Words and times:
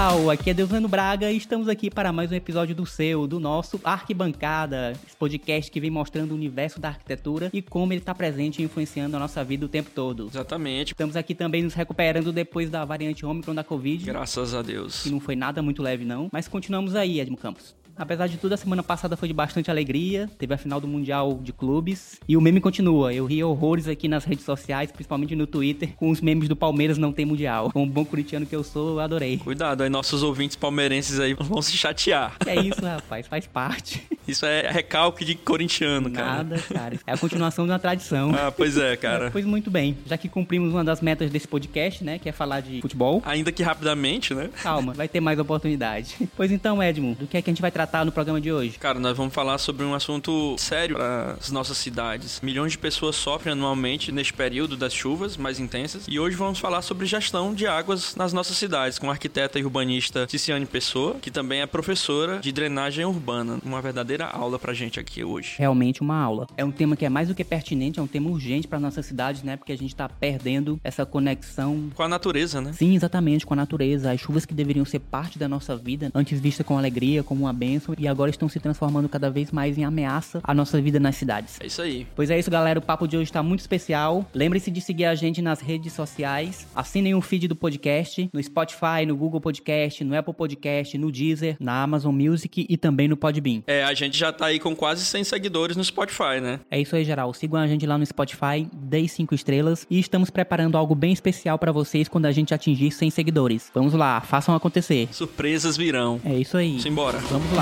Geral, 0.00 0.30
aqui 0.30 0.48
é 0.48 0.54
Deusano 0.54 0.88
Braga 0.88 1.30
e 1.30 1.36
estamos 1.36 1.68
aqui 1.68 1.90
para 1.90 2.10
mais 2.10 2.32
um 2.32 2.34
episódio 2.34 2.74
do 2.74 2.86
seu, 2.86 3.26
do 3.26 3.38
nosso 3.38 3.78
Arquibancada, 3.84 4.92
esse 5.06 5.14
podcast 5.14 5.70
que 5.70 5.78
vem 5.78 5.90
mostrando 5.90 6.30
o 6.32 6.34
universo 6.34 6.80
da 6.80 6.88
arquitetura 6.88 7.50
e 7.52 7.60
como 7.60 7.92
ele 7.92 8.00
está 8.00 8.14
presente 8.14 8.62
e 8.62 8.64
influenciando 8.64 9.14
a 9.14 9.20
nossa 9.20 9.44
vida 9.44 9.66
o 9.66 9.68
tempo 9.68 9.90
todo. 9.94 10.28
Exatamente. 10.28 10.92
Estamos 10.92 11.16
aqui 11.16 11.34
também 11.34 11.62
nos 11.62 11.74
recuperando 11.74 12.32
depois 12.32 12.70
da 12.70 12.82
variante 12.82 13.26
Omicron 13.26 13.54
da 13.54 13.62
Covid. 13.62 14.06
Graças 14.06 14.54
a 14.54 14.62
Deus. 14.62 15.02
Que 15.02 15.10
não 15.10 15.20
foi 15.20 15.36
nada 15.36 15.60
muito 15.60 15.82
leve 15.82 16.02
não, 16.02 16.30
mas 16.32 16.48
continuamos 16.48 16.94
aí, 16.94 17.20
Edmo 17.20 17.36
Campos. 17.36 17.76
Apesar 18.00 18.28
de 18.28 18.38
tudo, 18.38 18.54
a 18.54 18.56
semana 18.56 18.82
passada 18.82 19.14
foi 19.14 19.28
de 19.28 19.34
bastante 19.34 19.70
alegria. 19.70 20.26
Teve 20.38 20.54
a 20.54 20.56
final 20.56 20.80
do 20.80 20.88
Mundial 20.88 21.38
de 21.42 21.52
Clubes. 21.52 22.18
E 22.26 22.34
o 22.34 22.40
meme 22.40 22.58
continua. 22.58 23.12
Eu 23.12 23.26
ri 23.26 23.44
horrores 23.44 23.86
aqui 23.86 24.08
nas 24.08 24.24
redes 24.24 24.42
sociais, 24.42 24.90
principalmente 24.90 25.36
no 25.36 25.46
Twitter, 25.46 25.92
com 25.96 26.08
os 26.08 26.18
memes 26.18 26.48
do 26.48 26.56
Palmeiras 26.56 26.96
não 26.96 27.12
tem 27.12 27.26
Mundial. 27.26 27.70
Como 27.70 27.84
bom 27.84 28.02
corintiano 28.02 28.46
que 28.46 28.56
eu 28.56 28.64
sou, 28.64 28.92
eu 28.92 29.00
adorei. 29.00 29.36
Cuidado, 29.36 29.82
aí 29.82 29.90
nossos 29.90 30.22
ouvintes 30.22 30.56
palmeirenses 30.56 31.20
aí 31.20 31.34
vão 31.34 31.60
se 31.60 31.76
chatear. 31.76 32.36
É 32.46 32.58
isso, 32.58 32.80
rapaz, 32.80 33.26
faz 33.26 33.46
parte. 33.46 34.02
Isso 34.26 34.46
é 34.46 34.70
recalque 34.70 35.22
de 35.22 35.34
corintiano, 35.34 36.10
cara. 36.10 36.36
Nada, 36.36 36.58
cara. 36.72 36.98
É 37.06 37.12
a 37.12 37.18
continuação 37.18 37.66
de 37.66 37.72
uma 37.72 37.78
tradição. 37.78 38.32
Ah, 38.34 38.50
pois 38.50 38.78
é, 38.78 38.96
cara. 38.96 39.30
Pois 39.30 39.44
muito 39.44 39.70
bem. 39.70 39.98
Já 40.06 40.16
que 40.16 40.28
cumprimos 40.28 40.72
uma 40.72 40.84
das 40.84 41.02
metas 41.02 41.30
desse 41.30 41.46
podcast, 41.46 42.02
né, 42.02 42.18
que 42.18 42.30
é 42.30 42.32
falar 42.32 42.60
de 42.60 42.80
futebol. 42.80 43.20
Ainda 43.26 43.52
que 43.52 43.62
rapidamente, 43.62 44.32
né? 44.32 44.48
Calma, 44.62 44.94
vai 44.94 45.06
ter 45.06 45.20
mais 45.20 45.38
oportunidade. 45.38 46.16
Pois 46.34 46.50
então, 46.50 46.82
Edmo, 46.82 47.14
do 47.14 47.26
que 47.26 47.36
é 47.36 47.42
que 47.42 47.50
a 47.50 47.52
gente 47.52 47.60
vai 47.60 47.70
tratar 47.70 47.89
no 48.04 48.12
programa 48.12 48.40
de 48.40 48.52
hoje? 48.52 48.78
Cara, 48.78 48.98
nós 48.98 49.16
vamos 49.16 49.34
falar 49.34 49.58
sobre 49.58 49.84
um 49.84 49.94
assunto 49.94 50.54
sério 50.56 50.96
para 50.96 51.32
as 51.32 51.50
nossas 51.50 51.76
cidades. 51.76 52.40
Milhões 52.40 52.72
de 52.72 52.78
pessoas 52.78 53.16
sofrem 53.16 53.52
anualmente 53.52 54.12
neste 54.12 54.32
período 54.32 54.76
das 54.76 54.94
chuvas 54.94 55.36
mais 55.36 55.58
intensas 55.58 56.04
e 56.08 56.18
hoje 56.18 56.36
vamos 56.36 56.58
falar 56.58 56.82
sobre 56.82 57.06
gestão 57.06 57.52
de 57.52 57.66
águas 57.66 58.14
nas 58.14 58.32
nossas 58.32 58.56
cidades 58.56 58.98
com 58.98 59.08
a 59.08 59.12
arquiteta 59.12 59.58
e 59.58 59.64
urbanista 59.64 60.26
Ticiane 60.26 60.64
Pessoa, 60.66 61.16
que 61.20 61.30
também 61.30 61.60
é 61.60 61.66
professora 61.66 62.38
de 62.38 62.52
drenagem 62.52 63.04
urbana. 63.04 63.58
Uma 63.64 63.82
verdadeira 63.82 64.26
aula 64.26 64.58
pra 64.58 64.72
gente 64.72 65.00
aqui 65.00 65.24
hoje. 65.24 65.56
Realmente 65.58 66.00
uma 66.00 66.16
aula. 66.16 66.46
É 66.56 66.64
um 66.64 66.70
tema 66.70 66.96
que 66.96 67.04
é 67.04 67.08
mais 67.08 67.28
do 67.28 67.34
que 67.34 67.44
pertinente, 67.44 67.98
é 67.98 68.02
um 68.02 68.06
tema 68.06 68.30
urgente 68.30 68.68
para 68.68 68.78
nossas 68.78 69.04
cidades, 69.04 69.42
né? 69.42 69.56
Porque 69.56 69.72
a 69.72 69.78
gente 69.78 69.94
tá 69.94 70.08
perdendo 70.08 70.80
essa 70.84 71.04
conexão 71.04 71.90
com 71.94 72.02
a 72.02 72.08
natureza, 72.08 72.60
né? 72.60 72.72
Sim, 72.72 72.94
exatamente, 72.94 73.44
com 73.44 73.54
a 73.54 73.56
natureza. 73.56 74.12
As 74.12 74.20
chuvas 74.20 74.46
que 74.46 74.54
deveriam 74.54 74.84
ser 74.84 75.00
parte 75.00 75.38
da 75.38 75.48
nossa 75.48 75.76
vida, 75.76 76.10
antes 76.14 76.40
vista 76.40 76.62
com 76.62 76.78
alegria, 76.78 77.22
como 77.22 77.44
uma 77.44 77.52
e 77.98 78.08
agora 78.08 78.30
estão 78.30 78.48
se 78.48 78.60
transformando 78.60 79.08
cada 79.08 79.30
vez 79.30 79.50
mais 79.50 79.76
em 79.78 79.84
ameaça 79.84 80.40
à 80.42 80.54
nossa 80.54 80.80
vida 80.80 81.00
nas 81.00 81.16
cidades. 81.16 81.58
É 81.60 81.66
isso 81.66 81.82
aí. 81.82 82.06
Pois 82.14 82.30
é 82.30 82.38
isso, 82.38 82.50
galera. 82.50 82.78
O 82.78 82.82
papo 82.82 83.06
de 83.06 83.16
hoje 83.16 83.32
tá 83.32 83.42
muito 83.42 83.60
especial. 83.60 84.26
Lembre-se 84.34 84.70
de 84.70 84.80
seguir 84.80 85.04
a 85.06 85.14
gente 85.14 85.42
nas 85.42 85.60
redes 85.60 85.92
sociais. 85.92 86.66
Assinem 86.74 87.14
o 87.14 87.20
feed 87.20 87.48
do 87.48 87.56
podcast 87.56 88.28
no 88.32 88.42
Spotify, 88.42 89.06
no 89.06 89.16
Google 89.16 89.40
Podcast, 89.40 90.02
no 90.04 90.16
Apple 90.16 90.34
Podcast, 90.34 90.96
no 90.98 91.10
Deezer, 91.10 91.56
na 91.60 91.82
Amazon 91.82 92.14
Music 92.14 92.66
e 92.68 92.76
também 92.76 93.08
no 93.08 93.16
Podbean. 93.16 93.62
É, 93.66 93.84
a 93.84 93.94
gente 93.94 94.16
já 94.16 94.32
tá 94.32 94.46
aí 94.46 94.58
com 94.58 94.74
quase 94.74 95.04
100 95.04 95.24
seguidores 95.24 95.76
no 95.76 95.84
Spotify, 95.84 96.40
né? 96.40 96.60
É 96.70 96.80
isso 96.80 96.94
aí, 96.96 97.04
geral. 97.04 97.32
Sigam 97.34 97.60
a 97.60 97.66
gente 97.66 97.86
lá 97.86 97.98
no 97.98 98.04
Spotify, 98.06 98.66
dê 98.72 99.06
5 99.06 99.34
estrelas 99.34 99.86
e 99.90 99.98
estamos 99.98 100.30
preparando 100.30 100.76
algo 100.76 100.94
bem 100.94 101.12
especial 101.12 101.58
para 101.58 101.72
vocês 101.72 102.08
quando 102.08 102.26
a 102.26 102.32
gente 102.32 102.54
atingir 102.54 102.90
100 102.90 103.10
seguidores. 103.10 103.70
Vamos 103.74 103.94
lá, 103.94 104.20
façam 104.20 104.54
acontecer. 104.54 105.08
Surpresas 105.12 105.76
virão. 105.76 106.20
É 106.24 106.34
isso 106.34 106.56
aí. 106.56 106.80
Simbora. 106.80 107.18
Vamos 107.18 107.52
lá. 107.52 107.59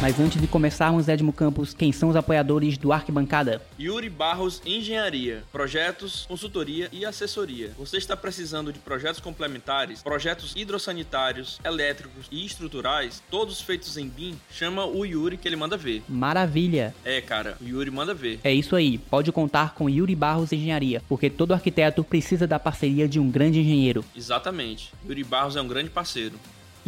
Mas 0.00 0.20
antes 0.20 0.40
de 0.40 0.46
começarmos, 0.46 1.08
Edmo 1.08 1.32
Campos, 1.32 1.74
quem 1.74 1.90
são 1.90 2.08
os 2.08 2.14
apoiadores 2.14 2.78
do 2.78 2.92
Arquibancada? 2.92 3.60
Yuri 3.78 4.08
Barros 4.08 4.62
Engenharia, 4.64 5.42
projetos, 5.50 6.24
consultoria 6.28 6.88
e 6.92 7.04
assessoria. 7.04 7.72
Você 7.76 7.96
está 7.96 8.16
precisando 8.16 8.72
de 8.72 8.78
projetos 8.78 9.20
complementares, 9.20 10.00
projetos 10.00 10.54
hidrossanitários, 10.54 11.58
elétricos 11.64 12.26
e 12.30 12.46
estruturais, 12.46 13.20
todos 13.28 13.60
feitos 13.60 13.96
em 13.96 14.08
BIM? 14.08 14.38
Chama 14.52 14.86
o 14.86 15.04
Yuri 15.04 15.36
que 15.36 15.48
ele 15.48 15.56
manda 15.56 15.76
ver. 15.76 16.04
Maravilha! 16.08 16.94
É, 17.04 17.20
cara, 17.20 17.56
o 17.60 17.64
Yuri 17.64 17.90
manda 17.90 18.14
ver. 18.14 18.38
É 18.44 18.54
isso 18.54 18.76
aí, 18.76 18.98
pode 18.98 19.32
contar 19.32 19.74
com 19.74 19.90
Yuri 19.90 20.14
Barros 20.14 20.52
Engenharia, 20.52 21.02
porque 21.08 21.28
todo 21.28 21.52
arquiteto 21.52 22.04
precisa 22.04 22.46
da 22.46 22.60
parceria 22.60 23.08
de 23.08 23.18
um 23.18 23.28
grande 23.28 23.58
engenheiro. 23.58 24.04
Exatamente, 24.16 24.92
Yuri 25.04 25.24
Barros 25.24 25.56
é 25.56 25.60
um 25.60 25.66
grande 25.66 25.90
parceiro. 25.90 26.38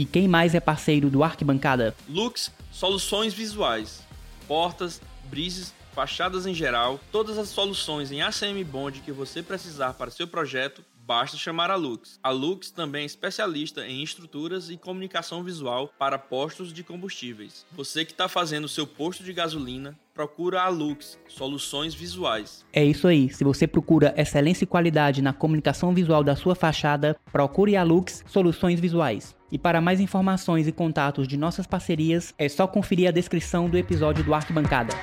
E 0.00 0.06
quem 0.06 0.26
mais 0.26 0.54
é 0.54 0.60
parceiro 0.60 1.10
do 1.10 1.22
Arquibancada? 1.22 1.94
Lux 2.08 2.50
Soluções 2.72 3.34
Visuais. 3.34 4.00
Portas, 4.48 4.98
brises, 5.24 5.74
fachadas 5.92 6.46
em 6.46 6.54
geral, 6.54 6.98
todas 7.12 7.36
as 7.36 7.50
soluções 7.50 8.10
em 8.10 8.22
ACM 8.22 8.64
Bond 8.64 9.00
que 9.00 9.12
você 9.12 9.42
precisar 9.42 9.92
para 9.92 10.10
seu 10.10 10.26
projeto, 10.26 10.82
basta 11.10 11.36
chamar 11.36 11.72
a 11.72 11.74
Lux. 11.74 12.20
A 12.22 12.30
Lux 12.30 12.70
também 12.70 13.02
é 13.02 13.04
especialista 13.04 13.84
em 13.84 14.00
estruturas 14.00 14.70
e 14.70 14.76
comunicação 14.76 15.42
visual 15.42 15.92
para 15.98 16.16
postos 16.16 16.72
de 16.72 16.84
combustíveis. 16.84 17.66
Você 17.72 18.04
que 18.04 18.12
está 18.12 18.28
fazendo 18.28 18.68
seu 18.68 18.86
posto 18.86 19.24
de 19.24 19.32
gasolina, 19.32 19.98
procura 20.14 20.62
a 20.62 20.68
Lux, 20.68 21.18
soluções 21.26 21.94
visuais. 21.94 22.64
É 22.72 22.84
isso 22.84 23.08
aí. 23.08 23.28
Se 23.28 23.42
você 23.42 23.66
procura 23.66 24.14
excelência 24.16 24.62
e 24.62 24.68
qualidade 24.68 25.20
na 25.20 25.32
comunicação 25.32 25.92
visual 25.92 26.22
da 26.22 26.36
sua 26.36 26.54
fachada, 26.54 27.16
procure 27.32 27.76
a 27.76 27.82
Lux 27.82 28.22
Soluções 28.28 28.78
Visuais. 28.78 29.34
E 29.50 29.58
para 29.58 29.80
mais 29.80 29.98
informações 29.98 30.68
e 30.68 30.72
contatos 30.72 31.26
de 31.26 31.36
nossas 31.36 31.66
parcerias, 31.66 32.32
é 32.38 32.48
só 32.48 32.68
conferir 32.68 33.08
a 33.08 33.12
descrição 33.12 33.68
do 33.68 33.76
episódio 33.76 34.22
do 34.22 34.32
Arquibancada. 34.32 34.94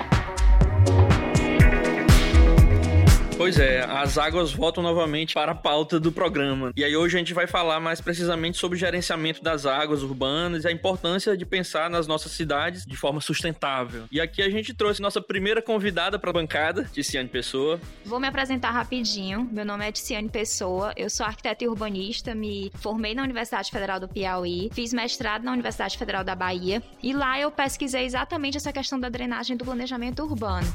Pois 3.38 3.56
é, 3.56 3.84
as 3.84 4.18
águas 4.18 4.52
voltam 4.52 4.82
novamente 4.82 5.32
para 5.32 5.52
a 5.52 5.54
pauta 5.54 6.00
do 6.00 6.10
programa. 6.10 6.72
E 6.76 6.82
aí 6.82 6.96
hoje 6.96 7.14
a 7.14 7.18
gente 7.20 7.32
vai 7.32 7.46
falar 7.46 7.78
mais 7.78 8.00
precisamente 8.00 8.58
sobre 8.58 8.74
o 8.74 8.78
gerenciamento 8.78 9.40
das 9.40 9.64
águas 9.64 10.02
urbanas 10.02 10.64
e 10.64 10.68
a 10.68 10.72
importância 10.72 11.36
de 11.36 11.46
pensar 11.46 11.88
nas 11.88 12.08
nossas 12.08 12.32
cidades 12.32 12.84
de 12.84 12.96
forma 12.96 13.20
sustentável. 13.20 14.06
E 14.10 14.20
aqui 14.20 14.42
a 14.42 14.50
gente 14.50 14.74
trouxe 14.74 15.00
nossa 15.00 15.22
primeira 15.22 15.62
convidada 15.62 16.18
para 16.18 16.30
a 16.30 16.32
bancada, 16.32 16.82
Ticiane 16.92 17.28
Pessoa. 17.28 17.80
Vou 18.04 18.18
me 18.18 18.26
apresentar 18.26 18.72
rapidinho. 18.72 19.48
Meu 19.52 19.64
nome 19.64 19.86
é 19.86 19.92
Ticiane 19.92 20.28
Pessoa, 20.28 20.92
eu 20.96 21.08
sou 21.08 21.24
arquiteta 21.24 21.62
e 21.62 21.68
urbanista, 21.68 22.34
me 22.34 22.72
formei 22.74 23.14
na 23.14 23.22
Universidade 23.22 23.70
Federal 23.70 24.00
do 24.00 24.08
Piauí, 24.08 24.68
fiz 24.72 24.92
mestrado 24.92 25.44
na 25.44 25.52
Universidade 25.52 25.96
Federal 25.96 26.24
da 26.24 26.34
Bahia 26.34 26.82
e 27.00 27.12
lá 27.12 27.38
eu 27.38 27.52
pesquisei 27.52 28.04
exatamente 28.04 28.56
essa 28.56 28.72
questão 28.72 28.98
da 28.98 29.08
drenagem 29.08 29.56
do 29.56 29.64
planejamento 29.64 30.24
urbano. 30.24 30.66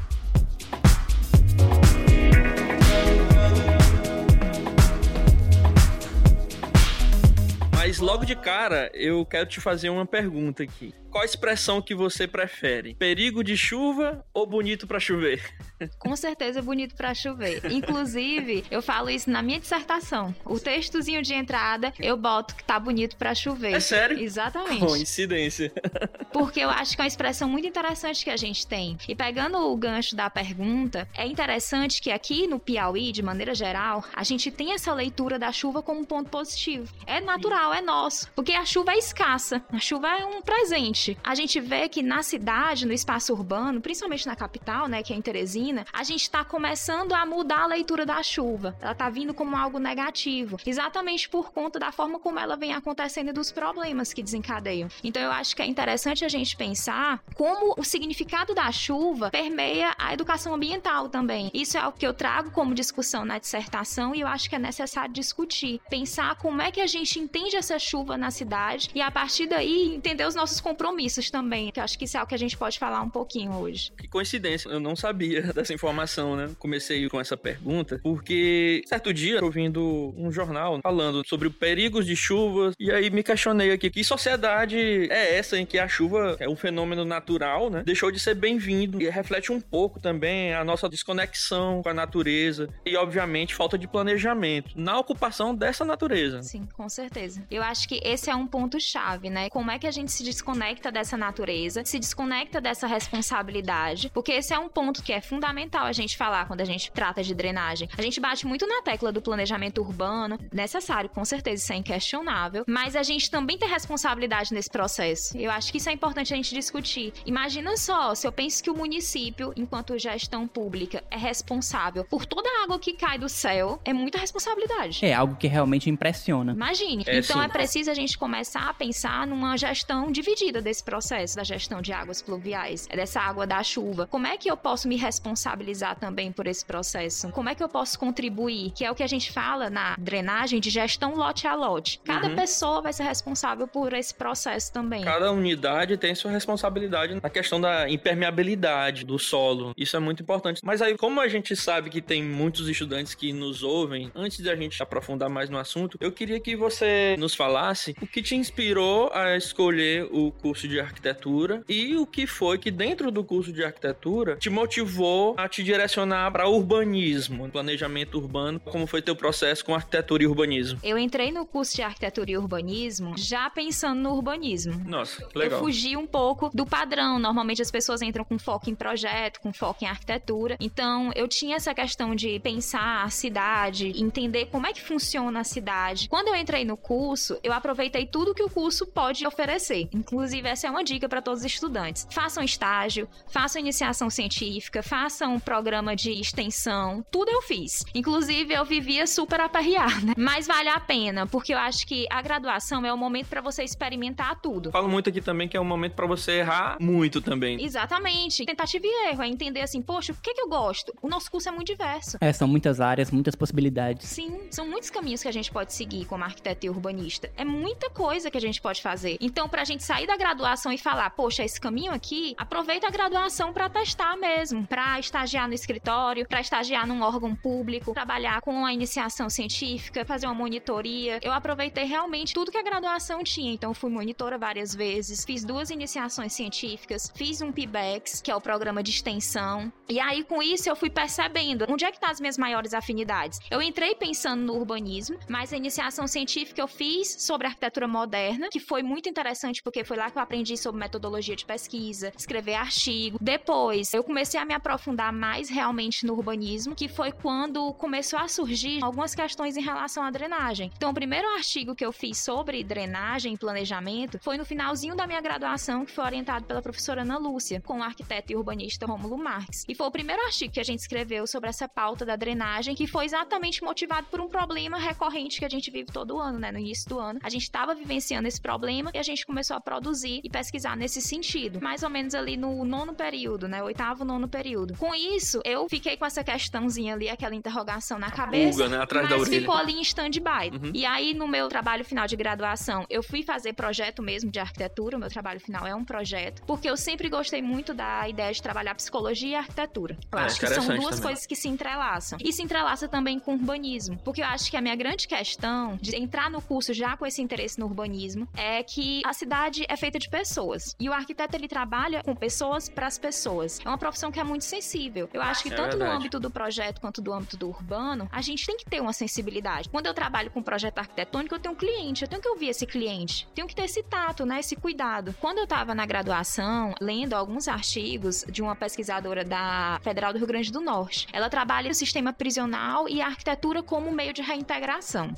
Mas 7.85 7.99
logo 7.99 8.23
de 8.23 8.33
cara, 8.33 8.89
eu 8.94 9.25
quero 9.25 9.45
te 9.45 9.59
fazer 9.59 9.89
uma 9.89 10.05
pergunta 10.05 10.63
aqui. 10.63 10.95
Qual 11.13 11.24
expressão 11.24 11.79
que 11.79 11.94
você 11.94 12.28
prefere? 12.28 12.96
Perigo 12.96 13.44
de 13.44 13.56
chuva 13.56 14.25
ou 14.34 14.47
bonito 14.47 14.88
para 14.88 15.00
chover? 15.00 15.44
Com 16.00 16.16
certeza 16.16 16.59
bonito 16.59 16.96
para 16.96 17.13
chover. 17.13 17.72
Inclusive, 17.72 18.66
eu 18.72 18.81
falo 18.81 19.12
isso 19.12 19.29
na 19.29 19.44
minha 19.44 19.59
dissertação. 19.59 20.34
O 20.44 20.59
textozinho 20.59 21.22
de 21.22 21.35
entrada, 21.35 21.94
eu 22.00 22.18
boto 22.18 22.56
que 22.56 22.63
tá 22.63 22.79
bonito 22.79 23.16
para 23.16 23.35
chover. 23.35 23.73
É 23.75 23.79
sério? 23.79 24.19
Exatamente. 24.19 24.79
Coincidência. 24.79 25.72
Porque 26.34 26.62
eu 26.62 26.69
acho 26.72 26.96
que 26.96 27.02
é 27.02 27.03
uma 27.03 27.07
expressão 27.07 27.47
muito 27.47 27.68
interessante 27.68 28.23
que 28.23 28.31
a 28.31 28.38
gente 28.38 28.66
tem. 28.66 28.97
E 29.07 29.13
pegando 29.13 29.59
o 29.59 29.78
gancho 29.78 30.16
da 30.16 30.31
pergunta, 30.31 31.07
é 31.16 31.28
interessante 31.28 32.02
que 32.02 32.09
aqui 32.09 32.47
no 32.47 32.59
Piauí, 32.59 33.11
de 33.11 33.22
maneira 33.22 33.53
geral, 33.53 34.03
a 34.16 34.23
gente 34.23 34.49
tem 34.49 34.73
essa 34.73 34.91
leitura 34.91 35.37
da 35.37 35.52
chuva 35.52 35.84
como 35.84 35.99
um 35.99 36.05
ponto 36.05 36.32
positivo. 36.32 36.91
É 37.05 37.22
natural, 37.22 37.72
é 37.72 37.82
nosso. 37.82 38.32
Porque 38.34 38.53
a 38.53 38.66
chuva 38.66 38.93
é 38.93 38.97
escassa. 38.97 39.64
A 39.72 39.79
chuva 39.79 40.08
é 40.08 40.26
um 40.26 40.41
presente. 40.41 41.03
A 41.23 41.35
gente 41.35 41.59
vê 41.59 41.90
que 41.90 42.02
na 42.02 42.23
cidade, 42.23 42.85
no 42.85 42.94
espaço 42.94 43.34
urbano, 43.34 43.82
principalmente 43.82 44.28
na 44.28 44.35
capital, 44.35 44.88
né, 44.88 45.03
que 45.03 45.14
é 45.14 45.16
em 45.16 45.22
Teresina, 45.22 45.85
a 45.91 46.03
gente 46.03 46.22
está 46.22 46.44
começando 46.44 47.14
a 47.14 47.26
mudar 47.26 47.64
a 47.64 47.67
leitura 47.67 48.05
da 48.05 48.22
chuva. 48.23 48.76
Ela 48.82 48.91
está 48.94 49.09
vindo 49.09 49.34
como 49.34 49.55
algo 49.55 49.79
negativo, 49.79 50.58
exatamente 50.66 51.28
por 51.28 51.52
conta 51.52 51.79
da 51.79 51.91
forma 51.91 52.20
como 52.20 52.40
ela 52.40 52.55
vem 52.55 52.73
acontecendo 52.73 53.29
e 53.29 53.34
dos 53.34 53.52
problemas 53.52 54.14
que 54.14 54.23
desencadeiam. 54.23 54.90
Então 55.03 55.22
eu 55.22 55.32
acho 55.32 55.55
que 55.55 55.61
é 55.61 55.66
interessante 55.66 56.23
a 56.23 56.29
gente 56.29 56.55
pensar 56.55 57.22
como 57.35 57.73
o 57.78 57.84
significado 57.84 58.53
da 58.53 58.72
chuva 58.72 59.29
permeia 59.29 59.94
a 59.97 60.14
educação 60.14 60.53
ambiental 60.53 61.09
também. 61.09 61.49
Isso 61.53 61.78
é 61.78 61.82
algo 61.82 61.97
que 61.97 62.08
eu 62.08 62.14
trago 62.14 62.52
como 62.52 62.73
discussão 62.73 63.26
na 63.26 63.38
dissertação 63.38 64.16
e 64.16 64.22
eu 64.22 64.28
acho 64.28 64.49
que 64.49 64.56
é 64.56 64.59
necessário 64.59 65.14
discutir, 65.14 65.82
pensar 65.90 66.35
como 66.35 66.61
é 66.61 66.72
que 66.72 66.82
a 66.82 66.88
gente 66.88 67.20
entende 67.20 67.56
essa 67.56 67.78
chuva 67.78 68.17
na 68.17 68.32
cidade 68.32 68.90
e 68.94 69.02
a 69.02 69.11
partir 69.11 69.47
daí 69.47 69.96
entender 69.96 70.26
os 70.26 70.35
nossos 70.35 70.59
compromissos 70.59 70.92
também, 71.31 71.72
que 71.72 71.79
eu 71.79 71.84
acho 71.84 71.97
que 71.97 72.05
isso 72.05 72.17
é 72.17 72.23
o 72.23 72.28
que 72.28 72.35
a 72.35 72.37
gente 72.37 72.57
pode 72.57 72.78
falar 72.78 73.01
um 73.01 73.09
pouquinho 73.09 73.53
hoje. 73.53 73.91
Que 73.97 74.07
coincidência, 74.07 74.69
eu 74.69 74.79
não 74.79 74.95
sabia 74.95 75.41
dessa 75.53 75.73
informação, 75.73 76.35
né? 76.35 76.49
Comecei 76.59 77.07
com 77.09 77.19
essa 77.19 77.35
pergunta 77.35 77.99
porque 78.03 78.84
certo 78.85 79.13
dia 79.13 79.43
ouvindo 79.43 80.13
um 80.17 80.31
jornal 80.31 80.79
falando 80.81 81.23
sobre 81.28 81.49
perigos 81.49 82.05
de 82.05 82.16
chuvas 82.16 82.73
e 82.79 82.91
aí 82.91 83.09
me 83.09 83.23
questionei 83.23 83.72
aqui 83.72 83.90
que 83.90 84.03
sociedade 84.03 84.78
é 85.11 85.37
essa 85.37 85.57
em 85.57 85.66
que 85.66 85.79
a 85.79 85.87
chuva 85.87 86.35
é 86.40 86.47
um 86.47 86.55
fenômeno 86.55 87.03
natural, 87.05 87.69
né? 87.69 87.84
Deixou 87.85 88.11
de 88.11 88.19
ser 88.19 88.35
bem-vindo 88.35 89.01
e 89.01 89.09
reflete 89.09 89.51
um 89.51 89.59
pouco 89.59 89.99
também 89.99 90.53
a 90.53 90.63
nossa 90.63 90.89
desconexão 90.89 91.81
com 91.81 91.89
a 91.89 91.93
natureza 91.93 92.69
e 92.85 92.96
obviamente 92.96 93.55
falta 93.55 93.78
de 93.78 93.87
planejamento 93.87 94.72
na 94.75 94.99
ocupação 94.99 95.55
dessa 95.55 95.84
natureza. 95.85 96.41
Sim, 96.43 96.67
com 96.73 96.87
certeza. 96.89 97.46
Eu 97.49 97.63
acho 97.63 97.87
que 97.87 97.99
esse 98.03 98.29
é 98.29 98.35
um 98.35 98.47
ponto 98.47 98.79
chave, 98.79 99.29
né? 99.29 99.49
Como 99.49 99.72
é 99.72 99.79
que 99.79 99.87
a 99.87 99.91
gente 99.91 100.11
se 100.11 100.23
desconecta 100.23 100.83
dessa 100.91 101.18
natureza, 101.18 101.84
se 101.85 102.00
desconecta 102.00 102.59
dessa 102.59 102.88
responsabilidade, 102.88 104.09
porque 104.14 104.32
esse 104.32 104.53
é 104.53 104.59
um 104.59 104.70
ponto 104.70 105.03
que 105.03 105.14
é 105.14 105.22
fundamental 105.22 105.85
a 105.85 105.91
gente 105.91 106.18
falar 106.18 106.47
quando 106.47 106.62
a 106.62 106.66
gente 106.66 106.91
trata 106.91 107.24
de 107.24 107.34
drenagem. 107.34 107.90
A 107.97 108.02
gente 108.02 108.20
bate 108.20 108.46
muito 108.46 108.68
na 108.68 108.82
tecla 108.82 109.12
do 109.12 109.22
planejamento 109.22 109.82
urbano, 109.82 110.40
necessário, 110.52 111.09
com 111.09 111.24
certeza, 111.26 111.64
isso 111.64 111.74
é 111.74 111.78
inquestionável, 111.78 112.64
mas 112.68 112.96
a 112.96 113.03
gente 113.03 113.30
também 113.30 113.58
tem 113.58 113.70
responsabilidade 113.70 114.53
nesse 114.53 114.70
processo. 114.70 115.38
Eu 115.38 115.52
acho 115.52 115.72
que 115.72 115.78
isso 115.78 115.90
é 115.90 115.94
importante 115.94 116.34
a 116.34 116.35
gente 116.35 116.53
discutir. 116.53 117.14
Imagina 117.26 117.76
só, 117.78 118.14
se 118.16 118.28
eu 118.28 118.32
penso 118.32 118.64
que 118.64 118.70
o 118.70 118.76
município, 118.76 119.53
enquanto 119.56 119.97
gestão 119.97 120.47
pública, 120.47 121.03
é 121.09 121.18
responsável 121.18 122.03
por 122.06 122.26
toda 122.26 122.50
a 122.50 122.64
água 122.64 122.80
que 122.80 122.94
cai 122.94 123.18
do 123.18 123.30
céu, 123.30 123.80
é 123.85 123.94
muita 123.94 124.18
responsabilidade. 124.18 125.06
É 125.06 125.14
algo 125.14 125.35
que 125.35 125.47
realmente 125.47 125.90
impressiona. 125.90 126.53
Imagine. 126.53 127.03
É, 127.08 127.20
então 127.20 127.40
sim. 127.40 127.46
é 127.46 127.47
preciso 127.47 127.91
a 127.91 127.94
gente 127.94 128.18
começar 128.18 128.70
a 128.70 128.74
pensar 128.74 129.26
numa 129.28 129.58
gestão 129.58 130.12
dividida 130.12 130.62
desse 130.63 130.83
processo, 130.83 131.35
da 131.35 131.43
gestão 131.43 131.81
de 131.81 131.91
águas 131.93 132.21
pluviais, 132.21 132.87
é 132.89 132.95
dessa 132.95 133.19
água 133.21 133.45
da 133.45 133.61
chuva. 133.63 134.07
Como 134.07 134.25
é 134.27 134.37
que 134.37 134.49
eu 134.49 134.55
posso 134.57 134.87
me 134.87 134.95
responsabilizar 134.95 135.97
também 135.99 136.31
por 136.31 136.47
esse 136.47 136.65
processo? 136.65 137.29
Como 137.31 137.49
é 137.49 137.55
que 137.55 137.63
eu 137.63 137.69
posso 137.69 137.97
contribuir? 137.99 138.71
Que 138.71 138.85
é 138.85 138.91
o 138.91 138.95
que 138.95 139.03
a 139.03 139.07
gente 139.07 139.31
fala 139.31 139.69
na 139.69 139.95
drenagem 139.99 140.59
de 140.59 140.69
gestão 140.69 141.15
lote 141.15 141.47
a 141.47 141.55
lote. 141.55 141.99
Cada 142.03 142.27
Uhum. 142.29 142.35
pessoa 142.35 142.81
vai 142.81 142.93
ser 142.93 143.03
responsável 143.03 143.67
por 143.67 143.93
esse 143.93 144.13
processo 144.13 144.71
também. 144.71 145.03
Cada 145.03 145.31
unidade 145.31 145.97
tem 145.97 146.15
sua 146.15 146.31
responsabilidade 146.31 147.19
na 147.21 147.29
questão 147.29 147.59
da 147.59 147.89
impermeabilidade 147.89 149.05
do 149.05 149.19
solo. 149.19 149.73
Isso 149.77 149.95
é 149.95 149.99
muito 149.99 150.23
importante. 150.23 150.61
Mas 150.63 150.81
aí, 150.81 150.97
como 150.97 151.19
a 151.19 151.27
gente 151.27 151.55
sabe 151.55 151.89
que 151.89 152.01
tem 152.01 152.23
muitos 152.23 152.67
estudantes 152.69 153.13
que 153.13 153.33
nos 153.33 153.63
ouvem, 153.63 154.11
antes 154.15 154.37
de 154.37 154.49
a 154.49 154.55
gente 154.55 154.81
aprofundar 154.81 155.29
mais 155.29 155.49
no 155.49 155.57
assunto, 155.57 155.97
eu 155.99 156.11
queria 156.11 156.39
que 156.39 156.55
você 156.55 157.15
nos 157.19 157.35
falasse 157.35 157.95
o 158.01 158.07
que 158.07 158.21
te 158.21 158.35
inspirou 158.35 159.11
a 159.13 159.35
escolher 159.35 160.07
o 160.11 160.31
curso 160.31 160.53
de 160.61 160.79
arquitetura 160.79 161.64
e 161.67 161.96
o 161.96 162.05
que 162.05 162.26
foi 162.28 162.58
que 162.58 162.72
dentro 162.72 163.11
do 163.11 163.23
curso 163.23 163.52
de 163.52 163.64
arquitetura 163.64 164.35
te 164.38 164.50
motivou 164.50 165.35
a 165.38 165.47
te 165.50 165.64
direcionar 165.64 166.32
para 166.32 166.47
urbanismo, 166.47 167.50
planejamento 167.50 168.17
urbano, 168.17 168.59
como 168.59 168.85
foi 168.88 169.02
teu 169.02 169.16
processo 169.16 169.64
com 169.66 169.73
arquitetura 169.76 170.23
e 170.23 170.28
urbanismo. 170.28 170.79
Eu 170.84 170.97
entrei 170.97 171.32
no 171.32 171.46
curso 171.46 171.76
de 171.76 171.82
arquitetura 171.82 172.32
e 172.32 172.38
urbanismo 172.38 173.14
já 173.17 173.50
pensando 173.50 174.00
no 174.02 174.14
urbanismo. 174.14 174.82
Nossa, 174.85 175.26
que 175.26 175.38
Eu 175.38 175.41
legal. 175.41 175.59
fugi 175.59 175.96
um 175.97 176.05
pouco 176.08 176.50
do 176.53 176.66
padrão. 176.66 177.20
Normalmente 177.20 177.61
as 177.61 177.72
pessoas 177.72 178.02
entram 178.02 178.23
com 178.23 178.38
foco 178.40 178.70
em 178.70 178.76
projeto, 178.76 179.40
com 179.40 179.52
foco 179.53 179.84
em 179.84 179.88
arquitetura. 179.88 180.58
Então 180.59 181.11
eu 181.16 181.28
tinha 181.28 181.56
essa 181.56 181.73
questão 181.73 182.16
de 182.16 182.40
pensar 182.40 183.03
a 183.03 183.09
cidade, 183.09 183.94
entender 184.02 184.47
como 184.47 184.67
é 184.67 184.73
que 184.73 184.82
funciona 184.82 185.40
a 185.40 185.44
cidade. 185.44 186.08
Quando 186.09 186.28
eu 186.29 186.35
entrei 186.35 186.66
no 186.66 186.78
curso, 186.78 187.40
eu 187.44 187.53
aproveitei 187.53 188.06
tudo 188.06 188.34
que 188.34 188.44
o 188.44 188.49
curso 188.49 188.85
pode 188.88 189.26
oferecer. 189.26 189.88
Inclusive, 189.94 190.42
essa 190.47 190.67
é 190.67 190.69
uma 190.69 190.84
dica 190.84 191.07
para 191.09 191.22
todos 191.22 191.41
os 191.41 191.45
estudantes. 191.45 192.07
Façam 192.11 192.43
estágio, 192.43 193.07
façam 193.28 193.59
iniciação 193.59 194.09
científica, 194.09 194.84
façam 194.84 195.35
um 195.35 195.40
programa 195.40 195.95
de 195.95 196.11
extensão. 196.11 197.05
Tudo 197.11 197.29
eu 197.29 197.41
fiz. 197.41 197.84
Inclusive, 197.93 198.53
eu 198.53 198.66
vivia 198.66 199.07
super 199.07 199.41
aperreada. 199.41 200.13
Mas 200.17 200.47
vale 200.47 200.69
a 200.69 200.79
pena, 200.79 201.25
porque 201.25 201.53
eu 201.53 201.57
acho 201.57 201.85
que 201.87 202.05
a 202.09 202.22
graduação 202.22 202.85
é 202.85 202.93
o 202.93 202.97
momento 202.97 203.28
para 203.28 203.41
você 203.41 203.63
experimentar 203.63 204.40
tudo. 204.41 204.72
Falo 204.72 204.90
muito 204.90 205.09
aqui 205.09 205.22
também 205.22 205.47
que 205.47 205.57
é 205.57 205.61
um 205.61 205.66
momento 205.66 205.93
pra 205.93 206.05
você 206.05 206.40
errar 206.40 206.78
muito 206.79 207.22
também. 207.22 207.63
Exatamente. 207.63 208.46
Tentativa 208.46 208.85
e 208.85 209.09
erro. 209.09 209.23
É 209.23 209.28
entender 209.28 209.61
assim, 209.61 209.81
poxa, 209.81 210.13
o 210.13 210.16
que, 210.16 210.34
que 210.34 210.41
eu 210.41 210.49
gosto? 210.49 210.93
O 211.01 211.07
nosso 211.07 211.31
curso 211.31 211.49
é 211.49 211.51
muito 211.51 211.67
diverso. 211.67 212.17
É, 212.19 212.31
são 212.34 212.47
muitas 212.47 212.79
áreas, 212.81 213.11
muitas 213.11 213.35
possibilidades. 213.35 214.07
Sim, 214.07 214.39
são 214.49 214.67
muitos 214.67 214.89
caminhos 214.89 215.22
que 215.22 215.28
a 215.28 215.31
gente 215.31 215.51
pode 215.51 215.73
seguir 215.73 216.05
como 216.05 216.23
arquiteto 216.23 216.66
e 216.66 216.69
urbanista. 216.69 217.31
É 217.35 217.46
muita 217.46 217.89
coisa 217.89 218.29
que 218.29 218.37
a 218.37 218.41
gente 218.41 218.61
pode 218.61 218.81
fazer. 218.81 219.17
Então, 219.19 219.47
pra 219.47 219.63
gente 219.63 219.84
sair 219.84 220.05
da 220.07 220.17
graduação 220.17 220.33
e 220.72 220.78
falar, 220.78 221.09
poxa, 221.12 221.44
esse 221.44 221.59
caminho 221.59 221.91
aqui, 221.91 222.35
aproveita 222.38 222.88
a 222.88 222.90
graduação 222.90 223.53
pra 223.53 223.70
testar 223.70 224.16
mesmo, 224.18 224.66
Pra 224.68 225.00
estagiar 225.00 225.47
no 225.47 225.53
escritório, 225.53 226.28
pra 226.28 226.41
estagiar 226.41 226.88
num 226.88 227.02
órgão 227.02 227.35
público, 227.35 227.94
trabalhar 227.94 228.41
com 228.41 228.66
a 228.66 228.74
iniciação 228.74 229.30
científica, 229.30 230.06
fazer 230.06 230.26
uma 230.26 230.34
monitoria. 230.34 231.20
Eu 231.22 231.32
aproveitei 231.32 231.85
realmente 231.85 232.34
tudo 232.34 232.52
que 232.52 232.58
a 232.58 232.64
graduação 232.64 233.24
tinha. 233.24 233.53
Então, 233.53 233.74
fui 233.74 233.90
monitora 233.90 234.38
várias 234.38 234.74
vezes, 234.74 235.24
fiz 235.24 235.44
duas 235.44 235.70
iniciações 235.70 236.34
científicas, 236.34 237.12
fiz 237.16 237.41
um 237.41 237.52
PIBEX, 237.52 238.22
que 238.22 238.32
é 238.32 238.35
o 238.35 238.41
programa 238.41 238.82
de 238.82 238.91
extensão. 238.91 239.72
E 239.88 240.00
aí, 240.00 240.24
com 240.24 240.41
isso, 240.41 240.70
eu 240.70 240.76
fui 240.76 240.90
percebendo 240.90 241.66
onde 241.70 241.85
é 241.85 241.91
que 241.91 242.00
tá 242.00 242.09
as 242.09 242.20
minhas 242.20 242.38
maiores 242.38 242.74
afinidades. 242.74 243.40
Eu 243.52 243.62
entrei 243.62 243.96
pensando 243.96 244.41
no 244.41 244.53
urbanismo, 244.53 245.18
mas 245.30 245.53
a 245.53 245.58
iniciação 245.58 246.08
científica 246.08 246.62
eu 246.62 246.68
fiz 246.68 247.24
sobre 247.24 247.47
arquitetura 247.47 247.88
moderna, 247.88 248.50
que 248.50 248.59
foi 248.59 248.82
muito 248.82 249.09
interessante 249.09 249.62
porque 249.62 249.84
foi 249.84 249.97
lá 249.97 250.09
que 250.09 250.18
eu 250.18 250.22
aprendi 250.23 250.58
sobre 250.58 250.79
metodologia 250.79 251.35
de 251.35 251.46
pesquisa, 251.46 252.11
escrever 252.17 252.55
artigo. 252.55 253.17
Depois, 253.22 253.93
eu 253.93 254.03
comecei 254.03 254.40
a 254.40 254.46
me 254.46 254.53
aprofundar 254.53 255.14
mais 255.14 255.49
realmente 255.49 256.05
no 256.05 256.13
urbanismo, 256.13 256.75
que 256.75 256.88
foi 256.88 257.12
quando 257.12 257.74
começou 257.74 258.20
a 258.20 258.27
surgir 258.27 258.84
algumas 258.84 259.13
questões 259.13 259.58
em 259.58 259.62
relação 259.62 260.03
à 260.03 260.12
drenagem. 260.12 260.72
Então, 260.75 260.91
o 260.91 260.93
primeiro 260.93 261.27
artigo 261.36 261.75
que 261.75 261.86
eu 261.86 261.91
fiz 261.91 262.17
sobre 262.17 262.63
drenagem 262.63 263.34
e 263.34 263.38
planejamento 263.38 264.20
foi 264.22 264.38
no 264.38 264.46
finalzinho 264.46 264.96
da 264.96 265.05
minha 265.05 265.22
graduação, 265.22 265.86
que 265.86 265.91
foi 265.91 266.03
orientado 266.03 266.46
pela 266.46 266.62
professora 266.62 267.01
Ana 267.01 267.17
Lúcia, 267.17 267.62
com 267.62 267.79
o 267.79 267.84
arquiteto 267.84 268.31
e 268.31 268.36
urbanista 268.36 268.86
Rômulo 268.86 269.17
Marques. 269.17 269.65
E 269.67 269.75
foi 269.75 269.88
o 269.88 269.91
primeiro 269.91 270.22
artigo 270.24 270.53
que 270.53 270.60
a 270.60 270.63
gente 270.63 270.79
escreveu 270.79 271.27
sobre 271.27 271.50
essa 271.50 271.67
pauta 271.67 272.05
da 272.05 272.15
drenagem, 272.15 272.75
que 272.75 272.88
foi 272.88 273.05
exatamente 273.05 273.63
motivado 273.63 274.08
por 274.08 274.20
um 274.20 274.27
problema 274.27 274.77
recorrente 274.77 275.39
que 275.39 275.46
a 275.46 275.50
gente 275.50 275.70
vive 275.72 275.91
todo 275.91 276.20
ano, 276.20 276.39
né? 276.39 276.51
No 276.51 276.60
início 276.60 276.88
do 276.89 277.00
ano, 277.00 277.20
a 277.24 277.29
gente 277.29 277.43
estava 277.43 277.75
vivenciando 277.75 278.27
esse 278.27 278.41
problema 278.41 278.91
e 278.93 278.98
a 278.98 279.03
gente 279.03 279.25
começou 279.25 279.55
a 279.58 279.62
produzir 279.62 280.12
e 280.24 280.29
pesquisar 280.29 280.75
nesse 280.75 281.01
sentido. 281.01 281.60
Mais 281.62 281.83
ou 281.83 281.89
menos 281.89 282.13
ali 282.13 282.36
no 282.38 282.65
nono 282.65 282.93
período, 282.93 283.48
né? 283.48 283.62
Oitavo, 283.63 284.03
nono 284.03 284.27
período. 284.27 284.75
Com 284.77 284.93
isso, 284.93 285.39
eu 285.45 285.67
fiquei 285.69 285.95
com 285.98 286.05
essa 286.05 286.24
questãozinha 286.24 286.93
ali, 286.93 287.10
aquela 287.10 287.36
interrogação 287.36 287.98
na 287.98 288.12
cabeça. 288.12 288.58
Pulga, 288.60 288.70
né? 288.70 288.84
Atrás 288.84 289.08
mas 289.10 289.15
da 289.17 289.22
orelha. 289.22 289.39
ficou 289.41 289.55
ali 289.55 289.74
em 289.74 289.82
stand-by. 289.82 290.50
Uhum. 290.53 290.72
E 290.74 290.86
aí, 290.86 291.13
no 291.13 291.27
meu 291.27 291.48
trabalho 291.48 291.86
final 291.86 292.05
de 292.08 292.15
graduação, 292.15 292.86
eu 292.89 293.01
fui 293.03 293.24
fazer 293.24 293.53
projeto 293.53 294.01
mesmo 294.03 294.29
de 294.32 294.39
arquitetura. 294.39 294.98
O 294.98 295.00
meu 295.00 295.10
trabalho 295.10 295.39
final 295.39 295.65
é 295.65 295.74
um 295.75 295.86
projeto. 295.86 296.41
Porque 296.46 296.70
eu 296.70 296.75
sempre 296.77 297.10
gostei 297.10 297.41
muito 297.41 297.74
da 297.74 298.08
ideia 298.10 298.32
de 298.34 298.41
trabalhar 298.41 298.75
psicologia 298.75 299.29
e 299.29 299.36
arquitetura. 299.36 299.98
Eu 300.12 300.20
É, 300.20 300.24
acho 300.24 300.39
que 300.39 300.48
são 300.48 300.65
duas 300.67 300.96
também. 300.96 301.01
coisas 301.01 301.25
que 301.25 301.36
se 301.36 301.48
entrelaçam. 301.48 302.17
E 302.24 302.32
se 302.34 302.41
entrelaça 302.41 302.88
também 302.88 303.20
com 303.20 303.34
urbanismo. 303.34 303.98
Porque 304.03 304.22
eu 304.22 304.25
acho 304.25 304.50
que 304.50 304.58
a 304.58 304.62
minha 304.62 304.75
grande 304.75 305.08
questão 305.08 305.77
de 305.82 305.96
entrar 305.96 306.29
no 306.29 306.41
curso 306.41 306.74
já 306.74 306.96
com 306.98 307.05
esse 307.05 307.22
interesse 307.22 307.60
no 307.60 307.65
urbanismo 307.65 308.27
é 308.36 308.63
que 308.63 309.01
a 309.05 309.13
cidade 309.13 309.65
é 309.67 309.75
feita 309.77 310.00
de 310.00 310.02
pessoas. 310.10 310.75
E 310.79 310.89
o 310.89 310.93
arquiteto, 310.93 311.36
ele 311.36 311.48
trabalha 311.48 312.03
com 312.03 312.15
pessoas 312.15 312.69
para 312.69 312.88
as 312.88 312.98
pessoas. 312.98 313.60
É 313.63 313.67
uma 313.67 313.77
profissão 313.77 314.12
que 314.12 314.19
é 314.19 314.24
muito 314.24 314.45
sensível. 314.45 315.10
Eu 315.13 315.22
acho 315.22 315.43
que 315.43 315.50
É 315.53 315.55
tanto 315.55 315.74
no 315.74 315.79
verdade. 315.79 315.98
âmbito 315.98 316.19
do 316.19 316.29
projeto 316.29 316.79
quanto 316.81 317.01
do 317.01 317.13
âmbito 317.13 317.38
do 317.38 317.48
urbano, 317.48 318.07
a 318.12 318.22
gente 318.22 318.45
tem 318.45 318.57
que 318.57 318.65
ter 318.65 318.81
uma 318.81 318.93
sensibilidade. 318.93 319.69
Quando 319.69 319.88
eu 319.88 319.93
trabalho 319.93 320.31
com 320.31 320.41
projeto 320.41 320.79
arquitetônico, 320.79 321.36
eu 321.36 321.39
tenho 321.39 321.53
um 321.53 321.57
cliente, 321.57 322.03
eu 322.03 322.07
tenho 322.07 322.22
que 322.22 322.27
ouvir 322.29 322.50
esse 322.50 322.65
cliente. 322.65 323.27
Tenho 323.33 323.48
que 323.48 323.55
ter 323.55 323.63
esse 323.63 323.83
tato, 323.83 324.25
né, 324.25 324.39
esse 324.39 324.55
cuidado. 324.55 325.15
Quando 325.19 325.38
eu 325.39 325.43
estava 325.45 325.74
na 325.75 325.86
graduação, 325.86 326.74
lendo 326.81 327.13
alguns 327.13 327.48
artigos 327.48 328.25
de 328.29 328.41
uma 328.41 328.55
pesquisadora 328.55 329.24
da 329.24 329.79
Federal 329.83 330.12
do 330.13 330.17
Rio 330.19 330.27
Grande 330.27 330.51
do 330.51 330.62
Norte, 330.62 331.07
ela 331.13 331.29
trabalha 331.29 331.72
o 331.72 331.74
sistema 331.74 332.13
prisional 332.13 332.88
e 332.88 333.01
a 333.01 333.07
arquitetura 333.07 333.62
como 333.63 333.91
meio 333.91 334.13
de 334.13 334.22
reintegração. 334.22 335.13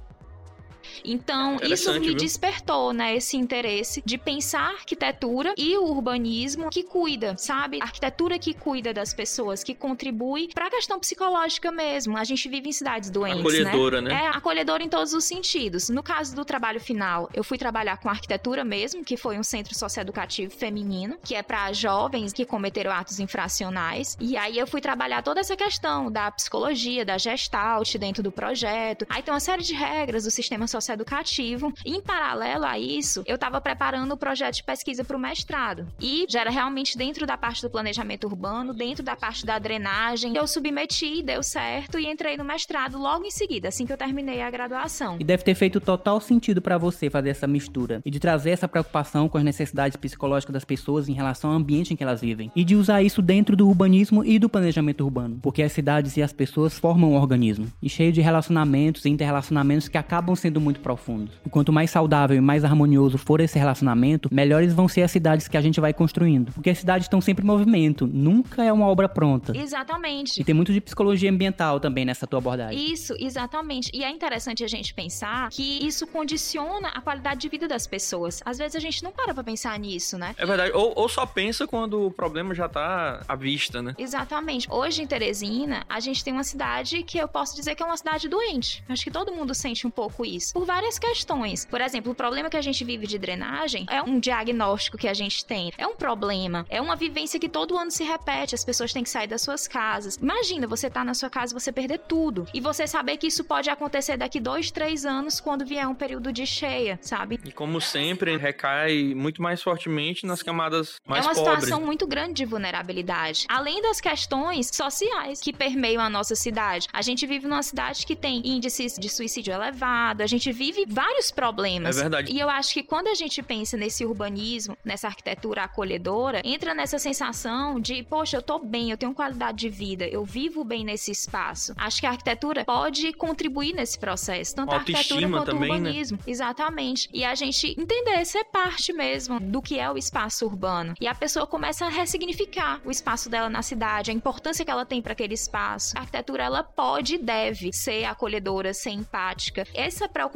Então, 1.03 1.57
isso 1.63 1.91
me 1.93 2.07
viu? 2.07 2.15
despertou, 2.15 2.93
né, 2.93 3.15
esse 3.15 3.37
interesse 3.37 4.01
de 4.05 4.17
pensar 4.17 4.65
a 4.65 4.69
arquitetura 4.69 5.53
e 5.57 5.77
o 5.77 5.83
urbanismo 5.83 6.69
que 6.69 6.83
cuida, 6.83 7.35
sabe? 7.37 7.79
A 7.81 7.85
arquitetura 7.85 8.39
que 8.39 8.53
cuida 8.53 8.93
das 8.93 9.13
pessoas, 9.13 9.63
que 9.63 9.75
contribui 9.75 10.49
para 10.53 10.67
a 10.67 10.69
questão 10.69 10.99
psicológica 10.99 11.71
mesmo. 11.71 12.17
A 12.17 12.23
gente 12.23 12.47
vive 12.49 12.69
em 12.69 12.71
cidades 12.71 13.09
doentes, 13.09 13.39
Acolhedora, 13.39 14.01
né? 14.01 14.09
né? 14.09 14.23
É, 14.23 14.27
acolhedora 14.29 14.83
em 14.83 14.89
todos 14.89 15.13
os 15.13 15.23
sentidos. 15.23 15.89
No 15.89 16.01
caso 16.01 16.35
do 16.35 16.43
trabalho 16.43 16.79
final, 16.79 17.29
eu 17.33 17.43
fui 17.43 17.57
trabalhar 17.57 17.97
com 17.97 18.09
arquitetura 18.09 18.63
mesmo, 18.63 19.03
que 19.03 19.17
foi 19.17 19.37
um 19.37 19.43
centro 19.43 19.77
socioeducativo 19.77 20.51
feminino, 20.51 21.17
que 21.23 21.35
é 21.35 21.43
para 21.43 21.71
jovens 21.73 22.33
que 22.33 22.45
cometeram 22.45 22.91
atos 22.91 23.19
infracionais. 23.19 24.17
E 24.19 24.37
aí 24.37 24.57
eu 24.57 24.65
fui 24.65 24.81
trabalhar 24.81 25.21
toda 25.21 25.39
essa 25.39 25.55
questão 25.55 26.11
da 26.11 26.31
psicologia, 26.31 27.05
da 27.05 27.17
gestalt 27.17 27.95
dentro 27.97 28.23
do 28.23 28.31
projeto. 28.31 29.05
Aí 29.09 29.21
tem 29.21 29.33
uma 29.33 29.39
série 29.39 29.63
de 29.63 29.73
regras 29.73 30.23
do 30.23 30.31
sistema 30.31 30.67
socioeducativo. 30.75 31.74
Em 31.86 32.01
paralelo 32.01 32.65
a 32.65 32.77
isso, 32.77 33.24
eu 33.25 33.36
estava 33.36 33.62
preparando 33.62 34.12
o 34.12 34.17
projeto 34.17 34.55
de 34.55 34.63
pesquisa 34.63 35.03
para 35.03 35.15
o 35.15 35.20
mestrado. 35.20 35.88
E 36.01 36.25
já 36.29 36.41
era 36.41 36.50
realmente 36.50 36.98
dentro 36.98 37.25
da 37.25 37.38
parte 37.38 37.62
do 37.62 37.70
planejamento 37.70 38.27
urbano, 38.27 38.74
dentro 38.74 39.03
da 39.03 39.15
parte 39.15 39.46
da 39.46 39.58
drenagem. 39.58 40.36
Eu 40.36 40.48
submeti, 40.48 41.24
deu 41.24 41.41
certo 41.41 41.98
e 41.98 42.08
entrei 42.08 42.38
no 42.38 42.44
mestrado 42.44 42.98
logo 42.98 43.25
em 43.25 43.32
seguida, 43.32 43.70
assim 43.70 43.86
que 43.86 43.94
eu 43.94 43.98
terminei 43.98 44.41
a 44.41 44.50
graduação. 44.50 45.17
E 45.20 45.24
deve 45.24 45.44
ter 45.44 45.55
feito 45.55 45.79
total 45.79 46.20
sentido 46.20 46.62
para 46.62 46.77
você 46.77 47.10
fazer 47.10 47.29
essa 47.29 47.48
mistura 47.48 48.01
e 48.05 48.12
de 48.12 48.20
trazer 48.20 48.51
essa 48.51 48.67
preocupação 48.67 49.29
com 49.29 49.38
as 49.38 49.44
necessidades 49.44 49.96
psicológicas 49.96 50.53
das 50.53 50.65
pessoas 50.65 51.08
em 51.08 51.13
relação 51.13 51.51
ao 51.51 51.58
ambiente 51.58 51.94
em 51.94 51.96
que 51.96 52.03
elas 52.03 52.22
vivem 52.22 52.51
e 52.55 52.63
de 52.63 52.75
usar 52.75 53.01
isso 53.01 53.22
dentro 53.22 53.55
do 53.55 53.67
urbanismo 53.67 54.24
e 54.24 54.38
do 54.38 54.50
planejamento 54.50 55.03
urbano, 55.03 55.39
porque 55.41 55.63
as 55.63 55.72
cidades 55.72 56.17
e 56.17 56.22
as 56.22 56.34
pessoas 56.34 56.77
formam 56.77 57.12
um 57.12 57.15
organismo 57.15 57.67
e 57.82 57.89
cheio 57.89 58.12
de 58.12 58.22
relacionamentos 58.22 59.05
e 59.05 59.10
interrelacionamentos 59.10 59.88
que 59.88 59.98
acabam 59.98 60.36
sendo 60.36 60.60
muito 60.65 60.79
profundos. 60.79 61.36
E 61.45 61.50
quanto 61.50 61.72
mais 61.72 61.91
saudável 61.91 62.36
e 62.36 62.41
mais 62.41 62.65
harmonioso 62.65 63.17
for 63.17 63.39
esse 63.39 63.57
relacionamento, 63.57 64.27
melhores 64.31 64.74
vão 64.74 64.88
ser 64.88 65.03
as 65.03 65.12
cidades 65.12 65.48
que 65.48 65.55
a 65.55 65.62
gente 65.62 65.79
vai 65.79 65.93
construindo, 65.93 66.51
porque 66.51 66.72
as 66.72 66.79
cidades 66.79 67.05
estão 67.05 67.22
sempre 67.22 67.43
em 67.43 67.48
movimento, 67.48 68.07
nunca 68.07 68.63
é 68.63 68.74
uma 68.74 68.88
obra 68.88 69.07
pronta. 69.07 69.55
Exatamente. 69.55 70.41
E 70.41 70.43
tem 70.43 70.55
muito 70.55 70.74
de 70.74 70.81
psicologia 70.81 71.29
ambiental 71.29 71.79
também 71.79 72.03
nessa 72.03 72.25
tua 72.25 72.39
abordagem. 72.39 72.91
Isso, 72.91 73.13
exatamente. 73.19 73.91
E 73.93 74.03
é 74.03 74.10
interessante 74.10 74.63
a 74.63 74.67
gente 74.67 74.93
pensar 74.93 75.50
que 75.50 75.86
isso 75.86 76.07
condiciona 76.07 76.89
a 76.89 77.01
qualidade 77.01 77.41
de 77.41 77.50
vida 77.50 77.67
das 77.67 77.86
pessoas. 77.86 78.41
Às 78.43 78.57
vezes 78.57 78.75
a 78.75 78.79
gente 78.79 79.03
não 79.03 79.12
para 79.12 79.34
pra 79.34 79.43
pensar 79.43 79.77
nisso, 79.77 80.17
né? 80.17 80.34
É 80.38 80.45
verdade. 80.45 80.72
Ou, 80.74 80.93
ou 80.95 81.07
só 81.07 81.25
pensa 81.25 81.67
quando 81.67 82.07
o 82.07 82.12
problema 82.12 82.55
já 82.55 82.67
tá 82.67 83.22
à 83.27 83.36
vista, 83.36 83.81
né? 83.81 83.93
Exatamente. 83.98 84.67
Hoje 84.72 85.03
em 85.03 85.07
Teresina, 85.07 85.86
a 85.88 86.00
gente 86.00 86.24
tem 86.24 86.34
uma 86.34 86.43
cidade 86.43 87.03
que 87.03 87.17
eu 87.17 87.27
posso 87.27 87.55
dizer 87.55 87.75
que 87.75 87.84
é 87.84 87.86
uma 87.86 87.98
cidade 87.98 88.27
doente. 88.27 88.84
Acho 88.89 89.03
que 89.03 89.12
todo 89.12 89.31
mundo 89.31 89.53
sente 89.53 89.86
um 89.86 89.91
pouco 89.91 90.25
isso. 90.25 90.54
Por 90.55 90.65
várias 90.65 90.97
questões. 90.97 91.65
Por 91.65 91.81
exemplo, 91.81 92.13
o 92.13 92.15
problema 92.15 92.50
que 92.50 92.55
a 92.55 92.62
gente 92.62 92.81
vive 92.85 93.05
de 93.05 93.19
drenagem 93.19 93.85
é 93.89 94.01
um 94.01 94.17
diagnóstico 94.17 94.97
que 94.97 95.05
a 95.05 95.13
gente 95.13 95.43
tem. 95.43 95.74
É 95.77 95.85
um 95.85 95.97
problema. 95.97 96.65
É 96.69 96.79
uma 96.79 96.95
vivência 96.95 97.38
que 97.38 97.50
todo 97.50 97.77
ano 97.77 97.91
se 97.91 98.05
repete. 98.05 98.55
As 98.55 98.63
pessoas 98.63 98.93
têm 98.93 99.03
que 99.03 99.09
sair 99.09 99.27
das 99.27 99.41
suas 99.41 99.67
casas. 99.67 100.15
Imagina 100.15 100.65
você 100.65 100.89
tá 100.89 101.03
na 101.03 101.13
sua 101.13 101.29
casa 101.29 101.53
e 101.53 101.59
você 101.59 101.74
perder 101.74 102.00
tudo. 102.07 102.47
E 102.53 102.62
você 102.62 102.88
saber 102.88 103.17
que 103.17 103.27
isso 103.27 103.43
pode 103.43 103.69
acontecer 103.69 104.15
daqui 104.15 104.39
dois, 104.39 104.71
três 104.71 105.05
anos 105.05 105.41
quando 105.41 105.65
vier 105.65 105.85
um 105.89 105.93
período 105.93 106.31
de 106.31 106.45
cheia, 106.45 106.97
sabe? 107.01 107.38
E 107.43 107.51
como 107.51 107.81
sempre, 107.81 108.38
recai 108.38 109.13
muito 109.13 109.41
mais 109.41 109.62
fortemente 109.62 110.25
nas 110.25 110.41
camadas 110.41 111.01
mais 111.05 111.25
pobres. 111.25 111.38
É 111.38 111.41
uma 111.41 111.45
pobres. 111.50 111.65
situação 111.65 111.85
muito 111.85 112.07
grande 112.07 112.35
de 112.35 112.45
vulnerabilidade. 112.45 113.45
Além 113.50 113.81
das 113.81 114.00
questões 114.00 114.71
sociais 114.74 115.41
que 115.41 115.51
permeiam 115.51 116.01
a 116.01 116.09
nossa 116.09 116.33
cidade. 116.33 116.88
A 116.93 117.01
gente 117.01 117.27
vive 117.27 117.45
numa 117.45 117.62
cidade 117.62 118.05
que 118.05 118.15
tem 118.15 118.41
índices 118.45 118.95
de 118.97 119.09
suicídio 119.09 119.53
elevado, 119.53 120.21
a 120.21 120.27
gente 120.27 120.44
vive 120.51 120.85
vários 120.87 121.31
problemas. 121.31 121.97
É 121.97 122.01
verdade. 122.01 122.31
E 122.31 122.39
eu 122.39 122.49
acho 122.49 122.73
que 122.73 122.83
quando 122.83 123.07
a 123.07 123.13
gente 123.13 123.41
pensa 123.41 123.77
nesse 123.77 124.05
urbanismo, 124.05 124.77
nessa 124.83 125.07
arquitetura 125.07 125.63
acolhedora, 125.63 126.41
entra 126.43 126.73
nessa 126.73 126.97
sensação 126.97 127.79
de, 127.79 128.03
poxa, 128.03 128.37
eu 128.37 128.41
tô 128.41 128.59
bem, 128.59 128.91
eu 128.91 128.97
tenho 128.97 129.13
qualidade 129.13 129.57
de 129.57 129.69
vida, 129.69 130.07
eu 130.07 130.23
vivo 130.23 130.63
bem 130.63 130.83
nesse 130.85 131.11
espaço. 131.11 131.73
Acho 131.77 131.99
que 131.99 132.05
a 132.05 132.11
arquitetura 132.11 132.65
pode 132.65 133.13
contribuir 133.13 133.73
nesse 133.73 133.97
processo, 133.97 134.55
tanto 134.55 134.71
a 134.71 134.77
arquitetura 134.77 135.29
quanto 135.29 135.51
também, 135.51 135.69
o 135.69 135.73
urbanismo. 135.73 136.17
Né? 136.17 136.23
Exatamente. 136.27 137.09
E 137.13 137.23
a 137.23 137.35
gente 137.35 137.75
entender, 137.79 138.25
ser 138.25 138.43
parte 138.45 138.93
mesmo 138.93 139.39
do 139.39 139.61
que 139.61 139.79
é 139.79 139.89
o 139.89 139.97
espaço 139.97 140.45
urbano. 140.45 140.93
E 140.99 141.07
a 141.07 141.15
pessoa 141.15 141.47
começa 141.47 141.85
a 141.85 141.89
ressignificar 141.89 142.81
o 142.85 142.91
espaço 142.91 143.29
dela 143.29 143.49
na 143.49 143.61
cidade, 143.61 144.11
a 144.11 144.13
importância 144.13 144.63
que 144.63 144.71
ela 144.71 144.85
tem 144.85 145.01
para 145.01 145.13
aquele 145.13 145.33
espaço. 145.33 145.97
A 145.97 146.01
arquitetura 146.01 146.43
ela 146.43 146.63
pode 146.63 147.15
e 147.15 147.17
deve 147.17 147.71
ser 147.73 148.05
acolhedora, 148.05 148.73
ser 148.73 148.91
empática. 148.91 149.65
Essa 149.73 150.07
preocupação 150.07 150.34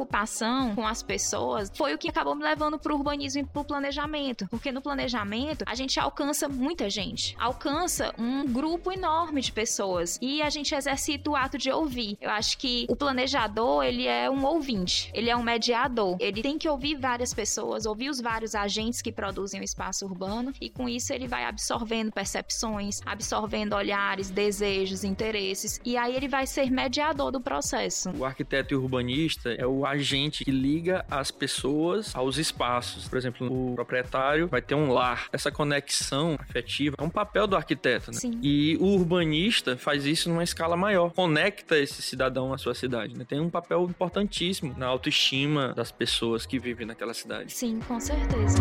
com 0.74 0.86
as 0.86 1.02
pessoas 1.02 1.70
foi 1.74 1.94
o 1.94 1.98
que 1.98 2.08
acabou 2.08 2.34
me 2.34 2.42
levando 2.42 2.78
pro 2.78 2.94
urbanismo 2.94 3.42
e 3.42 3.44
pro 3.44 3.64
planejamento, 3.64 4.46
porque 4.48 4.72
no 4.72 4.80
planejamento 4.80 5.64
a 5.66 5.74
gente 5.74 5.98
alcança 5.98 6.48
muita 6.48 6.88
gente, 6.90 7.36
alcança 7.38 8.14
um 8.18 8.46
grupo 8.46 8.92
enorme 8.92 9.40
de 9.40 9.52
pessoas 9.52 10.18
e 10.20 10.42
a 10.42 10.50
gente 10.50 10.74
exercita 10.74 11.30
o 11.30 11.36
ato 11.36 11.58
de 11.58 11.70
ouvir. 11.70 12.16
Eu 12.20 12.30
acho 12.30 12.58
que 12.58 12.86
o 12.88 12.96
planejador, 12.96 13.84
ele 13.84 14.06
é 14.06 14.30
um 14.30 14.44
ouvinte, 14.44 15.10
ele 15.14 15.30
é 15.30 15.36
um 15.36 15.42
mediador. 15.42 16.16
Ele 16.20 16.42
tem 16.42 16.58
que 16.58 16.68
ouvir 16.68 16.96
várias 16.96 17.32
pessoas, 17.32 17.86
ouvir 17.86 18.10
os 18.10 18.20
vários 18.20 18.54
agentes 18.54 19.02
que 19.02 19.12
produzem 19.12 19.60
o 19.60 19.64
espaço 19.64 20.04
urbano 20.04 20.52
e 20.60 20.70
com 20.70 20.88
isso 20.88 21.12
ele 21.12 21.26
vai 21.26 21.44
absorvendo 21.44 22.12
percepções, 22.12 23.00
absorvendo 23.04 23.74
olhares, 23.74 24.30
desejos, 24.30 25.04
interesses 25.04 25.80
e 25.84 25.96
aí 25.96 26.14
ele 26.14 26.28
vai 26.28 26.46
ser 26.46 26.70
mediador 26.70 27.30
do 27.30 27.40
processo. 27.40 28.10
O 28.16 28.24
arquiteto 28.24 28.74
e 28.74 28.76
urbanista 28.76 29.52
é 29.52 29.66
o 29.66 29.84
agente 29.90 30.44
que 30.44 30.50
liga 30.50 31.04
as 31.10 31.30
pessoas 31.30 32.14
aos 32.14 32.36
espaços. 32.38 33.08
Por 33.08 33.18
exemplo, 33.18 33.46
o 33.46 33.74
proprietário 33.74 34.48
vai 34.48 34.62
ter 34.62 34.74
um 34.74 34.92
lar. 34.92 35.28
Essa 35.32 35.50
conexão 35.50 36.36
afetiva 36.38 36.96
é 36.98 37.02
um 37.02 37.10
papel 37.10 37.46
do 37.46 37.56
arquiteto, 37.56 38.10
né? 38.10 38.18
Sim. 38.18 38.38
E 38.42 38.76
o 38.80 38.86
urbanista 38.86 39.76
faz 39.76 40.06
isso 40.06 40.28
numa 40.28 40.44
escala 40.44 40.76
maior, 40.76 41.12
conecta 41.12 41.78
esse 41.78 42.02
cidadão 42.02 42.52
à 42.52 42.58
sua 42.58 42.74
cidade, 42.74 43.16
né? 43.16 43.24
Tem 43.28 43.40
um 43.40 43.50
papel 43.50 43.84
importantíssimo 43.84 44.74
na 44.76 44.86
autoestima 44.86 45.72
das 45.74 45.90
pessoas 45.90 46.46
que 46.46 46.58
vivem 46.58 46.86
naquela 46.86 47.14
cidade. 47.14 47.52
Sim, 47.52 47.80
com 47.86 47.98
certeza. 47.98 48.58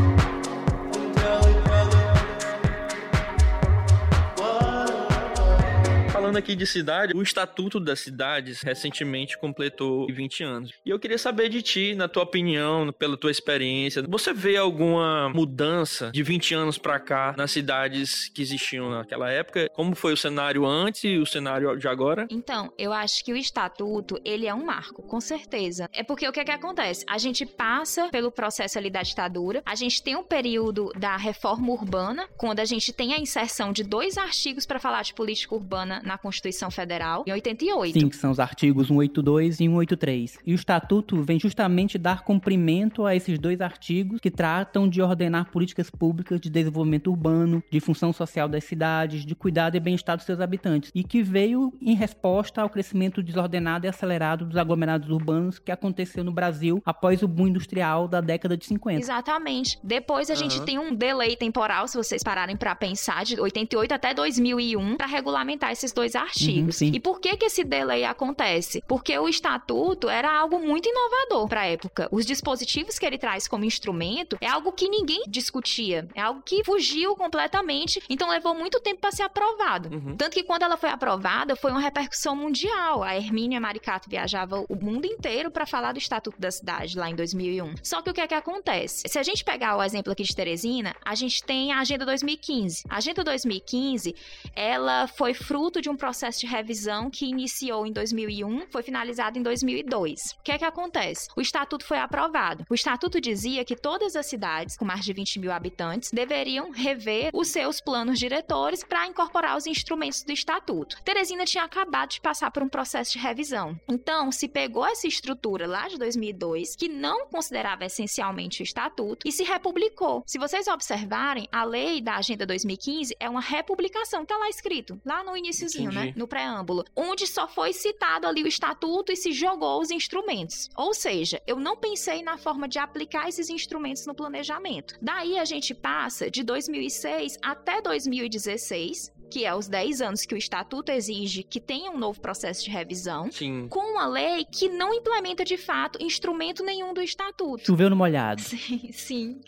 Aqui 6.40 6.56
de 6.56 6.66
cidade, 6.66 7.14
o 7.16 7.22
Estatuto 7.22 7.80
das 7.80 8.00
Cidades 8.00 8.62
recentemente 8.62 9.38
completou 9.38 10.08
20 10.08 10.44
anos. 10.44 10.72
E 10.86 10.90
eu 10.90 11.00
queria 11.00 11.18
saber 11.18 11.50
de 11.50 11.62
ti, 11.62 11.94
na 11.96 12.08
tua 12.08 12.24
opinião, 12.24 12.92
pela 12.94 13.18
tua 13.18 13.30
experiência, 13.30 14.04
você 14.08 14.34
vê 14.34 14.58
alguma 14.58 15.30
mudança 15.30 16.12
de 16.12 16.24
20 16.24 16.56
anos 16.56 16.78
para 16.78 17.00
cá 17.00 17.36
nas 17.38 17.52
cidades 17.52 18.30
que 18.30 18.42
existiam 18.42 18.90
naquela 18.90 19.30
época? 19.30 19.70
Como 19.74 19.96
foi 19.96 20.14
o 20.14 20.18
cenário 20.18 20.66
antes 20.66 21.04
e 21.04 21.18
o 21.18 21.26
cenário 21.26 21.78
de 21.78 21.88
agora? 21.88 22.28
Então, 22.30 22.74
eu 22.78 22.94
acho 22.94 23.24
que 23.24 23.34
o 23.34 23.38
Estatuto, 23.38 24.20
ele 24.24 24.48
é 24.48 24.54
um 24.54 24.66
marco, 24.66 25.04
com 25.04 25.20
certeza. 25.20 25.90
É 25.94 26.04
porque 26.04 26.28
o 26.28 26.32
que 26.32 26.40
é 26.40 26.46
que 26.46 26.52
acontece? 26.52 27.06
A 27.08 27.18
gente 27.18 27.46
passa 27.46 28.10
pelo 28.10 28.32
processo 28.32 28.78
ali 28.78 28.90
da 28.90 29.02
ditadura, 29.02 29.62
a 29.66 29.76
gente 29.76 30.02
tem 30.02 30.16
um 30.16 30.24
período 30.24 30.92
da 30.98 31.18
reforma 31.18 31.72
urbana, 31.72 32.28
quando 32.38 32.60
a 32.60 32.66
gente 32.66 32.94
tem 32.94 33.14
a 33.14 33.20
inserção 33.20 33.74
de 33.74 33.84
dois 33.84 34.18
artigos 34.18 34.66
para 34.66 34.80
falar 34.80 35.04
de 35.04 35.14
política 35.14 35.54
urbana 35.54 36.02
na 36.04 36.18
Constituição 36.18 36.29
Federal, 36.72 37.24
em 37.28 37.32
88. 37.32 38.00
Sim, 38.00 38.10
que 38.10 38.16
são 38.16 38.32
os 38.32 38.40
artigos 38.40 38.88
182 38.88 39.56
e 39.56 39.58
183. 39.58 40.40
E 40.46 40.52
o 40.54 40.56
Estatuto 40.56 41.22
vem 41.22 41.40
justamente 41.40 41.98
dar 41.98 42.24
cumprimento 42.24 43.06
a 43.06 43.16
esses 43.16 43.38
dois 43.40 43.62
artigos 43.62 44.20
que 44.20 44.32
tratam 44.32 44.88
de 44.88 45.02
ordenar 45.02 45.52
políticas 45.52 45.90
públicas 45.90 46.40
de 46.40 46.50
desenvolvimento 46.50 47.10
urbano, 47.10 47.64
de 47.70 47.80
função 47.80 48.14
social 48.14 48.48
das 48.48 48.64
cidades, 48.64 49.26
de 49.26 49.36
cuidado 49.36 49.76
e 49.76 49.80
bem-estar 49.80 50.18
dos 50.18 50.26
seus 50.26 50.40
habitantes, 50.40 50.92
e 50.94 51.04
que 51.04 51.22
veio 51.22 51.74
em 51.82 51.96
resposta 51.96 52.62
ao 52.62 52.70
crescimento 52.70 53.22
desordenado 53.22 53.86
e 53.86 53.90
acelerado 53.90 54.46
dos 54.46 54.58
aglomerados 54.58 55.10
urbanos 55.10 55.60
que 55.60 55.72
aconteceu 55.72 56.24
no 56.24 56.32
Brasil 56.32 56.82
após 56.86 57.22
o 57.22 57.28
boom 57.28 57.48
industrial 57.48 58.08
da 58.08 58.22
década 58.22 58.56
de 58.56 58.66
50. 58.66 59.00
Exatamente. 59.00 59.80
Depois 59.84 60.30
a 60.30 60.34
uhum. 60.34 60.40
gente 60.40 60.62
tem 60.64 60.78
um 60.78 60.94
delay 60.94 61.36
temporal, 61.36 61.88
se 61.88 61.98
vocês 61.98 62.24
pararem 62.24 62.56
para 62.56 62.76
pensar, 62.76 63.24
de 63.24 63.40
88 63.40 63.92
até 63.92 64.14
2001, 64.14 64.98
para 64.98 65.08
regulamentar 65.08 65.72
esses 65.72 65.92
dois 65.92 66.09
artigos. 66.16 66.82
Uhum, 66.82 66.92
e 66.94 67.00
por 67.00 67.20
que 67.20 67.36
que 67.38 67.46
esse 67.46 67.64
delay 67.64 68.04
acontece? 68.06 68.84
Porque 68.88 69.18
o 69.18 69.28
estatuto 69.28 70.10
era 70.10 70.32
algo 70.32 70.60
muito 70.60 70.90
inovador 70.90 71.48
para 71.48 71.62
a 71.62 71.66
época. 71.66 72.08
Os 72.12 72.26
dispositivos 72.26 72.98
que 72.98 73.06
ele 73.06 73.18
traz 73.18 73.48
como 73.48 73.66
instrumento 73.66 74.38
é 74.42 74.48
algo 74.48 74.72
que 74.72 74.90
ninguém 74.90 75.24
discutia, 75.28 76.08
é 76.16 76.22
algo 76.22 76.42
que 76.42 76.64
fugiu 76.64 77.16
completamente, 77.16 78.02
então 78.10 78.30
levou 78.30 78.54
muito 78.56 78.80
tempo 78.80 79.02
para 79.02 79.12
ser 79.12 79.24
aprovado. 79.24 79.90
Uhum. 79.94 80.16
Tanto 80.16 80.34
que 80.34 80.44
quando 80.44 80.64
ela 80.64 80.78
foi 80.78 80.90
aprovada, 80.90 81.56
foi 81.56 81.72
uma 81.72 81.80
repercussão 81.80 82.36
mundial. 82.36 83.04
A 83.04 83.16
Hermínia 83.16 83.60
Maricato 83.60 84.10
viajava 84.10 84.64
o 84.68 84.76
mundo 84.76 85.06
inteiro 85.06 85.52
para 85.52 85.66
falar 85.66 85.92
do 85.92 86.00
Estatuto 86.00 86.40
da 86.40 86.52
Cidade 86.52 86.98
lá 86.98 87.10
em 87.10 87.16
2001. 87.16 87.76
Só 87.84 88.02
que 88.02 88.10
o 88.10 88.14
que 88.14 88.22
é 88.22 88.28
que 88.28 88.34
acontece? 88.34 89.04
Se 89.08 89.20
a 89.20 89.24
gente 89.24 89.44
pegar 89.44 89.78
o 89.78 89.84
exemplo 89.84 90.12
aqui 90.12 90.24
de 90.24 90.36
Teresina, 90.36 90.96
a 91.04 91.16
gente 91.16 91.44
tem 91.44 91.72
a 91.72 91.80
Agenda 91.80 92.06
2015. 92.06 92.84
A 92.90 92.98
Agenda 92.98 93.24
2015, 93.24 94.16
ela 94.56 95.08
foi 95.08 95.34
fruto 95.34 95.82
de 95.82 95.90
um 95.90 95.96
processo 96.00 96.40
de 96.40 96.48
revisão 96.48 97.10
que 97.12 97.26
iniciou 97.26 97.86
em 97.86 97.92
2001, 97.92 98.68
foi 98.72 98.82
finalizado 98.82 99.38
em 99.38 99.44
2002. 99.44 100.32
O 100.40 100.44
que 100.44 100.52
é 100.52 100.58
que 100.58 100.66
acontece? 100.66 101.28
O 101.36 101.42
estatuto 101.42 101.86
foi 101.86 102.00
aprovado. 102.00 102.66
O 102.70 102.74
estatuto 102.74 103.22
dizia 103.22 103.66
que 103.66 103.76
todas 103.76 104.16
as 104.16 104.26
cidades 104.26 104.78
com 104.78 104.86
mais 104.86 105.04
de 105.06 105.14
20 105.14 105.40
mil 105.40 105.52
habitantes 105.52 106.12
deveriam 106.12 106.72
rever 106.72 107.30
os 107.34 107.50
seus 107.50 107.82
planos 107.82 108.18
diretores 108.18 108.84
para 108.84 109.06
incorporar 109.06 109.58
os 109.58 109.68
instrumentos 109.68 110.24
do 110.24 110.32
estatuto. 110.32 110.96
Teresina 111.04 111.46
tinha 111.46 111.64
acabado 111.64 112.12
de 112.12 112.22
passar 112.22 112.50
por 112.50 112.64
um 112.64 112.70
processo 112.70 113.14
de 113.14 113.20
revisão. 113.20 113.80
Então, 113.88 114.32
se 114.32 114.48
pegou 114.48 114.86
essa 114.86 115.08
estrutura 115.08 115.68
lá 115.68 115.88
de 115.88 115.98
2002, 115.98 116.76
que 116.76 116.88
não 116.88 117.28
considerava 117.28 117.86
essencialmente 117.86 118.62
o 118.62 118.64
estatuto, 118.64 119.28
e 119.28 119.32
se 119.32 119.44
republicou. 119.44 120.24
Se 120.26 120.40
vocês 120.40 120.68
observarem, 120.68 121.48
a 121.52 121.66
lei 121.66 122.02
da 122.02 122.16
Agenda 122.16 122.46
2015 122.46 123.16
é 123.20 123.30
uma 123.30 123.42
republicação, 123.42 124.26
tá 124.26 124.38
lá 124.38 124.50
escrito, 124.50 125.00
lá 125.06 125.24
no 125.24 125.36
iníciozinho 125.36 125.89
comecinho, 125.90 126.14
né? 126.14 126.14
No 126.16 126.28
preâmbulo. 126.28 126.86
Onde 126.96 127.28
só 127.28 127.48
foi 127.48 127.74
citado 127.74 128.28
ali 128.28 128.44
o 128.44 128.48
estatuto 128.48 129.12
e 129.12 129.16
se 129.16 129.32
jogou 129.32 129.82
os 129.82 129.92
instrumentos. 129.92 130.70
Ou 130.76 130.94
seja, 130.94 131.42
eu 131.46 131.60
não 131.60 131.78
pensei 131.78 132.22
na 132.22 132.38
forma 132.38 132.68
de 132.68 132.80
aplicar 132.80 133.28
esses 133.28 133.50
instrumentos 133.50 134.06
no 134.06 134.16
planejamento. 134.16 134.96
Daí 135.02 135.38
a 135.38 135.46
gente 135.46 135.74
passa 135.74 136.30
de 136.30 136.44
2006 136.44 137.38
até 137.42 137.82
2016, 137.82 139.12
que 139.30 139.46
é 139.46 139.54
os 139.54 139.68
10 139.68 140.02
anos 140.02 140.26
que 140.26 140.34
o 140.34 140.38
estatuto 140.38 140.92
exige 140.92 141.44
que 141.44 141.60
tenha 141.60 141.92
um 141.92 141.98
novo 141.98 142.20
processo 142.20 142.64
de 142.64 142.72
revisão, 142.72 143.32
Sim. 143.32 143.68
com 143.70 143.80
uma 143.80 144.08
lei 144.08 144.44
que 144.46 144.68
não 144.68 144.94
implementa 144.94 145.46
de 145.46 145.58
fato 145.58 146.02
instrumento 146.02 146.64
nenhum 146.64 146.94
do 146.94 147.02
estatuto. 147.02 147.66
Choveu 147.66 147.90
no 147.90 147.96
molhado. 147.96 148.42
Sim, 148.50 148.92
sim. 148.92 149.42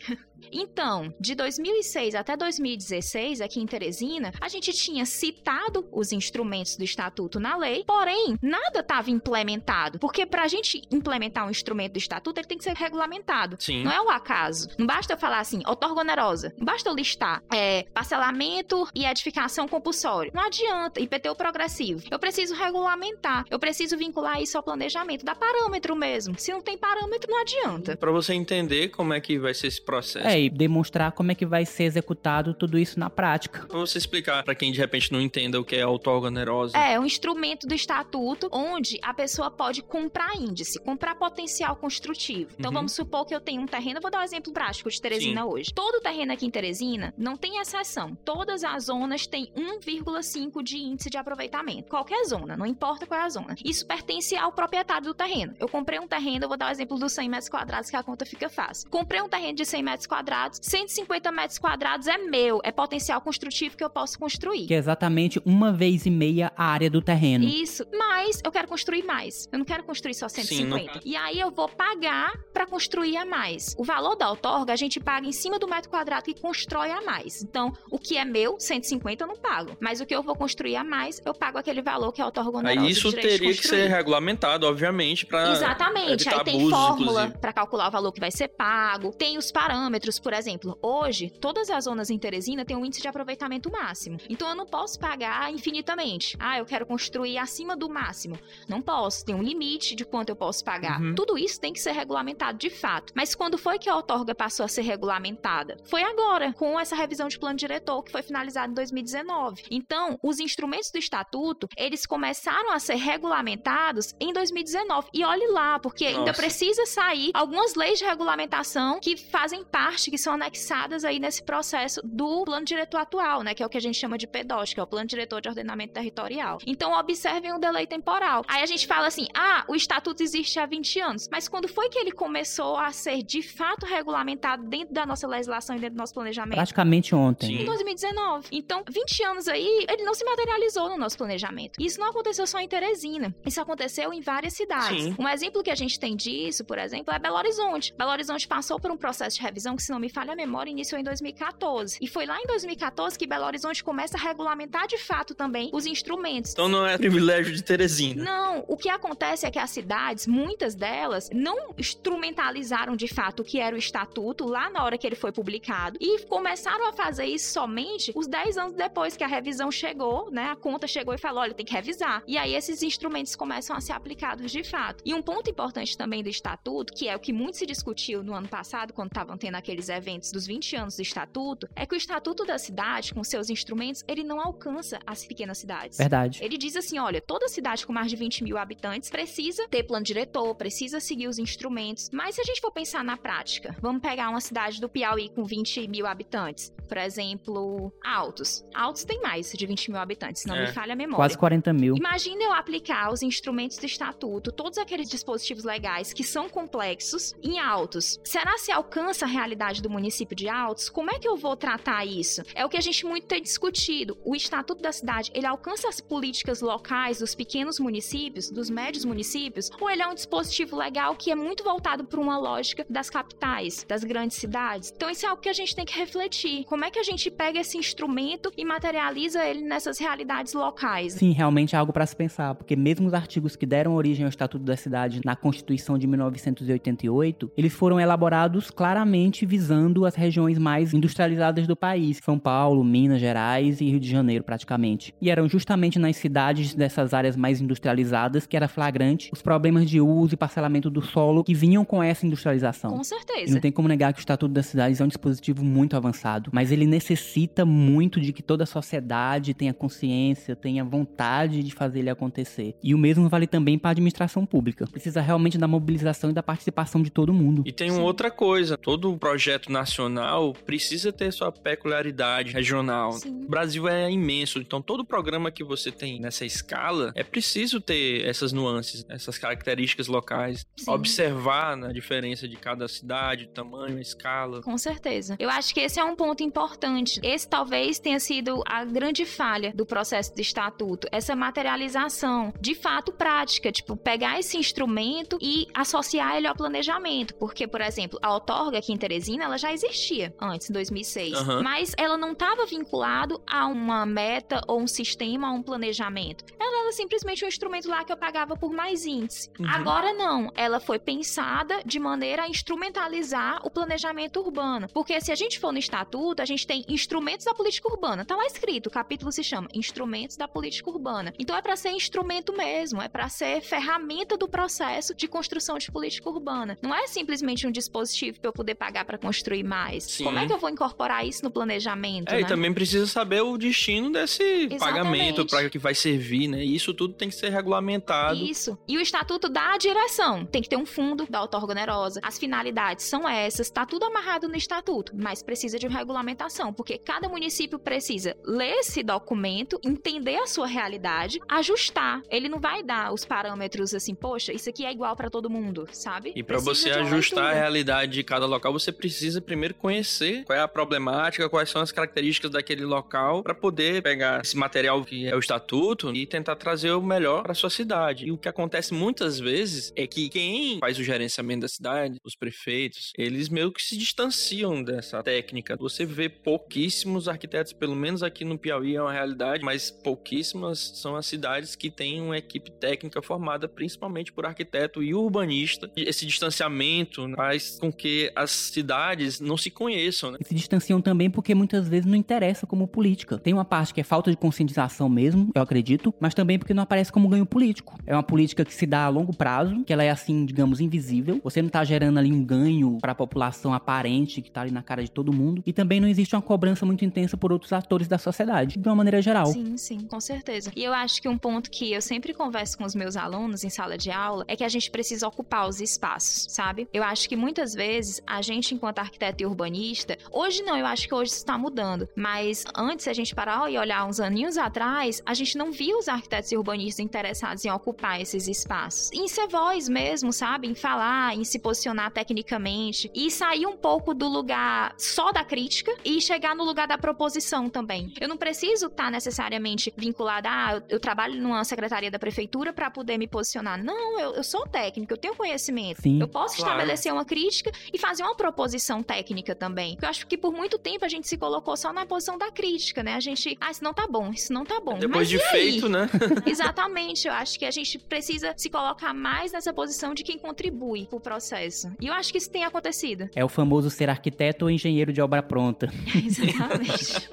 Então, 0.50 1.14
de 1.20 1.34
2006 1.34 2.14
até 2.14 2.36
2016, 2.36 3.40
aqui 3.40 3.60
em 3.60 3.66
Teresina, 3.66 4.32
a 4.40 4.48
gente 4.48 4.72
tinha 4.72 5.04
citado 5.04 5.86
os 5.92 6.12
instrumentos 6.12 6.76
do 6.76 6.84
estatuto 6.84 7.38
na 7.38 7.56
lei, 7.56 7.84
porém, 7.86 8.36
nada 8.42 8.80
estava 8.80 9.10
implementado. 9.10 9.98
Porque 9.98 10.26
para 10.26 10.42
a 10.42 10.48
gente 10.48 10.82
implementar 10.90 11.46
um 11.46 11.50
instrumento 11.50 11.92
do 11.92 11.98
estatuto, 11.98 12.40
ele 12.40 12.46
tem 12.46 12.58
que 12.58 12.64
ser 12.64 12.74
regulamentado. 12.74 13.56
Sim. 13.58 13.84
Não 13.84 13.92
é 13.92 14.00
o 14.00 14.10
acaso. 14.10 14.68
Não 14.78 14.86
basta 14.86 15.12
eu 15.12 15.18
falar 15.18 15.40
assim, 15.40 15.62
otorgonerosa. 15.66 16.54
Não 16.56 16.64
basta 16.64 16.88
eu 16.88 16.94
listar 16.94 17.42
é, 17.52 17.84
parcelamento 17.94 18.88
e 18.94 19.04
edificação 19.04 19.68
compulsório. 19.68 20.32
Não 20.34 20.42
adianta. 20.42 21.00
IPTU 21.00 21.34
progressivo. 21.34 22.02
Eu 22.10 22.18
preciso 22.18 22.54
regulamentar. 22.54 23.44
Eu 23.50 23.58
preciso 23.58 23.96
vincular 23.96 24.40
isso 24.40 24.56
ao 24.56 24.62
planejamento. 24.62 25.24
Dar 25.24 25.34
parâmetro 25.34 25.94
mesmo. 25.94 26.38
Se 26.38 26.52
não 26.52 26.60
tem 26.60 26.76
parâmetro, 26.76 27.30
não 27.30 27.40
adianta. 27.40 27.96
Para 27.96 28.10
você 28.10 28.34
entender 28.34 28.88
como 28.88 29.12
é 29.12 29.20
que 29.20 29.38
vai 29.38 29.54
ser 29.54 29.68
esse 29.68 29.82
processo. 29.82 30.26
É, 30.32 30.40
e 30.40 30.50
demonstrar 30.50 31.12
como 31.12 31.30
é 31.32 31.34
que 31.34 31.44
vai 31.46 31.64
ser 31.66 31.84
executado 31.84 32.54
tudo 32.54 32.78
isso 32.78 32.98
na 32.98 33.10
prática. 33.10 33.66
Você 33.70 33.98
explicar 33.98 34.42
para 34.44 34.54
quem 34.54 34.72
de 34.72 34.78
repente 34.78 35.12
não 35.12 35.20
entenda 35.20 35.60
o 35.60 35.64
que 35.64 35.76
é 35.76 35.82
auto-organerosa. 35.82 36.76
É, 36.76 36.98
um 36.98 37.04
instrumento 37.04 37.66
do 37.66 37.74
estatuto 37.74 38.48
onde 38.52 38.98
a 39.02 39.12
pessoa 39.12 39.50
pode 39.50 39.82
comprar 39.82 40.34
índice, 40.36 40.78
comprar 40.80 41.14
potencial 41.16 41.76
construtivo. 41.76 42.50
Então 42.58 42.70
Uhum. 42.70 42.76
vamos 42.78 42.92
supor 42.92 43.26
que 43.26 43.34
eu 43.34 43.40
tenho 43.40 43.60
um 43.62 43.66
terreno, 43.66 43.98
eu 43.98 44.02
vou 44.02 44.10
dar 44.10 44.20
um 44.20 44.24
exemplo 44.24 44.52
prático 44.52 44.90
de 44.90 45.00
Teresina 45.00 45.44
hoje. 45.44 45.72
Todo 45.74 46.00
terreno 46.00 46.32
aqui 46.32 46.46
em 46.46 46.50
Teresina 46.50 47.12
não 47.16 47.36
tem 47.36 47.58
exceção. 47.60 48.14
Todas 48.24 48.64
as 48.64 48.84
zonas 48.84 49.26
têm 49.26 49.52
1,5 49.56 50.62
de 50.62 50.78
índice 50.78 51.10
de 51.10 51.16
aproveitamento. 51.16 51.88
Qualquer 51.90 52.24
zona, 52.26 52.56
não 52.56 52.66
importa 52.66 53.06
qual 53.06 53.20
é 53.20 53.24
a 53.24 53.28
zona. 53.28 53.54
Isso 53.64 53.86
pertence 53.86 54.36
ao 54.36 54.52
proprietário 54.52 55.04
do 55.06 55.14
terreno. 55.14 55.54
Eu 55.58 55.68
comprei 55.68 55.98
um 55.98 56.06
terreno, 56.06 56.44
eu 56.44 56.48
vou 56.48 56.56
dar 56.56 56.68
o 56.68 56.70
exemplo 56.70 56.98
dos 56.98 57.12
100 57.12 57.28
metros 57.28 57.48
quadrados 57.48 57.90
que 57.90 57.96
a 57.96 58.02
conta 58.02 58.24
fica 58.24 58.48
fácil. 58.48 58.88
Comprei 58.90 59.20
um 59.20 59.28
terreno 59.28 59.54
de 59.54 59.64
100 59.66 59.82
metros 59.82 60.06
quadrados, 60.06 60.21
150 60.60 61.30
metros 61.32 61.58
quadrados 61.58 62.06
é 62.06 62.18
meu, 62.18 62.60
é 62.64 62.70
potencial 62.72 63.20
construtivo 63.20 63.76
que 63.76 63.84
eu 63.84 63.90
posso 63.90 64.18
construir. 64.18 64.66
Que 64.66 64.74
é 64.74 64.78
exatamente 64.78 65.40
uma 65.44 65.72
vez 65.72 66.06
e 66.06 66.10
meia 66.10 66.52
a 66.56 66.64
área 66.66 66.90
do 66.90 67.00
terreno. 67.02 67.44
Isso, 67.44 67.84
mas 67.96 68.40
eu 68.44 68.50
quero 68.52 68.68
construir 68.68 69.02
mais. 69.04 69.48
Eu 69.52 69.58
não 69.58 69.64
quero 69.64 69.84
construir 69.84 70.14
só 70.14 70.28
150. 70.28 70.94
não- 70.94 71.00
E 71.04 71.16
aí 71.16 71.38
eu 71.38 71.50
vou 71.50 71.68
pagar 71.68 72.32
pra 72.52 72.66
construir 72.66 73.16
a 73.16 73.24
mais. 73.24 73.74
O 73.78 73.84
valor 73.84 74.16
da 74.16 74.28
outorga 74.30 74.72
a 74.72 74.76
gente 74.76 75.00
paga 75.00 75.26
em 75.26 75.32
cima 75.32 75.58
do 75.58 75.68
metro 75.68 75.90
quadrado 75.90 76.24
que 76.24 76.40
constrói 76.40 76.90
a 76.90 77.02
mais. 77.02 77.42
Então, 77.42 77.72
o 77.90 77.98
que 77.98 78.16
é 78.16 78.24
meu, 78.24 78.56
150 78.58 79.24
eu 79.24 79.28
não 79.28 79.36
pago. 79.36 79.76
Mas 79.80 80.00
o 80.00 80.06
que 80.06 80.14
eu 80.14 80.22
vou 80.22 80.34
construir 80.36 80.76
a 80.76 80.84
mais, 80.84 81.20
eu 81.24 81.34
pago 81.34 81.58
aquele 81.58 81.82
valor 81.82 82.12
que 82.12 82.20
é 82.20 82.24
a 82.24 82.26
outorga 82.26 82.58
onerosa 82.58 82.86
Aí 82.86 82.90
isso 82.92 83.12
teria 83.12 83.38
que 83.54 83.66
ser 83.66 83.88
regulamentado, 83.88 84.66
obviamente, 84.66 85.26
para 85.26 85.52
Exatamente. 85.52 86.12
evitar 86.28 86.38
Aí 86.38 86.44
tem 86.44 86.56
abusos, 86.56 86.78
fórmula 86.78 87.30
para 87.40 87.52
calcular 87.52 87.88
o 87.88 87.90
valor 87.90 88.12
que 88.12 88.20
vai 88.20 88.30
ser 88.30 88.48
pago. 88.48 89.12
Tem 89.12 89.38
os 89.38 89.50
parâmetros, 89.50 90.11
por 90.18 90.32
exemplo. 90.32 90.78
Hoje, 90.82 91.30
todas 91.40 91.70
as 91.70 91.84
zonas 91.84 92.10
em 92.10 92.18
Teresina 92.18 92.64
têm 92.64 92.76
um 92.76 92.84
índice 92.84 93.02
de 93.02 93.08
aproveitamento 93.08 93.70
máximo. 93.70 94.18
Então 94.28 94.48
eu 94.48 94.54
não 94.54 94.66
posso 94.66 94.98
pagar 94.98 95.52
infinitamente. 95.52 96.36
Ah, 96.38 96.58
eu 96.58 96.66
quero 96.66 96.86
construir 96.86 97.38
acima 97.38 97.76
do 97.76 97.88
máximo. 97.88 98.38
Não 98.68 98.80
posso. 98.80 99.24
Tem 99.24 99.34
um 99.34 99.42
limite 99.42 99.94
de 99.94 100.04
quanto 100.04 100.30
eu 100.30 100.36
posso 100.36 100.64
pagar. 100.64 101.00
Uhum. 101.00 101.14
Tudo 101.14 101.38
isso 101.38 101.60
tem 101.60 101.72
que 101.72 101.80
ser 101.80 101.92
regulamentado 101.92 102.58
de 102.58 102.70
fato. 102.70 103.12
Mas 103.14 103.34
quando 103.34 103.58
foi 103.58 103.78
que 103.78 103.88
a 103.88 103.96
outorga 103.96 104.34
passou 104.34 104.64
a 104.64 104.68
ser 104.68 104.82
regulamentada? 104.82 105.76
Foi 105.84 106.02
agora, 106.02 106.52
com 106.52 106.78
essa 106.78 106.96
revisão 106.96 107.28
de 107.28 107.38
plano 107.38 107.56
diretor 107.56 108.02
que 108.02 108.12
foi 108.12 108.22
finalizada 108.22 108.70
em 108.70 108.74
2019. 108.74 109.64
Então, 109.70 110.18
os 110.22 110.38
instrumentos 110.38 110.90
do 110.90 110.98
estatuto, 110.98 111.68
eles 111.76 112.06
começaram 112.06 112.72
a 112.72 112.78
ser 112.78 112.96
regulamentados 112.96 114.14
em 114.20 114.32
2019. 114.32 115.08
E 115.12 115.24
olhe 115.24 115.46
lá, 115.48 115.78
porque 115.78 116.06
ainda 116.06 116.26
Nossa. 116.26 116.40
precisa 116.40 116.86
sair 116.86 117.30
algumas 117.34 117.74
leis 117.74 117.98
de 117.98 118.04
regulamentação 118.04 119.00
que 119.00 119.16
fazem 119.16 119.64
parte, 119.64 119.91
que 120.10 120.18
são 120.18 120.34
anexadas 120.34 121.04
aí 121.04 121.18
nesse 121.18 121.42
processo 121.42 122.00
do 122.04 122.44
plano 122.44 122.64
diretor 122.64 122.98
atual, 122.98 123.42
né? 123.42 123.54
Que 123.54 123.62
é 123.62 123.66
o 123.66 123.68
que 123.68 123.78
a 123.78 123.80
gente 123.80 123.98
chama 123.98 124.18
de 124.18 124.26
PEDOT, 124.26 124.74
que 124.74 124.80
é 124.80 124.82
o 124.82 124.86
Plano 124.86 125.06
Diretor 125.06 125.40
de 125.40 125.48
Ordenamento 125.48 125.92
Territorial. 125.92 126.58
Então, 126.66 126.92
observem 126.92 127.52
o 127.52 127.58
delay 127.58 127.86
temporal. 127.86 128.44
Aí 128.48 128.62
a 128.62 128.66
gente 128.66 128.86
fala 128.86 129.06
assim: 129.06 129.26
ah, 129.34 129.64
o 129.68 129.74
estatuto 129.74 130.22
existe 130.22 130.58
há 130.58 130.66
20 130.66 131.00
anos. 131.00 131.28
Mas 131.30 131.48
quando 131.48 131.68
foi 131.68 131.88
que 131.88 131.98
ele 131.98 132.12
começou 132.12 132.76
a 132.76 132.92
ser 132.92 133.22
de 133.22 133.42
fato 133.42 133.86
regulamentado 133.86 134.64
dentro 134.64 134.94
da 134.94 135.06
nossa 135.06 135.26
legislação 135.26 135.76
e 135.76 135.80
dentro 135.80 135.96
do 135.96 135.98
nosso 135.98 136.14
planejamento? 136.14 136.56
Praticamente 136.56 137.14
ontem. 137.14 137.46
Sim. 137.46 137.62
Em 137.62 137.64
2019. 137.64 138.48
Então, 138.52 138.82
20 138.88 139.24
anos 139.24 139.48
aí, 139.48 139.86
ele 139.88 140.02
não 140.02 140.14
se 140.14 140.24
materializou 140.24 140.88
no 140.88 140.96
nosso 140.96 141.16
planejamento. 141.16 141.80
Isso 141.80 142.00
não 142.00 142.08
aconteceu 142.08 142.46
só 142.46 142.58
em 142.58 142.68
Teresina. 142.68 143.34
Isso 143.44 143.60
aconteceu 143.60 144.12
em 144.12 144.20
várias 144.20 144.54
cidades. 144.54 145.02
Sim. 145.02 145.16
Um 145.18 145.28
exemplo 145.28 145.62
que 145.62 145.70
a 145.70 145.74
gente 145.74 145.98
tem 145.98 146.16
disso, 146.16 146.64
por 146.64 146.78
exemplo, 146.78 147.12
é 147.12 147.18
Belo 147.18 147.36
Horizonte. 147.36 147.94
Belo 147.96 148.10
Horizonte 148.10 148.46
passou 148.46 148.78
por 148.78 148.90
um 148.90 148.96
processo 148.96 149.36
de 149.36 149.42
revisão 149.42 149.76
que, 149.76 149.81
se 149.82 149.90
não 149.90 149.98
me 149.98 150.08
falha 150.08 150.32
a 150.32 150.36
memória, 150.36 150.70
iniciou 150.70 151.00
em 151.00 151.04
2014. 151.04 151.98
E 152.00 152.06
foi 152.06 152.26
lá 152.26 152.38
em 152.40 152.46
2014 152.46 153.18
que 153.18 153.26
Belo 153.26 153.44
Horizonte 153.44 153.82
começa 153.82 154.16
a 154.16 154.20
regulamentar 154.20 154.86
de 154.86 154.98
fato 154.98 155.34
também 155.34 155.70
os 155.72 155.86
instrumentos. 155.86 156.52
Então 156.52 156.68
não 156.68 156.86
é 156.86 156.96
privilégio 156.96 157.54
de 157.54 157.62
Teresina. 157.62 158.24
Não, 158.24 158.64
o 158.68 158.76
que 158.76 158.88
acontece 158.88 159.46
é 159.46 159.50
que 159.50 159.58
as 159.58 159.70
cidades, 159.70 160.26
muitas 160.26 160.74
delas, 160.74 161.28
não 161.32 161.74
instrumentalizaram 161.76 162.96
de 162.96 163.08
fato 163.08 163.40
o 163.40 163.44
que 163.44 163.58
era 163.58 163.74
o 163.74 163.78
estatuto 163.78 164.46
lá 164.46 164.70
na 164.70 164.84
hora 164.84 164.96
que 164.96 165.06
ele 165.06 165.16
foi 165.16 165.32
publicado 165.32 165.98
e 166.00 166.24
começaram 166.26 166.88
a 166.88 166.92
fazer 166.92 167.26
isso 167.26 167.52
somente 167.52 168.12
os 168.14 168.26
10 168.26 168.56
anos 168.56 168.74
depois 168.74 169.16
que 169.16 169.24
a 169.24 169.26
revisão 169.26 169.70
chegou, 169.70 170.30
né? 170.30 170.50
A 170.50 170.56
conta 170.56 170.86
chegou 170.86 171.14
e 171.14 171.18
falou: 171.18 171.40
olha, 171.40 171.54
tem 171.54 171.66
que 171.66 171.72
revisar. 171.72 172.22
E 172.26 172.38
aí 172.38 172.54
esses 172.54 172.82
instrumentos 172.82 173.34
começam 173.34 173.76
a 173.76 173.80
ser 173.80 173.92
aplicados 173.92 174.50
de 174.50 174.62
fato. 174.62 175.02
E 175.04 175.14
um 175.14 175.22
ponto 175.22 175.50
importante 175.50 175.96
também 175.96 176.22
do 176.22 176.28
estatuto, 176.28 176.92
que 176.92 177.08
é 177.08 177.16
o 177.16 177.20
que 177.20 177.32
muito 177.32 177.56
se 177.56 177.66
discutiu 177.66 178.22
no 178.22 178.34
ano 178.34 178.48
passado, 178.48 178.92
quando 178.92 179.08
estavam 179.08 179.36
tendo 179.36 179.56
aqueles 179.72 179.88
eventos 179.88 180.30
dos 180.30 180.46
20 180.46 180.76
anos 180.76 180.96
do 180.96 181.02
estatuto, 181.02 181.66
é 181.74 181.86
que 181.86 181.94
o 181.94 181.96
estatuto 181.96 182.44
da 182.44 182.58
cidade, 182.58 183.14
com 183.14 183.24
seus 183.24 183.48
instrumentos, 183.48 184.04
ele 184.06 184.22
não 184.22 184.38
alcança 184.38 184.98
as 185.06 185.24
pequenas 185.24 185.58
cidades. 185.58 185.96
Verdade. 185.96 186.40
Ele 186.42 186.58
diz 186.58 186.76
assim: 186.76 186.98
olha, 186.98 187.20
toda 187.20 187.48
cidade 187.48 187.86
com 187.86 187.92
mais 187.92 188.10
de 188.10 188.16
20 188.16 188.44
mil 188.44 188.58
habitantes 188.58 189.08
precisa 189.08 189.66
ter 189.68 189.84
plano 189.84 190.04
diretor, 190.04 190.54
precisa 190.54 191.00
seguir 191.00 191.26
os 191.28 191.38
instrumentos. 191.38 192.10
Mas 192.12 192.34
se 192.34 192.42
a 192.42 192.44
gente 192.44 192.60
for 192.60 192.70
pensar 192.70 193.02
na 193.02 193.16
prática, 193.16 193.74
vamos 193.80 194.02
pegar 194.02 194.28
uma 194.28 194.40
cidade 194.40 194.80
do 194.80 194.88
Piauí 194.88 195.30
com 195.30 195.44
20 195.44 195.88
mil 195.88 196.06
habitantes. 196.06 196.70
Por 196.86 196.98
exemplo, 196.98 197.90
Altos. 198.04 198.62
Altos 198.74 199.04
tem 199.04 199.20
mais 199.22 199.50
de 199.52 199.66
20 199.66 199.90
mil 199.90 200.00
habitantes, 200.00 200.42
se 200.42 200.48
não 200.48 200.56
É. 200.56 200.66
me 200.66 200.72
falha 200.72 200.92
a 200.92 200.96
memória. 200.96 201.16
Quase 201.16 201.38
40 201.38 201.72
mil. 201.72 201.96
Imagina 201.96 202.42
eu 202.44 202.52
aplicar 202.52 203.10
os 203.10 203.22
instrumentos 203.22 203.78
do 203.78 203.86
estatuto, 203.86 204.52
todos 204.52 204.76
aqueles 204.76 205.08
dispositivos 205.08 205.64
legais 205.64 206.12
que 206.12 206.22
são 206.22 206.48
complexos, 206.48 207.34
em 207.42 207.58
Altos. 207.58 208.20
Será 208.24 208.58
se 208.58 208.70
alcança 208.70 209.24
a 209.24 209.28
realidade 209.28 209.61
do 209.70 209.88
município 209.88 210.34
de 210.34 210.48
Altos? 210.48 210.88
Como 210.88 211.10
é 211.10 211.18
que 211.18 211.28
eu 211.28 211.36
vou 211.36 211.56
tratar 211.56 212.04
isso? 212.04 212.42
É 212.54 212.64
o 212.64 212.68
que 212.68 212.76
a 212.76 212.80
gente 212.80 213.06
muito 213.06 213.26
tem 213.26 213.40
discutido. 213.40 214.18
O 214.24 214.34
estatuto 214.34 214.82
da 214.82 214.90
cidade, 214.90 215.30
ele 215.34 215.46
alcança 215.46 215.88
as 215.88 216.00
políticas 216.00 216.60
locais 216.60 217.20
dos 217.20 217.34
pequenos 217.34 217.78
municípios, 217.78 218.50
dos 218.50 218.68
médios 218.68 219.04
municípios, 219.04 219.70
ou 219.80 219.88
ele 219.88 220.02
é 220.02 220.08
um 220.08 220.14
dispositivo 220.14 220.76
legal 220.76 221.14
que 221.14 221.30
é 221.30 221.34
muito 221.34 221.62
voltado 221.62 222.04
para 222.04 222.20
uma 222.20 222.38
lógica 222.38 222.84
das 222.90 223.08
capitais, 223.08 223.84
das 223.88 224.02
grandes 224.02 224.36
cidades? 224.36 224.92
Então 224.94 225.08
isso 225.08 225.24
é 225.24 225.28
algo 225.28 225.40
que 225.40 225.48
a 225.48 225.52
gente 225.52 225.76
tem 225.76 225.84
que 225.84 225.96
refletir. 225.96 226.64
Como 226.64 226.84
é 226.84 226.90
que 226.90 226.98
a 226.98 227.04
gente 227.04 227.30
pega 227.30 227.60
esse 227.60 227.78
instrumento 227.78 228.50
e 228.56 228.64
materializa 228.64 229.44
ele 229.44 229.62
nessas 229.62 229.98
realidades 229.98 230.54
locais? 230.54 231.14
Sim, 231.14 231.30
realmente 231.30 231.76
é 231.76 231.78
algo 231.78 231.92
para 231.92 232.06
se 232.06 232.16
pensar, 232.16 232.54
porque 232.54 232.74
mesmo 232.74 233.06
os 233.06 233.14
artigos 233.14 233.54
que 233.54 233.66
deram 233.66 233.94
origem 233.94 234.24
ao 234.24 234.28
Estatuto 234.28 234.64
da 234.64 234.76
Cidade 234.76 235.20
na 235.24 235.36
Constituição 235.36 235.96
de 235.96 236.06
1988, 236.06 237.52
eles 237.56 237.72
foram 237.72 238.00
elaborados 238.00 238.70
claramente 238.70 239.46
visando 239.52 240.06
as 240.06 240.14
regiões 240.14 240.56
mais 240.56 240.94
industrializadas 240.94 241.66
do 241.66 241.76
país, 241.76 242.18
São 242.24 242.38
Paulo, 242.38 242.82
Minas 242.82 243.20
Gerais 243.20 243.82
e 243.82 243.84
Rio 243.90 244.00
de 244.00 244.08
Janeiro, 244.08 244.42
praticamente. 244.42 245.14
E 245.20 245.28
eram 245.28 245.46
justamente 245.46 245.98
nas 245.98 246.16
cidades 246.16 246.74
dessas 246.74 247.12
áreas 247.12 247.36
mais 247.36 247.60
industrializadas 247.60 248.46
que 248.46 248.56
era 248.56 248.66
flagrante 248.66 249.28
os 249.30 249.42
problemas 249.42 249.90
de 249.90 250.00
uso 250.00 250.32
e 250.32 250.38
parcelamento 250.38 250.88
do 250.88 251.02
solo 251.02 251.44
que 251.44 251.52
vinham 251.52 251.84
com 251.84 252.02
essa 252.02 252.24
industrialização. 252.24 252.92
Com 252.92 253.02
E 253.02 253.04
certeza. 253.04 253.52
não 253.52 253.60
tem 253.60 253.70
como 253.70 253.88
negar 253.88 254.14
que 254.14 254.20
o 254.20 254.22
Estatuto 254.22 254.54
das 254.54 254.64
Cidades 254.64 255.02
é 255.02 255.04
um 255.04 255.08
dispositivo 255.08 255.62
muito 255.62 255.98
avançado, 255.98 256.48
mas 256.50 256.72
ele 256.72 256.86
necessita 256.86 257.66
muito 257.66 258.22
de 258.22 258.32
que 258.32 258.42
toda 258.42 258.64
a 258.64 258.66
sociedade 258.66 259.52
tenha 259.52 259.74
consciência, 259.74 260.56
tenha 260.56 260.82
vontade 260.82 261.62
de 261.62 261.74
fazer 261.74 261.98
ele 261.98 262.08
acontecer. 262.08 262.74
E 262.82 262.94
o 262.94 262.98
mesmo 262.98 263.28
vale 263.28 263.46
também 263.46 263.78
para 263.78 263.90
a 263.90 263.92
administração 263.92 264.46
pública. 264.46 264.86
Precisa 264.90 265.20
realmente 265.20 265.58
da 265.58 265.68
mobilização 265.68 266.30
e 266.30 266.32
da 266.32 266.42
participação 266.42 267.02
de 267.02 267.10
todo 267.10 267.34
mundo. 267.34 267.62
E 267.66 267.72
tem 267.72 267.90
uma 267.90 268.02
outra 268.02 268.30
coisa, 268.30 268.78
todo 268.78 269.14
projeto 269.18 269.41
nacional 269.70 270.52
precisa 270.52 271.12
ter 271.12 271.32
sua 271.32 271.50
peculiaridade 271.50 272.52
regional. 272.52 273.12
Sim. 273.12 273.44
O 273.44 273.48
Brasil 273.48 273.88
é 273.88 274.10
imenso, 274.10 274.58
então 274.58 274.80
todo 274.80 275.04
programa 275.04 275.50
que 275.50 275.64
você 275.64 275.90
tem 275.90 276.20
nessa 276.20 276.44
escala 276.44 277.12
é 277.14 277.22
preciso 277.22 277.80
ter 277.80 278.24
essas 278.26 278.52
nuances, 278.52 279.04
essas 279.08 279.38
características 279.38 280.06
locais, 280.06 280.66
Sim. 280.76 280.90
observar 280.90 281.72
a 281.84 281.92
diferença 281.92 282.48
de 282.48 282.56
cada 282.56 282.88
cidade, 282.88 283.48
tamanho, 283.48 284.00
escala. 284.00 284.62
Com 284.62 284.76
certeza. 284.78 285.36
Eu 285.38 285.50
acho 285.50 285.72
que 285.72 285.80
esse 285.80 285.98
é 285.98 286.04
um 286.04 286.16
ponto 286.16 286.42
importante. 286.42 287.20
Esse 287.22 287.48
talvez 287.48 287.98
tenha 287.98 288.20
sido 288.20 288.62
a 288.66 288.84
grande 288.84 289.24
falha 289.24 289.72
do 289.74 289.86
processo 289.86 290.34
de 290.34 290.42
estatuto, 290.42 291.08
essa 291.10 291.34
materialização 291.34 292.52
de 292.60 292.74
fato 292.74 293.12
prática, 293.12 293.72
tipo 293.72 293.96
pegar 293.96 294.38
esse 294.38 294.56
instrumento 294.56 295.38
e 295.40 295.66
associar 295.74 296.36
ele 296.36 296.46
ao 296.46 296.54
planejamento, 296.54 297.34
porque 297.34 297.66
por 297.66 297.80
exemplo, 297.80 298.18
a 298.22 298.32
outorga 298.34 298.78
aqui 298.78 298.92
em 298.92 298.96
Teresina, 298.96 299.31
ela 299.40 299.56
já 299.56 299.72
existia 299.72 300.34
antes, 300.40 300.68
em 300.68 300.72
2006, 300.72 301.40
uhum. 301.40 301.62
mas 301.62 301.94
ela 301.96 302.16
não 302.16 302.32
estava 302.32 302.66
vinculado 302.66 303.40
a 303.46 303.66
uma 303.66 304.04
meta 304.04 304.60
ou 304.66 304.80
um 304.80 304.86
sistema, 304.86 305.48
a 305.48 305.52
um 305.52 305.62
planejamento. 305.62 306.44
Ela 306.60 306.82
era 306.82 306.92
simplesmente 306.92 307.44
um 307.44 307.48
instrumento 307.48 307.88
lá 307.88 308.04
que 308.04 308.12
eu 308.12 308.16
pagava 308.16 308.56
por 308.56 308.72
mais 308.72 309.06
índice. 309.06 309.50
Uhum. 309.58 309.68
Agora 309.68 310.12
não, 310.12 310.50
ela 310.54 310.80
foi 310.80 310.98
pensada 310.98 311.82
de 311.84 311.98
maneira 311.98 312.42
a 312.42 312.48
instrumentalizar 312.48 313.60
o 313.64 313.70
planejamento 313.70 314.40
urbano, 314.40 314.88
porque 314.92 315.20
se 315.20 315.32
a 315.32 315.34
gente 315.34 315.58
for 315.58 315.72
no 315.72 315.78
estatuto, 315.78 316.42
a 316.42 316.44
gente 316.44 316.66
tem 316.66 316.84
instrumentos 316.88 317.46
da 317.46 317.54
política 317.54 317.88
urbana. 317.88 318.24
Tá 318.24 318.36
lá 318.36 318.46
escrito, 318.46 318.88
o 318.88 318.90
capítulo 318.90 319.30
se 319.32 319.44
chama 319.44 319.68
Instrumentos 319.74 320.36
da 320.36 320.48
Política 320.48 320.90
Urbana. 320.90 321.32
Então 321.38 321.56
é 321.56 321.62
para 321.62 321.76
ser 321.76 321.90
instrumento 321.90 322.52
mesmo, 322.56 323.00
é 323.00 323.08
para 323.08 323.28
ser 323.28 323.60
ferramenta 323.62 324.36
do 324.36 324.48
processo 324.48 325.14
de 325.14 325.28
construção 325.28 325.78
de 325.78 325.90
política 325.90 326.28
urbana. 326.28 326.78
Não 326.82 326.94
é 326.94 327.06
simplesmente 327.06 327.66
um 327.66 327.70
dispositivo 327.70 328.40
para 328.40 328.48
eu 328.48 328.52
poder 328.52 328.74
pagar 328.74 329.04
para 329.04 329.18
construir 329.22 329.62
mais. 329.62 330.04
Sim. 330.04 330.24
Como 330.24 330.38
é 330.38 330.46
que 330.46 330.52
eu 330.52 330.58
vou 330.58 330.68
incorporar 330.68 331.26
isso 331.26 331.44
no 331.44 331.50
planejamento? 331.50 332.28
É, 332.28 332.36
né? 332.36 332.40
e 332.40 332.44
também 332.44 332.74
precisa 332.74 333.06
saber 333.06 333.40
o 333.42 333.56
destino 333.56 334.10
desse 334.10 334.42
Exatamente. 334.42 334.78
pagamento 334.78 335.46
para 335.46 335.70
que 335.70 335.78
vai 335.78 335.94
servir, 335.94 336.48
né? 336.48 336.64
E 336.64 336.74
isso 336.74 336.92
tudo 336.92 337.14
tem 337.14 337.28
que 337.28 337.34
ser 337.34 337.50
regulamentado. 337.50 338.36
Isso. 338.36 338.76
E 338.88 338.98
o 338.98 339.00
estatuto 339.00 339.48
dá 339.48 339.74
a 339.74 339.78
direção. 339.78 340.44
Tem 340.44 340.60
que 340.60 340.68
ter 340.68 340.76
um 340.76 340.84
fundo 340.84 341.26
da 341.30 341.38
autorga 341.38 341.72
onerosa. 341.72 342.20
As 342.22 342.38
finalidades 342.38 343.04
são 343.06 343.28
essas, 343.28 343.70
tá 343.70 343.86
tudo 343.86 344.04
amarrado 344.04 344.48
no 344.48 344.56
estatuto, 344.56 345.12
mas 345.14 345.42
precisa 345.42 345.78
de 345.78 345.86
regulamentação, 345.86 346.72
porque 346.72 346.98
cada 346.98 347.28
município 347.28 347.78
precisa 347.78 348.36
ler 348.44 348.78
esse 348.80 349.02
documento, 349.02 349.78
entender 349.84 350.36
a 350.36 350.46
sua 350.46 350.66
realidade, 350.66 351.38
ajustar. 351.48 352.22
Ele 352.28 352.48
não 352.48 352.58
vai 352.58 352.82
dar 352.82 353.12
os 353.12 353.24
parâmetros 353.24 353.94
assim, 353.94 354.14
poxa, 354.14 354.52
isso 354.52 354.68
aqui 354.68 354.84
é 354.84 354.90
igual 354.90 355.14
para 355.14 355.30
todo 355.30 355.48
mundo, 355.48 355.86
sabe? 355.92 356.32
E 356.34 356.42
para 356.42 356.58
você 356.58 356.90
ajustar 356.90 357.50
a 357.50 357.52
realidade 357.52 358.12
de 358.12 358.24
cada 358.24 358.46
local, 358.46 358.72
você 358.72 358.90
precisa 359.02 359.40
primeiro 359.40 359.74
conhecer 359.74 360.44
qual 360.44 360.56
é 360.56 360.62
a 360.62 360.68
problemática, 360.68 361.48
quais 361.48 361.68
são 361.68 361.82
as 361.82 361.90
características 361.90 362.52
daquele 362.52 362.84
local, 362.84 363.42
para 363.42 363.52
poder 363.52 364.00
pegar 364.00 364.40
esse 364.40 364.56
material 364.56 365.04
que 365.04 365.26
é 365.26 365.34
o 365.34 365.40
estatuto 365.40 366.14
e 366.14 366.24
tentar 366.24 366.54
trazer 366.54 366.92
o 366.92 367.02
melhor 367.02 367.42
para 367.42 367.52
sua 367.52 367.68
cidade. 367.68 368.26
E 368.26 368.30
o 368.30 368.38
que 368.38 368.48
acontece 368.48 368.94
muitas 368.94 369.40
vezes 369.40 369.92
é 369.96 370.06
que 370.06 370.28
quem 370.28 370.78
faz 370.78 370.96
o 371.00 371.02
gerenciamento 371.02 371.62
da 371.62 371.68
cidade, 371.68 372.20
os 372.24 372.36
prefeitos, 372.36 373.12
eles 373.18 373.48
meio 373.48 373.72
que 373.72 373.82
se 373.82 373.96
distanciam 373.96 374.80
dessa 374.84 375.20
técnica. 375.20 375.76
Você 375.76 376.06
vê 376.06 376.28
pouquíssimos 376.28 377.26
arquitetos, 377.26 377.72
pelo 377.72 377.96
menos 377.96 378.22
aqui 378.22 378.44
no 378.44 378.56
Piauí 378.56 378.94
é 378.94 379.02
uma 379.02 379.12
realidade, 379.12 379.64
mas 379.64 379.90
pouquíssimas 379.90 380.92
são 380.94 381.16
as 381.16 381.26
cidades 381.26 381.74
que 381.74 381.90
têm 381.90 382.20
uma 382.20 382.38
equipe 382.38 382.70
técnica 382.70 383.20
formada 383.20 383.68
principalmente 383.68 384.32
por 384.32 384.46
arquiteto 384.46 385.02
e 385.02 385.12
urbanista. 385.12 385.90
Esse 385.96 386.24
distanciamento 386.24 387.28
faz 387.34 387.78
com 387.80 387.92
que 387.92 388.30
as 388.36 388.52
cidades 388.52 388.91
não 389.40 389.56
se 389.56 389.70
conheçam. 389.70 390.32
Né? 390.32 390.38
Se 390.42 390.54
distanciam 390.54 391.00
também 391.00 391.30
porque 391.30 391.54
muitas 391.54 391.88
vezes 391.88 392.06
não 392.06 392.16
interessa 392.16 392.66
como 392.66 392.86
política. 392.86 393.38
Tem 393.38 393.52
uma 393.52 393.64
parte 393.64 393.94
que 393.94 394.00
é 394.00 394.04
falta 394.04 394.30
de 394.30 394.36
conscientização 394.36 395.08
mesmo, 395.08 395.50
eu 395.54 395.62
acredito, 395.62 396.14
mas 396.20 396.34
também 396.34 396.58
porque 396.58 396.74
não 396.74 396.82
aparece 396.82 397.12
como 397.12 397.28
ganho 397.28 397.46
político. 397.46 397.98
É 398.06 398.14
uma 398.14 398.22
política 398.22 398.64
que 398.64 398.74
se 398.74 398.86
dá 398.86 399.04
a 399.04 399.08
longo 399.08 399.34
prazo, 399.34 399.84
que 399.84 399.92
ela 399.92 400.02
é 400.02 400.10
assim, 400.10 400.44
digamos, 400.44 400.80
invisível. 400.80 401.40
Você 401.42 401.62
não 401.62 401.68
tá 401.68 401.84
gerando 401.84 402.18
ali 402.18 402.32
um 402.32 402.44
ganho 402.44 402.98
para 403.00 403.12
a 403.12 403.14
população 403.14 403.72
aparente 403.72 404.40
que 404.40 404.50
tá 404.50 404.62
ali 404.62 404.70
na 404.70 404.82
cara 404.82 405.02
de 405.02 405.10
todo 405.10 405.32
mundo. 405.32 405.62
E 405.66 405.72
também 405.72 406.00
não 406.00 406.08
existe 406.08 406.34
uma 406.34 406.42
cobrança 406.42 406.84
muito 406.84 407.04
intensa 407.04 407.36
por 407.36 407.52
outros 407.52 407.72
atores 407.72 408.08
da 408.08 408.18
sociedade, 408.18 408.78
de 408.78 408.88
uma 408.88 408.96
maneira 408.96 409.22
geral. 409.22 409.46
Sim, 409.46 409.76
sim, 409.76 410.00
com 410.00 410.20
certeza. 410.20 410.70
E 410.74 410.84
eu 410.84 410.92
acho 410.92 411.20
que 411.20 411.28
um 411.28 411.38
ponto 411.38 411.70
que 411.70 411.92
eu 411.92 412.02
sempre 412.02 412.34
converso 412.34 412.76
com 412.78 412.84
os 412.84 412.94
meus 412.94 413.16
alunos 413.16 413.64
em 413.64 413.70
sala 413.70 413.96
de 413.96 414.10
aula 414.10 414.44
é 414.48 414.56
que 414.56 414.64
a 414.64 414.68
gente 414.68 414.90
precisa 414.90 415.26
ocupar 415.26 415.68
os 415.68 415.80
espaços, 415.80 416.46
sabe? 416.48 416.88
Eu 416.92 417.02
acho 417.02 417.28
que 417.28 417.36
muitas 417.36 417.74
vezes 417.74 418.20
a 418.26 418.42
gente, 418.42 418.74
enquanto 418.82 418.98
arquiteto 418.98 419.44
e 419.44 419.46
urbanista, 419.46 420.18
hoje 420.32 420.60
não, 420.64 420.76
eu 420.76 420.84
acho 420.84 421.06
que 421.06 421.14
hoje 421.14 421.30
está 421.30 421.56
mudando, 421.56 422.08
mas 422.16 422.64
antes 422.76 423.06
a 423.06 423.12
gente 423.12 423.32
parar 423.32 423.70
e 423.70 423.78
olhar 423.78 424.04
uns 424.04 424.18
aninhos 424.18 424.58
atrás, 424.58 425.22
a 425.24 425.34
gente 425.34 425.56
não 425.56 425.70
via 425.70 425.96
os 425.96 426.08
arquitetos 426.08 426.50
e 426.50 426.56
urbanistas 426.56 426.98
interessados 426.98 427.64
em 427.64 427.70
ocupar 427.70 428.20
esses 428.20 428.48
espaços. 428.48 429.12
Em 429.12 429.28
ser 429.28 429.46
voz 429.46 429.88
mesmo, 429.88 430.32
sabe? 430.32 430.66
Em 430.66 430.74
falar, 430.74 431.36
em 431.36 431.44
se 431.44 431.60
posicionar 431.60 432.10
tecnicamente 432.10 433.08
e 433.14 433.30
sair 433.30 433.66
um 433.66 433.76
pouco 433.76 434.12
do 434.12 434.26
lugar 434.26 434.92
só 434.98 435.30
da 435.30 435.44
crítica 435.44 435.94
e 436.04 436.20
chegar 436.20 436.56
no 436.56 436.64
lugar 436.64 436.88
da 436.88 436.98
proposição 436.98 437.70
também. 437.70 438.12
Eu 438.20 438.28
não 438.28 438.36
preciso 438.36 438.86
estar 438.86 439.12
necessariamente 439.12 439.94
vinculada, 439.96 440.48
ah, 440.50 440.74
eu, 440.74 440.82
eu 440.88 441.00
trabalho 441.00 441.40
numa 441.40 441.62
secretaria 441.62 442.10
da 442.10 442.18
prefeitura 442.18 442.72
para 442.72 442.90
poder 442.90 443.16
me 443.16 443.28
posicionar. 443.28 443.80
Não, 443.80 444.18
eu, 444.18 444.34
eu 444.34 444.42
sou 444.42 444.66
técnico, 444.66 445.12
eu 445.12 445.16
tenho 445.16 445.36
conhecimento. 445.36 446.02
Sim, 446.02 446.20
eu 446.20 446.26
posso 446.26 446.56
claro. 446.56 446.72
estabelecer 446.72 447.12
uma 447.12 447.24
crítica 447.24 447.70
e 447.92 447.96
fazer 447.96 448.24
uma 448.24 448.34
proposição 448.34 448.71
técnica 449.02 449.54
também. 449.54 449.96
Eu 450.00 450.08
acho 450.08 450.26
que 450.26 450.36
por 450.36 450.52
muito 450.52 450.78
tempo 450.78 451.04
a 451.04 451.08
gente 451.08 451.28
se 451.28 451.36
colocou 451.36 451.76
só 451.76 451.92
na 451.92 452.06
posição 452.06 452.38
da 452.38 452.50
crítica, 452.50 453.02
né? 453.02 453.14
A 453.14 453.20
gente, 453.20 453.56
ah, 453.60 453.70
isso 453.70 453.82
não 453.82 453.92
tá 453.92 454.06
bom, 454.06 454.30
isso 454.30 454.52
não 454.52 454.64
tá 454.64 454.80
bom. 454.80 454.98
Depois 454.98 455.10
Mas 455.16 455.28
de 455.28 455.38
feito, 455.50 455.88
né? 455.88 456.08
Exatamente. 456.46 457.26
Eu 457.26 457.34
acho 457.34 457.58
que 457.58 457.64
a 457.64 457.70
gente 457.70 457.98
precisa 457.98 458.54
se 458.56 458.70
colocar 458.70 459.12
mais 459.14 459.52
nessa 459.52 459.72
posição 459.72 460.14
de 460.14 460.22
quem 460.22 460.38
contribui 460.38 461.06
pro 461.06 461.20
processo. 461.20 461.92
E 462.00 462.06
eu 462.06 462.14
acho 462.14 462.32
que 462.32 462.38
isso 462.38 462.50
tem 462.50 462.64
acontecido. 462.64 463.28
É 463.34 463.44
o 463.44 463.48
famoso 463.48 463.90
ser 463.90 464.08
arquiteto 464.10 464.64
ou 464.64 464.70
engenheiro 464.70 465.12
de 465.12 465.20
obra 465.20 465.42
pronta. 465.42 465.88
Exatamente. 466.14 467.28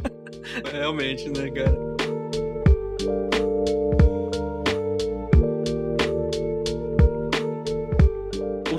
Realmente, 0.71 1.29
né, 1.29 1.49
cara? 1.51 3.48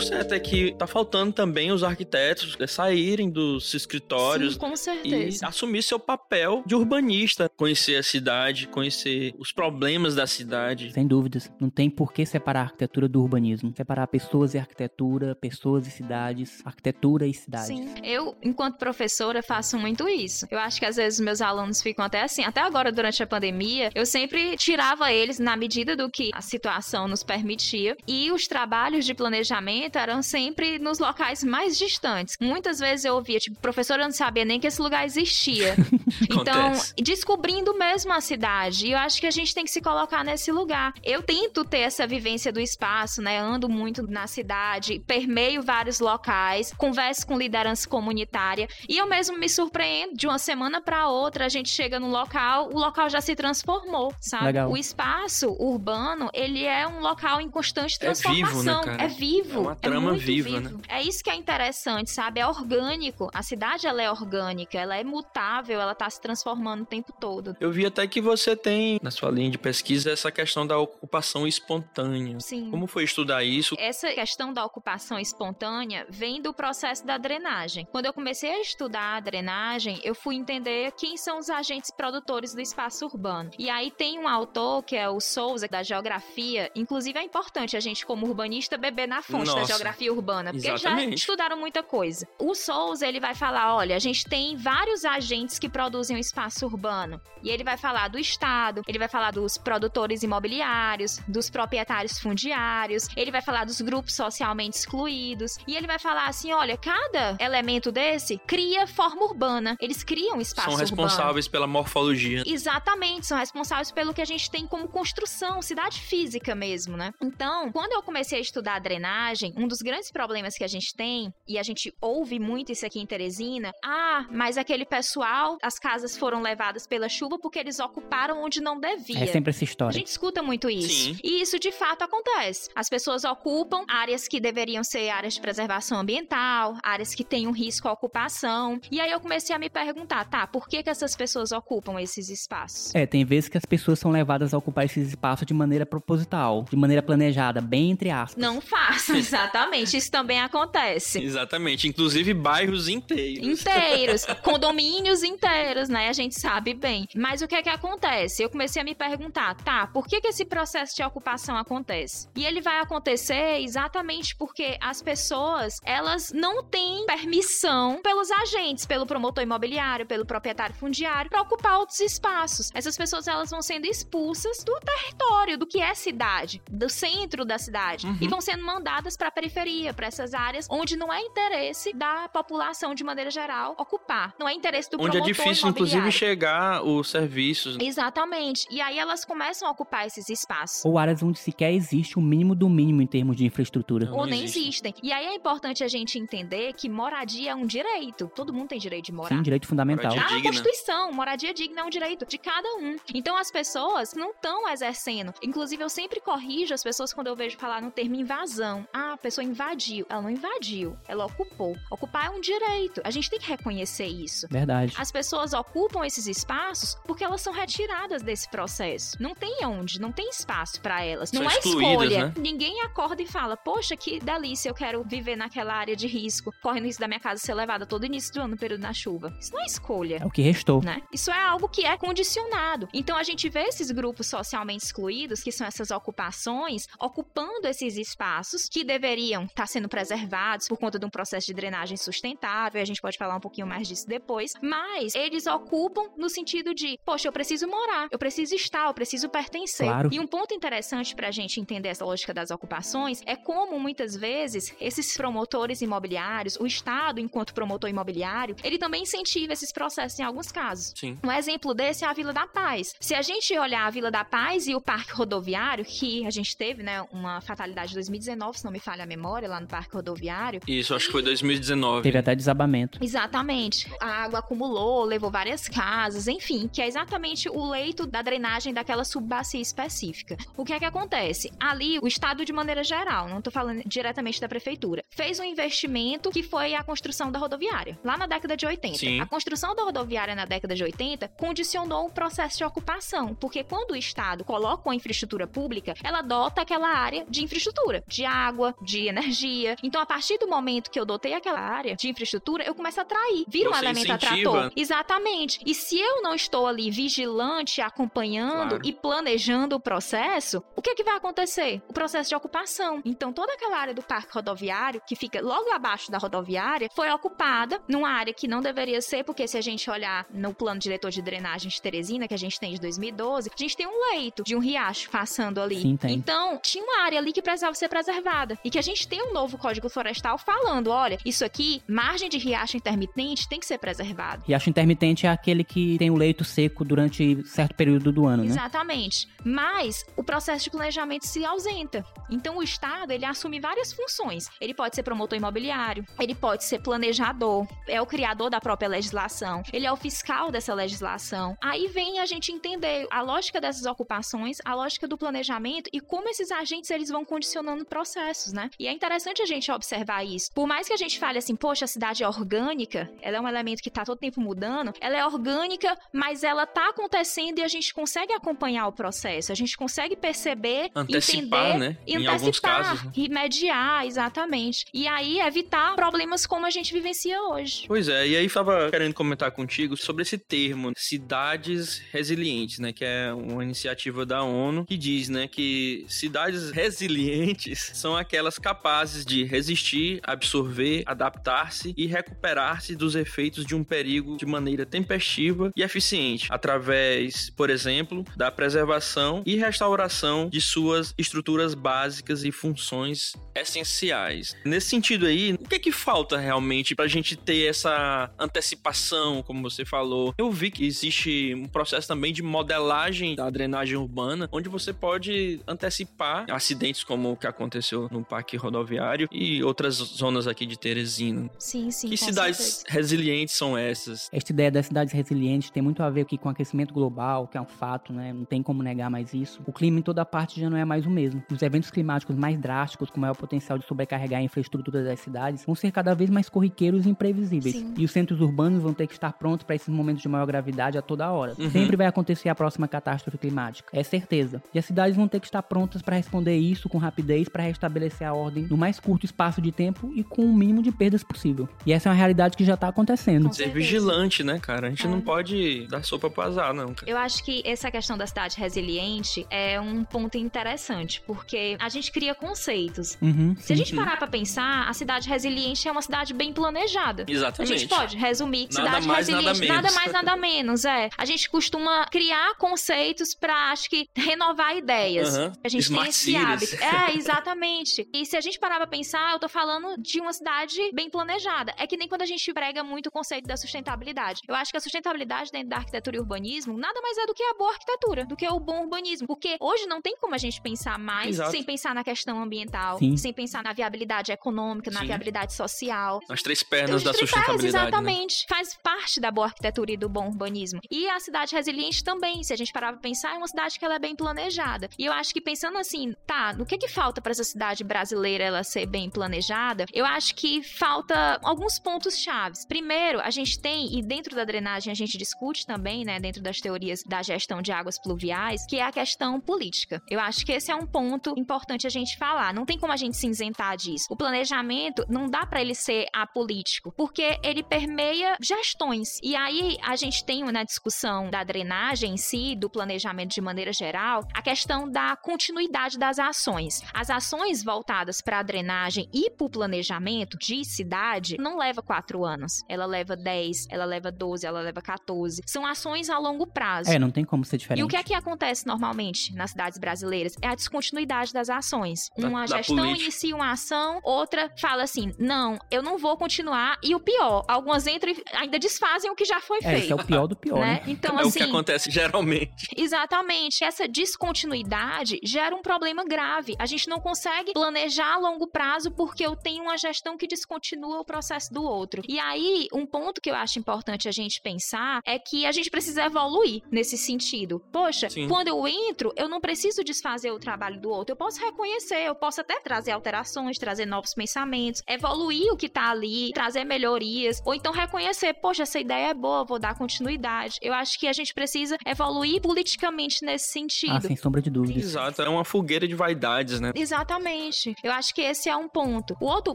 O 0.01 0.03
certo 0.03 0.33
é 0.33 0.41
que 0.41 0.73
tá 0.73 0.87
faltando 0.87 1.33
também 1.33 1.71
os 1.71 1.85
arquitetos 1.85 2.57
saírem 2.67 3.29
dos 3.29 3.75
escritórios 3.75 4.55
Sim, 4.55 4.59
com 4.59 4.77
certeza. 4.77 5.45
e 5.45 5.47
assumir 5.47 5.83
seu 5.83 5.99
papel 5.99 6.63
de 6.65 6.75
urbanista, 6.75 7.51
conhecer 7.57 7.97
a 7.97 8.03
cidade, 8.03 8.67
conhecer 8.69 9.35
os 9.39 9.53
problemas 9.53 10.15
da 10.15 10.27
cidade. 10.27 10.93
Sem 10.93 11.07
dúvidas. 11.07 11.51
Não 11.61 11.69
tem 11.69 11.91
por 11.91 12.13
que 12.13 12.25
separar 12.25 12.61
a 12.61 12.63
arquitetura 12.65 13.09
do 13.09 13.21
urbanismo. 13.21 13.75
Separar 13.77 14.07
pessoas 14.07 14.55
e 14.55 14.59
arquitetura, 14.59 15.35
pessoas 15.35 15.87
e 15.87 15.91
cidades, 15.91 16.63
arquitetura 16.65 17.27
e 17.27 17.35
cidades. 17.35 17.67
Sim. 17.67 17.93
Eu, 18.03 18.37
enquanto 18.43 18.79
professora, 18.79 19.43
faço 19.43 19.79
muito 19.79 20.09
isso. 20.09 20.47
Eu 20.51 20.59
acho 20.59 20.79
que 20.81 20.87
às 20.87 20.97
vezes 20.97 21.21
meus 21.21 21.41
alunos 21.41 21.83
ficam 21.83 22.05
até 22.05 22.23
assim. 22.23 22.43
Até 22.45 22.61
agora, 22.61 22.91
durante 22.91 23.23
a 23.23 23.27
pandemia, 23.27 23.91
eu 23.95 24.07
sempre 24.07 24.57
tirava 24.57 25.13
eles 25.13 25.39
na 25.39 25.57
medida 25.57 25.95
do 25.95 26.09
que 26.09 26.31
a 26.33 26.41
situação 26.41 27.07
nos 27.07 27.23
permitia. 27.23 27.97
E 28.07 28.31
os 28.31 28.47
trabalhos 28.47 29.05
de 29.05 29.15
planejamento 29.15 29.90
eram 29.99 30.23
sempre 30.23 30.79
nos 30.79 30.99
locais 30.99 31.43
mais 31.43 31.79
distantes. 31.79 32.37
Muitas 32.41 32.79
vezes 32.79 33.05
eu 33.05 33.15
ouvia, 33.15 33.39
tipo, 33.39 33.59
professora 33.59 34.05
não 34.05 34.13
sabia 34.13 34.45
nem 34.45 34.61
que 34.61 34.67
esse 34.67 34.81
lugar 34.81 35.05
existia. 35.05 35.75
então, 36.31 36.73
descobrindo 36.97 37.75
mesmo 37.75 38.13
a 38.13 38.21
cidade. 38.21 38.87
E 38.87 38.93
eu 38.93 38.99
acho 38.99 39.21
que 39.21 39.27
a 39.27 39.31
gente 39.31 39.55
tem 39.55 39.65
que 39.65 39.71
se 39.71 39.81
colocar 39.81 40.25
nesse 40.25 40.51
lugar. 40.53 40.93
Eu 41.03 41.23
tento 41.23 41.65
ter 41.65 41.81
essa 41.81 42.07
vivência 42.07 42.53
do 42.53 42.61
espaço, 42.61 43.23
né? 43.23 43.39
Ando 43.39 43.69
muito 43.69 44.03
na 44.03 44.27
cidade, 44.27 45.03
permeio 45.07 45.63
vários 45.63 46.01
locais, 46.01 46.73
converso 46.77 47.27
com 47.27 47.39
liderança 47.39 47.89
comunitária 47.89 48.69
e 48.89 48.99
eu 48.99 49.07
mesmo 49.07 49.39
me 49.39 49.49
surpreendo 49.49 50.17
de 50.17 50.27
uma 50.27 50.39
semana 50.39 50.81
para 50.81 51.09
outra, 51.09 51.47
a 51.47 51.49
gente 51.49 51.69
chega 51.69 51.99
no 52.01 52.09
local, 52.09 52.71
o 52.73 52.79
local 52.79 53.09
já 53.09 53.21
se 53.21 53.35
transformou, 53.35 54.13
sabe? 54.21 54.47
Legal. 54.47 54.71
O 54.71 54.77
espaço 54.77 55.57
urbano, 55.59 56.31
ele 56.33 56.65
é 56.65 56.87
um 56.87 57.01
local 57.01 57.41
em 57.41 57.49
constante 57.49 57.99
transformação. 57.99 58.51
É 58.51 58.55
vivo, 58.55 58.63
né, 58.63 58.81
cara? 58.85 59.03
É 59.03 59.09
vivo. 59.09 59.59
É 59.59 59.63
uma 59.63 59.77
trama 59.81 60.15
é 60.15 60.19
viva, 60.19 60.49
vivo. 60.49 60.61
né? 60.61 60.81
É 60.89 61.03
isso 61.03 61.23
que 61.23 61.31
é 61.31 61.35
interessante, 61.35 62.11
sabe? 62.11 62.41
É 62.41 62.47
orgânico. 62.47 63.31
A 63.33 63.43
cidade 63.43 63.87
ela 63.87 64.03
é 64.03 64.11
orgânica, 64.11 64.79
ela 64.79 64.97
é 64.97 65.05
mutável, 65.05 65.81
ela 65.81 65.95
tá 65.95 66.09
se 66.09 66.21
transformando 66.21 66.83
o 66.83 66.87
tempo 66.87 67.13
todo. 67.13 67.57
Eu 67.61 67.73
vi 67.73 67.87
até 67.87 68.07
que 68.07 68.21
você 68.21 68.55
tem 68.57 68.99
na 69.03 69.11
sua 69.11 69.31
linha 69.31 69.51
de 69.51 69.59
pesquisa 69.59 70.11
essa 70.11 70.31
questão 70.31 70.67
da 70.67 70.79
ocupação 70.79 71.47
espontânea. 71.47 72.39
Sim. 72.41 72.71
Como 72.71 72.87
foi 72.87 73.05
estudar 73.05 73.43
isso? 73.45 73.75
Essa 73.79 74.13
questão 74.13 74.53
da 74.53 74.65
ocupação 74.65 75.19
espontânea 75.19 76.07
vem 76.09 76.41
do 76.43 76.53
processo 76.53 77.07
da 77.07 77.19
drenagem. 77.19 77.87
Quando 77.91 78.07
eu 78.07 78.13
comecei 78.13 78.51
a 78.51 78.61
estudar 78.61 79.17
a 79.17 79.21
drenagem, 79.21 80.01
eu 80.05 80.15
fui 80.15 80.37
entender 80.37 80.93
quem 80.93 81.17
são 81.17 81.39
os 81.39 81.49
agentes 81.49 81.91
produtores 81.91 82.55
do 82.55 82.61
espaço 82.61 83.07
urbano. 83.07 83.51
E 83.59 83.71
aí 83.71 83.91
tem 83.91 84.19
um 84.19 84.29
autor 84.29 84.83
que 84.83 84.97
é 84.97 85.09
o 85.09 85.21
Souza 85.21 85.67
da 85.69 85.83
geografia, 85.83 86.71
inclusive 86.75 87.19
é 87.19 87.23
importante 87.23 87.77
a 87.77 87.81
gente 87.81 88.05
como 88.05 88.27
urbanista 88.27 88.77
beber 88.77 89.09
na 89.09 89.23
fonte 89.23 89.47
Nossa, 89.47 89.61
da 89.61 89.70
geografia 89.71 90.13
urbana, 90.13 90.53
porque 90.53 90.69
eles 90.69 90.81
já 90.81 90.91
Exatamente. 90.91 91.19
estudaram 91.19 91.57
muita 91.57 91.83
coisa. 91.83 92.27
O 92.39 92.55
Souza, 92.55 93.07
ele 93.07 93.21
vai 93.21 93.35
falar, 93.35 93.75
olha, 93.75 93.97
a 93.97 93.99
gente 93.99 94.25
tem 94.25 94.57
vários 94.57 95.05
agentes 95.05 95.59
que 95.59 95.69
produzem 95.69 96.17
o 96.17 96.21
espaço 96.21 96.67
urbano. 96.67 97.21
E 97.43 97.49
ele 97.49 97.65
vai 97.65 97.77
falar 97.77 98.09
do 98.09 98.19
Estado, 98.19 98.83
ele 98.87 98.99
vai 98.99 99.09
falar 99.09 99.31
dos 99.31 99.57
produtores 99.57 100.23
imobiliários, 100.23 101.19
dos 101.27 101.49
proprietários 101.49 102.19
fundiários, 102.19 103.09
ele 103.17 103.31
vai 103.31 103.43
falar 103.43 103.65
dos 103.65 103.81
grupos 103.81 104.15
socialmente 104.15 104.77
excluídos, 104.77 105.57
e 105.67 105.77
ele 105.77 105.87
vai 105.87 105.99
falar 105.99 106.27
assim, 106.29 106.53
olha, 106.53 106.77
cada 106.77 107.37
elemento 107.41 107.91
desse 107.91 108.39
cria 108.47 108.87
forma 108.87 109.25
urbana. 109.25 109.77
Eles 109.81 110.03
criam 110.03 110.41
espaço 110.41 110.71
São 110.71 110.75
urbano. 110.81 111.03
responsáveis 111.03 111.49
pela 111.49 111.67
morfologia. 111.67 112.43
Exatamente, 112.47 113.27
são 113.27 113.39
responsáveis 113.39 113.91
pelo 113.91 114.13
que 114.13 114.21
a 114.21 114.25
gente 114.25 114.51
tem 114.51 114.67
como 114.67 114.89
construção, 114.89 115.63
cidade 115.63 116.01
física 116.01 116.55
mesmo, 116.55 116.97
né? 116.97 117.13
Então, 117.23 117.73
quando 117.73 117.93
eu 117.93 118.03
comecei 118.03 118.39
a 118.39 118.41
estudar 118.41 118.75
a 118.75 118.79
drenagem, 118.79 119.53
um 119.61 119.69
dos 119.69 119.79
grandes 119.79 120.11
problemas 120.11 120.55
que 120.57 120.65
a 120.65 120.69
gente 120.69 120.95
tem, 120.97 121.33
e 121.47 121.59
a 121.59 121.63
gente 121.63 121.93
ouve 122.01 122.39
muito 122.39 122.73
isso 122.73 122.87
aqui 122.87 122.99
em 123.01 123.07
Teresina, 123.07 123.73
ah, 123.85 124.27
mas 124.31 124.57
aquele 124.57 124.85
pessoal, 124.85 125.59
as 125.63 125.79
casas 125.79 126.17
foram 126.17 126.41
levadas 126.41 126.87
pela 126.87 127.09
chuva 127.09 127.39
porque 127.39 127.59
eles 127.59 127.79
ocuparam 127.79 128.43
onde 128.43 128.61
não 128.61 128.79
devia. 128.81 129.25
É 129.25 129.27
sempre 129.27 129.51
essa 129.51 129.65
A 129.65 129.67
história. 129.67 129.93
gente 129.93 130.07
escuta 130.09 130.43
muito 130.43 130.71
isso. 130.71 131.15
Sim. 131.15 131.19
E 131.23 131.43
isso 131.43 131.59
de 131.59 131.71
fato 131.73 132.03
acontece. 132.03 132.71
As 132.75 132.89
pessoas 132.89 133.25
ocupam 133.25 133.85
áreas 133.89 134.27
que 134.27 134.41
deveriam 134.41 134.83
ser 134.83 135.11
áreas 135.11 135.35
de 135.35 135.41
preservação 135.41 135.99
ambiental, 135.99 136.77
áreas 136.83 137.15
que 137.15 137.25
têm 137.25 137.47
um 137.47 137.53
risco 137.53 137.89
à 137.89 137.93
ocupação. 137.93 138.81
E 138.91 139.01
aí 139.01 139.11
eu 139.11 139.21
comecei 139.21 139.55
a 139.55 139.59
me 139.59 139.69
perguntar, 139.69 140.25
tá, 140.29 140.47
por 140.47 140.69
que, 140.69 140.83
que 140.83 140.91
essas 140.91 141.15
pessoas 141.15 141.53
ocupam 141.53 142.01
esses 142.01 142.29
espaços? 142.29 142.95
É, 142.95 143.07
tem 143.07 143.25
vezes 143.25 143.49
que 143.49 143.59
as 143.59 143.65
pessoas 143.65 143.99
são 143.99 144.11
levadas 144.11 144.55
a 144.55 144.59
ocupar 144.59 144.85
esses 144.85 145.09
espaços 145.09 145.47
de 145.47 145.53
maneira 145.55 145.85
proposital, 145.85 146.65
de 146.71 146.77
maneira 146.77 147.03
planejada, 147.03 147.61
bem 147.61 147.91
entre 147.91 148.11
aspas. 148.11 148.41
Não 148.41 148.61
façam, 148.61 149.17
exatamente. 149.41 149.97
Isso 149.97 150.11
também 150.11 150.41
acontece. 150.41 151.23
Exatamente. 151.23 151.89
Inclusive 151.89 152.35
bairros 152.35 152.89
inteiros. 152.89 153.47
Inteiros, 153.61 154.27
condomínios 154.43 155.23
inteiros, 155.23 155.89
né? 155.89 156.09
A 156.09 156.13
gente 156.13 156.39
sabe 156.39 156.75
bem. 156.75 157.07
Mas 157.15 157.43
o 157.43 157.49
que 157.49 157.55
é 157.55 157.63
que 157.63 157.69
acontece? 157.69 158.43
Eu 158.43 158.51
comecei 158.51 158.81
a 158.83 158.85
me 158.85 158.95
perguntar, 158.95 159.55
tá, 159.57 159.87
por 159.87 160.07
que, 160.07 160.21
que 160.21 160.29
esse 160.29 160.45
processo 160.45 160.95
de 160.97 161.03
ocupação 161.03 161.57
acontece? 161.57 162.29
E 162.37 162.45
ele 162.45 162.61
vai 162.61 162.81
acontecer 162.81 163.61
exatamente 163.61 164.37
porque 164.37 164.77
as 164.81 165.03
pessoas, 165.03 165.79
elas 165.85 166.33
não 166.33 166.63
têm 166.63 167.07
permissão 167.07 168.01
pelos 168.03 168.31
agentes, 168.31 168.87
pelo 168.87 169.07
promotor 169.07 169.43
imobiliário, 169.43 170.07
pelo 170.07 170.27
proprietário 170.27 170.75
fundiário, 170.75 171.31
para 171.31 171.43
ocupar 171.43 171.79
outros 171.79 172.01
espaços. 172.01 172.71
Essas 172.75 172.97
pessoas, 172.97 173.27
elas 173.27 173.51
vão 173.51 173.63
sendo 173.63 173.87
expulsas 173.87 174.63
do 174.65 174.79
território, 174.81 175.57
do 175.59 175.67
que 175.67 175.81
é 175.81 175.95
cidade, 175.95 176.63
do 176.71 176.89
centro 176.89 177.45
da 177.45 177.59
cidade, 177.59 178.07
Uhum. 178.07 178.19
e 178.21 178.29
vão 178.29 178.41
sendo 178.41 178.65
mandadas 178.65 179.17
para 179.17 179.30
a 179.31 179.33
periferia, 179.33 179.95
para 179.95 180.09
essas 180.09 180.35
áreas 180.35 180.67
onde 180.69 180.97
não 180.97 181.13
é 181.13 181.21
interesse 181.21 181.93
da 181.93 182.29
população 182.29 182.95
de 182.95 183.05
maneira 183.05 183.31
geral 183.31 183.75
ocupar. 183.79 184.35
Não 184.39 184.49
é 184.49 184.53
interesse 184.53 184.91
do 184.91 184.97
Onde 184.97 185.17
é 185.17 185.21
promotor 185.21 185.45
difícil, 185.45 185.69
inclusive, 185.69 186.13
chegar 186.13 186.83
os 186.83 187.09
serviços. 187.09 187.79
Exatamente. 187.81 188.67
E 188.71 188.81
aí 188.81 188.99
elas 188.99 189.25
começam 189.25 189.69
a 189.69 189.71
ocupar 189.71 190.07
esses 190.07 190.29
espaços. 190.29 190.85
Ou 190.85 190.99
áreas 190.99 191.23
onde 191.23 191.39
sequer 191.39 191.73
existe 191.73 192.19
o 192.19 192.23
mínimo 192.23 192.55
do 192.55 192.69
mínimo 192.69 193.01
em 193.01 193.07
termos 193.07 193.37
de 193.37 193.45
infraestrutura. 193.45 194.07
Não 194.07 194.19
Ou 194.19 194.27
nem 194.27 194.43
existe. 194.45 194.59
existem. 194.59 194.95
E 195.03 195.13
aí 195.13 195.27
é 195.27 195.35
importante 195.35 195.85
a 195.85 195.89
gente 195.89 196.19
entender 196.19 196.73
que 196.73 196.89
moradia 196.89 197.53
é 197.53 197.55
um 197.55 197.67
direito. 197.67 198.31
Todo 198.35 198.53
mundo 198.53 198.69
tem 198.69 198.79
direito 198.79 199.07
de 199.07 199.13
morar. 199.13 199.37
Sim, 199.37 199.43
direito 199.43 199.67
fundamental. 199.67 200.11
Moradia 200.11 200.23
na 200.23 200.37
digna. 200.37 200.51
Constituição, 200.51 201.13
moradia 201.13 201.55
digna 201.55 201.81
é 201.83 201.85
um 201.85 201.91
direito 201.91 202.27
de 202.27 202.37
cada 202.39 202.69
um. 202.77 202.97
Então 203.15 203.37
as 203.37 203.51
pessoas 203.51 204.13
não 204.15 204.31
estão 204.31 204.69
exercendo. 204.69 205.33
Inclusive, 205.43 205.83
eu 205.83 205.89
sempre 205.89 206.21
corrijo 206.21 206.75
as 206.75 206.83
pessoas 206.83 207.13
quando 207.13 207.29
eu 207.29 207.37
vejo 207.37 207.57
falar 207.57 207.81
no 207.81 207.91
termo 207.91 208.17
invasão. 208.17 208.87
Ah, 208.93 209.17
pessoa 209.21 209.45
invadiu. 209.45 210.07
Ela 210.09 210.23
não 210.23 210.31
invadiu, 210.31 210.97
ela 211.07 211.27
ocupou. 211.27 211.77
Ocupar 211.91 212.27
é 212.27 212.31
um 212.31 212.41
direito. 212.41 213.01
A 213.05 213.11
gente 213.11 213.31
tem 213.31 213.39
que 213.39 213.49
reconhecer 213.49 214.07
isso. 214.07 214.47
Verdade. 214.51 214.95
As 214.97 215.11
pessoas 215.13 215.53
ocupam 215.53 216.05
esses 216.05 216.27
espaços 216.27 216.97
porque 217.07 217.23
elas 217.25 217.41
são 217.41 217.53
retiradas 217.53 218.23
desse 218.23 218.49
processo. 218.49 219.17
Não 219.21 219.35
tem 219.35 219.65
onde, 219.65 220.01
não 220.01 220.13
tem 220.13 220.29
espaço 220.29 220.81
pra 220.81 221.05
elas. 221.05 221.33
Não 221.33 221.43
São 221.43 221.51
é 221.51 221.55
excluídas, 221.59 221.91
escolha. 221.91 222.27
né? 222.29 222.35
Ninguém 222.39 222.81
acorda 222.83 223.23
e 223.23 223.27
fala: 223.27 223.57
"Poxa, 223.57 223.97
que 223.97 224.19
delícia, 224.21 224.69
eu 224.69 224.75
quero 224.75 225.05
viver 225.05 225.37
naquela 225.37 225.75
área 225.75 225.95
de 225.95 226.07
risco, 226.07 226.53
corre 226.63 226.81
no 226.81 226.87
risco 226.87 227.01
da 227.01 227.09
minha 227.09 227.21
casa 227.21 227.41
ser 227.41 227.55
levada 227.55 227.87
todo 227.87 228.05
início 228.07 228.33
do 228.35 228.41
ano 228.41 228.49
no 228.49 228.57
período 228.59 228.81
da 228.81 228.93
chuva". 228.93 229.35
Isso 229.41 229.53
não 229.53 229.61
é 229.61 229.67
escolha. 229.67 230.19
É 230.21 230.27
o 230.27 230.31
que 230.31 230.43
restou. 230.43 230.83
Né? 230.83 231.03
Isso 231.13 231.31
é 231.31 231.41
algo 231.43 231.69
que 231.69 231.85
é 231.85 231.97
condicionado. 231.97 232.89
Então 232.93 233.17
a 233.17 233.23
gente 233.23 233.49
vê 233.49 233.63
esses 233.65 233.91
grupos 233.91 234.27
socialmente 234.27 234.85
excluídos, 234.85 235.43
que 235.43 235.53
são 235.53 235.67
essas 235.67 235.91
ocupações, 235.91 236.87
ocupando 236.99 237.67
esses 237.69 237.97
espaços 237.97 238.69
que 238.69 238.85
deveriam 238.85 239.10
estar 239.15 239.67
sendo 239.67 239.89
preservados 239.89 240.69
por 240.69 240.79
conta 240.79 240.99
de 240.99 241.07
um 241.07 241.11
processo 241.11 241.47
de 241.47 241.55
drenagem 241.55 241.97
sustentável. 241.97 242.81
A 242.81 242.85
gente 242.85 243.01
pode 243.01 243.17
falar 243.19 243.37
um 243.37 243.41
pouquinho 243.41 243.67
mais 243.67 243.89
disso 243.89 244.07
depois. 244.07 244.53
Mas 244.63 245.15
eles 245.15 245.47
ocupam 245.47 246.11
no 246.17 246.29
sentido 246.29 246.75
de, 246.75 246.99
poxa, 247.05 247.29
eu 247.29 247.33
preciso 247.33 247.67
morar, 247.67 248.09
eu 248.11 248.19
preciso 248.19 248.55
estar, 248.55 248.87
eu 248.87 248.95
preciso 248.95 249.29
pertencer. 249.29 249.87
Claro. 249.87 250.11
E 250.13 250.21
um 250.21 250.27
ponto 250.27 250.55
interessante 250.55 251.15
para 251.15 251.29
a 251.29 251.31
gente 251.31 251.61
entender 251.61 251.89
essa 251.89 252.05
lógica 252.05 252.33
das 252.35 252.51
ocupações 252.51 253.23
é 253.27 253.37
como 253.37 253.79
muitas 253.79 254.15
vezes 254.17 254.75
esses 254.81 255.17
promotores 255.17 255.81
imobiliários, 255.81 256.57
o 256.57 256.67
Estado, 256.67 257.21
enquanto 257.21 257.55
promotor 257.55 257.89
imobiliário, 257.91 258.57
ele 258.63 258.79
também 258.79 259.03
incentiva 259.03 259.53
esses 259.53 259.73
processos 259.73 260.19
em 260.19 260.23
alguns 260.23 260.51
casos. 260.51 260.93
Sim. 260.97 261.19
Um 261.25 261.33
exemplo 261.33 261.75
desse 261.75 262.05
é 262.05 262.09
a 262.09 262.13
Vila 262.13 262.33
da 262.33 262.47
Paz. 262.47 262.95
Se 263.01 263.15
a 263.15 263.23
gente 263.23 263.57
olhar 263.59 263.87
a 263.87 263.91
Vila 263.91 264.11
da 264.11 264.25
Paz 264.25 264.67
e 264.67 264.75
o 264.75 264.81
Parque 264.81 265.13
Rodoviário, 265.13 265.85
que 265.85 266.27
a 266.27 266.31
gente 266.31 266.57
teve, 266.57 266.83
né, 266.83 267.03
uma 267.13 267.41
fatalidade 267.41 267.93
em 267.93 267.95
2019, 267.95 268.59
se 268.59 268.65
não 268.65 268.73
me 268.73 268.81
falha 268.81 269.00
a 269.01 269.07
memória, 269.07 269.49
lá 269.49 269.61
no 269.61 269.67
Parque 269.67 269.95
Rodoviário. 269.95 270.61
Isso, 270.67 270.95
acho 270.95 271.07
que 271.07 271.13
foi 271.13 271.23
2019. 271.23 272.03
Teve 272.03 272.19
até 272.19 272.35
desabamento. 272.35 272.99
Exatamente. 273.03 273.91
A 274.01 274.25
água 274.25 274.39
acumulou, 274.41 275.05
levou 275.05 275.31
várias 275.31 275.69
casas, 275.69 276.29
enfim, 276.29 276.69
que 276.69 276.81
é 276.83 276.87
exatamente 276.87 277.49
o 277.49 277.71
leito 277.71 278.07
da 278.07 278.23
drenagem 278.23 278.73
daquela 278.73 279.05
subbacia 279.05 279.61
específica. 279.61 280.37
O 280.57 280.65
que 280.65 280.73
é 280.73 280.79
que 280.79 280.85
acontece? 280.85 281.51
Ali, 281.59 281.99
o 282.03 282.07
Estado, 282.07 282.45
de 282.45 282.53
maneira 282.53 282.83
geral, 282.83 283.29
não 283.29 283.41
tô 283.41 283.51
falando 283.51 283.83
diretamente 283.87 284.41
da 284.41 284.49
prefeitura, 284.49 285.03
fez 285.11 285.39
um 285.39 285.45
investimento 285.45 286.31
que 286.31 286.43
foi 286.43 286.75
a 286.75 286.83
construção 286.83 287.31
da 287.31 287.39
rodoviária, 287.39 287.99
lá 288.05 288.17
na 288.17 288.27
década 288.27 288.57
de 288.57 288.67
80. 288.67 288.99
Sim. 288.99 289.21
A 289.21 289.27
construção 289.27 289.75
da 289.75 289.83
rodoviária 289.83 290.35
na 290.35 290.45
década 290.45 290.75
de 290.75 290.83
80 290.83 291.29
condicionou 291.29 292.07
o 292.07 292.13
processo 292.13 292.59
de 292.59 292.65
ocupação, 292.65 293.35
porque 293.35 293.65
quando 293.65 293.93
o 293.93 293.97
Estado 293.97 294.45
coloca 294.45 294.89
uma 294.89 294.95
infraestrutura 294.95 295.47
pública, 295.47 295.95
ela 296.03 296.23
dota 296.23 296.63
aquela 296.63 296.89
área 296.89 297.25
de 297.29 297.43
infraestrutura, 297.45 298.03
de 298.07 298.25
água, 298.25 298.75
de 298.91 299.07
energia. 299.09 299.77
Então, 299.83 300.01
a 300.01 300.07
partir 300.07 300.39
do 300.39 300.49
momento 300.49 300.91
que 300.91 300.99
eu 300.99 301.05
dotei 301.05 301.35
aquela 301.35 301.61
área 301.61 301.95
de 301.97 302.09
infraestrutura, 302.09 302.65
eu 302.65 302.75
começo 302.75 302.99
a 303.01 303.03
atrair, 303.03 303.45
vira 303.49 303.71
um 303.71 303.73
Você 303.73 303.79
elemento 303.85 304.13
incentiva. 304.13 304.51
atrator. 304.51 304.73
Exatamente. 304.77 305.61
E 305.65 305.75
se 305.75 305.99
eu 305.99 306.23
não 306.23 306.35
estou 306.35 306.67
ali 306.67 306.91
vigilante, 306.91 307.81
acompanhando 307.81 308.71
Claro. 308.71 308.81
e 308.85 308.93
planejando 308.93 309.77
o 309.77 309.81
processo, 309.81 310.63
o 310.77 310.83
que, 310.83 310.95
que 310.95 311.05
vai 311.05 311.17
acontecer? 311.17 311.83
O 311.89 311.93
processo 311.93 312.29
de 312.31 312.35
ocupação. 312.35 313.01
Então, 313.05 313.33
toda 313.33 313.53
aquela 313.53 313.77
área 313.79 313.95
do 313.95 314.03
parque 314.03 314.33
rodoviário, 314.35 315.01
que 315.07 315.15
fica 315.15 315.41
logo 315.41 315.71
abaixo 315.73 316.11
da 316.11 316.19
rodoviária, 316.19 316.89
foi 316.95 317.11
ocupada 317.11 317.81
numa 317.89 318.09
área 318.11 318.33
que 318.35 318.49
não 318.49 318.61
deveria 318.61 319.01
ser, 319.01 319.25
porque 319.25 319.47
se 319.47 319.57
a 319.57 319.61
gente 319.61 319.89
olhar 319.91 320.27
no 320.31 320.53
plano 320.55 320.81
diretor 320.81 321.11
de 321.11 321.23
drenagem 321.23 321.69
de 321.71 321.81
Teresina, 321.81 322.27
que 322.27 322.35
a 322.35 322.39
gente 322.39 322.59
tem 322.59 322.73
de 322.75 322.81
2012, 322.81 323.51
a 323.55 323.57
gente 323.63 323.77
tem 323.77 323.87
um 323.87 324.11
leito 324.13 324.43
de 324.43 324.57
um 324.57 324.59
riacho 324.59 325.09
passando 325.11 325.61
ali. 325.61 325.81
Sim, 325.81 325.97
tem. 325.97 326.15
Então, 326.15 326.59
tinha 326.63 326.83
uma 326.85 327.03
área 327.05 327.19
ali 327.19 327.33
que 327.33 327.43
precisava 327.43 327.75
ser 327.75 327.89
preservada. 327.89 328.59
E 328.65 328.71
que 328.71 328.79
a 328.81 328.83
gente 328.83 329.07
tem 329.07 329.23
um 329.23 329.33
novo 329.33 329.59
Código 329.59 329.91
Florestal 329.91 330.39
falando: 330.39 330.91
olha, 330.91 331.19
isso 331.25 331.45
aqui, 331.45 331.83
margem 331.87 332.31
de 332.31 332.39
riacho 332.39 332.79
intermitente, 332.79 333.47
tem 333.47 333.61
que 333.61 333.67
ser 333.67 333.77
preservado. 333.77 334.43
Riacho 334.47 334.71
intermitente 334.71 335.27
é 335.27 335.29
aquele 335.29 335.63
que 335.63 335.99
tem 335.99 336.11
o 336.11 336.17
leito 336.17 336.45
seco 336.45 336.83
durante 336.83 337.47
certo 337.47 337.75
período 337.75 338.11
do 338.11 338.27
ano, 338.27 338.43
né? 338.43 338.49
Exatamente. 338.49 339.29
Mas 339.45 340.05
o 340.17 340.25
processo 340.25 340.65
de 340.65 340.71
planejamento 340.71 341.27
se 341.27 341.45
ausenta. 341.45 342.05
Então 342.31 342.57
o 342.57 342.63
Estado, 342.63 343.13
ele 343.13 343.25
assume 343.27 343.61
várias 343.61 343.93
funções. 343.93 344.49
Ele 344.61 344.73
pode 344.73 344.97
ser 344.97 345.03
promotor 345.03 345.37
imobiliário, 345.37 346.05
ele 346.19 346.35
pode 346.35 346.65
ser 346.65 346.79
planejador, 346.81 347.67
é 347.87 348.01
o 348.01 348.07
criador 348.07 348.49
da 348.49 348.61
própria 348.61 348.89
legislação, 348.89 349.63
ele 349.73 349.87
é 349.87 349.93
o 349.93 349.97
fiscal 349.97 350.51
dessa 350.51 350.73
legislação. 350.73 351.55
Aí 351.63 351.87
vem 351.89 352.19
a 352.19 352.25
gente 352.25 352.51
entender 352.51 353.07
a 353.11 353.21
lógica 353.21 353.61
dessas 353.61 353.85
ocupações, 353.85 354.57
a 354.65 354.75
lógica 354.75 355.07
do 355.07 355.19
planejamento 355.19 355.91
e 355.93 356.01
como 356.01 356.31
esses 356.31 356.51
agentes 356.51 356.91
eles 356.91 357.11
vão 357.11 357.27
condicionando 357.27 357.85
processos, 357.85 358.55
né? 358.55 358.70
E 358.79 358.87
é 358.87 358.93
interessante 358.93 359.43
a 359.43 359.47
gente 359.47 359.71
observar 359.71 360.25
isso. 360.25 360.51
Por 360.55 360.67
mais 360.67 360.87
que 360.87 360.93
a 360.93 360.97
gente 360.97 361.19
fale 361.19 361.39
assim, 361.39 361.57
poxa, 361.57 361.85
a 361.85 361.89
cidade 361.89 362.23
é 362.23 362.29
orgânica, 362.29 363.11
ela 363.21 363.37
é 363.37 363.41
um 363.41 363.49
elemento 363.49 363.83
que 363.83 363.91
tá 363.91 364.05
todo 364.05 364.19
tempo 364.19 364.41
mudando, 364.41 364.93
ela 365.01 365.17
é 365.17 365.25
orgânica, 365.25 365.97
mas 366.13 366.43
ela 366.43 366.67
tá 366.67 366.91
acontecendo 366.91 367.59
e 367.59 367.63
a 367.63 367.69
gente 367.69 367.93
consegue 367.95 368.33
acompanhar 368.33 368.87
o 368.87 368.93
processo, 368.93 369.53
a 369.53 369.55
gente 369.55 369.77
consegue 369.77 370.17
perceber, 370.17 370.91
Antecipar, 370.95 371.71
entender, 371.71 371.79
né? 371.79 371.97
e 372.07 372.15
Em 372.15 372.27
alguns 372.27 372.43
antecipar, 372.43 372.83
casos, 372.85 373.05
né? 373.05 373.13
e 373.17 373.29
mediar, 373.29 374.07
exatamente. 374.07 374.87
E 374.93 375.07
aí 375.07 375.41
evitar 375.41 375.95
problemas 375.95 376.47
como 376.47 376.67
a 376.67 376.71
gente 376.71 376.93
vivencia 376.93 377.41
hoje. 377.43 377.85
Pois 377.87 378.09
é, 378.09 378.27
e 378.27 378.37
aí 378.37 378.49
tava 378.49 378.91
querendo 378.91 379.15
comentar 379.15 379.51
contigo 379.51 379.97
sobre 379.97 380.23
esse 380.23 380.39
termo, 380.39 380.93
cidades 380.97 382.03
resilientes, 382.13 382.79
né, 382.79 382.93
que 382.93 383.05
é 383.05 383.33
uma 383.33 383.63
iniciativa 383.63 384.25
da 384.27 384.43
ONU 384.43 384.85
que 384.85 384.97
diz, 384.97 385.29
né, 385.29 385.47
que 385.49 386.05
cidades 386.09 386.71
resilientes 386.71 387.91
são 387.95 388.17
aquelas 388.17 388.50
capazes 388.59 389.25
de 389.25 389.45
resistir, 389.45 390.21
absorver, 390.23 391.03
adaptar-se 391.07 391.95
e 391.97 392.07
recuperar-se 392.07 392.95
dos 392.97 393.15
efeitos 393.15 393.65
de 393.65 393.75
um 393.75 393.85
perigo 393.85 394.37
de 394.37 394.47
maneira 394.47 394.85
tempestiva 394.87 395.71
e 395.77 395.83
eficiente, 395.83 396.49
através, 396.51 397.51
por 397.51 397.71
exemplo, 397.71 398.25
da 398.37 398.51
preservação 398.51 399.43
e 399.47 399.57
restauração 399.57 400.49
de 400.49 400.61
suas 400.61 401.15
estruturas 401.17 401.75
básicas 401.75 402.45
e 402.45 402.53
funções 402.53 403.35
essenciais. 403.55 404.57
Nesse 404.65 404.89
sentido 404.89 405.27
aí, 405.27 405.55
o 405.55 405.69
que 405.69 405.77
é 405.77 405.79
que 405.79 405.93
falta 405.93 406.39
realmente 406.39 406.95
para 406.95 407.05
a 407.05 407.09
gente 407.09 407.37
ter 407.37 407.69
essa 407.69 408.31
antecipação, 408.39 409.43
como 409.43 409.63
você 409.63 409.85
falou? 409.85 410.35
Eu 410.39 410.51
vi 410.51 410.71
que 410.71 410.87
existe 410.87 411.55
um 411.55 411.67
processo 411.67 412.09
também 412.09 412.33
de 412.33 412.43
modelagem 412.43 413.35
da 413.35 413.49
drenagem 413.51 413.97
urbana, 413.97 414.49
onde 414.53 414.69
você 414.69 414.93
pode 414.93 415.61
antecipar 415.67 416.47
acidentes 416.51 417.05
como 417.05 417.33
o 417.33 417.37
que 417.37 417.47
aconteceu 417.47 418.09
no 418.11 418.25
Parque 418.25 418.40
Rodoviário 418.57 419.29
e 419.31 419.63
outras 419.63 419.95
zonas 419.95 420.47
aqui 420.47 420.67
de 420.67 420.79
Teresina. 420.79 421.51
Sim, 421.59 421.91
sim. 421.91 422.09
Que 422.09 422.17
cidades 422.17 422.59
certeza. 422.59 422.85
resilientes 422.89 423.55
são 423.55 423.77
essas? 423.77 424.29
Esta 424.33 424.53
ideia 424.53 424.71
das 424.71 424.87
cidades 424.87 425.13
resilientes 425.13 425.71
tem 425.71 425.83
muito 425.83 426.03
a 426.03 426.11
ver 426.11 426.23
aqui 426.23 426.39
com 426.39 426.49
o 426.49 426.53
aquecimento 426.53 426.93
global, 426.93 427.47
que 427.47 427.57
é 427.57 427.61
um 427.61 427.67
fato, 427.67 428.13
né? 428.13 428.33
Não 428.33 428.45
tem 428.45 428.63
como 428.63 428.83
negar 428.83 429.11
mais 429.11 429.33
isso. 429.35 429.61
O 429.67 429.73
clima 429.73 429.99
em 429.99 430.03
toda 430.03 430.25
parte 430.25 430.61
já 430.61 430.69
não 430.69 430.77
é 430.77 430.85
mais 430.85 431.07
o 431.07 431.11
mesmo. 431.11 431.43
Os 431.51 431.63
eventos 431.63 431.91
climáticos 431.91 432.37
mais 432.37 432.59
drásticos, 432.59 433.11
com 433.11 433.21
maior 433.21 433.35
potencial 433.35 433.79
de 433.79 433.87
sobrecarregar 433.87 434.41
a 434.41 434.43
infraestrutura 434.43 435.03
das 435.05 435.21
cidades, 435.21 435.65
vão 435.65 435.75
ser 435.75 435.91
cada 435.91 436.15
vez 436.15 436.31
mais 436.31 436.49
corriqueiros 436.49 437.07
e 437.07 437.11
imprevisíveis. 437.11 437.77
Sim. 437.77 437.95
E 437.97 438.05
os 438.05 438.11
centros 438.11 438.41
urbanos 438.41 438.83
vão 438.83 438.95
ter 438.95 439.07
que 439.07 439.13
estar 439.13 439.33
prontos 439.33 439.65
para 439.65 439.77
esses 439.77 439.89
momentos 439.89 440.23
de 440.23 440.29
maior 440.29 440.47
gravidade 440.47 440.99
a 440.99 441.03
toda 441.03 441.31
hora. 441.31 441.55
Uhum. 441.59 441.71
Sempre 441.71 441.97
vai 441.97 442.07
acontecer 442.07 442.49
a 442.49 442.55
próxima 442.55 442.89
catástrofe 442.89 443.39
climática, 443.39 443.89
é 443.93 444.03
certeza. 444.03 444.63
E 444.75 444.79
as 444.79 444.85
cidades 444.85 445.17
vão 445.17 445.29
ter 445.29 445.41
que 445.41 445.47
estar 445.47 445.63
prontas 445.63 446.03
para 446.03 446.17
responder 446.17 446.57
isso 446.57 446.89
com 446.89 446.99
rapidez 446.99 447.49
para 447.49 447.65
restabelecer 447.65 448.27
a 448.27 448.30
ordem 448.33 448.67
no 448.71 448.77
mais 448.77 448.99
curto 449.01 449.25
espaço 449.27 449.61
de 449.61 449.73
tempo 449.73 450.13
e 450.15 450.23
com 450.25 450.45
o 450.45 450.53
mínimo 450.55 450.83
de 450.83 450.91
perdas 450.93 451.23
possível. 451.23 451.69
E 451.87 451.93
essa 451.93 452.09
é 452.09 452.11
uma 452.11 452.17
realidade 452.17 452.57
que 452.57 452.65
já 452.65 452.75
está 452.75 452.89
acontecendo. 452.89 453.53
Ser 453.55 453.71
vigilante, 453.71 454.43
né, 454.43 454.59
cara? 454.59 454.87
A 454.89 454.91
gente 454.91 455.07
É. 455.07 455.09
não 455.09 455.21
pode 455.21 455.87
dar 455.89 456.03
sopa 456.05 456.29
pro 456.31 456.43
azar, 456.43 456.73
não, 456.75 456.95
cara. 456.95 457.11
Eu 457.11 457.17
acho 457.17 457.45
que 457.45 457.63
essa 457.65 457.91
questão 457.91 458.17
da 458.17 458.27
cidade 458.27 458.57
resiliente 458.59 459.47
é 459.51 459.81
um 459.81 460.05
ponto 460.05 460.37
interessante, 460.39 461.23
porque 461.27 461.77
a 461.81 461.89
gente 461.89 462.11
cria 462.13 462.35
conceitos. 462.35 463.17
Uhum, 463.21 463.55
Se 463.59 463.73
a 463.73 463.77
sim. 463.77 463.85
gente 463.85 463.95
parar 463.95 464.17
pra 464.17 464.27
pensar, 464.27 464.89
a 464.89 464.93
cidade 464.93 465.29
resiliente 465.29 465.87
é 465.89 465.93
uma 465.93 466.03
cidade 466.03 466.33
bem 466.35 466.53
planejada. 466.53 467.25
A 467.29 467.31
Exatamente. 467.31 467.79
gente 467.79 467.89
pode 467.89 468.17
resumir 468.17 468.69
Nada 468.73 468.73
cidade 468.73 469.07
mais, 469.09 469.29
nada 469.29 469.41
resiliente, 469.41 469.61
menos. 469.61 469.75
nada 469.83 469.95
mais, 469.95 470.13
nada 470.13 470.37
menos, 470.37 470.85
é. 470.85 471.09
A 471.17 471.25
gente 471.25 471.49
costuma 471.51 472.07
criar 472.07 472.55
conceitos 472.59 473.35
pra, 473.35 473.71
acho 473.73 473.89
que, 473.89 474.07
renovar 474.17 474.77
ideias. 474.77 475.37
Aham. 475.37 475.53
A 475.65 475.69
gente 475.69 475.83
Smart 475.83 476.03
tem 476.05 476.11
esse 476.11 476.37
hábito. 476.37 476.77
É, 476.83 477.15
exatamente. 477.17 478.09
E 478.13 478.20
se 478.25 478.37
a 478.37 478.41
gente 478.41 478.59
parar 478.59 478.77
pra 478.77 478.87
pensar, 478.87 479.33
eu 479.33 479.39
tô 479.39 479.49
falando 479.49 479.97
de 480.01 480.21
uma 480.21 480.33
cidade 480.33 480.79
bem 480.93 481.09
planejada. 481.09 481.75
É 481.79 481.87
que 481.87 481.97
nem 481.97 482.09
quando 482.09 482.23
a 482.23 482.27
gente 482.27 482.53
prega 482.53 482.83
muito 482.83 483.07
o 483.07 483.11
conceito 483.11 483.47
da 483.47 483.57
sustentabilidade. 483.57 484.41
Eu 484.47 484.55
acho 484.55 484.71
que 484.71 484.77
a 484.77 484.81
sustentabilidade 484.81 485.51
dentro 485.51 485.69
da 485.69 485.77
arquitetura 485.77 486.17
e 486.17 486.21
urbanismo 486.21 486.77
nada 486.77 487.01
mais 487.01 487.17
é 487.19 487.27
do 487.27 487.35
que 487.35 487.43
a 487.43 487.55
boa 487.55 487.71
arquitetura, 487.73 488.25
do 488.27 488.37
que 488.37 488.47
o 488.47 488.61
bom 488.61 488.83
urbanismo. 488.83 489.27
Porque 489.27 489.57
hoje 489.61 489.87
não 489.87 490.01
tem 490.03 490.17
como 490.17 490.35
a 490.35 490.39
gente 490.39 490.61
pensar 490.61 490.99
mais 490.99 491.37
Exato. 491.37 491.51
sem 491.53 491.63
pensar 491.63 491.95
na 491.95 492.05
questão 492.05 492.43
ambiental, 492.43 492.99
Sim. 492.99 493.17
sem 493.17 493.33
pensar 493.33 493.63
na 493.63 493.73
viabilidade 493.73 494.33
econômica, 494.33 494.91
na 494.91 495.01
Sim. 495.01 495.07
viabilidade 495.07 495.55
social. 495.55 496.21
As 496.29 496.43
três 496.43 496.63
pernas 496.63 497.03
da 497.03 497.13
tripés, 497.13 497.31
sustentabilidade. 497.31 497.73
né? 497.73 497.89
exatamente. 497.91 498.47
Faz 498.49 498.77
parte 498.83 499.21
da 499.21 499.31
boa 499.31 499.47
arquitetura 499.47 499.93
e 499.93 499.97
do 499.97 500.09
bom 500.09 500.27
urbanismo. 500.29 500.81
E 500.91 501.09
a 501.09 501.19
cidade 501.21 501.55
resiliente 501.55 502.03
também, 502.05 502.43
se 502.43 502.53
a 502.53 502.57
gente 502.57 502.73
parar 502.73 502.93
pra 502.93 503.01
pensar, 503.01 503.35
é 503.35 503.39
uma 503.39 503.49
cidade 503.49 503.79
que 503.79 503.85
ela 503.85 503.95
é 503.95 503.99
bem 503.99 504.15
planejada. 504.15 504.89
E 504.99 505.07
eu 505.07 505.13
acho 505.13 505.33
que 505.33 505.41
pensando 505.41 505.79
assim, 505.79 506.15
tá, 506.27 506.53
no 506.53 506.67
que 506.67 506.77
que 506.77 506.89
falta 506.89 507.21
pra 507.21 507.31
essa 507.33 507.45
cidade 507.45 507.83
brasileira 507.85 508.10
ela 508.41 508.63
ser 508.65 508.87
bem 508.87 509.11
planejada? 509.11 509.87
Eu 509.93 510.05
acho 510.05 510.35
que 510.35 510.63
falta 510.63 511.39
alguns 511.43 511.79
pontos 511.79 512.19
chaves. 512.19 512.65
Primeiro, 512.65 513.21
a 513.21 513.31
gente 513.31 513.59
tem 513.61 513.99
e 513.99 514.03
dentro 514.03 514.35
da 514.35 514.45
drenagem 514.45 514.91
a 514.91 514.95
gente 514.95 515.19
discute 515.19 515.67
também, 515.67 516.05
né, 516.05 516.19
dentro 516.19 516.43
das 516.43 516.61
teorias 516.61 517.03
da 517.07 517.23
gestão 517.23 517.63
de 517.63 517.73
águas 517.73 517.99
pluviais, 517.99 518.67
que 518.67 518.77
é 518.77 518.83
a 518.83 518.93
questão 518.93 519.41
política. 519.41 520.01
Eu 520.09 520.21
acho 520.21 520.45
que 520.45 520.53
esse 520.53 520.71
é 520.71 520.75
um 520.75 520.87
ponto 520.87 521.35
importante 521.37 521.87
a 521.87 521.91
gente 521.91 522.17
falar. 522.19 522.53
Não 522.53 522.65
tem 522.65 522.79
como 522.79 522.93
a 522.93 522.97
gente 522.97 523.17
se 523.17 523.27
isentar 523.27 523.77
disso. 523.77 524.07
O 524.11 524.17
planejamento 524.17 525.05
não 525.09 525.29
dá 525.29 525.47
pra 525.47 525.61
ele 525.61 525.75
ser 525.75 526.07
apolítico, 526.13 526.93
porque 526.97 527.39
ele 527.43 527.63
permeia 527.63 528.37
gestões. 528.41 529.19
E 529.23 529.37
aí 529.37 529.77
a 529.83 529.97
gente 529.97 530.25
tem 530.25 530.45
na 530.45 530.65
discussão 530.65 531.31
da 531.31 531.45
drenagem 531.45 532.15
em 532.15 532.17
si, 532.17 532.57
do 532.57 532.71
planejamento 532.71 533.31
de 533.35 533.41
maneira 533.41 533.73
geral, 533.73 534.27
a 534.35 534.43
questão 534.43 534.91
da 534.91 535.17
continuidade 535.17 535.99
das 535.99 536.19
ações. 536.19 536.83
As 536.93 537.11
ações 537.11 537.63
voltadas 537.63 538.00
para 538.23 538.39
a 538.39 538.43
drenagem 538.43 539.09
e 539.13 539.31
para 539.31 539.47
o 539.47 539.51
planejamento 539.51 540.37
de 540.39 540.65
cidade 540.65 541.37
não 541.39 541.57
leva 541.59 541.83
quatro 541.83 542.25
anos. 542.25 542.63
Ela 542.69 542.87
leva 542.87 543.17
10, 543.17 543.67
ela 543.71 543.85
leva 543.85 544.11
12, 544.11 544.47
ela 544.47 544.61
leva 544.61 544.81
14. 544.81 545.43
São 545.47 545.67
ações 545.67 546.09
a 546.11 546.19
longo 546.19 546.47
prazo. 546.47 546.91
É, 546.91 546.99
não 546.99 547.11
tem 547.11 547.25
como 547.25 547.45
ser 547.45 547.57
diferente. 547.59 547.81
E 547.81 547.85
o 547.85 547.89
que 547.89 547.97
é 547.97 548.03
que 548.03 548.15
acontece 548.15 548.67
normalmente 548.67 549.35
nas 549.35 549.51
cidades 549.51 549.79
brasileiras? 549.79 550.35
É 550.43 550.49
a 550.49 550.55
descontinuidade 550.55 551.33
das 551.33 551.49
ações. 551.51 552.09
Da- 552.17 552.29
Uma 552.29 552.47
da 552.47 552.57
gestão 552.59 552.77
política. 552.77 553.03
inicia 553.03 553.35
uma 553.37 553.51
ação, 553.53 554.01
outra 554.03 554.51
fala 554.59 554.83
assim: 554.85 555.13
não, 555.19 555.59
eu 555.71 555.83
não 555.83 555.99
vou 555.99 556.17
continuar. 556.17 556.79
E 556.83 556.95
o 556.95 557.01
pior, 557.01 557.45
algumas 557.49 557.87
entram 557.87 558.13
e 558.13 558.23
ainda 558.35 558.59
desfazem 558.59 559.11
o 559.11 559.15
que 559.15 559.25
já 559.25 559.41
foi 559.41 559.59
É, 559.59 559.61
isso 559.61 559.69
é 559.69 559.79
feito. 559.81 559.95
o 560.01 560.07
pior 560.07 560.27
do 560.27 560.37
pior, 560.37 560.59
né? 560.61 560.75
né? 560.75 560.83
Então, 560.87 561.19
é 561.19 561.25
o 561.25 561.29
assim. 561.29 561.39
que 561.39 561.45
acontece 561.45 561.91
geralmente. 561.91 562.69
Exatamente. 562.77 563.65
Essa 563.65 563.87
descontinuidade 563.89 565.19
gera 565.23 565.55
um 565.55 565.63
problema 565.63 566.05
grave. 566.05 566.55
A 566.59 566.67
gente 566.67 566.89
não 566.89 567.01
consegue 567.01 567.53
planejar 567.53 567.90
a 567.99 568.19
longo 568.19 568.47
prazo 568.47 568.91
porque 568.91 569.25
eu 569.25 569.35
tenho 569.37 569.65
uma 569.65 569.77
gestão 569.77 570.17
que 570.17 570.27
descontinua 570.27 571.01
o 571.01 571.05
processo 571.05 571.53
do 571.53 571.63
outro. 571.63 572.03
E 572.09 572.19
aí, 572.19 572.69
um 572.73 572.87
ponto 572.87 573.21
que 573.21 573.31
eu 573.31 573.35
acho 573.35 573.59
importante 573.59 574.09
a 574.09 574.13
gente 574.13 574.41
pensar 574.41 575.01
é 575.05 575.19
que 575.19 575.47
a 575.47 575.53
gente 575.53 575.71
precisa 575.71 576.05
evoluir 576.05 576.63
nesse 576.71 576.97
sentido. 576.97 577.61
Poxa, 577.73 578.09
Sim. 578.09 578.29
quando 578.29 578.49
eu 578.49 578.67
entro, 578.67 579.13
eu 579.17 579.29
não 579.29 579.41
preciso 579.41 579.83
desfazer 579.83 580.31
o 580.31 580.39
trabalho 580.39 580.81
do 580.81 580.91
outro. 580.91 581.13
Eu 581.13 581.17
posso 581.17 581.41
reconhecer, 581.41 582.07
eu 582.07 582.15
posso 582.15 582.41
até 582.41 582.61
trazer 582.61 582.93
alterações, 582.93 583.59
trazer 583.59 583.87
novos 583.87 584.15
pensamentos, 584.15 584.83
evoluir 584.89 585.53
o 585.53 585.57
que 585.57 585.69
tá 585.69 585.91
ali, 585.91 586.31
trazer 586.33 586.65
melhorias, 586.65 587.43
ou 587.45 587.55
então 587.55 587.73
reconhecer, 587.73 588.35
poxa, 588.35 588.63
essa 588.63 588.79
ideia 588.79 589.09
é 589.09 589.15
boa, 589.15 589.45
vou 589.45 589.59
dar 589.59 589.77
continuidade. 589.77 590.59
Eu 590.61 590.73
acho 590.73 590.99
que 590.99 591.07
a 591.07 591.13
gente 591.13 591.35
precisa 591.35 591.77
evoluir 591.87 592.41
politicamente 592.41 593.25
nesse 593.25 593.49
sentido. 593.49 593.97
Ah, 593.97 594.01
sem 594.01 594.17
sombra 594.17 594.43
de 594.43 594.51
dúvidas. 594.51 594.85
Exato, 594.85 595.23
é 595.23 595.29
uma 595.29 595.45
fogueira 595.45 595.87
de 595.87 595.95
vaidades, 595.95 596.61
né? 596.61 596.73
Exatamente. 596.75 597.75
Eu 597.83 597.93
acho 597.93 598.15
que 598.15 598.21
esse 598.21 598.49
é 598.49 598.57
um 598.57 598.69
ponto. 598.69 599.17
O 599.21 599.27
outro 599.27 599.55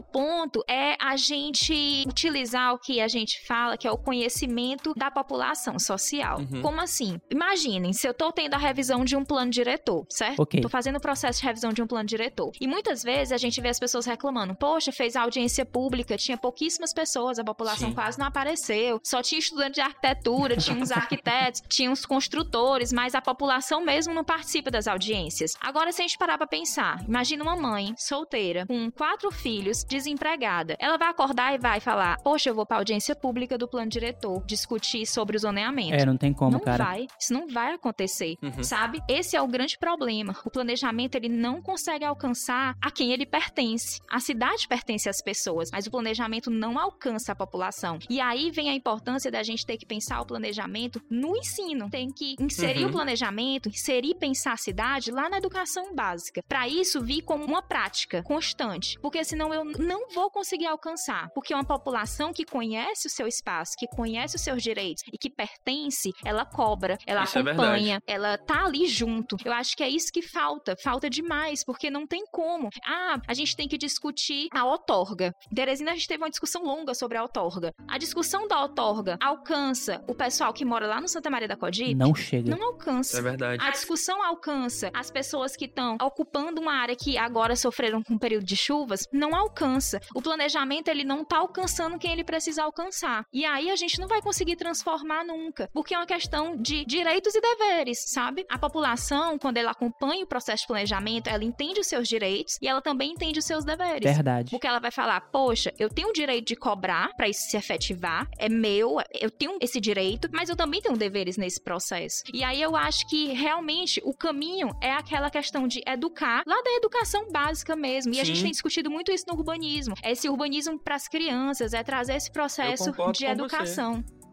ponto 0.00 0.62
é 0.68 0.96
a 1.00 1.16
gente 1.16 2.04
utilizar 2.06 2.74
o 2.74 2.78
que 2.78 3.00
a 3.00 3.08
gente 3.08 3.44
fala, 3.46 3.76
que 3.76 3.86
é 3.86 3.90
o 3.90 3.98
conhecimento 3.98 4.92
da 4.94 5.10
população 5.10 5.78
social. 5.78 6.38
Uhum. 6.38 6.62
Como 6.62 6.80
assim? 6.80 7.20
Imaginem, 7.30 7.92
se 7.92 8.06
eu 8.06 8.14
tô 8.14 8.32
tendo 8.32 8.54
a 8.54 8.58
revisão 8.58 9.04
de 9.04 9.16
um 9.16 9.24
plano 9.24 9.50
diretor, 9.50 10.06
certo? 10.10 10.40
Ok. 10.40 10.60
Tô 10.60 10.68
fazendo 10.68 10.96
o 10.96 11.00
processo 11.00 11.40
de 11.40 11.46
revisão 11.46 11.72
de 11.72 11.82
um 11.82 11.86
plano 11.86 12.06
diretor. 12.06 12.52
E 12.60 12.66
muitas 12.66 13.02
vezes 13.02 13.32
a 13.32 13.36
gente 13.36 13.60
vê 13.60 13.68
as 13.68 13.78
pessoas 13.78 14.06
reclamando: 14.06 14.54
poxa, 14.54 14.92
fez 14.92 15.16
audiência 15.16 15.64
pública, 15.64 16.16
tinha 16.16 16.36
pouquíssimas 16.36 16.92
pessoas, 16.92 17.38
a 17.38 17.44
população 17.44 17.88
Sim. 17.88 17.94
quase 17.94 18.18
não 18.18 18.26
apareceu, 18.26 19.00
só 19.02 19.22
tinha 19.22 19.38
estudante 19.38 19.74
de 19.74 19.80
arquitetura, 19.80 20.56
tinha 20.56 20.76
uns 20.76 20.90
arquitetos, 20.90 21.62
tinha 21.68 21.90
uns 21.90 22.04
construtores, 22.04 22.92
mas 22.92 23.14
a 23.14 23.20
população 23.20 23.80
mesmo 23.84 24.14
não 24.14 24.24
participa 24.24 24.70
das 24.70 24.86
audiências. 24.86 25.56
Agora, 25.60 25.92
se 25.92 26.02
a 26.02 26.06
gente 26.06 26.18
parar 26.18 26.38
pra 26.38 26.46
pensar, 26.46 27.04
imagina 27.06 27.42
uma 27.42 27.56
mãe 27.56 27.94
solteira, 28.20 28.64
com 28.66 28.90
quatro 28.90 29.30
filhos, 29.30 29.84
desempregada. 29.84 30.74
Ela 30.78 30.96
vai 30.96 31.08
acordar 31.08 31.54
e 31.54 31.58
vai 31.58 31.80
falar: 31.80 32.16
Poxa, 32.22 32.48
eu 32.50 32.54
vou 32.54 32.64
pra 32.64 32.78
audiência 32.78 33.14
pública 33.14 33.58
do 33.58 33.68
plano 33.68 33.90
diretor 33.90 34.42
discutir 34.46 35.06
sobre 35.06 35.36
o 35.36 35.40
zoneamento. 35.40 35.94
É, 35.94 36.04
não 36.06 36.16
tem 36.16 36.32
como, 36.32 36.52
não 36.52 36.60
cara. 36.60 36.82
vai, 36.84 37.06
isso 37.20 37.32
não 37.32 37.46
vai 37.46 37.74
acontecer, 37.74 38.34
Uhum. 38.42 38.62
sabe? 38.62 39.00
Esse 39.08 39.36
é 39.36 39.42
o 39.42 39.46
grande 39.46 39.76
problema. 39.78 40.34
O 40.44 40.50
planejamento 40.50 41.14
ele 41.16 41.28
não 41.28 41.60
consegue 41.60 42.04
alcançar 42.04 42.74
a 42.82 42.90
quem 42.90 43.12
ele 43.12 43.26
pertence. 43.26 44.00
A 44.10 44.18
cidade 44.20 44.66
pertence 44.66 45.08
às 45.08 45.20
pessoas, 45.22 45.70
mas 45.70 45.86
o 45.86 45.90
planejamento 45.90 46.50
não 46.50 46.78
alcança 46.78 47.32
a 47.32 47.36
população. 47.36 47.98
E 48.08 48.20
aí 48.20 48.50
vem 48.50 48.70
a 48.70 48.74
importância 48.74 49.30
da 49.30 49.42
gente 49.42 49.66
ter 49.66 49.76
que 49.76 49.84
pensar 49.86 50.20
o 50.22 50.26
planejamento 50.26 51.00
no 51.10 51.36
ensino. 51.36 51.90
Tem 51.90 52.08
que 52.10 52.34
inserir 52.40 52.84
Uhum. 52.84 52.90
o 52.90 52.92
planejamento, 52.92 53.68
inserir 53.68 54.10
e 54.10 54.14
pensar 54.14 54.52
a 54.52 54.56
cidade 54.56 55.10
lá 55.10 55.28
na 55.28 55.38
educação 55.38 55.94
básica. 55.94 56.42
Para 56.48 56.68
isso 56.68 57.02
vir 57.02 57.22
como 57.22 57.44
uma 57.44 57.60
prática 57.62 57.95
constante, 58.24 58.98
porque 59.00 59.24
senão 59.24 59.52
eu 59.52 59.64
não 59.64 60.08
vou 60.10 60.30
conseguir 60.30 60.66
alcançar, 60.66 61.30
porque 61.34 61.54
uma 61.54 61.64
população 61.64 62.32
que 62.32 62.44
conhece 62.44 63.06
o 63.06 63.10
seu 63.10 63.26
espaço, 63.26 63.74
que 63.78 63.86
conhece 63.86 64.36
os 64.36 64.42
seus 64.42 64.62
direitos 64.62 65.02
e 65.12 65.18
que 65.18 65.30
pertence, 65.30 66.12
ela 66.24 66.44
cobra, 66.44 66.98
ela 67.06 67.24
Isso 67.24 67.38
é 67.38 67.40
acompanha, 67.42 68.00
ela 68.06 68.36
tá 68.38 68.64
ali 68.64 68.86
junto. 68.86 69.36
Eu 69.44 69.52
acho 69.52 69.76
que 69.76 69.82
é 69.82 69.88
isso 69.88 70.12
que 70.12 70.22
falta, 70.22 70.76
falta 70.82 71.08
demais, 71.08 71.64
porque 71.64 71.90
não 71.90 72.06
tem 72.06 72.24
como. 72.30 72.68
Ah, 72.84 73.20
a 73.26 73.34
gente 73.34 73.56
tem 73.56 73.68
que 73.68 73.78
discutir 73.78 74.48
a 74.52 74.64
outorga. 74.64 75.32
Teresina, 75.54 75.92
a 75.92 75.94
gente 75.94 76.08
teve 76.08 76.22
uma 76.22 76.30
discussão 76.30 76.62
longa 76.62 76.94
sobre 76.94 77.16
a 77.18 77.22
outorga. 77.22 77.72
A 77.88 77.98
discussão 77.98 78.46
da 78.48 78.60
outorga 78.60 79.16
alcança 79.22 80.02
o 80.08 80.14
pessoal 80.14 80.52
que 80.52 80.64
mora 80.64 80.86
lá 80.86 81.00
no 81.00 81.08
Santa 81.08 81.30
Maria 81.30 81.48
da 81.48 81.56
Codipe? 81.56 81.94
Não 81.94 82.14
chega. 82.14 82.54
Não 82.54 82.62
alcança. 82.68 83.18
É 83.18 83.22
verdade. 83.22 83.62
A 83.64 83.70
discussão 83.70 84.22
alcança 84.22 84.90
as 84.94 85.10
pessoas 85.10 85.56
que 85.56 85.66
estão 85.66 85.96
ocupando 86.02 86.60
uma 86.60 86.74
área 86.74 86.96
que 86.96 87.16
agora 87.16 87.56
sofreram 87.86 88.02
com 88.02 88.14
um 88.14 88.18
período 88.18 88.44
de 88.44 88.56
chuvas, 88.56 89.00
não 89.12 89.34
alcança. 89.34 90.00
O 90.14 90.22
planejamento 90.22 90.88
ele 90.88 91.04
não 91.04 91.22
está 91.22 91.38
alcançando 91.38 91.98
quem 91.98 92.12
ele 92.12 92.24
precisa 92.24 92.64
alcançar. 92.64 93.24
E 93.32 93.44
aí 93.44 93.70
a 93.70 93.76
gente 93.76 94.00
não 94.00 94.08
vai 94.08 94.20
conseguir 94.20 94.56
transformar 94.56 95.24
nunca, 95.24 95.68
porque 95.72 95.94
é 95.94 95.98
uma 95.98 96.06
questão 96.06 96.56
de 96.56 96.84
direitos 96.84 97.34
e 97.34 97.40
deveres, 97.40 97.98
sabe? 98.06 98.44
A 98.50 98.58
população, 98.58 99.38
quando 99.38 99.58
ela 99.58 99.70
acompanha 99.70 100.24
o 100.24 100.26
processo 100.26 100.62
de 100.62 100.66
planejamento, 100.66 101.28
ela 101.28 101.44
entende 101.44 101.80
os 101.80 101.86
seus 101.86 102.08
direitos 102.08 102.56
e 102.60 102.66
ela 102.66 102.82
também 102.82 103.12
entende 103.12 103.38
os 103.38 103.44
seus 103.44 103.64
deveres. 103.64 104.14
Verdade. 104.14 104.50
Porque 104.50 104.66
ela 104.66 104.80
vai 104.80 104.90
falar, 104.90 105.20
poxa, 105.30 105.72
eu 105.78 105.88
tenho 105.88 106.08
o 106.08 106.12
direito 106.12 106.46
de 106.46 106.56
cobrar 106.56 107.10
para 107.16 107.28
isso 107.28 107.48
se 107.50 107.56
efetivar, 107.56 108.26
é 108.38 108.48
meu, 108.48 108.96
eu 109.20 109.30
tenho 109.30 109.58
esse 109.60 109.80
direito, 109.80 110.28
mas 110.32 110.48
eu 110.48 110.56
também 110.56 110.80
tenho 110.80 110.96
deveres 110.96 111.36
nesse 111.36 111.62
processo. 111.62 112.22
E 112.32 112.42
aí 112.42 112.60
eu 112.60 112.74
acho 112.74 113.06
que 113.08 113.32
realmente 113.32 114.00
o 114.04 114.14
caminho 114.14 114.70
é 114.82 114.92
aquela 114.92 115.30
questão 115.30 115.68
de 115.68 115.82
educar, 115.86 116.42
lá 116.46 116.62
da 116.62 116.70
educação 116.72 117.30
básica 117.30 117.75
mesmo. 117.76 118.12
E 118.12 118.16
Sim. 118.16 118.20
a 118.20 118.24
gente 118.24 118.42
tem 118.42 118.50
discutido 118.50 118.90
muito 118.90 119.12
isso 119.12 119.24
no 119.28 119.34
urbanismo. 119.34 119.94
É 120.02 120.12
esse 120.12 120.28
urbanismo 120.28 120.78
para 120.78 120.94
as 120.94 121.08
crianças, 121.08 121.72
é 121.72 121.82
trazer 121.82 122.14
esse 122.14 122.30
processo 122.30 122.92
de 123.12 123.26
educação. 123.26 124.02
Você. 124.02 124.25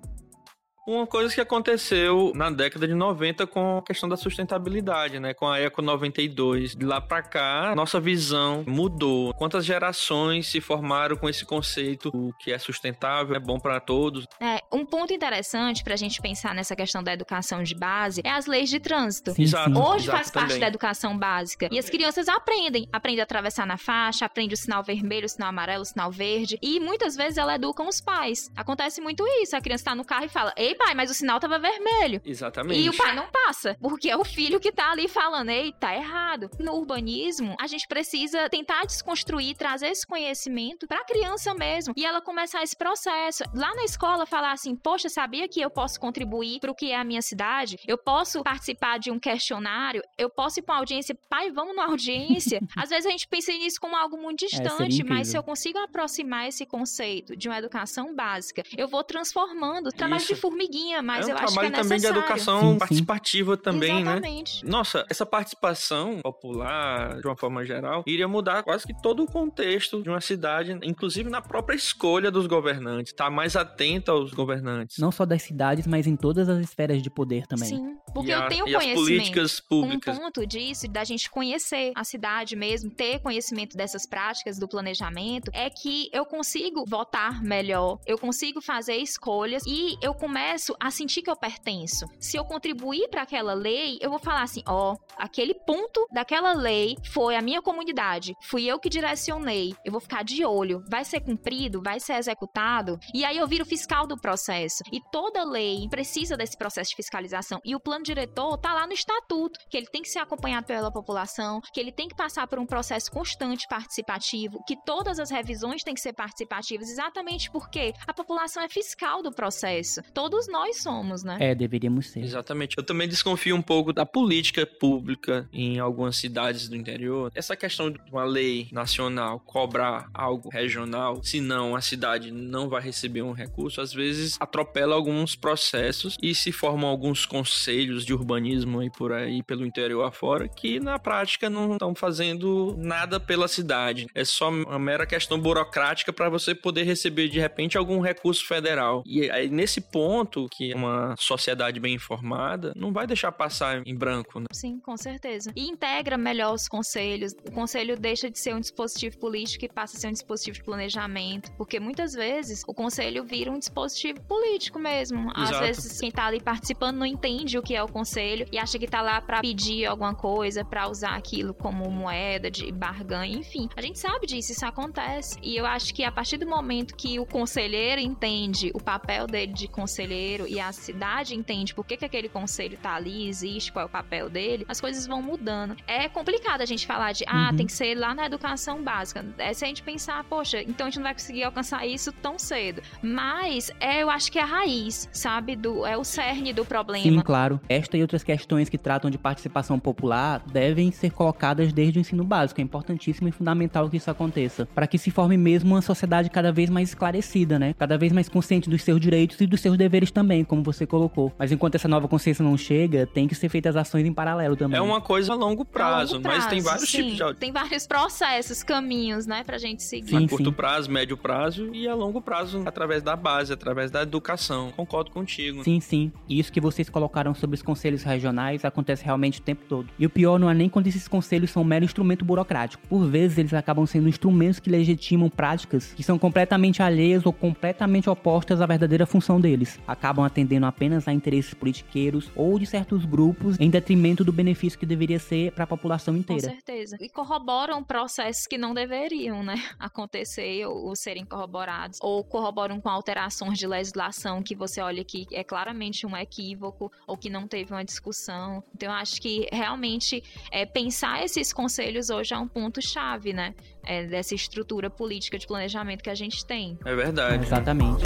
Uma 0.86 1.08
coisa 1.08 1.34
que 1.34 1.40
aconteceu 1.40 2.34
na 2.36 2.50
década 2.50 2.86
de 2.86 2.94
90 2.94 3.48
com 3.48 3.78
a 3.78 3.82
questão 3.82 4.10
da 4.10 4.18
sustentabilidade, 4.18 5.18
né? 5.18 5.34
Com 5.34 5.48
a 5.48 5.58
Eco 5.58 5.82
92. 5.82 6.76
De 6.76 6.86
lá 6.86 7.00
para 7.00 7.22
cá, 7.24 7.74
nossa 7.74 8.02
visão 8.02 8.66
mudou. 8.68 9.34
Quantas 9.34 9.64
gerações 9.64 10.48
se 10.48 10.60
formaram 10.60 11.16
com 11.16 11.30
esse 11.30 11.46
conceito 11.46 12.10
o 12.14 12.34
que 12.34 12.52
é 12.52 12.60
sustentável, 12.60 13.34
é 13.34 13.40
bom 13.40 13.60
para 13.60 13.80
todos? 13.80 14.26
É, 14.42 14.60
um 14.74 14.86
ponto 14.86 15.14
interessante 15.14 15.86
para 15.86 15.94
a 15.94 15.98
gente 15.98 16.22
pensar 16.22 16.54
nessa 16.54 16.76
questão 16.76 17.02
da 17.02 17.14
educação 17.14 17.64
de 17.64 17.76
base 17.76 18.22
é 18.22 18.32
as 18.32 18.46
leis 18.46 18.70
de 18.70 18.80
trânsito. 18.82 19.32
Sim, 19.32 19.44
exato, 19.44 19.80
Hoje 19.80 20.04
exato 20.06 20.18
faz 20.18 20.32
também. 20.32 20.48
parte 20.50 20.60
da 20.60 20.68
educação 20.68 21.18
básica. 21.18 21.70
E 21.72 21.80
as 21.80 21.90
crianças 21.90 22.28
aprendem. 22.28 22.90
Aprendem 22.92 23.22
a 23.22 23.24
atravessar 23.24 23.66
na 23.66 23.78
faixa, 23.78 24.26
aprendem 24.26 24.54
o 24.54 24.58
sinal 24.58 24.84
vermelho, 24.84 25.28
o 25.28 25.30
sinal 25.30 25.48
amarelo, 25.48 25.84
o 25.84 25.86
sinal 25.86 26.12
verde. 26.12 26.60
E 26.62 26.78
muitas 26.82 27.16
vezes 27.16 27.38
ela 27.38 27.56
educa 27.56 27.82
os 27.84 28.02
pais. 28.02 28.52
Acontece 28.54 29.00
muito 29.00 29.26
isso. 29.42 29.56
A 29.56 29.62
criança 29.62 29.86
tá 29.86 29.96
no 29.96 30.04
carro 30.04 30.26
e 30.26 30.30
fala: 30.30 30.54
Ei, 30.58 30.73
ei, 30.74 30.76
pai, 30.76 30.96
mas 30.96 31.10
o 31.10 31.14
sinal 31.14 31.40
tava 31.40 31.60
vermelho. 31.60 32.22
Exatamente. 32.26 32.82
E 32.82 32.90
o 32.90 32.98
pai 32.98 33.16
não 33.16 33.28
passa, 33.30 33.78
porque 33.80 34.10
é 34.10 34.18
o 34.18 34.26
filho 34.26 34.60
que 34.60 34.72
tá 34.72 34.92
ali 34.92 35.08
falando, 35.08 35.50
ei, 35.50 35.72
tá 35.72 35.96
errado. 35.96 36.50
No 36.60 36.74
urbanismo, 36.74 37.56
a 37.60 37.68
gente 37.68 37.88
precisa 37.88 38.50
tentar 38.50 38.86
desconstruir, 38.86 39.56
trazer 39.56 39.88
esse 39.88 40.06
conhecimento 40.06 40.88
pra 40.88 41.06
criança 41.06 41.54
mesmo, 41.54 41.94
e 41.96 42.06
ela 42.06 42.22
começar 42.22 42.64
esse 42.64 42.76
processo. 42.76 43.44
Lá 43.54 43.74
na 43.76 43.84
escola, 43.84 44.26
falar 44.26 44.52
assim, 44.52 44.76
poxa, 44.76 45.10
sabia 45.10 45.48
que 45.48 45.62
eu 45.62 45.70
posso 45.70 46.00
contribuir 46.00 46.60
pro 46.60 46.76
que 46.76 46.92
é 46.92 46.98
a 46.98 47.04
minha 47.04 47.22
cidade? 47.22 47.78
Eu 47.88 47.98
posso 47.98 48.44
participar 48.44 48.98
de 48.98 49.12
um 49.12 49.20
questionário? 49.20 50.02
Eu 50.18 50.30
posso 50.30 50.60
ir 50.60 50.64
pra 50.64 50.76
uma 50.76 50.80
audiência? 50.80 51.16
Pai, 51.30 51.52
vamos 51.52 51.76
na 51.76 51.86
audiência? 51.86 52.60
Às 52.76 52.90
vezes 52.90 53.06
a 53.06 53.10
gente 53.12 53.28
pensa 53.28 53.52
nisso 53.52 53.80
como 53.80 53.96
algo 53.96 54.18
muito 54.18 54.44
é, 54.46 54.48
distante, 54.48 55.02
é, 55.02 55.04
mas 55.04 55.28
se 55.28 55.38
eu 55.38 55.44
consigo 55.44 55.78
aproximar 55.78 56.48
esse 56.48 56.66
conceito 56.66 57.36
de 57.36 57.48
uma 57.48 57.58
educação 57.58 58.16
básica, 58.16 58.64
eu 58.76 58.88
vou 58.88 59.04
transformando, 59.04 59.92
trabalho 59.92 60.26
de 60.26 60.36
formiguinha, 60.64 61.02
mas 61.02 61.28
é 61.28 61.34
um 61.34 61.38
eu 61.38 61.44
acho 61.44 61.54
que 61.54 61.60
é 61.60 61.70
necessário. 61.70 61.84
também 61.84 62.00
de 62.00 62.08
educação 62.08 62.60
sim, 62.62 62.72
sim. 62.72 62.78
participativa 62.78 63.58
também, 63.58 63.94
né? 63.96 64.02
Exatamente. 64.02 64.66
né? 64.66 64.72
Nossa, 64.72 65.06
essa 65.10 65.26
participação 65.26 66.20
popular, 66.22 67.20
de 67.20 67.28
uma 67.28 67.36
forma 67.36 67.66
geral, 67.66 68.04
iria 68.08 68.28
mudar 68.28 68.64
quase 68.64 68.86
que 68.86 68.94
todo 69.02 69.24
o 69.24 69.26
contexto 69.26 70.02
de 70.02 70.10
uma 70.10 70.22
cidade, 70.22 70.78
inclusive 70.84 71.30
na 71.30 71.42
própria 71.42 71.76
escolha 71.76 72.32
dos 72.32 72.48
governantes, 72.48 73.12
estar 73.12 73.26
tá 73.26 73.32
mais 73.32 73.56
atento 73.56 74.12
aos 74.12 74.34
governantes. 74.34 74.98
Não 74.98 75.12
só 75.12 75.26
das 75.26 75.42
cidades, 75.44 75.88
mas 75.88 76.08
em 76.08 76.16
todas 76.16 76.50
as 76.50 76.60
esferas 76.60 77.02
de 77.02 77.10
poder 77.10 77.46
também. 77.48 77.70
Sim, 77.70 77.98
porque 78.14 78.30
e 78.30 78.34
eu 78.34 78.40
a, 78.40 78.48
tenho 78.48 78.68
e 78.68 78.74
conhecimento. 78.74 79.00
As 79.00 79.06
políticas 79.06 79.60
públicas. 79.60 80.18
Um 80.18 80.22
ponto 80.22 80.46
disso, 80.46 80.88
da 80.88 81.04
gente 81.04 81.30
conhecer 81.30 81.92
a 81.96 82.04
cidade 82.04 82.56
mesmo, 82.56 82.90
ter 82.90 83.20
conhecimento 83.20 83.76
dessas 83.76 84.06
práticas 84.06 84.58
do 84.58 84.68
planejamento, 84.68 85.52
é 85.54 85.70
que 85.70 86.10
eu 86.14 86.26
consigo 86.26 86.86
votar 86.88 87.42
melhor, 87.42 88.00
eu 88.06 88.18
consigo 88.18 88.62
fazer 88.62 88.96
escolhas 88.98 89.64
e 89.66 89.98
eu 90.02 90.14
começo 90.14 90.53
a 90.80 90.92
sentir 90.92 91.22
que 91.22 91.30
eu 91.30 91.36
pertenço. 91.36 92.06
Se 92.20 92.38
eu 92.38 92.46
contribuir 92.46 93.08
para 93.10 93.24
aquela 93.24 93.54
lei, 93.54 93.98
eu 94.02 94.10
vou 94.10 94.20
falar 94.20 94.44
assim: 94.44 94.64
ó, 94.68 94.94
oh, 94.94 94.98
aquele 95.18 95.54
ponto 95.54 96.08
daquela 96.12 96.54
lei 96.54 96.96
foi 97.12 97.36
a 97.36 97.42
minha 97.42 97.62
comunidade, 97.62 98.34
fui 98.42 98.66
eu 98.66 98.80
que 98.80 98.90
direcionei. 98.90 99.74
Eu 99.86 99.92
vou 99.92 100.02
ficar 100.02 100.24
de 100.24 100.46
olho, 100.46 100.84
vai 100.90 101.04
ser 101.06 101.22
cumprido, 101.22 101.82
vai 101.82 102.00
ser 102.00 102.14
executado. 102.14 103.00
E 103.14 103.26
aí 103.26 103.38
eu 103.38 103.48
viro 103.48 103.66
fiscal 103.66 104.08
do 104.08 104.18
processo. 104.18 104.84
E 104.92 105.00
toda 105.12 105.44
lei 105.44 105.88
precisa 105.90 106.38
desse 106.38 106.58
processo 106.58 106.92
de 106.92 106.96
fiscalização. 106.96 107.60
E 107.64 107.76
o 107.76 107.80
plano 107.80 108.04
diretor 108.04 108.58
tá 108.58 108.74
lá 108.74 108.88
no 108.88 108.94
estatuto, 108.94 109.60
que 109.70 109.78
ele 109.78 109.88
tem 109.88 110.02
que 110.02 110.10
ser 110.10 110.20
acompanhado 110.20 110.66
pela 110.66 110.92
população, 110.92 111.62
que 111.74 111.80
ele 111.80 111.92
tem 111.92 112.08
que 112.08 112.16
passar 112.16 112.48
por 112.48 112.60
um 112.60 112.66
processo 112.66 113.12
constante 113.12 113.68
participativo, 113.68 114.64
que 114.66 114.76
todas 114.86 115.20
as 115.20 115.30
revisões 115.30 115.84
têm 115.84 115.94
que 115.94 116.02
ser 116.02 116.14
participativas, 116.14 116.90
exatamente 116.90 117.50
porque 117.52 117.94
a 118.08 118.14
população 118.14 118.64
é 118.64 118.70
fiscal 118.70 119.22
do 119.22 119.32
processo. 119.32 120.02
Todos 120.44 120.48
nós 120.48 120.82
somos, 120.82 121.24
né? 121.24 121.38
É, 121.40 121.56
deveríamos 121.56 122.08
ser. 122.08 122.22
Exatamente. 122.22 122.78
Eu 122.78 122.84
também 122.84 123.08
desconfio 123.08 123.56
um 123.56 123.62
pouco 123.62 123.94
da 123.94 124.06
política 124.06 124.66
pública 124.66 125.48
em 125.54 125.80
algumas 125.80 126.18
cidades 126.18 126.68
do 126.68 126.76
interior. 126.76 127.32
Essa 127.34 127.56
questão 127.56 127.90
de 127.90 128.00
uma 128.12 128.26
lei 128.26 128.68
nacional 128.72 129.40
cobrar 129.40 130.10
algo 130.14 130.50
regional, 130.50 131.24
senão 131.24 131.76
a 131.76 131.82
cidade 131.82 132.32
não 132.32 132.68
vai 132.68 132.82
receber 132.82 133.22
um 133.22 133.32
recurso, 133.32 133.80
às 133.80 133.94
vezes 133.94 134.38
atropela 134.40 134.96
alguns 134.96 135.36
processos 135.36 136.18
e 136.22 136.34
se 136.36 136.52
formam 136.52 136.90
alguns 136.90 137.26
conselhos 137.26 138.06
de 138.06 138.14
urbanismo 138.14 138.80
aí 138.80 138.90
por 138.90 139.14
aí, 139.14 139.44
pelo 139.44 139.66
interior 139.66 140.04
afora, 140.04 140.48
que 140.48 140.80
na 140.80 141.00
prática 141.00 141.50
não 141.50 141.74
estão 141.74 141.96
fazendo 141.96 142.76
nada 142.78 143.20
pela 143.20 143.48
cidade. 143.48 144.08
É 144.14 144.26
só 144.26 144.50
uma 144.50 144.80
mera 144.80 145.06
questão 145.06 145.40
burocrática 145.40 146.12
para 146.12 146.30
você 146.30 146.54
poder 146.54 146.84
receber 146.84 147.30
de 147.30 147.40
repente 147.40 147.78
algum 147.78 148.00
recurso 148.00 148.46
federal. 148.46 149.04
E 149.06 149.30
aí 149.30 149.50
nesse 149.50 149.80
ponto 149.80 150.33
que 150.50 150.74
uma 150.74 151.16
sociedade 151.18 151.80
bem 151.80 151.96
informada 151.96 152.74
não 152.76 152.92
vai 152.92 153.08
deixar 153.08 153.32
passar 153.32 153.82
em 153.86 153.96
branco, 153.96 154.40
né? 154.40 154.46
Sim, 154.52 154.80
com 154.80 154.98
certeza. 154.98 155.52
E 155.56 155.68
integra 155.68 156.18
melhor 156.18 156.54
os 156.54 156.68
conselhos. 156.68 157.34
O 157.48 157.52
conselho 157.52 157.98
deixa 157.98 158.30
de 158.30 158.40
ser 158.40 158.56
um 158.56 158.60
dispositivo 158.60 159.18
político 159.18 159.66
e 159.66 159.70
passa 159.70 159.98
a 159.98 160.00
ser 160.00 160.08
um 160.08 160.12
dispositivo 160.12 160.58
de 160.58 160.64
planejamento, 160.64 161.52
porque 161.58 161.80
muitas 161.80 162.14
vezes 162.14 162.64
o 162.68 162.74
conselho 162.74 163.24
vira 163.24 163.52
um 163.52 163.60
dispositivo 163.60 164.22
político 164.22 164.80
mesmo. 164.80 165.32
Às 165.36 165.50
Exato. 165.50 165.66
vezes 165.66 166.00
quem 166.00 166.12
tá 166.12 166.26
ali 166.26 166.42
participando 166.42 166.98
não 166.98 167.06
entende 167.06 167.58
o 167.58 167.62
que 167.62 167.76
é 167.76 167.84
o 167.84 167.88
conselho 167.88 168.48
e 168.52 168.58
acha 168.58 168.78
que 168.80 168.88
tá 168.88 169.02
lá 169.02 169.22
para 169.22 169.42
pedir 169.42 169.86
alguma 169.86 170.16
coisa, 170.16 170.64
para 170.66 170.90
usar 170.90 171.16
aquilo 171.16 171.54
como 171.54 171.90
moeda 171.90 172.50
de 172.50 172.72
barganha, 172.72 173.38
enfim. 173.38 173.70
A 173.76 173.82
gente 173.82 174.00
sabe 174.00 174.26
disso, 174.26 174.52
isso 174.52 174.66
acontece. 174.66 175.38
E 175.42 175.56
eu 175.58 175.66
acho 175.66 175.94
que 175.94 176.04
a 176.04 176.12
partir 176.12 176.38
do 176.38 176.48
momento 176.48 176.96
que 176.96 177.20
o 177.20 177.26
conselheiro 177.26 178.02
entende 178.02 178.72
o 178.74 178.82
papel 178.82 179.28
dele 179.28 179.54
de 179.54 179.68
conselheiro 179.68 180.23
e 180.48 180.60
a 180.60 180.72
cidade 180.72 181.36
entende 181.36 181.74
por 181.74 181.86
que, 181.86 181.98
que 181.98 182.06
aquele 182.06 182.30
conselho 182.30 182.78
tá 182.82 182.96
ali, 182.96 183.28
existe, 183.28 183.72
qual 183.72 183.84
é 183.84 183.86
o 183.86 183.90
papel 183.90 184.30
dele, 184.30 184.66
as 184.68 184.80
coisas 184.80 185.06
vão 185.06 185.22
mudando. 185.22 185.76
É 185.88 186.08
complicado 186.08 186.62
a 186.62 186.66
gente 186.66 186.86
falar 186.86 187.12
de, 187.12 187.24
ah, 187.28 187.50
uhum. 187.50 187.58
tem 187.58 187.66
que 187.66 187.74
ser 187.74 187.96
lá 187.96 188.14
na 188.14 188.26
educação 188.26 188.82
básica. 188.82 189.26
É 189.38 189.54
se 189.54 189.64
a 189.64 189.68
gente 189.68 189.84
pensar, 189.84 190.24
poxa, 190.24 190.62
então 190.62 190.88
a 190.88 190.90
gente 190.90 190.98
não 190.98 191.04
vai 191.04 191.14
conseguir 191.14 191.44
alcançar 191.44 191.86
isso 191.86 192.12
tão 192.12 192.40
cedo. 192.40 192.82
Mas 193.02 193.72
é, 193.80 194.02
eu 194.02 194.10
acho 194.10 194.32
que 194.32 194.40
é 194.40 194.42
a 194.42 194.46
raiz, 194.46 195.10
sabe? 195.12 195.56
Do, 195.56 195.86
é 195.86 195.98
o 195.98 196.04
cerne 196.04 196.54
do 196.54 196.66
problema. 196.66 197.04
Sim, 197.04 197.22
claro. 197.22 197.60
Esta 197.68 197.98
e 197.98 198.02
outras 198.02 198.24
questões 198.24 198.70
que 198.70 198.78
tratam 198.78 199.10
de 199.10 199.18
participação 199.18 199.80
popular 199.80 200.42
devem 200.52 200.92
ser 200.92 201.12
colocadas 201.12 201.74
desde 201.74 202.00
o 202.00 202.02
ensino 202.02 202.24
básico. 202.24 202.62
É 202.62 202.64
importantíssimo 202.64 203.28
e 203.28 203.32
fundamental 203.32 203.90
que 203.90 203.98
isso 203.98 204.10
aconteça. 204.10 204.66
Para 204.68 204.88
que 204.88 204.98
se 204.98 205.12
forme 205.12 205.38
mesmo 205.38 205.76
uma 205.76 205.82
sociedade 205.82 206.30
cada 206.30 206.52
vez 206.52 206.70
mais 206.70 206.90
esclarecida, 206.90 207.60
né? 207.60 207.74
Cada 207.78 207.98
vez 207.98 208.12
mais 208.12 208.30
consciente 208.30 208.70
dos 208.70 208.82
seus 208.84 209.00
direitos 209.00 209.40
e 209.42 209.48
dos 209.48 209.62
seus 209.62 209.78
deveres 209.78 210.12
também, 210.14 210.44
como 210.44 210.64
você 210.64 210.86
colocou. 210.86 211.34
Mas 211.38 211.52
enquanto 211.52 211.76
essa 211.76 211.88
nova 211.88 212.08
consciência 212.08 212.44
não 212.44 212.58
chega, 212.58 213.06
tem 213.06 213.28
que 213.28 213.36
ser 213.36 213.50
feitas 213.50 213.76
ações 213.76 214.06
em 214.06 214.14
paralelo 214.14 214.56
também. 214.56 214.78
É 214.78 214.82
uma 214.82 215.02
coisa 215.02 215.34
a 215.34 215.36
longo 215.36 215.66
prazo, 215.66 216.14
a 216.14 216.18
longo 216.18 216.24
prazo 216.24 216.38
mas 216.38 216.48
tem 216.48 216.62
vários 216.62 216.90
sim. 216.90 217.12
tipos 217.12 217.18
de... 217.18 217.34
Tem 217.36 217.52
vários 217.52 217.88
processos, 217.88 218.64
caminhos, 218.64 219.26
né, 219.26 219.44
pra 219.44 219.58
gente 219.58 219.84
seguir. 219.84 220.10
Sim, 220.10 220.26
a 220.26 220.30
curto 220.30 220.50
sim. 220.50 220.52
prazo, 220.52 220.92
médio 220.92 221.18
prazo 221.18 221.70
e 221.74 221.88
a 221.88 221.96
longo 221.96 222.22
prazo 222.22 222.64
através 222.66 223.02
da 223.02 223.16
base, 223.16 223.52
através 223.52 223.92
da 223.92 224.02
educação. 224.02 224.72
Concordo 224.76 225.12
contigo. 225.12 225.64
Sim, 225.64 225.80
sim. 225.80 226.12
E 226.30 226.40
isso 226.40 226.52
que 226.52 226.62
vocês 226.62 226.90
colocaram 226.90 227.34
sobre 227.34 227.56
os 227.56 227.62
conselhos 227.62 228.04
regionais 228.04 228.64
acontece 228.64 229.04
realmente 229.04 229.40
o 229.40 229.44
tempo 229.44 229.64
todo. 229.68 229.88
E 229.98 230.06
o 230.06 230.10
pior 230.10 230.40
não 230.40 230.50
é 230.50 230.54
nem 230.54 230.70
quando 230.70 230.88
esses 230.88 231.08
conselhos 231.08 231.52
são 231.52 231.64
um 231.64 231.66
mero 231.66 231.86
instrumento 231.86 232.24
burocrático. 232.24 232.86
Por 232.88 233.06
vezes 233.06 233.38
eles 233.38 233.54
acabam 233.54 233.86
sendo 233.86 234.08
instrumentos 234.08 234.60
que 234.60 234.70
legitimam 234.70 235.30
práticas 235.30 235.94
que 235.94 236.04
são 236.04 236.20
completamente 236.20 236.82
alheias 236.82 237.26
ou 237.26 237.34
completamente 237.34 238.10
opostas 238.10 238.62
à 238.62 238.66
verdadeira 238.66 239.06
função 239.06 239.40
deles. 239.40 239.80
Acabam 239.94 240.26
atendendo 240.26 240.66
apenas 240.66 241.08
a 241.08 241.14
interesses 241.14 241.54
politiqueiros 241.54 242.32
ou 242.36 242.58
de 242.58 242.66
certos 242.66 243.06
grupos 243.06 243.60
em 243.60 243.70
detrimento 243.70 244.24
do 244.24 244.34
benefício 244.34 244.78
que 244.80 244.86
deveria 244.86 245.20
ser 245.20 245.52
para 245.52 245.66
a 245.66 245.68
população 245.68 246.18
inteira. 246.18 246.48
Com 246.48 246.54
certeza. 246.54 246.98
E 247.00 247.08
corroboram 247.08 247.84
processos 247.84 248.48
que 248.48 248.58
não 248.58 248.74
deveriam, 248.74 249.44
né, 249.44 249.56
acontecer 249.80 250.66
ou, 250.66 250.88
ou 250.88 250.96
serem 250.96 251.26
corroborados, 251.26 252.00
ou 252.02 252.24
corroboram 252.24 252.82
com 252.82 252.90
alterações 252.90 253.58
de 253.60 253.68
legislação 253.68 254.42
que 254.42 254.56
você 254.56 254.82
olha 254.82 255.04
que 255.04 255.28
é 255.32 255.44
claramente 255.44 256.08
um 256.08 256.18
equívoco 256.18 256.92
ou 257.08 257.16
que 257.16 257.30
não 257.30 257.48
teve 257.48 257.72
uma 257.72 257.86
discussão. 257.86 258.64
Então, 258.74 258.90
eu 258.90 258.96
acho 258.96 259.22
que 259.22 259.48
realmente 259.52 260.24
é, 260.52 260.66
pensar 260.66 261.24
esses 261.24 261.54
conselhos 261.54 262.10
hoje 262.10 262.34
é 262.34 262.38
um 262.38 262.48
ponto-chave, 262.48 263.32
né? 263.32 263.54
É, 263.86 264.06
dessa 264.06 264.34
estrutura 264.34 264.90
política 264.90 265.38
de 265.38 265.46
planejamento 265.46 266.02
que 266.02 266.10
a 266.10 266.16
gente 266.16 266.46
tem. 266.46 266.78
É 266.86 266.96
verdade. 266.96 267.44
Exatamente. 267.44 268.04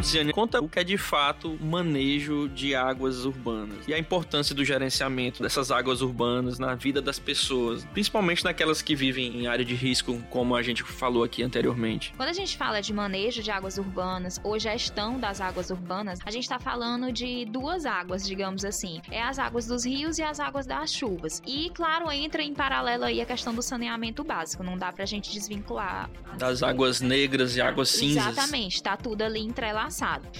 Tiziane, 0.00 0.32
conta 0.32 0.60
o 0.60 0.68
que 0.68 0.78
é 0.78 0.84
de 0.84 0.96
fato 0.96 1.58
manejo 1.60 2.48
de 2.48 2.74
águas 2.74 3.24
urbanas 3.24 3.86
e 3.88 3.94
a 3.94 3.98
importância 3.98 4.54
do 4.54 4.64
gerenciamento 4.64 5.42
dessas 5.42 5.70
águas 5.70 6.02
urbanas 6.02 6.58
na 6.58 6.74
vida 6.74 7.02
das 7.02 7.18
pessoas, 7.18 7.84
principalmente 7.86 8.44
naquelas 8.44 8.82
que 8.82 8.94
vivem 8.94 9.36
em 9.36 9.46
área 9.46 9.64
de 9.64 9.74
risco, 9.74 10.22
como 10.30 10.54
a 10.54 10.62
gente 10.62 10.82
falou 10.82 11.24
aqui 11.24 11.42
anteriormente. 11.42 12.12
Quando 12.16 12.28
a 12.28 12.32
gente 12.32 12.56
fala 12.56 12.80
de 12.80 12.92
manejo 12.92 13.42
de 13.42 13.50
águas 13.50 13.78
urbanas 13.78 14.40
ou 14.44 14.58
gestão 14.58 15.18
das 15.18 15.40
águas 15.40 15.70
urbanas, 15.70 16.18
a 16.24 16.30
gente 16.30 16.44
está 16.44 16.58
falando 16.58 17.10
de 17.10 17.44
duas 17.46 17.86
águas, 17.86 18.26
digamos 18.26 18.64
assim. 18.64 19.00
É 19.10 19.22
as 19.22 19.38
águas 19.38 19.66
dos 19.66 19.84
rios 19.84 20.18
e 20.18 20.22
as 20.22 20.38
águas 20.38 20.66
das 20.66 20.92
chuvas. 20.92 21.42
E, 21.46 21.70
claro, 21.70 22.10
entra 22.10 22.42
em 22.42 22.54
paralelo 22.54 23.04
aí 23.04 23.20
a 23.20 23.26
questão 23.26 23.54
do 23.54 23.62
saneamento 23.62 24.22
básico. 24.22 24.62
Não 24.62 24.76
dá 24.76 24.92
pra 24.92 25.04
gente 25.06 25.32
desvincular. 25.32 26.10
Das 26.36 26.62
águas 26.62 27.00
negras 27.00 27.56
e 27.56 27.60
águas 27.60 27.88
cinzas. 27.88 28.26
Exatamente, 28.26 28.82
tá 28.82 28.96
tudo 28.96 29.22
ali 29.22 29.40
entrelaçado 29.40 29.87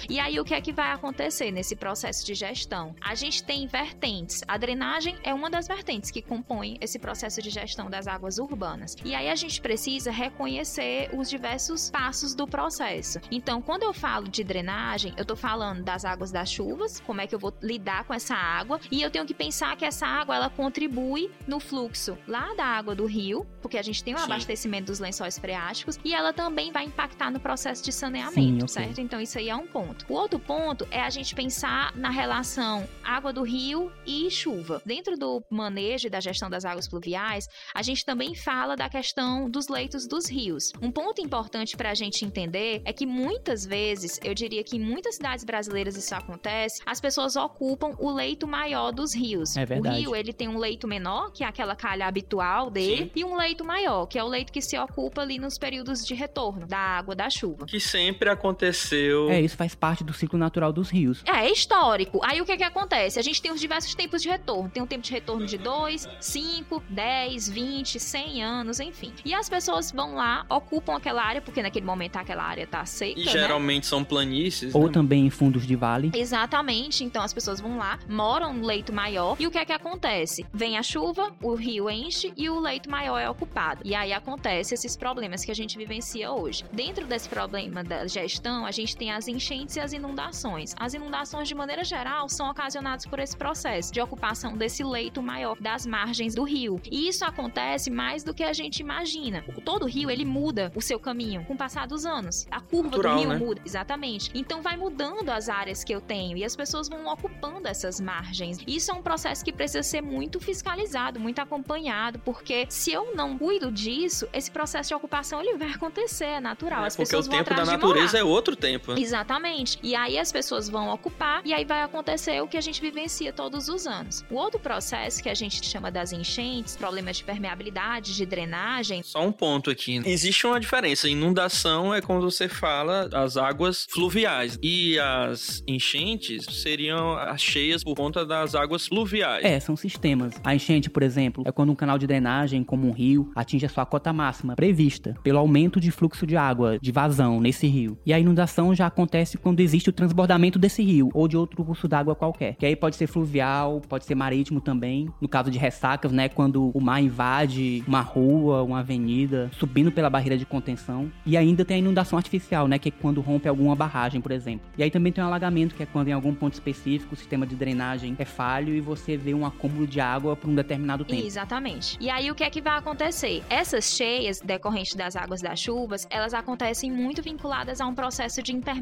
e 0.09 0.19
aí 0.19 0.39
o 0.39 0.45
que 0.45 0.55
é 0.55 0.61
que 0.61 0.73
vai 0.73 0.93
acontecer 0.93 1.51
nesse 1.51 1.75
processo 1.75 2.25
de 2.25 2.35
gestão? 2.35 2.95
A 3.01 3.15
gente 3.15 3.43
tem 3.43 3.67
vertentes. 3.67 4.43
A 4.47 4.57
drenagem 4.57 5.17
é 5.23 5.33
uma 5.33 5.51
das 5.51 5.67
vertentes 5.67 6.11
que 6.11 6.23
compõe 6.23 6.77
esse 6.81 6.99
processo 6.99 7.41
de 7.41 7.51
gestão 7.51 7.89
das 7.89 8.07
águas 8.07 8.39
urbanas. 8.39 8.97
E 9.05 9.15
aí 9.15 9.29
a 9.29 9.35
gente 9.35 9.61
precisa 9.61 10.11
reconhecer 10.11 11.11
os 11.17 11.31
diversos 11.31 11.91
passos 11.91 12.35
do 12.35 12.47
processo. 12.47 13.21
Então, 13.31 13.63
quando 13.63 13.83
eu 13.83 13.93
falo 13.93 14.29
de 14.29 14.45
drenagem, 14.45 15.15
eu 15.17 15.25
tô 15.25 15.37
falando 15.37 15.83
das 15.83 16.05
águas 16.05 16.31
das 16.31 16.51
chuvas, 16.51 17.01
como 17.01 17.21
é 17.21 17.27
que 17.27 17.35
eu 17.35 17.39
vou 17.39 17.53
lidar 17.63 18.05
com 18.05 18.15
essa 18.15 18.35
água, 18.35 18.81
e 18.91 19.01
eu 19.01 19.11
tenho 19.11 19.25
que 19.25 19.35
pensar 19.35 19.77
que 19.77 19.85
essa 19.85 20.07
água 20.07 20.35
ela 20.35 20.51
contribui 20.51 21.31
no 21.47 21.61
fluxo 21.61 22.19
lá 22.27 22.55
da 22.55 22.65
água 22.65 22.95
do 22.95 23.07
rio, 23.07 23.47
porque 23.63 23.79
a 23.79 23.83
gente 23.83 24.03
tem 24.03 24.15
o 24.15 24.19
um 24.19 24.21
abastecimento 24.21 24.87
dos 24.87 24.99
lençóis 24.99 25.39
freáticos, 25.39 25.99
e 26.05 26.15
ela 26.15 26.33
também 26.33 26.73
vai 26.73 26.85
impactar 26.85 27.31
no 27.31 27.41
processo 27.41 27.85
de 27.85 27.93
saneamento, 27.93 28.35
Sim, 28.35 28.57
okay. 28.57 28.69
certo? 28.69 29.01
Então 29.01 29.21
isso 29.21 29.38
aí 29.39 29.49
é 29.49 29.57
um 29.57 29.67
ponto. 29.67 30.05
O 30.09 30.15
outro 30.15 30.39
ponto 30.39 30.87
é 30.91 31.01
a 31.01 31.11
gente 31.11 31.35
pensar 31.35 31.95
na 31.97 32.11
relação 32.11 32.87
água 33.03 33.33
do 33.33 33.43
rio 33.43 33.91
e 34.07 34.31
chuva. 34.31 34.83
Dentro 34.85 35.17
do 35.17 35.43
manejo 35.51 36.07
e 36.07 36.11
da 36.11 36.21
gestão 36.21 36.51
das 36.51 36.65
águas 36.65 36.89
pluviais, 36.89 37.49
a 37.75 37.83
gente 37.83 38.05
também 38.05 38.35
fala 38.35 38.77
da 38.77 38.89
questão 38.89 39.49
dos 39.49 39.69
leitos 39.69 40.07
dos 40.07 40.29
rios. 40.29 40.73
Um 40.83 40.91
ponto 40.91 41.21
importante 41.21 41.77
para 41.77 41.91
a 41.91 41.95
gente 41.95 42.25
entender 42.25 42.83
é 42.85 42.93
que 42.93 43.07
muitas 43.07 43.65
vezes, 43.65 44.21
eu 44.23 44.35
diria 44.35 44.63
que 44.63 44.77
em 44.77 44.81
muitas 44.81 45.17
cidades 45.17 45.45
brasileiras 45.45 45.97
isso 45.97 46.15
acontece, 46.15 46.83
as 46.85 47.01
pessoas 47.01 47.37
ocupam 47.37 47.95
o 47.99 48.11
leito 48.11 48.47
maior 48.47 48.93
dos 48.93 49.15
rios. 49.15 49.57
É 49.57 49.65
verdade. 49.65 49.97
O 49.97 49.99
rio, 49.99 50.17
ele 50.17 50.33
tem 50.33 50.49
um 50.49 50.59
leito 50.59 50.87
menor, 50.87 51.33
que 51.33 51.45
é 51.45 51.47
aquela 51.47 51.75
calha 51.75 52.07
habitual 52.07 52.71
dele, 52.71 53.05
Sim. 53.05 53.11
e 53.15 53.25
um 53.25 53.37
leito 53.37 53.65
maior, 53.65 54.07
que 54.07 54.19
é 54.19 54.25
o 54.25 54.29
leito 54.29 54.53
que 54.53 54.61
se 54.61 54.79
ocupa 54.79 55.23
ali 55.23 55.39
nos 55.39 55.59
períodos 55.59 56.05
de 56.05 56.15
retorno 56.15 56.67
da 56.67 56.79
água 56.79 57.15
da 57.15 57.31
chuva. 57.31 57.67
Que 57.67 57.81
sempre 57.81 58.29
aconteceu 58.31 59.18
é, 59.29 59.41
isso 59.41 59.57
faz 59.57 59.75
parte 59.75 60.05
do 60.05 60.13
ciclo 60.13 60.39
natural 60.39 60.73
dos 60.73 60.91
rios. 60.91 61.23
É, 61.27 61.47
é 61.47 61.53
histórico. 61.53 62.21
Aí 62.23 62.41
o 62.41 62.45
que 62.45 62.53
é 62.53 62.57
que 62.57 62.65
acontece? 62.65 63.19
A 63.19 63.23
gente 63.23 63.41
tem 63.41 63.51
os 63.51 63.61
diversos 63.61 63.95
tempos 63.95 64.23
de 64.23 64.29
retorno. 64.29 64.69
Tem 64.69 64.83
um 64.83 64.87
tempo 64.87 65.03
de 65.03 65.13
retorno 65.13 65.47
de 65.47 65.59
2, 65.59 66.09
5, 66.21 66.83
10, 66.89 67.49
20, 67.49 68.01
100 68.01 68.43
anos, 68.43 68.81
enfim. 68.81 69.13
E 69.25 69.35
as 69.35 69.49
pessoas 69.49 69.91
vão 69.91 70.15
lá, 70.15 70.45
ocupam 70.49 70.97
aquela 70.97 71.23
área, 71.23 71.41
porque 71.41 71.63
naquele 71.63 71.87
momento 71.87 72.17
aquela 72.17 72.45
área 72.45 72.67
tá 72.67 72.85
seca. 72.85 73.19
E 73.21 73.25
né? 73.25 73.33
geralmente 73.33 73.87
são 73.87 74.05
planícies. 74.05 74.75
Ou 74.75 74.87
né? 74.87 74.93
também 74.93 75.27
em 75.27 75.31
fundos 75.31 75.67
de 75.67 75.77
vale. 75.77 76.11
Exatamente. 76.15 77.05
Então 77.05 77.23
as 77.23 77.33
pessoas 77.33 77.61
vão 77.61 77.79
lá, 77.79 77.99
moram 78.09 78.53
no 78.53 78.67
leito 78.67 78.93
maior. 78.93 79.37
E 79.39 79.47
o 79.47 79.51
que 79.51 79.59
é 79.59 79.65
que 79.65 79.73
acontece? 79.73 80.45
Vem 80.53 80.77
a 80.77 80.83
chuva, 80.83 81.33
o 81.43 81.55
rio 81.55 81.91
enche 81.91 82.33
e 82.37 82.49
o 82.51 82.59
leito 82.59 82.91
maior 82.91 83.19
é 83.19 83.29
ocupado. 83.29 83.83
E 83.85 83.95
aí 83.95 84.13
acontece 84.13 84.75
esses 84.75 84.97
problemas 84.97 85.45
que 85.45 85.51
a 85.51 85.55
gente 85.55 85.77
vivencia 85.77 86.31
hoje. 86.33 86.65
Dentro 86.73 87.07
desse 87.07 87.29
problema 87.29 87.83
da 87.83 88.07
gestão, 88.07 88.67
a 88.67 88.71
gente 88.71 88.97
tem 88.97 89.08
as 89.11 89.29
enchentes 89.29 89.77
e 89.77 89.81
as 89.81 89.93
inundações. 89.93 90.75
As 90.79 90.95
inundações, 90.95 91.49
de 91.49 91.55
maneira 91.55 91.85
geral, 91.85 92.29
são 92.29 92.51
ocasionadas 92.51 93.07
por 93.07 93.19
esse 93.19 93.37
processo 93.37 93.93
de 93.93 94.01
ocupação 94.01 94.57
desse 94.57 94.83
leito 94.85 95.23
maior 95.23 95.57
das 95.61 95.87
margens 95.87 96.35
do 96.35 96.45
rio. 96.45 96.81
E 96.91 97.09
isso 97.09 97.25
acontece 97.25 97.91
mais 97.91 98.23
do 98.23 98.35
que 98.35 98.43
a 98.43 98.53
gente 98.53 98.81
imagina. 98.81 99.45
Todo 99.65 99.87
rio, 99.87 100.11
ele 100.11 100.25
muda 100.25 100.73
o 100.75 100.81
seu 100.81 100.99
caminho 100.99 101.45
com 101.45 101.55
o 101.55 101.57
passar 101.57 101.87
dos 101.87 102.05
anos. 102.05 102.47
A 102.51 102.61
curva 102.61 102.91
do 102.91 103.17
rio 103.17 103.29
né? 103.29 103.37
muda, 103.37 103.61
exatamente. 103.65 104.31
Então 104.35 104.63
vai 104.63 104.77
mudando 104.77 105.29
as 105.31 105.49
áreas 105.49 105.85
que 105.85 105.95
eu 105.95 106.01
tenho 106.01 106.37
e 106.37 106.45
as 106.45 106.55
pessoas 106.57 106.89
vão 106.89 107.07
ocupando 107.07 107.69
essas 107.69 108.01
margens. 108.01 108.59
Isso 108.67 108.91
é 108.91 108.95
um 108.95 109.03
processo 109.03 109.45
que 109.45 109.53
precisa 109.53 109.83
ser 109.83 110.03
muito 110.03 110.41
fiscalizado, 110.41 111.21
muito 111.21 111.39
acompanhado, 111.39 112.19
porque 112.21 112.67
se 112.69 112.93
eu 112.93 113.15
não 113.15 113.39
cuido 113.39 113.71
disso, 113.71 114.29
esse 114.33 114.51
processo 114.51 114.89
de 114.89 114.95
ocupação 114.95 115.41
ele 115.41 115.57
vai 115.57 115.71
acontecer, 115.71 116.25
é 116.25 116.41
natural. 116.41 116.85
É, 116.85 116.87
as 116.87 116.97
porque 116.97 117.07
pessoas 117.07 117.27
o 117.27 117.31
tempo 117.31 117.55
da 117.55 117.65
natureza 117.65 118.19
é 118.19 118.25
outro 118.25 118.57
tempo. 118.57 118.93
né? 118.93 118.98
Exatamente. 118.99 119.79
E 119.83 119.95
aí 119.95 120.19
as 120.19 120.33
pessoas 120.33 120.69
vão 120.69 120.89
ocupar 120.91 121.43
e 121.45 121.53
aí 121.55 121.65
vai 121.65 121.83
acontecer 121.83 122.43
o 122.43 122.49
que 122.49 122.57
a 122.57 122.61
gente 122.61 122.81
vivencia 122.81 123.33
todos 123.33 123.69
os 123.69 123.87
anos. 123.87 124.25
O 124.31 124.35
outro 124.35 124.59
processo 124.59 125.23
que 125.23 125.29
a 125.29 125.35
gente 125.35 125.65
chama 125.65 125.91
das 125.91 126.13
enchentes, 126.13 126.77
problemas 126.77 127.19
de 127.19 127.25
permeabilidade, 127.25 128.17
de 128.17 128.27
drenagem. 128.27 129.03
Só 129.03 129.25
um 129.25 129.33
ponto 129.33 129.71
aqui. 129.71 130.01
Existe 130.05 130.47
uma 130.47 130.59
diferença. 130.59 131.09
Inundação 131.09 131.95
é 131.95 132.01
quando 132.01 132.23
você 132.23 132.49
fala 132.49 133.09
as 133.13 133.37
águas 133.37 133.87
fluviais. 133.91 134.59
E 134.63 134.99
as 134.99 135.63
enchentes 135.67 136.45
seriam 136.63 137.17
as 137.17 137.41
cheias 137.41 137.85
por 137.85 137.95
conta 137.95 138.27
das 138.27 138.55
águas 138.55 138.87
fluviais. 138.87 139.45
É, 139.45 139.61
são 139.61 139.77
sistemas. 139.77 140.35
A 140.45 140.55
enchente, 140.55 140.91
por 140.91 141.03
exemplo, 141.03 141.45
é 141.47 141.53
quando 141.53 141.71
um 141.71 141.77
canal 141.77 141.99
de 141.99 142.07
drenagem, 142.07 142.65
como 142.65 142.89
um 142.89 142.93
rio, 142.93 143.31
atinge 143.35 143.67
a 143.67 143.69
sua 143.69 143.87
cota 143.87 144.13
máxima 144.13 144.57
prevista 144.57 145.15
pelo 145.23 145.39
aumento 145.39 145.81
de 145.81 145.91
fluxo 145.91 146.27
de 146.27 146.37
água, 146.37 146.79
de 146.81 146.91
vazão 146.91 147.41
nesse 147.41 147.67
rio. 147.67 147.99
E 148.05 148.13
a 148.13 148.19
inundação 148.19 148.75
já 148.75 148.88
acontece 148.89 149.39
quando 149.39 149.61
existe 149.61 149.89
o 149.89 149.93
transbordamento 149.93 150.59
desse 150.59 150.83
rio 150.83 151.11
ou 151.15 151.29
de 151.29 151.37
outro 151.37 151.65
curso 151.65 151.87
d'água 151.87 152.15
qualquer. 152.15 152.55
Que 152.57 152.67
aí 152.67 152.77
pode 152.77 152.97
ser 152.97 153.07
fluvial, 153.07 153.81
pode 153.89 154.05
ser 154.05 154.15
marítimo 154.15 154.61
também. 154.61 155.09
No 155.21 155.29
caso 155.29 155.51
de 155.51 155.59
ressacas, 155.59 156.13
né, 156.13 156.29
quando 156.29 156.71
o 156.75 156.81
mar 156.81 157.03
invade 157.03 157.83
uma 157.87 158.01
rua, 158.01 158.63
uma 158.63 158.81
avenida, 158.81 159.51
subindo 159.53 159.93
pela 159.93 160.11
barreira 160.11 160.37
de 160.37 160.45
contenção. 160.45 161.11
E 161.25 161.37
ainda 161.37 161.65
tem 161.65 161.77
a 161.77 161.79
inundação 161.79 162.17
artificial, 162.17 162.67
né, 162.67 162.79
que 162.79 162.89
é 162.89 162.93
quando 162.93 163.21
rompe 163.21 163.49
alguma 163.49 163.77
barragem, 163.77 164.21
por 164.21 164.33
exemplo. 164.33 164.67
E 164.77 164.83
aí 164.83 164.91
também 164.91 165.13
tem 165.13 165.23
o 165.23 165.27
alagamento, 165.27 165.75
que 165.75 165.83
é 165.83 165.87
quando 165.87 166.09
em 166.09 166.13
algum 166.13 166.35
ponto 166.35 166.55
específico 166.55 167.15
o 167.15 167.17
sistema 167.17 167.47
de 167.47 167.55
drenagem 167.55 168.17
é 168.19 168.25
falho 168.25 168.75
e 168.75 168.81
você 168.81 169.17
vê 169.17 169.35
um 169.35 169.47
acúmulo 169.47 169.87
de 169.87 170.01
água 170.01 170.35
por 170.37 170.49
um 170.49 170.55
determinado 170.55 171.05
tempo. 171.05 171.25
Exatamente. 171.25 171.97
E 172.01 172.11
aí 172.11 172.31
o 172.31 172.35
que 172.35 172.45
é 172.45 172.51
que 172.51 172.61
vai 172.61 172.79
acontecer? 172.79 173.43
Essas 173.49 173.93
cheias 173.97 174.41
decorrentes 174.41 174.95
das 174.95 175.17
águas 175.17 175.41
das 175.41 175.59
chuvas, 175.59 176.07
elas 176.11 176.35
acontecem 176.35 176.91
muito 176.91 177.23
vinculadas 177.23 177.81
a 177.81 177.87
um 177.87 177.95
processo 177.95 178.43
de 178.43 178.53
impermeabilização 178.53 178.78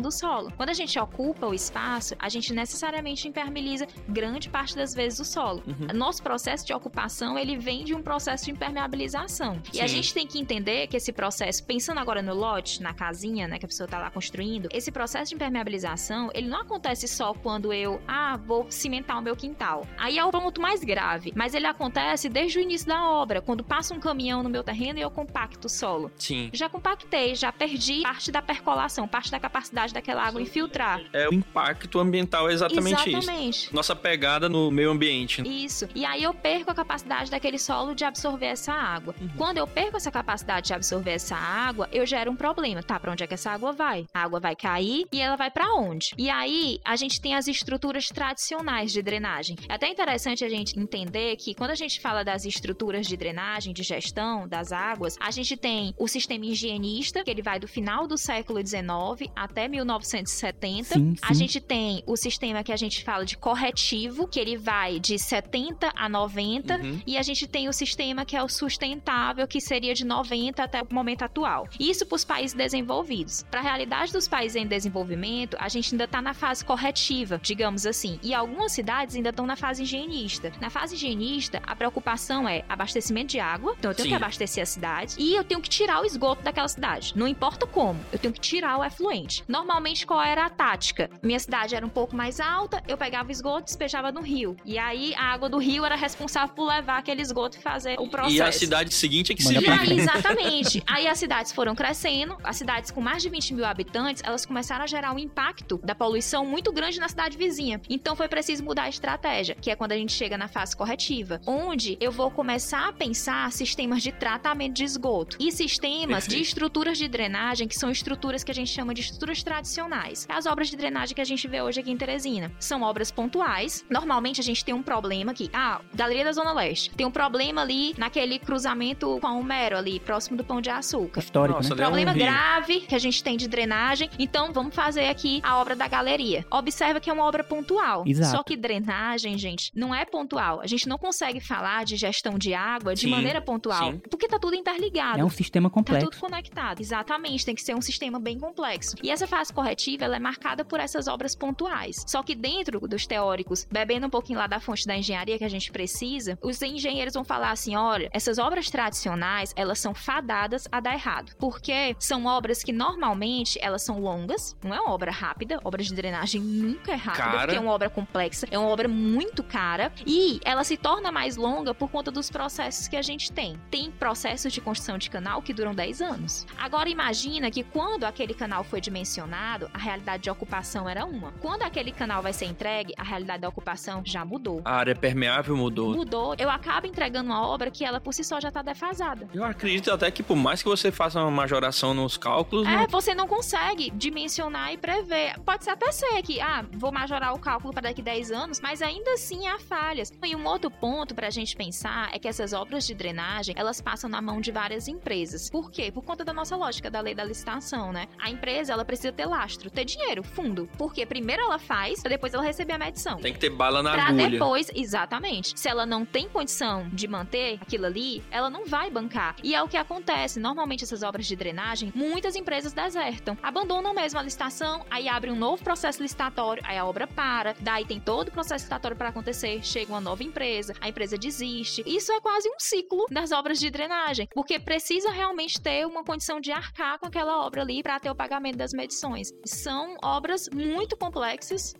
do 0.00 0.10
solo. 0.10 0.52
Quando 0.56 0.70
a 0.70 0.74
gente 0.74 0.98
ocupa 0.98 1.46
o 1.46 1.54
espaço, 1.54 2.14
a 2.18 2.28
gente 2.28 2.52
necessariamente 2.52 3.28
impermeabiliza 3.28 3.86
grande 4.08 4.48
parte 4.48 4.76
das 4.76 4.94
vezes 4.94 5.18
o 5.20 5.24
solo. 5.24 5.62
Uhum. 5.66 5.96
Nosso 5.96 6.22
processo 6.22 6.66
de 6.66 6.72
ocupação, 6.72 7.38
ele 7.38 7.56
vem 7.56 7.84
de 7.84 7.94
um 7.94 8.02
processo 8.02 8.44
de 8.44 8.50
impermeabilização. 8.50 9.60
E 9.72 9.80
a 9.80 9.88
Sim. 9.88 9.96
gente 9.96 10.14
tem 10.14 10.26
que 10.26 10.38
entender 10.38 10.86
que 10.86 10.96
esse 10.96 11.12
processo, 11.12 11.64
pensando 11.64 11.98
agora 11.98 12.22
no 12.22 12.34
lote, 12.34 12.82
na 12.82 12.92
casinha, 12.92 13.48
né, 13.48 13.58
que 13.58 13.64
a 13.64 13.68
pessoa 13.68 13.88
tá 13.88 13.98
lá 13.98 14.10
construindo, 14.10 14.68
esse 14.72 14.90
processo 14.90 15.30
de 15.30 15.34
impermeabilização, 15.34 16.30
ele 16.34 16.48
não 16.48 16.60
acontece 16.60 17.08
só 17.08 17.32
quando 17.34 17.72
eu, 17.72 18.00
ah, 18.06 18.36
vou 18.36 18.66
cimentar 18.70 19.18
o 19.18 19.22
meu 19.22 19.36
quintal. 19.36 19.86
Aí 19.98 20.18
é 20.18 20.24
o 20.24 20.30
ponto 20.30 20.60
mais 20.60 20.82
grave, 20.82 21.32
mas 21.34 21.54
ele 21.54 21.66
acontece 21.66 22.28
desde 22.28 22.58
o 22.58 22.62
início 22.62 22.86
da 22.86 23.08
obra, 23.08 23.40
quando 23.40 23.64
passa 23.64 23.94
um 23.94 24.00
caminhão 24.00 24.42
no 24.42 24.48
meu 24.48 24.62
terreno 24.62 24.98
e 24.98 25.02
eu 25.02 25.10
compacto 25.10 25.66
o 25.66 25.70
solo. 25.70 26.10
Sim. 26.18 26.50
Já 26.52 26.68
compactei, 26.68 27.34
já 27.34 27.52
perdi 27.52 28.02
parte 28.02 28.30
da 28.30 28.42
percolação, 28.42 29.05
parte 29.06 29.30
da 29.30 29.38
capacidade 29.40 29.92
daquela 29.92 30.22
água 30.22 30.40
infiltrar. 30.40 31.00
É 31.12 31.28
o 31.28 31.34
impacto 31.34 31.98
ambiental 31.98 32.48
é 32.48 32.52
exatamente, 32.52 33.10
Exatamente. 33.10 33.64
isso. 33.64 33.74
Nossa 33.74 33.94
pegada 33.94 34.48
no 34.48 34.70
meio 34.70 34.90
ambiente. 34.90 35.42
Isso. 35.46 35.88
E 35.94 36.04
aí 36.04 36.22
eu 36.22 36.34
perco 36.34 36.70
a 36.70 36.74
capacidade 36.74 37.30
daquele 37.30 37.58
solo 37.58 37.94
de 37.94 38.04
absorver 38.04 38.46
essa 38.46 38.72
água. 38.72 39.14
Uhum. 39.20 39.28
Quando 39.36 39.58
eu 39.58 39.66
perco 39.66 39.96
essa 39.96 40.10
capacidade 40.10 40.68
de 40.68 40.74
absorver 40.74 41.12
essa 41.12 41.36
água, 41.36 41.88
eu 41.92 42.06
gero 42.06 42.30
um 42.30 42.36
problema. 42.36 42.82
Tá, 42.82 42.98
pra 42.98 43.12
onde 43.12 43.24
é 43.24 43.26
que 43.26 43.34
essa 43.34 43.50
água 43.50 43.72
vai? 43.72 44.06
A 44.14 44.22
água 44.22 44.40
vai 44.40 44.54
cair 44.54 45.06
e 45.12 45.20
ela 45.20 45.36
vai 45.36 45.50
pra 45.50 45.74
onde? 45.74 46.10
E 46.16 46.30
aí 46.30 46.78
a 46.84 46.96
gente 46.96 47.20
tem 47.20 47.34
as 47.34 47.48
estruturas 47.48 48.08
tradicionais 48.08 48.92
de 48.92 49.02
drenagem. 49.02 49.56
É 49.68 49.74
até 49.74 49.88
interessante 49.88 50.44
a 50.44 50.48
gente 50.48 50.78
entender 50.78 51.36
que 51.36 51.54
quando 51.54 51.70
a 51.70 51.74
gente 51.74 52.00
fala 52.00 52.24
das 52.24 52.44
estruturas 52.44 53.06
de 53.06 53.16
drenagem, 53.16 53.72
de 53.72 53.82
gestão 53.82 54.46
das 54.48 54.72
águas, 54.72 55.16
a 55.20 55.30
gente 55.30 55.56
tem 55.56 55.94
o 55.98 56.08
sistema 56.08 56.44
higienista, 56.46 57.22
que 57.24 57.30
ele 57.30 57.42
vai 57.42 57.58
do 57.58 57.68
final 57.68 58.06
do 58.06 58.16
século 58.16 58.64
XIX 58.64 58.86
1919 58.96 59.30
até 59.34 59.68
1970. 59.68 60.94
Sim, 60.94 61.14
A 61.22 61.28
sim. 61.28 61.34
gente 61.34 61.60
tem 61.60 62.02
o 62.06 62.16
sistema 62.16 62.62
que 62.62 62.72
a 62.72 62.76
gente 62.76 63.04
fala 63.04 63.24
de 63.24 63.36
corretivo, 63.36 64.26
que 64.26 64.40
ele 64.40 64.56
vai 64.56 64.98
de 64.98 65.18
70 65.18 65.92
a 65.94 66.08
90. 66.08 66.76
Uhum. 66.76 67.00
E 67.06 67.16
a 67.16 67.22
gente 67.22 67.46
tem 67.46 67.68
o 67.68 67.72
sistema 67.72 68.24
que 68.24 68.36
é 68.36 68.42
o 68.42 68.48
sustentável, 68.48 69.46
que 69.46 69.60
seria 69.60 69.94
de 69.94 70.04
90 70.04 70.62
até 70.62 70.82
o 70.82 70.86
momento 70.90 71.22
atual. 71.22 71.68
Isso 71.78 72.06
para 72.06 72.16
os 72.16 72.24
países 72.24 72.54
desenvolvidos. 72.54 73.44
Para 73.50 73.60
a 73.60 73.62
realidade 73.62 74.12
dos 74.12 74.26
países 74.26 74.56
em 74.56 74.66
desenvolvimento, 74.66 75.56
a 75.60 75.68
gente 75.68 75.94
ainda 75.94 76.04
está 76.04 76.22
na 76.22 76.34
fase 76.34 76.64
corretiva, 76.64 77.40
digamos 77.42 77.86
assim. 77.86 78.18
E 78.22 78.34
algumas 78.34 78.72
cidades 78.72 79.14
ainda 79.16 79.30
estão 79.30 79.46
na 79.46 79.56
fase 79.56 79.82
higienista. 79.82 80.52
Na 80.60 80.70
fase 80.70 80.94
higienista, 80.94 81.60
a 81.66 81.74
preocupação 81.76 82.48
é 82.48 82.64
abastecimento 82.68 83.28
de 83.28 83.40
água, 83.40 83.74
então 83.78 83.90
eu 83.90 83.94
tenho 83.94 84.06
Sim. 84.06 84.10
que 84.10 84.16
abastecer 84.16 84.62
a 84.62 84.66
cidade, 84.66 85.16
e 85.18 85.34
eu 85.34 85.44
tenho 85.44 85.60
que 85.60 85.68
tirar 85.68 86.00
o 86.00 86.04
esgoto 86.04 86.42
daquela 86.42 86.68
cidade. 86.68 87.12
Não 87.16 87.26
importa 87.26 87.66
como, 87.66 87.98
eu 88.12 88.18
tenho 88.18 88.32
que 88.32 88.40
tirar 88.40 88.78
o 88.78 88.82
efluente. 88.86 89.42
Normalmente, 89.48 90.06
qual 90.06 90.22
era 90.22 90.46
a 90.46 90.50
tática? 90.50 91.10
Minha 91.22 91.38
cidade 91.38 91.74
era 91.74 91.84
um 91.84 91.88
pouco 91.90 92.14
mais 92.16 92.40
alta, 92.40 92.82
eu 92.88 92.96
pegava 92.96 93.30
esgoto 93.30 93.62
e 93.62 93.64
despejava 93.64 94.10
no 94.12 94.20
rio. 94.20 94.56
E 94.64 94.78
aí, 94.78 95.14
a 95.16 95.32
água 95.32 95.48
do 95.48 95.58
rio 95.58 95.84
era 95.84 95.96
responsável 95.96 96.54
por 96.54 96.66
levar 96.66 96.98
aquele 96.98 97.22
esgoto 97.22 97.58
e 97.58 97.60
fazer 97.60 97.96
o 97.98 98.08
processo. 98.08 98.34
E 98.36 98.40
a 98.42 98.52
cidade 98.52 98.92
seguinte 98.94 99.32
é 99.32 99.34
que 99.34 99.44
Manda 99.44 99.60
se 99.60 99.64
E 99.66 99.70
vira. 99.70 99.80
aí, 99.82 99.98
exatamente. 100.00 100.82
Aí 100.86 101.06
as 101.06 101.18
cidades 101.18 101.52
foram 101.52 101.74
crescendo, 101.74 102.36
as 102.42 102.56
cidades 102.56 102.90
com 102.90 103.00
mais 103.00 103.22
de 103.22 103.28
20 103.28 103.54
mil 103.54 103.64
habitantes, 103.64 104.22
elas 104.24 104.44
começaram 104.46 104.84
a 104.84 104.86
gerar 104.86 105.12
um 105.12 105.18
impacto 105.18 105.78
da 105.82 105.94
poluição 105.94 106.44
muito 106.46 106.72
grande 106.72 106.98
na 106.98 107.08
cidade 107.08 107.36
vizinha. 107.36 107.80
Então 107.88 108.14
foi 108.16 108.28
preciso 108.28 108.64
mudar 108.64 108.84
a 108.84 108.88
estratégia, 108.88 109.54
que 109.54 109.70
é 109.70 109.76
quando 109.76 109.92
a 109.92 109.96
gente 109.96 110.12
chega 110.12 110.36
na 110.38 110.48
fase 110.48 110.76
corretiva, 110.76 111.40
onde 111.46 111.96
eu 112.00 112.10
vou 112.12 112.30
começar 112.30 112.88
a 112.88 112.92
pensar 112.92 113.50
sistemas 113.52 114.02
de 114.02 114.12
tratamento 114.12 114.74
de 114.74 114.84
esgoto 114.84 115.36
e 115.40 115.50
sistemas 115.52 116.24
de 116.24 116.30
Perfeito. 116.30 116.42
estruturas 116.42 116.98
de 116.98 117.08
drenagem, 117.08 117.66
que 117.68 117.76
são 117.76 117.90
estruturas 117.90 118.42
que 118.44 118.50
a 118.50 118.54
gente 118.54 118.65
chama 118.66 118.92
de 118.94 119.00
estruturas 119.02 119.42
tradicionais. 119.42 120.26
As 120.28 120.46
obras 120.46 120.68
de 120.68 120.76
drenagem 120.76 121.14
que 121.14 121.20
a 121.20 121.24
gente 121.24 121.46
vê 121.48 121.60
hoje 121.62 121.80
aqui 121.80 121.90
em 121.90 121.96
Teresina 121.96 122.50
são 122.58 122.82
obras 122.82 123.10
pontuais. 123.10 123.84
Normalmente 123.90 124.40
a 124.40 124.44
gente 124.44 124.64
tem 124.64 124.74
um 124.74 124.82
problema 124.82 125.32
aqui. 125.32 125.50
Ah, 125.52 125.80
Galeria 125.94 126.24
da 126.24 126.32
Zona 126.32 126.52
Leste. 126.52 126.90
Tem 126.90 127.06
um 127.06 127.10
problema 127.10 127.62
ali 127.62 127.94
naquele 127.98 128.38
cruzamento 128.38 129.18
com 129.20 129.28
o 129.40 129.44
Mero 129.44 129.76
ali, 129.76 130.00
próximo 130.00 130.36
do 130.36 130.44
Pão 130.44 130.60
de 130.60 130.70
Açúcar. 130.70 131.20
Histórico, 131.20 131.58
Nossa, 131.58 131.74
né? 131.74 131.82
é 131.82 131.86
um 131.86 131.90
Problema 131.90 132.12
rio. 132.12 132.22
grave 132.24 132.80
que 132.80 132.94
a 132.94 132.98
gente 132.98 133.22
tem 133.22 133.36
de 133.36 133.48
drenagem. 133.48 134.08
Então, 134.18 134.52
vamos 134.52 134.74
fazer 134.74 135.06
aqui 135.08 135.40
a 135.42 135.58
obra 135.58 135.76
da 135.76 135.86
galeria. 135.88 136.44
Observa 136.50 137.00
que 137.00 137.08
é 137.10 137.12
uma 137.12 137.24
obra 137.24 137.44
pontual. 137.44 138.04
Exato. 138.06 138.36
Só 138.36 138.42
que 138.42 138.56
drenagem, 138.56 139.36
gente, 139.38 139.70
não 139.74 139.94
é 139.94 140.04
pontual. 140.04 140.60
A 140.60 140.66
gente 140.66 140.88
não 140.88 140.98
consegue 140.98 141.40
falar 141.40 141.84
de 141.84 141.96
gestão 141.96 142.38
de 142.38 142.54
água 142.54 142.94
de 142.94 143.02
Sim, 143.02 143.10
maneira 143.10 143.40
pontual. 143.40 143.92
sim. 143.92 143.98
Porque 144.10 144.26
tá 144.28 144.38
tudo 144.38 144.54
interligado. 144.56 145.20
É 145.20 145.24
um 145.24 145.30
sistema 145.30 145.68
Tá 145.68 145.74
complexo. 145.74 146.10
tudo 146.10 146.20
conectado. 146.20 146.80
Exatamente, 146.80 147.44
tem 147.44 147.54
que 147.54 147.62
ser 147.62 147.74
um 147.74 147.80
sistema 147.80 148.18
bem 148.18 148.38
complexo. 148.38 148.55
E 149.02 149.10
essa 149.10 149.26
fase 149.26 149.52
corretiva, 149.52 150.04
ela 150.04 150.16
é 150.16 150.20
marcada 150.20 150.64
por 150.64 150.80
essas 150.80 151.08
obras 151.08 151.34
pontuais. 151.34 152.04
Só 152.06 152.22
que 152.22 152.34
dentro 152.34 152.80
dos 152.86 153.06
teóricos, 153.06 153.66
bebendo 153.70 154.06
um 154.06 154.10
pouquinho 154.10 154.38
lá 154.38 154.46
da 154.46 154.60
fonte 154.60 154.86
da 154.86 154.96
engenharia 154.96 155.38
que 155.38 155.44
a 155.44 155.48
gente 155.48 155.70
precisa, 155.70 156.38
os 156.42 156.60
engenheiros 156.62 157.14
vão 157.14 157.24
falar 157.24 157.50
assim, 157.50 157.76
olha, 157.76 158.08
essas 158.12 158.38
obras 158.38 158.70
tradicionais, 158.70 159.52
elas 159.56 159.78
são 159.78 159.94
fadadas 159.94 160.66
a 160.70 160.80
dar 160.80 160.94
errado. 160.94 161.32
Porque 161.38 161.94
são 161.98 162.26
obras 162.26 162.62
que 162.62 162.72
normalmente 162.72 163.58
elas 163.60 163.82
são 163.82 164.00
longas, 164.00 164.56
não 164.62 164.74
é 164.74 164.80
uma 164.80 164.92
obra 164.92 165.10
rápida, 165.10 165.60
obra 165.64 165.82
de 165.82 165.94
drenagem 165.94 166.40
nunca 166.40 166.92
é 166.92 166.96
rápida, 166.96 167.24
Cara. 167.24 167.38
porque 167.42 167.56
é 167.56 167.60
uma 167.60 167.72
obra 167.72 167.90
complexa, 167.90 168.46
é 168.50 168.58
uma 168.58 168.68
obra 168.68 168.88
muito 168.88 169.42
cara 169.42 169.92
e 170.06 170.40
ela 170.44 170.64
se 170.64 170.76
torna 170.76 171.12
mais 171.12 171.36
longa 171.36 171.74
por 171.74 171.90
conta 171.90 172.10
dos 172.10 172.30
processos 172.30 172.88
que 172.88 172.96
a 172.96 173.02
gente 173.02 173.32
tem. 173.32 173.60
Tem 173.70 173.90
processos 173.90 174.52
de 174.52 174.60
construção 174.60 174.98
de 174.98 175.10
canal 175.10 175.42
que 175.42 175.52
duram 175.52 175.74
10 175.74 176.02
anos. 176.02 176.46
Agora 176.56 176.88
imagina 176.88 177.50
que 177.50 177.62
quando 177.62 178.04
aquele 178.04 178.34
canal 178.34 178.45
foi 178.64 178.80
dimensionado, 178.80 179.70
a 179.72 179.78
realidade 179.78 180.24
de 180.24 180.30
ocupação 180.30 180.88
era 180.88 181.04
uma. 181.04 181.32
Quando 181.40 181.62
aquele 181.62 181.92
canal 181.92 182.22
vai 182.22 182.32
ser 182.32 182.46
entregue, 182.46 182.92
a 182.96 183.02
realidade 183.02 183.40
da 183.42 183.48
ocupação 183.48 184.02
já 184.04 184.24
mudou. 184.24 184.60
A 184.64 184.76
área 184.76 184.94
permeável 184.94 185.56
mudou. 185.56 185.94
Mudou, 185.94 186.34
eu 186.38 186.50
acabo 186.50 186.86
entregando 186.86 187.30
uma 187.30 187.46
obra 187.46 187.70
que 187.70 187.84
ela 187.84 188.00
por 188.00 188.12
si 188.12 188.22
só 188.24 188.40
já 188.40 188.50
tá 188.50 188.62
defasada. 188.62 189.28
Eu 189.32 189.44
acredito 189.44 189.90
até 189.92 190.10
que 190.10 190.22
por 190.22 190.36
mais 190.36 190.62
que 190.62 190.68
você 190.68 190.90
faça 190.92 191.20
uma 191.20 191.30
majoração 191.30 191.94
nos 191.94 192.16
cálculos, 192.16 192.66
É, 192.66 192.76
não- 192.76 192.86
você 192.88 193.14
não 193.14 193.26
consegue 193.26 193.90
dimensionar 193.90 194.72
e 194.72 194.76
prever. 194.78 195.38
Pode 195.40 195.64
ser 195.64 195.70
até 195.70 195.90
ser 195.92 196.22
que, 196.22 196.40
ah, 196.40 196.64
vou 196.72 196.92
majorar 196.92 197.34
o 197.34 197.38
cálculo 197.38 197.72
para 197.72 197.88
daqui 197.88 198.02
10 198.02 198.30
anos, 198.30 198.60
mas 198.60 198.82
ainda 198.82 199.12
assim 199.14 199.46
há 199.46 199.58
falhas. 199.58 200.12
E 200.24 200.34
um 200.36 200.46
outro 200.46 200.70
ponto 200.70 201.14
pra 201.14 201.30
gente 201.30 201.56
pensar 201.56 202.10
é 202.12 202.18
que 202.18 202.26
essas 202.28 202.52
obras 202.52 202.86
de 202.86 202.94
drenagem, 202.94 203.54
elas 203.58 203.80
passam 203.80 204.08
na 204.10 204.20
mão 204.20 204.40
de 204.40 204.50
várias 204.50 204.88
empresas. 204.88 205.48
Por 205.50 205.70
quê? 205.70 205.90
Por 205.92 206.02
conta 206.04 206.24
da 206.24 206.32
nossa 206.32 206.56
lógica 206.56 206.90
da 206.90 207.00
lei 207.00 207.14
da 207.14 207.24
licitação, 207.24 207.92
né? 207.92 208.06
A 208.20 208.30
empresa, 208.36 208.72
ela 208.72 208.84
precisa 208.84 209.12
ter 209.12 209.26
lastro, 209.26 209.70
ter 209.70 209.84
dinheiro, 209.84 210.22
fundo. 210.22 210.68
Porque 210.78 211.04
primeiro 211.04 211.42
ela 211.42 211.58
faz, 211.58 212.00
pra 212.00 212.08
depois 212.08 212.32
ela 212.32 212.42
receber 212.42 212.74
a 212.74 212.78
medição. 212.78 213.16
tem 213.18 213.32
que 213.32 213.38
ter 213.38 213.50
bala 213.50 213.82
na 213.82 213.92
Pra 213.92 214.06
agulha. 214.08 214.30
depois, 214.30 214.70
exatamente. 214.74 215.58
Se 215.58 215.68
ela 215.68 215.84
não 215.84 216.04
tem 216.04 216.28
condição 216.28 216.88
de 216.92 217.08
manter 217.08 217.58
aquilo 217.60 217.86
ali, 217.86 218.22
ela 218.30 218.48
não 218.48 218.66
vai 218.66 218.90
bancar. 218.90 219.36
E 219.42 219.54
é 219.54 219.62
o 219.62 219.68
que 219.68 219.76
acontece. 219.76 220.38
Normalmente, 220.38 220.84
essas 220.84 221.02
obras 221.02 221.26
de 221.26 221.34
drenagem, 221.36 221.92
muitas 221.94 222.36
empresas 222.36 222.72
desertam. 222.72 223.36
Abandonam 223.42 223.92
mesmo 223.94 224.18
a 224.18 224.22
licitação, 224.22 224.84
aí 224.90 225.08
abre 225.08 225.30
um 225.30 225.36
novo 225.36 225.62
processo 225.62 226.02
licitatório, 226.02 226.62
aí 226.66 226.78
a 226.78 226.84
obra 226.84 227.06
para, 227.06 227.54
daí 227.60 227.84
tem 227.84 227.98
todo 228.00 228.28
o 228.28 228.32
processo 228.32 228.64
licitatório 228.64 228.96
para 228.96 229.08
acontecer, 229.08 229.60
chega 229.64 229.92
uma 229.92 230.00
nova 230.00 230.22
empresa, 230.22 230.74
a 230.80 230.88
empresa 230.88 231.16
desiste. 231.16 231.82
Isso 231.86 232.12
é 232.12 232.20
quase 232.20 232.48
um 232.48 232.58
ciclo 232.58 233.06
das 233.10 233.32
obras 233.32 233.58
de 233.58 233.70
drenagem, 233.70 234.28
porque 234.34 234.58
precisa 234.58 235.10
realmente 235.10 235.60
ter 235.60 235.86
uma 235.86 236.04
condição 236.04 236.40
de 236.40 236.52
arcar 236.52 236.98
com 236.98 237.06
aquela 237.06 237.44
obra 237.46 237.62
ali 237.62 237.82
para 237.82 237.98
ter 237.98 238.10
o 238.10 238.14
pagamento 238.26 238.56
das 238.56 238.72
medições. 238.72 239.28
São 239.44 239.96
obras 240.02 240.48
muito 240.52 240.96
complexas 240.96 241.74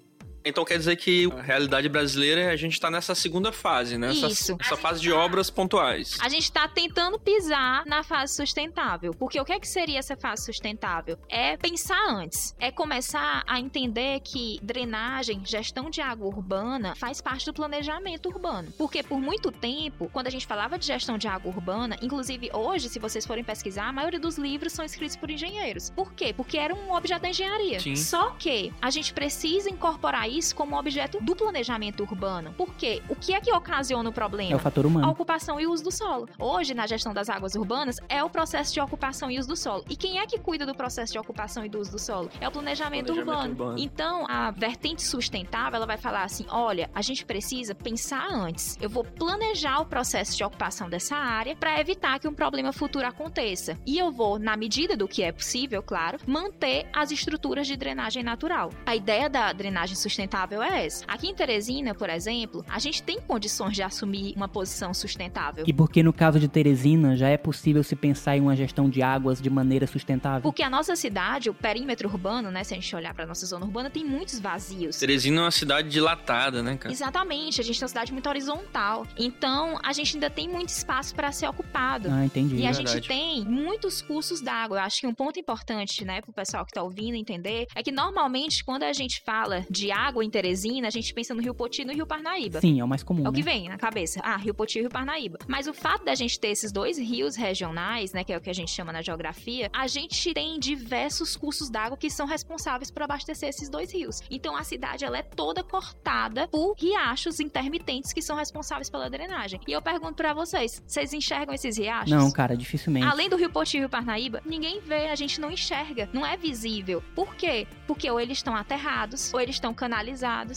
Então 0.47 0.65
quer 0.65 0.79
dizer 0.79 0.95
que 0.95 1.29
a 1.37 1.43
realidade 1.43 1.89
brasileira, 1.89 2.53
a 2.53 2.57
gente 2.57 2.81
tá 2.81 2.89
nessa 2.89 3.17
segunda 3.17 3.51
fase, 3.51 3.99
né? 3.99 4.11
Essa, 4.11 4.29
Isso. 4.29 4.57
essa 4.61 4.77
fase 4.77 5.01
de 5.01 5.13
obras 5.13 5.51
pontuais. 5.51 6.17
A 6.21 6.29
gente 6.29 6.53
tá 6.53 6.69
tentando 6.69 7.19
pisar 7.19 7.85
na 7.85 8.05
fase 8.05 8.35
sustentável. 8.37 9.13
Porque 9.13 9.41
o 9.41 9.45
que 9.45 9.53
é 9.53 9.59
que 9.59 9.67
seria 9.67 9.99
essa 9.99 10.17
fase 10.17 10.45
sustentável? 10.45 11.19
É 11.29 11.57
pensar 11.57 12.01
antes. 12.09 12.55
É 12.61 12.71
começar 12.71 13.43
a 13.45 13.59
entender 13.59 14.21
que 14.21 14.61
drenagem, 14.63 15.43
gestão 15.45 15.91
de 15.91 16.01
água 16.01 16.29
urbana 16.29 16.95
faz 16.95 17.21
parte 17.21 17.45
do 17.45 17.53
planejamento 17.53 18.29
urbano. 18.29 18.73
Porque 18.79 19.03
por 19.03 19.21
muito 19.21 19.51
tempo, 19.51 20.09
quando 20.13 20.29
a 20.29 20.31
gente 20.31 20.47
falava 20.47 20.79
de 20.79 20.87
gestão 20.87 21.19
de 21.19 21.27
água 21.27 21.51
urbana, 21.51 21.97
inclusive 22.01 22.51
hoje, 22.53 22.89
se 22.89 23.01
vocês 23.01 23.27
forem 23.27 23.43
pesquisar, 23.43 23.89
a 23.89 23.93
maioria 23.93 24.21
dos 24.21 24.39
livros 24.39 24.73
são 24.73 24.85
escritos 24.85 25.17
por 25.17 25.29
engenheiros. 25.29 25.91
Por 25.91 26.13
quê? 26.13 26.33
Porque 26.33 26.57
era 26.57 26.73
um 26.73 26.95
objeto 26.95 27.23
da 27.23 27.31
engenharia. 27.31 27.81
Sim. 27.81 27.97
Só 27.97 28.31
que 28.31 28.73
a 28.81 28.91
gente 28.91 29.13
precisa 29.13 29.69
incorporar 29.69 30.29
isso 30.29 30.36
como 30.53 30.79
objeto 30.79 31.19
do 31.21 31.35
planejamento 31.35 32.03
urbano. 32.03 32.53
Por 32.55 32.75
quê? 32.75 33.03
O 33.09 33.15
que 33.17 33.35
é 33.35 33.41
que 33.41 33.53
ocasiona 33.53 34.09
o 34.09 34.13
problema? 34.13 34.53
É 34.53 34.57
o 34.57 34.59
fator 34.59 34.85
a 34.85 34.89
humano. 34.89 35.09
ocupação 35.11 35.61
e 35.61 35.67
uso 35.67 35.85
do 35.85 35.91
solo. 35.91 36.29
Hoje, 36.39 36.75
na 36.75 36.87
gestão 36.87 37.13
das 37.15 37.29
águas 37.29 37.55
urbanas, 37.55 37.97
é 38.09 38.23
o 38.23 38.31
processo 38.31 38.73
de 38.75 38.81
ocupação 38.81 39.31
e 39.31 39.39
uso 39.39 39.49
do 39.49 39.57
solo. 39.57 39.85
E 39.89 39.97
quem 39.97 40.19
é 40.19 40.27
que 40.27 40.39
cuida 40.39 40.67
do 40.67 40.75
processo 40.75 41.13
de 41.13 41.19
ocupação 41.19 41.65
e 41.65 41.69
do 41.69 41.79
uso 41.79 41.93
do 41.93 41.99
solo? 41.99 42.31
É 42.41 42.49
o 42.49 42.51
planejamento, 42.53 43.07
Planejamento 43.07 43.11
urbano. 43.13 43.51
urbano. 43.51 43.79
Então, 43.79 44.27
a 44.29 44.51
vertente 44.51 45.03
sustentável, 45.03 45.77
ela 45.77 45.87
vai 45.87 45.97
falar 45.97 46.25
assim, 46.25 46.45
olha, 46.51 46.91
a 46.95 47.03
gente 47.03 47.25
precisa 47.25 47.75
pensar 47.75 48.27
antes. 48.31 48.77
Eu 48.81 48.89
vou 48.91 49.05
planejar 49.05 49.81
o 49.81 49.87
processo 49.87 50.37
de 50.37 50.45
ocupação 50.45 50.89
dessa 50.91 51.17
área 51.17 51.57
para 51.57 51.81
evitar 51.81 52.19
que 52.19 52.29
um 52.29 52.35
problema 52.35 52.73
futuro 52.73 53.07
aconteça. 53.07 53.79
E 53.87 53.99
eu 53.99 54.11
vou, 54.13 54.39
na 54.39 54.57
medida 54.57 54.97
do 54.97 55.09
que 55.09 55.23
é 55.23 55.33
possível, 55.33 55.83
claro, 55.83 56.19
manter 56.27 56.89
as 56.93 57.11
estruturas 57.11 57.67
de 57.67 57.77
drenagem 57.77 58.23
natural. 58.23 58.71
A 58.85 58.95
ideia 58.95 59.29
da 59.29 59.53
drenagem 59.53 59.97
sustentável 59.97 60.26
é 60.63 60.87
essa. 60.87 61.05
Aqui 61.07 61.29
em 61.29 61.35
Teresina, 61.35 61.95
por 61.95 62.11
exemplo, 62.11 62.65
a 62.69 62.79
gente 62.79 63.03
tem 63.03 63.21
condições 63.21 63.75
de 63.75 63.83
assumir 63.83 64.35
uma 64.37 64.49
posição 64.49 64.93
sustentável. 64.93 65.65
E 65.67 65.73
porque 65.73 66.03
no 66.03 66.13
caso 66.13 66.39
de 66.39 66.49
Teresina 66.49 67.17
já 67.17 67.29
é 67.29 67.37
possível 67.37 67.83
se 67.83 67.95
pensar 67.95 68.37
em 68.37 68.41
uma 68.41 68.57
gestão 68.57 68.89
de 68.89 69.03
águas 69.03 69.41
de 69.41 69.51
maneira 69.51 69.87
sustentável. 69.87 70.43
Porque 70.43 70.63
a 70.63 70.71
nossa 70.71 70.97
cidade, 70.97 71.51
o 71.51 71.55
perímetro 71.55 72.09
urbano, 72.09 72.51
né, 72.51 72.65
se 72.65 72.75
a 72.75 72.77
gente 72.77 72.95
olhar 72.95 73.15
para 73.15 73.27
nossa 73.27 73.47
zona 73.47 73.65
urbana, 73.65 73.91
tem 73.91 74.05
muitos 74.05 74.39
vazios. 74.39 74.99
Teresina 74.99 75.41
é 75.41 75.45
uma 75.45 75.51
cidade 75.51 75.89
dilatada, 75.89 76.63
né, 76.63 76.77
cara? 76.77 76.93
Exatamente, 76.93 77.61
a 77.61 77.65
gente 77.65 77.79
tem 77.79 77.85
uma 77.85 77.89
cidade 77.89 78.13
muito 78.13 78.29
horizontal. 78.29 79.07
Então, 79.17 79.79
a 79.83 79.93
gente 79.93 80.17
ainda 80.17 80.31
tem 80.31 80.49
muito 80.49 80.69
espaço 80.69 81.15
para 81.15 81.33
ser 81.33 81.49
ocupado. 81.49 82.09
Ah, 82.11 82.25
entendi. 82.25 82.57
E 82.57 82.67
a 82.67 82.73
verdade. 82.73 82.93
gente 82.93 83.09
tem 83.09 83.45
muitos 83.45 84.03
cursos 84.03 84.41
d'água. 84.41 84.79
Eu 84.79 84.83
acho 84.83 85.01
que 85.01 85.07
um 85.07 85.15
ponto 85.15 85.39
importante, 85.39 86.05
né, 86.05 86.21
pro 86.21 86.33
pessoal 86.33 86.65
que 86.65 86.73
tá 86.73 86.83
ouvindo 86.83 87.15
entender, 87.15 87.67
é 87.75 87.83
que 87.83 87.93
normalmente 87.93 88.65
quando 88.65 88.83
a 88.83 88.93
gente 88.93 89.21
fala 89.25 89.65
de 89.71 89.91
água 89.91 90.16
água 90.17 90.25
em 90.25 90.31
Teresina, 90.31 90.89
a 90.89 90.91
gente 90.91 91.13
pensa 91.13 91.35
no 91.35 91.43
Rio 91.43 91.55
Poti 91.55 91.83
e 91.83 91.85
no 91.85 91.93
Rio 91.93 92.07
Parnaíba. 92.07 92.61
Sim, 92.61 92.81
é 92.81 92.85
o 92.85 92.89
mais 92.89 93.03
comum. 93.03 93.27
É 93.27 93.29
o 93.29 93.33
né? 93.33 93.37
que 93.37 93.43
vem 93.43 93.69
na 93.69 93.77
cabeça. 93.77 94.21
Ah, 94.23 94.37
Rio 94.37 94.55
Poti 94.55 94.79
e 94.79 94.83
Rio 94.83 94.91
Parnaíba. 94.91 95.39
Mas 95.47 95.67
o 95.67 95.75
fato 95.75 96.05
da 96.05 96.15
gente 96.15 96.41
ter 96.41 96.49
esses 96.49 96.73
dois 96.73 96.99
rios 96.99 97.37
regionais, 97.37 98.13
né, 98.15 98.25
que 98.25 98.33
é 98.33 98.37
o 98.37 98.41
que 98.41 98.49
a 98.49 98.55
gente 98.55 98.71
chama 98.71 98.93
na 98.93 99.03
geografia, 99.03 99.71
a 99.75 99.87
gente 99.87 100.33
tem 100.33 100.59
diversos 100.59 101.37
cursos 101.37 101.69
d'água 101.69 101.99
que 101.99 102.09
são 102.09 102.27
responsáveis 102.27 102.91
por 102.91 103.03
abastecer 103.03 103.51
esses 103.51 103.69
dois 103.69 103.93
rios. 103.93 104.23
Então 104.31 104.57
a 104.57 104.65
cidade 104.65 105.05
ela 105.05 105.19
é 105.19 105.23
toda 105.23 105.63
cortada 105.63 106.49
por 106.49 106.75
riachos 106.79 107.39
intermitentes 107.39 108.13
que 108.13 108.23
são 108.23 108.37
responsáveis 108.37 108.89
pela 108.89 109.11
drenagem. 109.11 109.61
E 109.69 109.73
eu 109.73 109.83
pergunto 109.83 110.15
pra 110.15 110.33
vocês, 110.33 110.83
vocês 110.87 111.13
enxergam 111.13 111.55
esses 111.55 111.77
riachos? 111.77 112.11
Não, 112.11 112.31
cara, 112.31 112.57
dificilmente. 112.57 113.07
Além 113.07 113.29
do 113.29 113.37
Rio 113.37 113.51
Poti 113.51 113.77
e 113.77 113.81
Rio 113.81 113.91
Parnaíba, 113.91 114.41
ninguém 114.47 114.81
vê, 114.81 115.09
a 115.09 115.15
gente 115.15 115.41
não 115.41 115.51
enxerga, 115.51 116.09
não 116.13 116.25
é 116.25 116.37
visível. 116.37 117.03
Por 117.15 117.35
quê? 117.35 117.67
Porque 117.87 118.11
ou 118.11 118.19
eles 118.19 118.39
estão 118.39 118.57
aterrados, 118.57 119.33
ou 119.35 119.41
eles 119.41 119.57
estão 119.57 119.75
canalizados. 119.75 119.96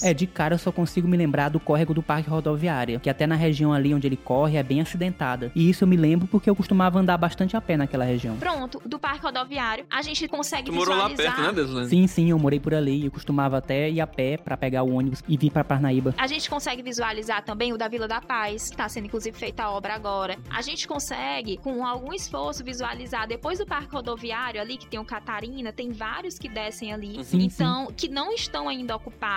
É, 0.04 0.14
de 0.14 0.28
cara 0.28 0.56
eu 0.56 0.60
só 0.60 0.72
consigo 0.72 1.08
me 1.08 1.18
lembrar 1.18 1.50
do 1.50 1.60
córrego 1.60 1.94
do 1.94 2.02
Parque 2.04 2.30
Rodoviária, 2.30 3.00
que 3.00 3.10
até 3.10 3.26
na 3.28 3.36
região 3.36 3.74
ali 3.74 3.94
onde 3.94 4.08
ele 4.08 4.18
corre 4.18 4.58
é 4.58 4.64
bem 4.64 4.82
acidentada. 4.82 5.52
E 5.56 5.70
isso 5.70 5.84
eu 5.84 5.88
me 5.88 5.96
lembro 5.98 6.28
porque 6.28 6.50
eu 6.50 6.56
costumava 6.56 7.00
andar 7.00 7.18
bastante 7.18 7.56
a 7.56 7.62
pé 7.62 7.78
naquela 7.78 8.04
região. 8.06 8.38
Pronto, 8.38 8.82
do 8.86 9.00
parque 9.00 9.24
rodoviário, 9.26 9.86
a 9.90 10.02
gente 10.02 10.28
consegue 10.28 10.72
Tu 10.72 10.74
morou 10.74 10.96
lá 10.96 11.08
visualizar. 11.08 11.36
perto, 11.36 11.56
né, 11.56 11.62
Deslane? 11.62 11.90
Sim, 11.90 12.08
sim, 12.08 12.30
eu 12.30 12.40
morei 12.40 12.60
por 12.60 12.74
ali. 12.74 13.06
Eu 13.06 13.12
costumava 13.12 13.58
até 13.58 13.90
ir 13.90 14.02
a 14.02 14.08
pé 14.08 14.38
pra 14.38 14.58
pegar 14.58 14.84
o 14.84 14.94
ônibus 14.94 15.24
e 15.28 15.38
vir 15.38 15.52
pra 15.52 15.64
Parnaíba. 15.64 16.14
A 16.18 16.28
gente 16.28 16.50
consegue 16.50 16.82
visualizar 16.82 17.44
também 17.44 17.74
o 17.74 17.78
da 17.78 17.88
Vila 17.88 18.08
da 18.08 18.22
Paz, 18.22 18.70
que 18.70 18.78
tá 18.78 18.88
sendo 18.90 19.06
inclusive 19.06 19.38
feita 19.38 19.64
a 19.64 19.72
obra 19.72 19.94
agora. 19.94 20.38
A 20.50 20.62
gente 20.62 20.88
consegue, 20.88 21.58
com 21.58 21.86
algum 21.86 22.14
esforço, 22.14 22.64
visualizar 22.64 23.28
depois 23.28 23.60
do 23.60 23.66
parque 23.66 23.94
rodoviário 23.94 24.60
ali, 24.62 24.78
que 24.78 24.88
tem 24.88 25.00
o 25.00 25.06
Catarina, 25.06 25.72
tem 25.72 25.92
vários 25.92 26.38
que 26.38 26.50
descem 26.50 26.94
ali. 26.94 27.24
Sim, 27.24 27.44
então, 27.44 27.88
que 27.96 28.08
não 28.08 28.34
estão 28.34 28.68
ainda 28.68 28.96
ocupados. 28.96 29.29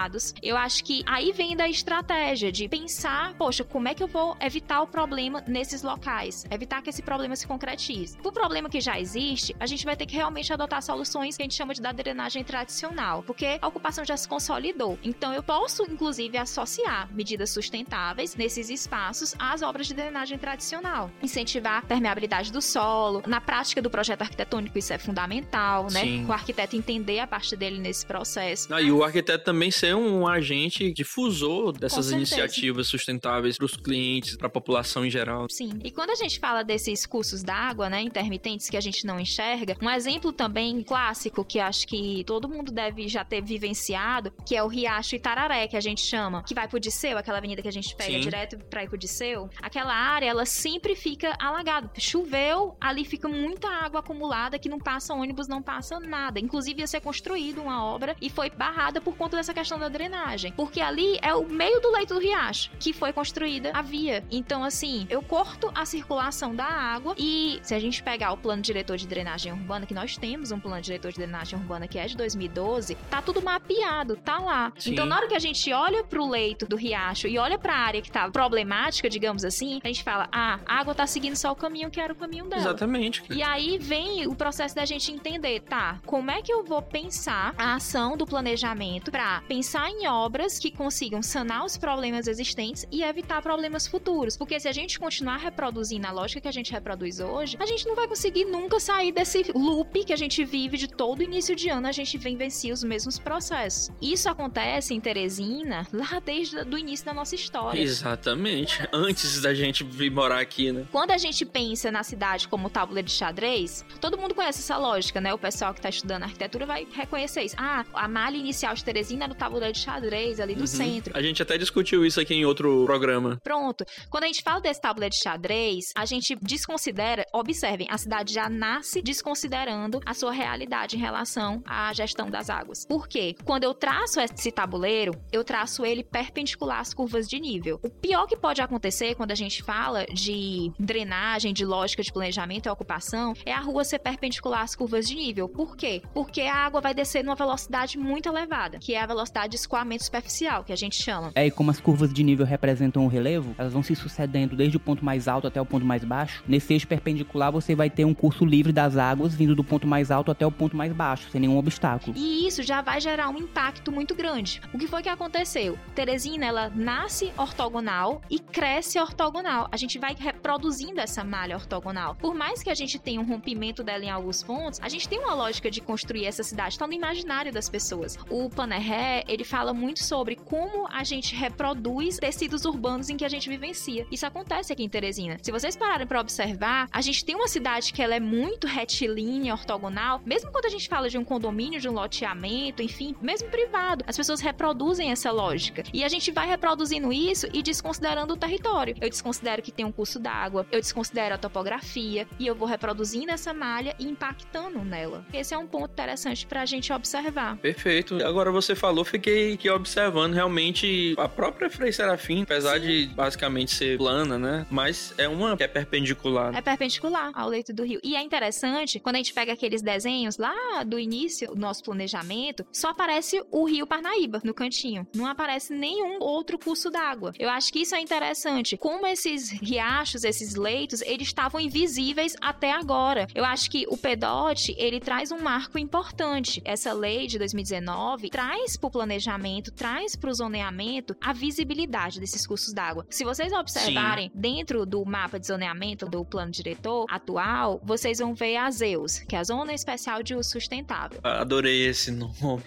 Eu 0.43 0.57
acho 0.57 0.83
que 0.85 1.03
aí 1.07 1.33
vem 1.33 1.55
da 1.55 1.69
estratégia 1.69 2.51
de 2.51 2.67
pensar, 2.67 3.35
poxa, 3.35 3.63
como 3.63 3.89
é 3.89 3.95
que 3.95 4.03
eu 4.03 4.09
vou 4.09 4.37
evitar 4.41 4.81
o 4.81 4.87
problema 4.87 5.45
nesses 5.47 5.83
locais? 5.83 6.47
Evitar 6.51 6.81
que 6.81 6.89
esse 6.89 7.03
problema 7.03 7.37
se 7.37 7.47
concretize. 7.47 8.17
O 8.25 8.33
problema 8.33 8.71
que 8.71 8.81
já 8.81 8.99
existe, 8.99 9.55
a 9.61 9.67
gente 9.67 9.85
vai 9.85 9.95
ter 9.95 10.07
que 10.07 10.15
realmente 10.15 10.53
adotar 10.53 10.83
soluções 10.83 11.37
que 11.37 11.43
a 11.43 11.45
gente 11.45 11.55
chama 11.55 11.75
de 11.75 11.83
da 11.83 11.93
drenagem 11.93 12.45
tradicional, 12.45 13.23
porque 13.25 13.59
a 13.61 13.67
ocupação 13.67 14.05
já 14.05 14.17
se 14.17 14.27
consolidou. 14.27 14.99
Então, 15.03 15.35
eu 15.35 15.43
posso, 15.43 15.83
inclusive, 15.83 16.39
associar 16.39 17.09
medidas 17.13 17.51
sustentáveis 17.51 18.37
nesses 18.37 18.71
espaços 18.71 19.35
às 19.39 19.63
obras 19.63 19.87
de 19.89 19.95
drenagem 19.95 20.39
tradicional. 20.39 21.11
Incentivar 21.23 21.79
a 21.79 21.83
permeabilidade 21.83 22.53
do 22.53 22.63
solo. 22.63 23.23
Na 23.27 23.41
prática 23.41 23.83
do 23.83 23.91
projeto 23.91 24.23
arquitetônico, 24.23 24.79
isso 24.79 24.93
é 24.93 24.99
fundamental, 24.99 25.89
né? 25.91 26.01
Sim. 26.01 26.27
O 26.27 26.33
arquiteto 26.33 26.77
entender 26.77 27.19
a 27.19 27.27
parte 27.27 27.57
dele 27.57 27.79
nesse 27.79 28.07
processo. 28.07 28.73
Ah, 28.73 28.81
e 28.81 28.93
o 28.93 29.03
arquiteto 29.03 29.45
também 29.45 29.71
ser 29.83 29.97
um 29.97 30.29
agente 30.29 30.93
difusor 30.93 31.73
dessas 31.73 32.13
iniciativas 32.13 32.87
sustentáveis 32.87 33.57
para 33.57 33.65
os 33.65 33.77
clientes, 33.77 34.37
para 34.37 34.47
a 34.47 34.51
população 34.51 35.05
em 35.05 35.11
geral. 35.11 35.49
Sim. 35.51 35.73
E 35.83 35.91
quando 35.91 36.11
a 36.11 36.15
gente 36.15 36.39
fala 36.39 36.63
desses 36.63 37.05
cursos 37.05 37.43
d'água, 37.43 37.91
né, 37.91 38.01
intermitentes 38.01 38.71
que 38.71 38.77
a 38.77 38.81
gente 38.81 39.05
não 39.05 39.19
enxerga, 39.19 39.77
um 39.83 39.91
exemplo 39.91 40.33
também 40.33 40.85
clássico 40.85 41.45
que 41.45 41.59
acho 41.59 41.85
que 41.89 42.23
todo 42.25 42.49
mundo 42.49 42.71
deve 42.71 43.09
já 43.09 43.25
ter 43.25 43.43
vivenciado, 43.43 44.33
que 44.47 44.55
é 44.55 44.63
o 44.63 44.69
Riacho 44.69 45.17
Itararé, 45.17 45.67
que 45.67 45.77
a 45.77 45.81
gente 45.81 46.01
chama, 46.01 46.45
que 46.45 46.55
vai 46.55 46.69
pro 46.69 46.79
Disseu, 46.79 47.19
aquela 47.19 47.39
avenida 47.39 47.61
que 47.61 47.67
a 47.69 47.73
gente 47.73 47.97
pega 47.97 48.13
Sim. 48.13 48.21
direto 48.21 48.59
pra 48.71 48.85
ir 48.85 48.89
pro 48.89 48.97
Disseu. 48.97 49.51
Aquela 49.61 49.95
área, 49.95 50.27
ela 50.27 50.47
sempre 50.47 50.95
fica 50.95 51.37
alagada. 51.41 51.91
Choveu, 51.99 52.77
ali 52.81 53.05
fica 53.05 53.29
muita 53.29 53.69
água 53.69 53.99
acumulada 53.99 54.61
que 54.61 54.69
não 54.69 54.79
passa 54.79 55.13
ônibus, 55.13 55.49
não 55.49 55.61
passa 55.61 55.99
nada. 55.99 56.39
Inclusive 56.39 56.83
ia 56.83 56.87
ser 56.87 57.01
construída 57.01 57.61
uma 57.61 57.85
obra 57.85 58.15
e 58.21 58.31
foi 58.31 58.49
barrada 58.49 59.01
por 59.01 59.17
conta 59.17 59.37
dessa 59.37 59.53
questão 59.53 59.72
da 59.79 59.89
drenagem. 59.89 60.53
Porque 60.53 60.81
ali 60.81 61.19
é 61.23 61.35
o 61.35 61.45
meio 61.45 61.81
do 61.81 61.91
leito 61.91 62.15
do 62.15 62.21
riacho 62.21 62.71
que 62.79 62.93
foi 62.93 63.13
construída 63.13 63.71
a 63.75 63.83
via. 63.83 64.25
Então, 64.31 64.65
assim, 64.65 65.07
eu 65.09 65.23
corto 65.23 65.71
a 65.75 65.85
circulação 65.85 66.55
da 66.55 66.65
água 66.65 67.15
e 67.19 67.61
se 67.63 67.75
a 67.75 67.79
gente 67.79 68.03
pegar 68.03 68.33
o 68.33 68.37
plano 68.37 68.63
diretor 68.63 68.97
de 68.97 69.07
drenagem 69.07 69.53
urbana, 69.53 69.87
que 69.87 69.95
nós 69.95 70.17
temos 70.17 70.51
um 70.53 70.61
plano 70.61 70.81
diretor 70.81 71.11
de 71.11 71.19
drenagem 71.19 71.59
urbana 71.59 71.87
que 71.89 71.99
é 71.99 72.07
de 72.07 72.17
2012, 72.17 72.95
tá 73.11 73.23
tudo 73.23 73.43
mapeado, 73.43 74.17
tá 74.17 74.39
lá. 74.39 74.73
Sim. 74.79 74.93
Então, 74.93 75.07
na 75.07 75.17
hora 75.17 75.29
que 75.29 75.35
a 75.35 75.39
gente 75.39 75.73
olha 75.73 76.05
pro 76.05 76.29
leito 76.29 76.67
do 76.67 76.77
riacho 76.77 77.27
e 77.27 77.39
olha 77.39 77.59
pra 77.59 77.75
área 77.75 78.03
que 78.03 78.11
tá 78.11 78.31
problemática, 78.31 79.09
digamos 79.09 79.45
assim, 79.45 79.81
a 79.83 79.89
gente 79.89 80.03
fala: 80.03 80.29
ah, 80.33 80.59
a 80.67 80.81
água 80.81 80.95
tá 80.95 81.07
seguindo 81.07 81.37
só 81.37 81.53
o 81.53 81.57
caminho 81.57 81.91
que 81.91 82.01
era 82.01 82.13
o 82.13 82.17
caminho 82.17 82.47
dela. 82.47 82.63
Exatamente. 82.63 83.23
E 83.31 83.43
aí 83.43 83.79
vem 83.79 84.27
o 84.27 84.35
processo 84.35 84.75
da 84.75 84.85
gente 84.85 85.13
entender, 85.13 85.61
tá? 85.61 86.01
Como 86.07 86.31
é 86.31 86.43
que 86.43 86.53
eu 86.53 86.65
vou 86.65 86.83
pensar 86.83 87.55
a 87.57 87.75
ação 87.75 88.17
do 88.17 88.27
planejamento 88.27 89.11
pra 89.11 89.43
pensar 89.49 89.62
em 89.89 90.07
obras 90.07 90.59
que 90.59 90.71
consigam 90.71 91.23
sanar 91.23 91.65
os 91.65 91.77
problemas 91.77 92.27
existentes 92.27 92.87
e 92.91 93.03
evitar 93.03 93.41
problemas 93.43 93.87
futuros? 93.87 94.37
Porque 94.37 94.59
se 94.59 94.69
a 94.69 94.73
gente 94.73 94.99
continuar 94.99 95.37
reproduzindo 95.37 96.07
a 96.07 96.11
lógica 96.11 96.41
que 96.41 96.49
a 96.49 96.53
gente 96.53 96.73
reproduz 96.73 97.21
hoje, 97.21 97.57
a 97.61 97.67
gente 97.67 97.87
não 97.87 97.95
vai 97.95 98.09
conseguir 98.09 98.45
nunca 98.45 98.81
sair 98.81 99.13
desse 99.13 99.53
loop 99.55 100.05
que 100.05 100.13
a 100.13 100.17
gente 100.17 100.45
vive 100.45 100.77
de 100.77 100.89
todo 100.89 101.23
início 101.23 101.55
de 101.55 101.69
ano, 101.69 101.87
a 101.87 101.93
gente 101.93 102.19
vem 102.19 102.37
vencer 102.37 102.73
os 102.73 102.83
mesmos 102.83 103.19
processos. 103.19 103.91
Isso 104.01 104.29
acontece 104.29 104.95
em 104.95 105.01
Teresina 105.01 105.87
lá 105.93 106.21
desde 106.25 106.57
o 106.59 106.79
início 106.79 107.07
da 107.07 107.15
nossa 107.15 107.35
história. 107.35 107.81
Exatamente. 107.81 108.87
Antes 108.93 109.41
da 109.41 109.55
gente 109.55 109.85
vir 109.85 110.11
morar 110.11 110.41
aqui, 110.41 110.73
né? 110.73 110.87
Quando 110.91 111.11
a 111.11 111.19
gente 111.19 111.45
pensa 111.45 111.91
na 111.91 112.03
cidade 112.03 112.49
como 112.49 112.69
tábua 112.69 113.03
de 113.03 113.11
xadrez, 113.11 113.85
todo 114.01 114.19
mundo 114.19 114.35
conhece 114.35 114.61
essa 114.61 114.77
lógica, 114.77 115.21
né? 115.21 115.33
O 115.33 115.39
pessoal 115.39 115.73
que 115.75 115.81
tá 115.81 115.89
estudando 115.89 116.25
arquitetura 116.25 116.67
vai 116.67 116.87
reconhecer 116.93 117.43
isso. 117.43 117.57
Ah, 117.59 117.85
a 117.95 118.09
malha 118.09 118.37
inicial 118.37 118.75
de 118.75 118.85
Teresina 118.85 119.25
era 119.25 119.33
o 119.33 119.37
tábua 119.53 119.73
de 119.73 119.79
xadrez 119.79 120.41
ali 120.41 120.55
do 120.55 120.61
Uhum. 120.63 120.67
centro. 120.67 121.17
A 121.17 121.23
gente 121.23 121.43
até 121.43 121.59
discutiu 121.59 122.05
isso 122.07 122.21
aqui 122.21 122.35
em 122.35 122.45
outro 122.45 122.85
programa. 122.87 123.39
Pronto. 123.43 123.85
Quando 124.09 124.25
a 124.25 124.27
gente 124.27 124.43
fala 124.43 124.61
desse 124.61 124.81
tábua 124.81 125.09
de 125.11 125.17
xadrez, 125.17 125.87
a 125.97 126.05
gente 126.07 126.37
desconsidera, 126.41 127.25
observem, 127.33 127.87
a 127.91 127.99
cidade 127.99 128.33
já 128.33 128.49
nasce 128.49 129.03
desconsiderando 129.03 130.01
a 130.07 130.15
sua 130.15 130.33
realidade 130.33 130.97
em 130.97 130.99
relação 131.01 131.63
à 131.67 131.93
gestão 131.93 132.31
das 132.31 132.49
águas. 132.49 132.87
Por 132.87 133.07
quê? 133.09 133.35
Quando 133.45 133.65
eu 133.65 133.75
traço 133.75 134.21
esse 134.21 134.51
tabuleiro, 134.51 135.13
eu 135.33 135.45
traço 135.45 135.85
ele 135.85 136.03
perpendicular 136.05 136.81
às 136.81 136.95
curvas 136.95 137.29
de 137.29 137.39
nível. 137.41 137.79
O 137.83 137.91
pior 137.91 138.27
que 138.27 138.37
pode 138.37 138.61
acontecer 138.63 139.15
quando 139.15 139.33
a 139.33 139.35
gente 139.35 139.63
fala 139.63 140.05
de 140.07 140.71
drenagem, 140.79 141.53
de 141.53 141.65
lógica 141.65 142.03
de 142.03 142.13
planejamento 142.13 142.67
e 142.67 142.71
ocupação, 142.71 143.35
é 143.45 143.53
a 143.53 143.61
rua 143.61 143.85
ser 143.85 143.99
perpendicular 143.99 144.63
às 144.63 144.75
curvas 144.75 145.07
de 145.07 145.15
nível. 145.15 145.49
Por 145.49 145.77
quê? 145.77 146.03
Porque 146.15 146.43
a 146.43 146.55
água 146.55 146.81
vai 146.81 146.95
descer 146.95 147.23
numa 147.25 147.35
velocidade 147.35 147.99
muito 147.99 148.29
elevada, 148.29 148.79
que 148.79 148.95
é 148.95 149.01
a 149.01 149.07
velocidade 149.07 149.42
de 149.47 149.57
escoamento 149.57 150.05
superficial, 150.05 150.65
que 150.65 150.73
a 150.73 150.77
gente 150.77 151.01
chama. 151.01 151.33
É, 151.35 151.47
e 151.47 151.51
como 151.51 151.71
as 151.71 151.81
curvas 151.81 152.13
de 152.13 152.23
nível 152.23 152.47
representam 152.47 153.05
o 153.05 153.09
relevo, 153.09 153.55
elas 153.59 153.73
vão 153.73 153.83
se 153.83 153.95
sucedendo 153.95 154.57
desde 154.57 154.77
o 154.77 154.81
ponto 154.81 155.05
mais 155.05 155.29
alto 155.29 155.47
até 155.47 155.61
o 155.61 155.67
ponto 155.67 155.85
mais 155.85 156.05
baixo. 156.05 156.43
Nesse 156.47 156.73
eixo 156.73 156.87
perpendicular, 156.87 157.51
você 157.51 157.75
vai 157.75 157.91
ter 157.91 158.05
um 158.05 158.15
curso 158.15 158.45
livre 158.45 158.73
das 158.73 158.97
águas 158.97 159.35
vindo 159.35 159.55
do 159.55 159.65
ponto 159.65 159.87
mais 159.87 160.11
alto 160.11 160.31
até 160.31 160.47
o 160.47 160.51
ponto 160.51 160.77
mais 160.77 160.93
baixo, 160.93 161.29
sem 161.31 161.41
nenhum 161.41 161.59
obstáculo. 161.59 162.17
E 162.17 162.47
isso 162.47 162.63
já 162.63 162.81
vai 162.81 163.01
gerar 163.01 163.29
um 163.29 163.39
impacto 163.39 163.91
muito 163.91 164.15
grande. 164.15 164.61
O 164.73 164.79
que 164.79 164.87
foi 164.87 165.03
que 165.03 165.09
aconteceu? 165.09 165.79
Teresina, 165.95 166.47
ela 166.47 166.71
nasce 166.75 167.33
ortogonal 167.37 168.21
e 168.31 168.39
cresce 168.39 168.99
ortogonal. 168.99 169.69
A 169.71 169.77
gente 169.77 169.99
vai 169.99 170.15
reproduzindo 170.19 171.01
essa 171.01 171.25
malha 171.25 171.57
ortogonal. 171.57 172.15
Por 172.15 172.35
mais 172.35 172.63
que 172.63 172.71
a 172.71 172.75
gente 172.75 172.99
tenha 172.99 173.21
um 173.21 173.25
rompimento 173.25 173.83
dela 173.83 174.05
em 174.05 174.11
alguns 174.11 174.43
pontos, 174.43 174.81
a 174.83 174.89
gente 174.89 175.09
tem 175.09 175.19
uma 175.19 175.35
lógica 175.35 175.71
de 175.71 175.81
construir 175.81 176.27
essa 176.27 176.43
cidade, 176.43 176.75
está 176.75 176.87
no 176.87 176.93
imaginário 176.93 177.53
das 177.53 177.69
pessoas. 177.69 178.19
O 178.31 178.49
Panerré, 178.49 179.25
ele 179.33 179.45
fala 179.45 179.73
muito 179.73 180.03
sobre 180.03 180.37
como 180.37 180.87
a 180.91 181.03
gente 181.05 181.35
reproduz 181.35 182.19
tecidos 182.19 182.65
urbanos 182.65 183.09
em 183.09 183.17
que 183.17 183.25
a 183.25 183.29
gente 183.29 183.49
vivencia. 183.49 184.07
Isso 184.11 184.27
acontece 184.27 184.73
aqui 184.73 184.83
em 184.83 184.89
Teresina. 184.89 185.39
Se 185.41 185.51
vocês 185.51 185.75
pararem 185.75 186.07
para 186.07 186.21
observar, 186.21 186.89
a 186.93 187.01
gente 187.01 187.25
tem 187.25 187.35
uma 187.35 187.49
cidade 187.49 187.93
que 187.93 188.03
ela 188.03 188.15
é 188.15 188.21
muito 188.21 188.67
retilínea, 188.67 189.55
ortogonal, 189.55 190.21
mesmo 190.25 190.51
quando 190.51 190.67
a 190.67 190.69
gente 190.69 190.89
fala 190.89 191.09
de 191.09 191.17
um 191.17 191.25
condomínio, 191.25 191.81
de 191.81 191.89
um 191.89 191.93
loteamento, 191.93 192.83
enfim, 192.83 193.15
mesmo 193.21 193.49
privado, 193.49 194.05
as 194.07 194.17
pessoas 194.17 194.41
reproduzem 194.41 195.11
essa 195.11 195.31
lógica. 195.31 195.85
E 195.93 196.05
a 196.05 196.09
gente 196.09 196.31
vai 196.31 196.47
reproduzindo 196.47 197.13
isso 197.13 197.47
e 197.53 197.63
desconsiderando 197.63 198.35
o 198.35 198.37
território. 198.37 198.97
Eu 199.01 199.09
desconsidero 199.09 199.63
que 199.63 199.73
tem 199.73 199.85
um 199.85 199.93
curso 199.93 200.19
d'água, 200.19 200.67
eu 200.71 200.81
desconsidero 200.81 201.35
a 201.35 201.39
topografia 201.39 202.27
e 202.39 202.47
eu 202.47 202.55
vou 202.55 202.69
reproduzindo 202.69 203.31
essa 203.31 203.55
malha 203.55 203.95
e 203.99 204.07
impactando 204.07 204.85
nela. 204.85 205.25
Esse 205.33 205.55
é 205.55 205.59
um 205.59 205.67
ponto 205.67 205.93
interessante 205.93 206.47
pra 206.47 206.67
gente 206.67 206.93
observar. 206.93 207.57
Perfeito. 207.59 208.23
Agora 208.25 208.51
você 208.51 208.75
falou, 208.75 209.05
fiquei 209.05 209.22
aqui 209.31 209.71
observando 209.71 210.35
realmente 210.35 211.15
a 211.19 211.29
própria 211.29 211.71
Frei 211.71 211.93
Serafim, 211.93 212.43
apesar 212.43 212.79
de 212.79 213.07
basicamente 213.15 213.75
ser 213.75 213.99
plana, 213.99 214.39
né? 214.39 214.67
Mas 214.71 215.15
é 215.19 215.29
uma 215.29 215.57
que 215.57 215.63
é 215.63 215.69
perpendicular. 215.69 216.55
É 216.55 216.61
perpendicular 216.61 217.31
ao 217.35 217.49
leito 217.49 217.73
do 217.73 217.85
rio. 217.85 218.01
E 218.03 218.17
é 218.17 218.23
interessante, 218.23 218.99
quando 219.01 219.17
a 219.17 219.19
gente 219.19 219.33
pega 219.33 219.53
aqueles 219.53 219.83
desenhos 219.83 220.37
lá 220.37 220.83
do 220.85 220.99
início 220.99 221.49
do 221.49 221.61
nosso 221.61 221.83
planejamento, 221.85 222.67
só 222.73 222.91
aparece 222.91 223.43
o 223.51 223.65
rio 223.65 223.87
Parnaíba 223.87 224.41
no 224.45 224.55
cantinho. 224.55 225.07
Não 225.15 225.27
aparece 225.27 225.73
nenhum 225.73 226.19
outro 226.21 226.59
curso 226.59 226.91
d'água. 226.91 227.33
Eu 227.39 227.49
acho 227.49 227.73
que 227.73 227.81
isso 227.81 227.95
é 227.95 228.01
interessante. 228.01 228.77
Como 228.77 229.07
esses 229.07 229.51
riachos, 229.51 230.25
esses 230.25 230.55
leitos, 230.55 231.03
eles 231.03 231.29
estavam 231.29 231.61
invisíveis 231.61 232.35
até 232.41 232.73
agora. 232.73 233.27
Eu 233.35 233.45
acho 233.45 233.71
que 233.71 233.85
o 233.89 233.97
PEDOT, 233.97 234.75
ele 234.79 235.01
traz 235.01 235.31
um 235.31 235.39
marco 235.39 235.79
importante. 235.79 236.63
Essa 236.65 236.93
lei 236.93 237.27
de 237.27 237.39
2019 237.39 238.31
traz 238.31 238.77
para 238.77 238.89
o 238.89 238.91
planejamento 239.03 239.73
traz 239.73 240.15
para 240.15 240.31
o 240.31 240.35
zoneamento 240.35 241.17
a 241.21 241.33
visibilidade 241.33 242.21
desses 242.21 242.47
cursos 242.47 242.73
d'água. 242.73 243.05
Se 243.11 243.25
vocês 243.25 243.53
observarem 243.53 244.31
Sim. 244.33 244.41
dentro 244.41 244.87
do 244.87 245.05
mapa 245.05 245.41
de 245.41 245.47
zoneamento 245.49 246.07
do 246.07 246.25
plano 246.25 246.53
diretor 246.53 247.05
atual, 247.11 247.81
vocês 247.85 248.21
vão 248.21 248.33
ver 248.33 248.57
a 248.59 248.71
Zeus, 248.71 249.19
que 249.19 249.35
é 249.35 249.41
a 249.41 249.45
Zona 249.45 249.75
Especial 249.75 250.23
de 250.23 250.37
Uso 250.37 250.51
Sustentável. 250.51 251.19
Adorei 251.25 251.89
esse 251.89 252.13
nome. 252.13 252.63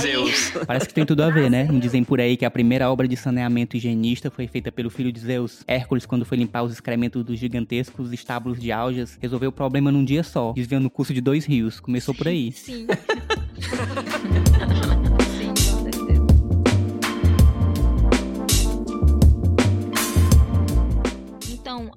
Zeus. 0.00 0.50
Parece 0.66 0.88
que 0.88 0.94
tem 0.94 1.06
tudo 1.06 1.22
a 1.22 1.30
ver, 1.30 1.48
né? 1.48 1.68
Dizem 1.80 2.02
por 2.02 2.20
aí 2.20 2.36
que 2.36 2.44
a 2.44 2.50
primeira 2.50 2.90
obra 2.90 3.06
de 3.06 3.16
saneamento 3.16 3.76
higienista 3.76 4.32
foi 4.32 4.48
feita 4.48 4.72
pelo 4.72 4.90
filho 4.90 5.12
de 5.12 5.20
Zeus. 5.20 5.62
Hércules, 5.68 6.04
quando 6.04 6.24
foi 6.24 6.36
limpar 6.36 6.64
os 6.64 6.72
excrementos 6.72 7.22
dos 7.22 7.38
gigantescos 7.38 8.12
estábulos 8.12 8.58
de 8.58 8.72
algas, 8.72 9.16
resolveu 9.20 9.50
o 9.50 9.52
problema 9.52 9.92
num 9.92 10.04
dia 10.04 10.24
só, 10.24 10.52
desviando 10.52 10.88
o 10.88 10.90
curso 10.90 11.14
de 11.14 11.20
dois 11.20 11.44
rios. 11.44 11.78
Começou 11.78 12.12
por 12.12 12.26
aí. 12.26 12.50
Sim. 12.50 12.88